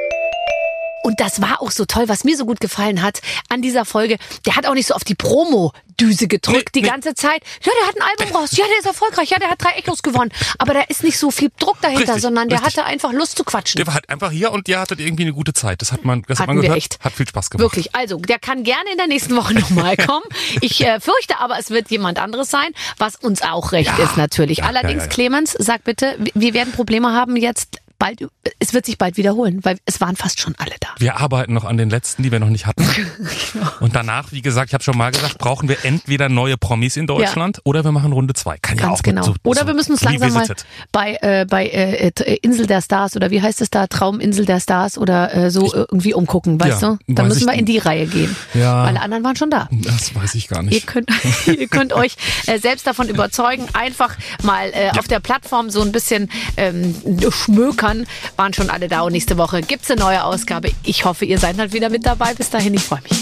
Und 1.03 1.21
das 1.21 1.41
war 1.43 1.61
auch 1.63 1.71
so 1.71 1.85
toll, 1.85 2.09
was 2.09 2.25
mir 2.25 2.37
so 2.37 2.45
gut 2.47 2.61
gefallen 2.61 3.03
hat 3.03 3.21
an 3.49 3.63
dieser 3.63 3.85
Folge. 3.85 4.19
Der 4.47 4.57
hat 4.57 4.67
auch 4.67 4.75
nicht 4.75 4.87
so 4.87 4.95
auf 4.95 5.05
die 5.05 5.15
Promo-Düse 5.15 6.29
gedrückt 6.29 6.75
Nee, 6.75 6.81
die 6.81 6.83
nee. 6.83 6.89
ganze 6.89 7.15
Zeit. 7.15 7.43
Ja, 7.65 7.73
der 7.81 7.89
hat 7.89 7.97
ein 7.97 8.03
Album 8.19 8.37
raus. 8.37 8.51
Ja, 8.57 8.65
der 8.67 8.79
ist 8.79 8.87
erfolgreich. 8.87 9.31
Ja, 9.31 9.39
der 9.39 9.51
hat 9.51 9.63
drei 9.63 9.73
Echos 9.73 10.03
gewonnen. 10.03 10.31
Aber 10.59 10.75
da 10.75 10.83
ist 10.83 11.03
nicht 11.03 11.19
so 11.19 11.31
viel 11.31 11.51
Druck 11.59 11.81
dahinter, 11.81 12.03
Richtig, 12.05 12.23
sondern 12.23 12.49
der 12.49 12.61
richtig. 12.63 12.79
hatte 12.79 12.87
einfach 12.89 13.13
Lust 13.13 13.37
zu 13.37 13.45
quatschen. 13.45 13.79
Der 13.79 13.87
war 13.87 13.95
halt 13.95 14.09
einfach 14.09 14.31
hier 14.31 14.53
und 14.53 14.69
ihr 14.69 14.79
hattet 14.81 15.01
irgendwie 15.01 15.23
eine 15.25 15.33
gute 15.33 15.53
Zeit. 15.53 15.83
Das 15.83 15.93
hat 15.93 16.05
man, 16.05 16.23
das 16.29 16.39
hat 16.39 16.47
man 16.47 16.61
gehört. 16.61 16.77
echt. 16.77 16.99
Hat 17.01 17.13
viel 17.13 17.27
Spaß 17.29 17.51
gemacht. 17.51 17.63
Wirklich. 17.65 17.95
Also, 17.95 18.17
der 18.19 18.39
kann 18.39 18.63
gerne 18.65 18.91
in 18.93 18.99
der 18.99 19.07
nächsten 19.09 19.37
Woche 19.37 19.55
nochmal 19.55 19.97
kommen. 20.07 20.25
Ich 20.61 20.81
äh, 20.85 21.01
fürchte 21.01 21.41
aber, 21.41 21.59
es 21.59 21.71
wird 21.71 21.91
jemand 21.91 22.19
anderes 22.19 22.51
sein, 22.51 22.71
was 22.99 23.17
uns 23.17 23.43
auch 23.43 23.73
recht 23.73 23.93
ist 23.99 24.17
natürlich. 24.17 24.59
Ja, 24.59 24.65
Allerdings, 24.67 24.93
ja, 24.93 24.99
ja, 24.99 25.05
ja. 25.05 25.09
Clemens, 25.09 25.57
sag 25.59 25.85
bitte, 25.85 26.17
wir 26.35 26.55
werden 26.55 26.73
Probleme 26.73 27.13
haben 27.13 27.37
jetzt 27.37 27.79
bald, 28.03 28.27
es 28.59 28.75
wird 28.75 28.85
sich 28.85 28.99
bald 28.99 29.17
wiederholen, 29.17 29.61
weil 29.63 29.79
es 29.85 30.01
waren 30.01 30.17
fast 30.17 30.41
schon 30.41 30.55
alle 30.59 30.75
da. 30.81 30.89
Wir 30.99 31.21
arbeiten 31.21 31.55
noch 31.55 31.65
an 31.65 31.77
den 31.77 31.89
letzten, 31.89 32.25
die 32.25 32.33
wir 32.33 32.41
noch 32.41 32.49
nicht 32.49 32.67
hatten. 32.67 32.85
Und 33.81 33.95
danach, 33.95 34.33
wie 34.33 34.43
gesagt, 34.43 34.71
ich 34.71 34.75
habe 34.75 34.83
schon 34.83 34.99
mal 34.99 35.13
gesagt, 35.13 35.39
brauchen 35.39 35.69
wir 35.69 35.85
entweder 35.85 36.29
neue 36.29 36.57
Promis 36.57 36.97
in 36.97 37.07
Deutschland 37.07 37.61
oder 37.63 37.85
wir 37.85 37.93
machen 37.93 38.13
Runde 38.13 38.35
zwei. 38.35 38.59
Kann 38.59 38.77
ja 38.77 38.87
Ganz 38.87 38.99
auch 38.99 39.03
genau. 39.05 39.23
So, 39.23 39.35
oder 39.45 39.61
so 39.61 39.67
wir 39.69 39.75
müssen 39.75 39.93
uns 39.93 40.03
langsam 40.03 40.33
mal 40.33 40.49
bei, 40.91 41.17
äh, 41.23 41.47
bei 41.49 41.67
äh, 41.67 42.09
äh, 42.09 42.39
Insel 42.43 42.67
der 42.67 42.83
Stars 42.83 43.15
oder 43.15 43.31
wie 43.31 43.41
heißt 43.41 43.61
es 43.61 43.71
da, 43.71 43.87
Trauminsel 43.87 44.47
der 44.47 44.59
Stars 44.59 44.99
oder 44.99 45.33
äh, 45.33 45.51
so 45.53 45.73
äh, 45.73 45.87
irgendwie 45.89 46.15
umgucken, 46.15 46.61
weißt 46.61 46.83
Ja, 46.83 46.89
du? 47.07 47.15
Dann 47.15 47.27
weiß 47.27 47.35
müssen 47.35 47.47
wir 47.47 47.55
ich 47.55 47.61
in 47.61 47.67
die 47.67 47.79
Reihe 47.79 48.07
gehen. 48.07 48.35
Ja. 48.55 48.83
Alle 48.83 49.01
anderen 49.01 49.23
waren 49.23 49.37
schon 49.37 49.51
da. 49.51 49.69
Das 49.71 50.13
weiß 50.13 50.35
ich 50.35 50.49
gar 50.49 50.61
Ihr 50.65 50.71
nicht. 50.71 50.89
könnt, 50.89 51.09
ihr 51.47 51.69
könnt 51.69 51.93
euch 51.93 52.17
äh, 52.47 52.59
selbst 52.59 52.85
davon 52.85 53.09
überzeugen, 53.09 53.67
einfach 53.75 54.17
mal 54.43 54.71
äh, 54.73 54.91
auf 54.99 55.07
der 55.07 55.21
Plattform 55.21 55.71
so 55.71 55.83
ein 55.83 55.93
bisschen 55.93 56.29
ähm, 56.57 56.97
schmökern. 57.31 57.92
Waren 58.37 58.53
schon 58.55 58.71
alle 58.71 58.89
da 58.89 59.03
und 59.03 59.13
nächste 59.13 59.39
Woche 59.39 59.61
gibt's 59.63 59.91
eine 59.91 60.01
neue 60.01 60.25
Ausgabe. 60.25 60.71
Ich 60.83 61.05
hoffe, 61.05 61.25
ihr 61.25 61.39
seid 61.39 61.59
halt 61.59 61.73
wieder 61.73 61.91
mit 61.91 62.05
dabei. 62.07 62.35
Bis 62.35 62.51
dahin, 62.51 62.75
ich 62.75 62.83
freue 62.83 63.01
mich. 63.03 63.19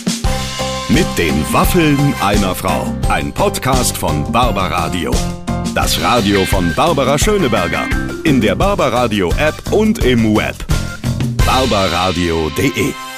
Mit 0.88 1.06
den 1.18 1.44
Waffeln 1.52 2.14
einer 2.20 2.54
Frau. 2.54 2.92
Ein 3.08 3.32
Podcast 3.32 3.96
von 3.96 4.30
Barbaradio. 4.32 5.12
Das 5.74 6.00
Radio 6.00 6.44
von 6.44 6.74
Barbara 6.74 7.16
Schöneberger. 7.18 7.86
In 8.24 8.40
der 8.40 8.56
Barbaradio 8.56 9.32
App 9.38 9.72
und 9.72 10.04
im 10.04 10.34
Web. 10.36 10.56
barbaradio.de 11.46 13.09